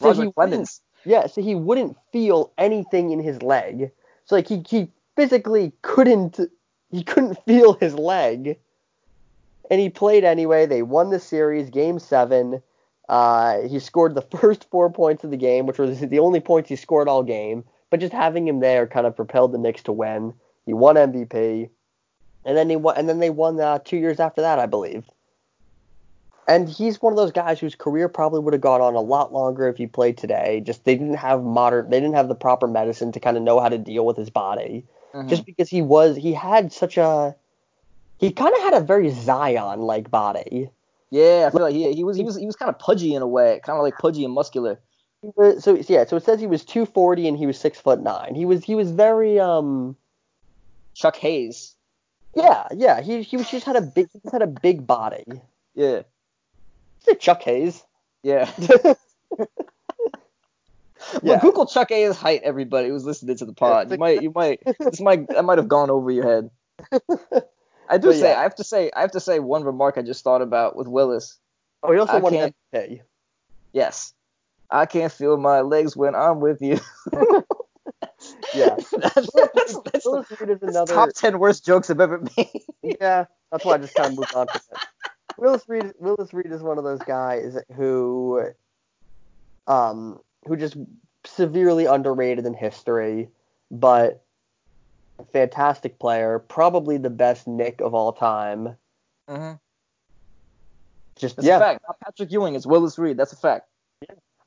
So 0.00 0.08
Roger 0.08 0.22
he 0.22 0.26
wouldn't, 0.26 0.34
Clemens. 0.34 0.80
yeah, 1.04 1.26
so 1.26 1.40
he 1.40 1.54
wouldn't 1.54 1.96
feel 2.12 2.52
anything 2.58 3.10
in 3.12 3.20
his 3.20 3.42
leg. 3.42 3.92
So 4.26 4.34
like 4.34 4.48
he, 4.48 4.62
he 4.68 4.90
physically 5.16 5.72
couldn't 5.82 6.38
he 6.90 7.02
couldn't 7.02 7.42
feel 7.44 7.72
his 7.74 7.94
leg. 7.94 8.58
And 9.70 9.80
he 9.80 9.90
played 9.90 10.22
anyway. 10.22 10.66
They 10.66 10.82
won 10.82 11.10
the 11.10 11.18
series, 11.18 11.70
game 11.70 11.98
seven. 11.98 12.62
Uh, 13.08 13.62
he 13.62 13.78
scored 13.78 14.14
the 14.14 14.22
first 14.38 14.70
four 14.70 14.90
points 14.90 15.24
of 15.24 15.30
the 15.30 15.36
game, 15.36 15.66
which 15.66 15.78
was 15.78 16.00
the 16.00 16.18
only 16.18 16.40
points 16.40 16.68
he 16.68 16.76
scored 16.76 17.08
all 17.08 17.22
game. 17.22 17.64
But 17.90 18.00
just 18.00 18.12
having 18.12 18.46
him 18.46 18.60
there 18.60 18.86
kind 18.86 19.06
of 19.06 19.16
propelled 19.16 19.52
the 19.52 19.58
Knicks 19.58 19.82
to 19.84 19.92
win. 19.92 20.34
He 20.64 20.72
won 20.72 20.96
MVP, 20.96 21.70
and 22.44 22.56
then 22.56 22.68
he 22.68 22.74
won, 22.74 22.96
and 22.96 23.08
then 23.08 23.20
they 23.20 23.30
won 23.30 23.60
uh, 23.60 23.78
two 23.84 23.96
years 23.96 24.18
after 24.18 24.40
that, 24.40 24.58
I 24.58 24.66
believe. 24.66 25.04
And 26.48 26.68
he's 26.68 27.00
one 27.00 27.12
of 27.12 27.16
those 27.16 27.32
guys 27.32 27.58
whose 27.60 27.74
career 27.74 28.08
probably 28.08 28.40
would 28.40 28.52
have 28.52 28.60
gone 28.60 28.80
on 28.80 28.94
a 28.94 29.00
lot 29.00 29.32
longer 29.32 29.68
if 29.68 29.76
he 29.76 29.86
played 29.86 30.16
today. 30.16 30.60
Just 30.64 30.84
they 30.84 30.96
didn't 30.96 31.14
have 31.14 31.42
modern, 31.42 31.90
they 31.90 32.00
didn't 32.00 32.14
have 32.14 32.28
the 32.28 32.34
proper 32.34 32.66
medicine 32.66 33.12
to 33.12 33.20
kind 33.20 33.36
of 33.36 33.42
know 33.42 33.60
how 33.60 33.68
to 33.68 33.78
deal 33.78 34.04
with 34.04 34.16
his 34.16 34.30
body. 34.30 34.84
Mhm. 35.16 35.28
Just 35.28 35.46
because 35.46 35.68
he 35.70 35.80
was, 35.80 36.16
he 36.16 36.34
had 36.34 36.72
such 36.72 36.98
a, 36.98 37.34
he 38.18 38.30
kind 38.32 38.54
of 38.54 38.60
had 38.60 38.74
a 38.74 38.80
very 38.80 39.10
Zion 39.10 39.80
like 39.80 40.10
body. 40.10 40.70
yeah, 41.10 41.46
I 41.46 41.50
feel 41.50 41.62
like 41.62 41.74
he, 41.74 41.92
he 41.94 42.04
was 42.04 42.16
he 42.16 42.22
was 42.24 42.36
he 42.36 42.44
was 42.46 42.56
kind 42.56 42.68
of 42.68 42.78
pudgy 42.78 43.14
in 43.14 43.22
a 43.22 43.26
way, 43.26 43.60
kind 43.64 43.78
of 43.78 43.82
like 43.82 43.96
pudgy 43.98 44.24
and 44.24 44.34
muscular. 44.34 44.78
So 45.60 45.74
yeah, 45.88 46.04
so 46.04 46.16
it 46.16 46.24
says 46.24 46.38
he 46.38 46.46
was 46.46 46.64
240 46.64 47.28
and 47.28 47.38
he 47.38 47.46
was 47.46 47.58
six 47.58 47.80
foot 47.80 48.00
nine. 48.02 48.34
He 48.34 48.44
was 48.44 48.62
he 48.62 48.74
was 48.74 48.90
very 48.90 49.40
um 49.40 49.96
Chuck 50.94 51.16
Hayes. 51.16 51.74
yeah 52.34 52.68
yeah 52.74 53.00
he 53.00 53.22
he 53.22 53.36
was, 53.38 53.48
just 53.50 53.64
had 53.64 53.76
a 53.76 53.80
big 53.80 54.08
he 54.12 54.20
just 54.20 54.32
had 54.32 54.42
a 54.42 54.46
big 54.46 54.86
body. 54.86 55.24
Yeah, 55.74 56.02
Is 57.00 57.08
it 57.08 57.20
Chuck 57.20 57.42
Hayes? 57.42 57.82
yeah. 58.22 58.50
Yeah. 61.14 61.20
Well, 61.22 61.40
Google 61.40 61.66
Chuck 61.66 61.88
Hayes' 61.90 62.16
height. 62.16 62.42
Everybody 62.44 62.88
who's 62.88 63.04
listening 63.04 63.36
to 63.36 63.44
the 63.44 63.52
pod, 63.52 63.90
you 63.90 63.98
might 63.98 64.22
you 64.22 64.32
might 64.34 64.60
this 64.78 65.00
might 65.00 65.28
that 65.28 65.44
might 65.44 65.58
have 65.58 65.68
gone 65.68 65.90
over 65.90 66.10
your 66.10 66.24
head. 66.24 66.50
I 67.88 67.98
do 67.98 68.08
But 68.08 68.16
say 68.16 68.30
yeah. 68.30 68.40
I 68.40 68.42
have 68.42 68.54
to 68.56 68.64
say 68.64 68.90
I 68.94 69.00
have 69.00 69.12
to 69.12 69.20
say 69.20 69.38
one 69.38 69.64
remark 69.64 69.96
I 69.98 70.02
just 70.02 70.24
thought 70.24 70.42
about 70.42 70.76
with 70.76 70.88
Willis. 70.88 71.38
Oh, 71.82 71.92
he 71.92 71.98
also 71.98 72.14
I 72.14 72.18
won 72.18 72.34
an 72.34 73.00
Yes. 73.72 74.12
I 74.70 74.86
can't 74.86 75.12
feel 75.12 75.36
my 75.36 75.60
legs 75.60 75.96
when 75.96 76.14
I'm 76.16 76.40
with 76.40 76.60
you. 76.60 76.80
Yeah. 78.54 78.76
that's, 78.92 79.30
that's, 79.32 79.78
that's, 79.92 80.06
Willis 80.06 80.30
Reed 80.40 80.50
is 80.50 80.60
that's 80.60 80.76
another. 80.76 80.94
top 80.94 81.10
10 81.14 81.38
worst 81.38 81.64
jokes 81.64 81.90
I've 81.90 82.00
ever 82.00 82.22
made. 82.36 82.62
Yeah, 82.82 83.26
that's 83.50 83.64
why 83.64 83.74
I 83.74 83.78
just 83.78 83.94
kind 83.94 84.12
of 84.12 84.18
moved 84.18 84.34
on 84.34 84.46
from 84.46 84.60
it. 84.72 84.78
Willis 85.38 85.62
Reed, 85.68 85.92
Willis 85.98 86.32
Reed 86.32 86.50
is 86.50 86.62
one 86.62 86.78
of 86.78 86.84
those 86.84 87.00
guys 87.00 87.58
who, 87.74 88.50
um, 89.66 90.20
who 90.46 90.56
just 90.56 90.76
severely 91.24 91.86
underrated 91.86 92.46
in 92.46 92.54
history, 92.54 93.28
but 93.70 94.22
fantastic 95.32 95.98
player, 95.98 96.38
probably 96.38 96.98
the 96.98 97.10
best 97.10 97.46
Knick 97.46 97.80
of 97.80 97.94
all 97.94 98.12
time. 98.12 98.76
mm-hmm. 99.28 99.52
Just 101.16 101.36
That's 101.36 101.48
yeah, 101.48 101.56
a 101.56 101.60
fact. 101.60 101.84
Not 101.88 101.98
Patrick 102.00 102.30
Ewing. 102.30 102.54
It's 102.54 102.66
Willis 102.66 102.98
Reed. 102.98 103.16
That's 103.16 103.32
a 103.32 103.36
fact. 103.36 103.68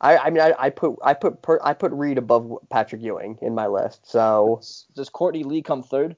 I, 0.02 0.18
I 0.18 0.30
mean, 0.30 0.42
I, 0.42 0.54
I 0.58 0.70
put, 0.70 0.98
I 1.04 1.14
put, 1.14 1.42
per, 1.42 1.60
I 1.64 1.74
put 1.74 1.92
Reed 1.92 2.18
above 2.18 2.58
Patrick 2.70 3.02
Ewing 3.02 3.40
in 3.42 3.56
my 3.56 3.68
list. 3.68 4.10
So 4.10 4.62
Does 4.96 5.10
Courtney 5.10 5.44
Lee 5.44 5.62
come 5.62 5.84
third? 5.84 6.16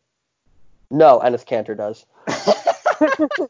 no, 0.91 1.19
Enes 1.19 1.45
Kanter 1.45 1.75
does. 1.75 2.05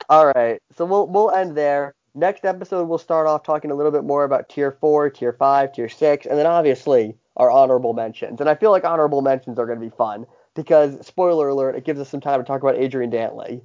All 0.08 0.26
right, 0.26 0.60
so 0.76 0.84
we'll 0.84 1.06
we'll 1.06 1.30
end 1.30 1.56
there. 1.56 1.94
Next 2.14 2.44
episode, 2.44 2.88
we'll 2.88 2.98
start 2.98 3.26
off 3.26 3.42
talking 3.42 3.70
a 3.70 3.74
little 3.74 3.92
bit 3.92 4.04
more 4.04 4.24
about 4.24 4.50
tier 4.50 4.76
four, 4.80 5.08
tier 5.08 5.32
five, 5.32 5.72
tier 5.72 5.88
six, 5.88 6.26
and 6.26 6.38
then 6.38 6.46
obviously 6.46 7.16
our 7.38 7.50
honorable 7.50 7.94
mentions. 7.94 8.40
And 8.40 8.50
I 8.50 8.54
feel 8.54 8.70
like 8.70 8.84
honorable 8.84 9.22
mentions 9.22 9.58
are 9.58 9.66
going 9.66 9.80
to 9.80 9.84
be 9.84 9.94
fun 9.96 10.26
because, 10.54 11.06
spoiler 11.06 11.48
alert, 11.48 11.74
it 11.74 11.84
gives 11.84 12.00
us 12.00 12.10
some 12.10 12.20
time 12.20 12.38
to 12.40 12.44
talk 12.44 12.60
about 12.60 12.76
Adrian 12.76 13.10
Dantley. 13.10 13.62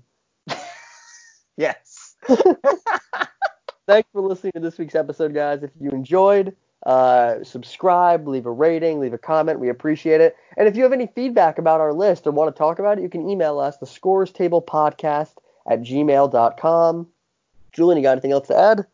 yes. 1.57 2.15
Thanks 3.87 4.09
for 4.13 4.21
listening 4.21 4.53
to 4.53 4.61
this 4.61 4.77
week's 4.77 4.95
episode, 4.95 5.33
guys. 5.33 5.63
If 5.63 5.71
you 5.79 5.89
enjoyed, 5.89 6.55
uh, 6.85 7.43
subscribe, 7.43 8.29
leave 8.29 8.45
a 8.45 8.51
rating, 8.51 9.01
leave 9.01 9.13
a 9.13 9.17
comment. 9.17 9.59
We 9.59 9.67
appreciate 9.67 10.21
it. 10.21 10.37
And 10.55 10.69
if 10.69 10.77
you 10.77 10.83
have 10.83 10.93
any 10.93 11.07
feedback 11.07 11.57
about 11.57 11.81
our 11.81 11.93
list 11.93 12.25
or 12.27 12.31
want 12.31 12.53
to 12.53 12.57
talk 12.57 12.79
about 12.79 12.97
it, 12.97 13.01
you 13.01 13.09
can 13.09 13.29
email 13.29 13.59
us, 13.59 13.77
the 13.77 13.85
Scorer's 13.85 14.31
Table 14.31 14.61
Podcast 14.61 15.35
at 15.69 15.81
gmail.com. 15.81 17.07
Julien, 17.77 17.97
you 17.97 18.03
got 18.03 18.13
anything 18.13 18.31
else 18.31 18.47
to 18.47 18.57
add? 18.57 18.85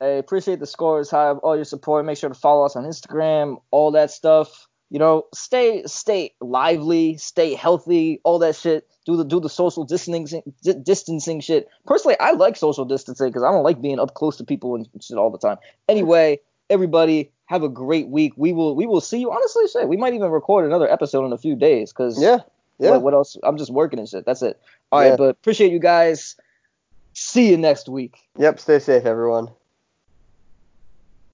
I 0.00 0.06
appreciate 0.06 0.58
the 0.58 0.66
scores, 0.66 1.08
have 1.12 1.38
all 1.38 1.54
your 1.54 1.64
support. 1.64 2.04
Make 2.04 2.18
sure 2.18 2.28
to 2.28 2.34
follow 2.34 2.66
us 2.66 2.74
on 2.74 2.82
Instagram, 2.84 3.62
all 3.70 3.92
that 3.92 4.10
stuff. 4.10 4.66
You 4.90 4.98
know, 4.98 5.26
stay 5.32 5.84
stay 5.86 6.34
lively, 6.40 7.16
stay 7.16 7.54
healthy, 7.54 8.20
all 8.24 8.40
that 8.40 8.56
shit. 8.56 8.88
Do 9.06 9.16
the 9.16 9.24
do 9.24 9.38
the 9.38 9.48
social 9.48 9.84
distancing 9.84 10.42
distancing 10.82 11.40
shit. 11.40 11.68
Personally, 11.86 12.16
I 12.18 12.32
like 12.32 12.56
social 12.56 12.84
distancing 12.84 13.28
because 13.28 13.44
I 13.44 13.52
don't 13.52 13.62
like 13.62 13.80
being 13.80 14.00
up 14.00 14.14
close 14.14 14.36
to 14.38 14.44
people 14.44 14.74
and 14.74 14.88
shit 15.00 15.16
all 15.16 15.30
the 15.30 15.38
time. 15.38 15.56
Anyway, 15.88 16.40
everybody 16.68 17.30
have 17.46 17.62
a 17.62 17.68
great 17.68 18.08
week. 18.08 18.32
We 18.36 18.52
will 18.52 18.74
we 18.74 18.86
will 18.86 19.00
see 19.00 19.20
you. 19.20 19.30
Honestly, 19.30 19.68
shit, 19.72 19.88
we 19.88 19.96
might 19.96 20.14
even 20.14 20.30
record 20.30 20.66
another 20.66 20.90
episode 20.90 21.24
in 21.24 21.32
a 21.32 21.38
few 21.38 21.54
days 21.54 21.92
because 21.92 22.20
Yeah. 22.20 22.38
Yeah. 22.78 22.90
what, 22.90 23.02
what 23.02 23.14
else? 23.14 23.36
I'm 23.44 23.56
just 23.56 23.70
working 23.72 24.00
and 24.00 24.08
shit. 24.08 24.26
That's 24.26 24.42
it. 24.42 24.60
All 24.90 25.00
Yeah. 25.02 25.10
right, 25.10 25.18
but 25.18 25.28
appreciate 25.28 25.70
you 25.72 25.78
guys. 25.78 26.34
See 27.24 27.50
you 27.50 27.56
next 27.56 27.88
week. 27.88 28.18
Yep. 28.38 28.60
Stay 28.60 28.78
safe, 28.78 29.06
everyone. 29.06 29.48